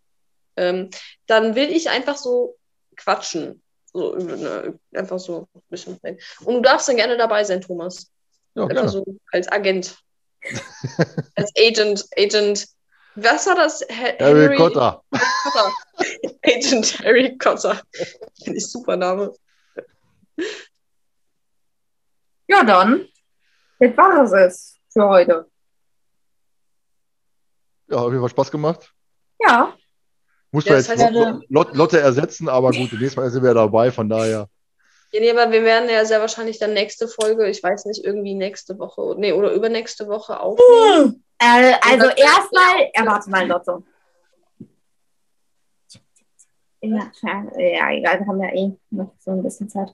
[0.55, 0.89] ähm,
[1.25, 2.57] dann will ich einfach so
[2.95, 3.61] quatschen.
[3.91, 5.97] So, eine- einfach so ein bisschen.
[6.03, 6.19] reden.
[6.43, 8.11] Und du darfst dann gerne dabei sein, Thomas.
[8.53, 8.89] Ja, Einfach gerne.
[8.89, 9.97] so als Agent.
[11.35, 12.67] als Agent, Agent.
[13.15, 13.81] Was war das?
[13.81, 15.01] Ha- Harry Cotter.
[15.11, 15.73] Cotter.
[16.45, 17.81] Agent Harry Cotter.
[18.43, 19.33] Finde ich super Name.
[22.47, 23.07] Ja, dann.
[23.79, 25.45] Jetzt war es es für heute.
[27.89, 28.93] Ja, hat mir Fall Spaß gemacht.
[29.39, 29.75] Ja.
[30.51, 33.53] Muss Ja, das jetzt heißt, Lot- Lot- Lotte ersetzen, aber gut, nächstes Mal sind wir
[33.53, 34.49] dabei, von daher.
[35.11, 38.33] Ja, nee, aber wir werden ja sehr wahrscheinlich dann nächste Folge, ich weiß nicht, irgendwie
[38.35, 41.24] nächste Woche, nee, oder übernächste Woche aufnehmen.
[41.39, 43.83] Äh, also erstmal, ja, warte mal, Lotte.
[46.81, 47.11] Ja,
[47.57, 49.93] ja, egal, wir haben ja eh noch so ein bisschen Zeit.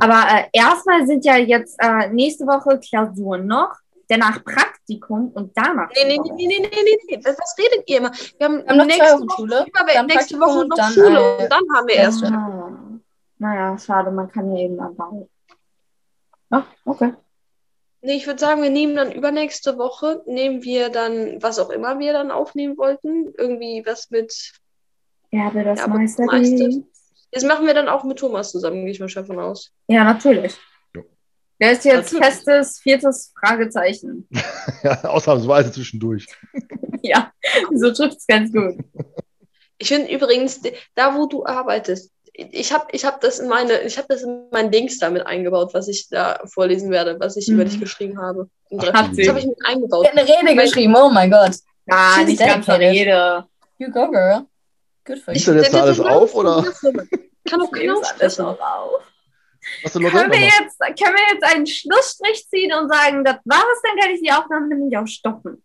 [0.00, 3.76] Aber äh, erstmal sind ja jetzt äh, nächste Woche Klausuren noch,
[4.08, 5.88] danach Praktikum und danach.
[5.94, 8.10] Nee, nee, nee, nee, nee, nee, nee, was, was redet ihr immer?
[8.38, 11.52] Wir haben, Wir haben nächste Woche, Schule, dann nächste Woche noch dann, Schule äh, und
[11.52, 12.24] dann haben wir erst.
[12.24, 12.70] Ah,
[13.38, 15.28] naja, schade, man kann ja eben anbauen.
[16.50, 17.14] Ah, okay.
[18.04, 21.98] Nee, ich würde sagen, wir nehmen dann übernächste Woche, nehmen wir dann, was auch immer
[22.00, 24.52] wir dann aufnehmen wollten, irgendwie was mit,
[25.30, 26.82] Ja, wer das Ja, meistert-
[27.30, 29.72] das machen wir dann auch mit Thomas zusammen, gehe ich mal schon von aus.
[29.86, 30.54] Ja, natürlich.
[30.94, 31.04] Jo.
[31.60, 32.24] Der ist jetzt Natürlich.
[32.34, 34.28] festes viertes Fragezeichen.
[34.82, 36.26] Ja, ausnahmsweise zwischendurch.
[37.02, 37.32] ja,
[37.72, 38.76] so trifft es ganz gut.
[39.78, 40.60] Ich finde übrigens,
[40.94, 44.46] da wo du arbeitest, ich habe ich hab das in meine, ich habe das in
[44.50, 47.68] mein Dings damit eingebaut, was ich da vorlesen werde, was ich über Mhm.
[47.68, 48.48] dich geschrieben habe.
[48.78, 49.28] Ach, Hat Das sie.
[49.28, 50.06] habe ich mit eingebaut.
[50.10, 51.52] eine Rede geschrieben, oh mein Gott.
[51.86, 52.68] Ja, She's nicht ganz.
[52.68, 53.44] Rede.
[53.78, 54.46] You go, girl.
[55.04, 55.40] Good for you.
[55.44, 56.64] du jetzt da alles auf oder
[57.48, 59.02] Kann auch keiner noch auf.
[59.82, 63.96] Können wir, jetzt, können wir jetzt einen Schlussstrich ziehen und sagen, das war es, dann
[64.00, 65.62] kann ich die Aufnahme nämlich auch stoppen.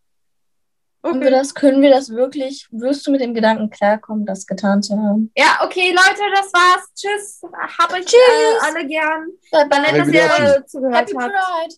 [1.07, 2.67] Können wir, das, können wir das wirklich?
[2.71, 5.31] Wirst du mit dem Gedanken klarkommen, das getan zu haben?
[5.37, 6.93] Ja, okay, Leute, das war's.
[6.93, 7.41] Tschüss.
[7.77, 8.17] Hab euch Tschüss.
[8.17, 9.27] Äh, alle gern.
[9.51, 11.33] Bye War nett, dass ihr äh, zugehört Happy habt.
[11.33, 11.75] Pride.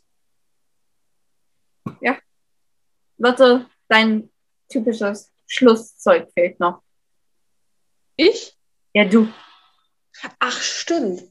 [3.19, 4.31] Lotte, dein
[4.69, 6.81] typisches Schlusszeug fehlt noch.
[8.15, 8.57] Ich?
[8.93, 9.27] Ja, du.
[10.39, 11.23] Ach, stimmt.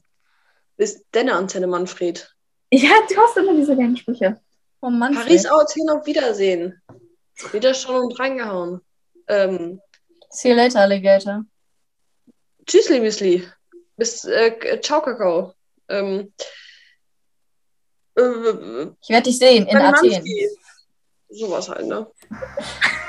[0.77, 2.33] Ist deine Antenne, Manfred.
[2.71, 4.39] Ja, du hast immer diese kleinen Sprüche.
[4.81, 5.15] Oh Mann.
[5.15, 6.79] Paris out, hin auf Wiedersehen.
[7.51, 8.81] Wieder schon und reingehauen.
[9.27, 9.81] Ähm,
[10.29, 11.43] See you later, Alligator.
[12.65, 13.47] tschüssli, Müsli.
[13.97, 15.53] Bis, äh, ciao, Kakao.
[15.87, 16.33] Ähm,
[18.15, 20.23] äh, Ich werde dich sehen in Athen.
[21.29, 22.07] Sowas halt, ne?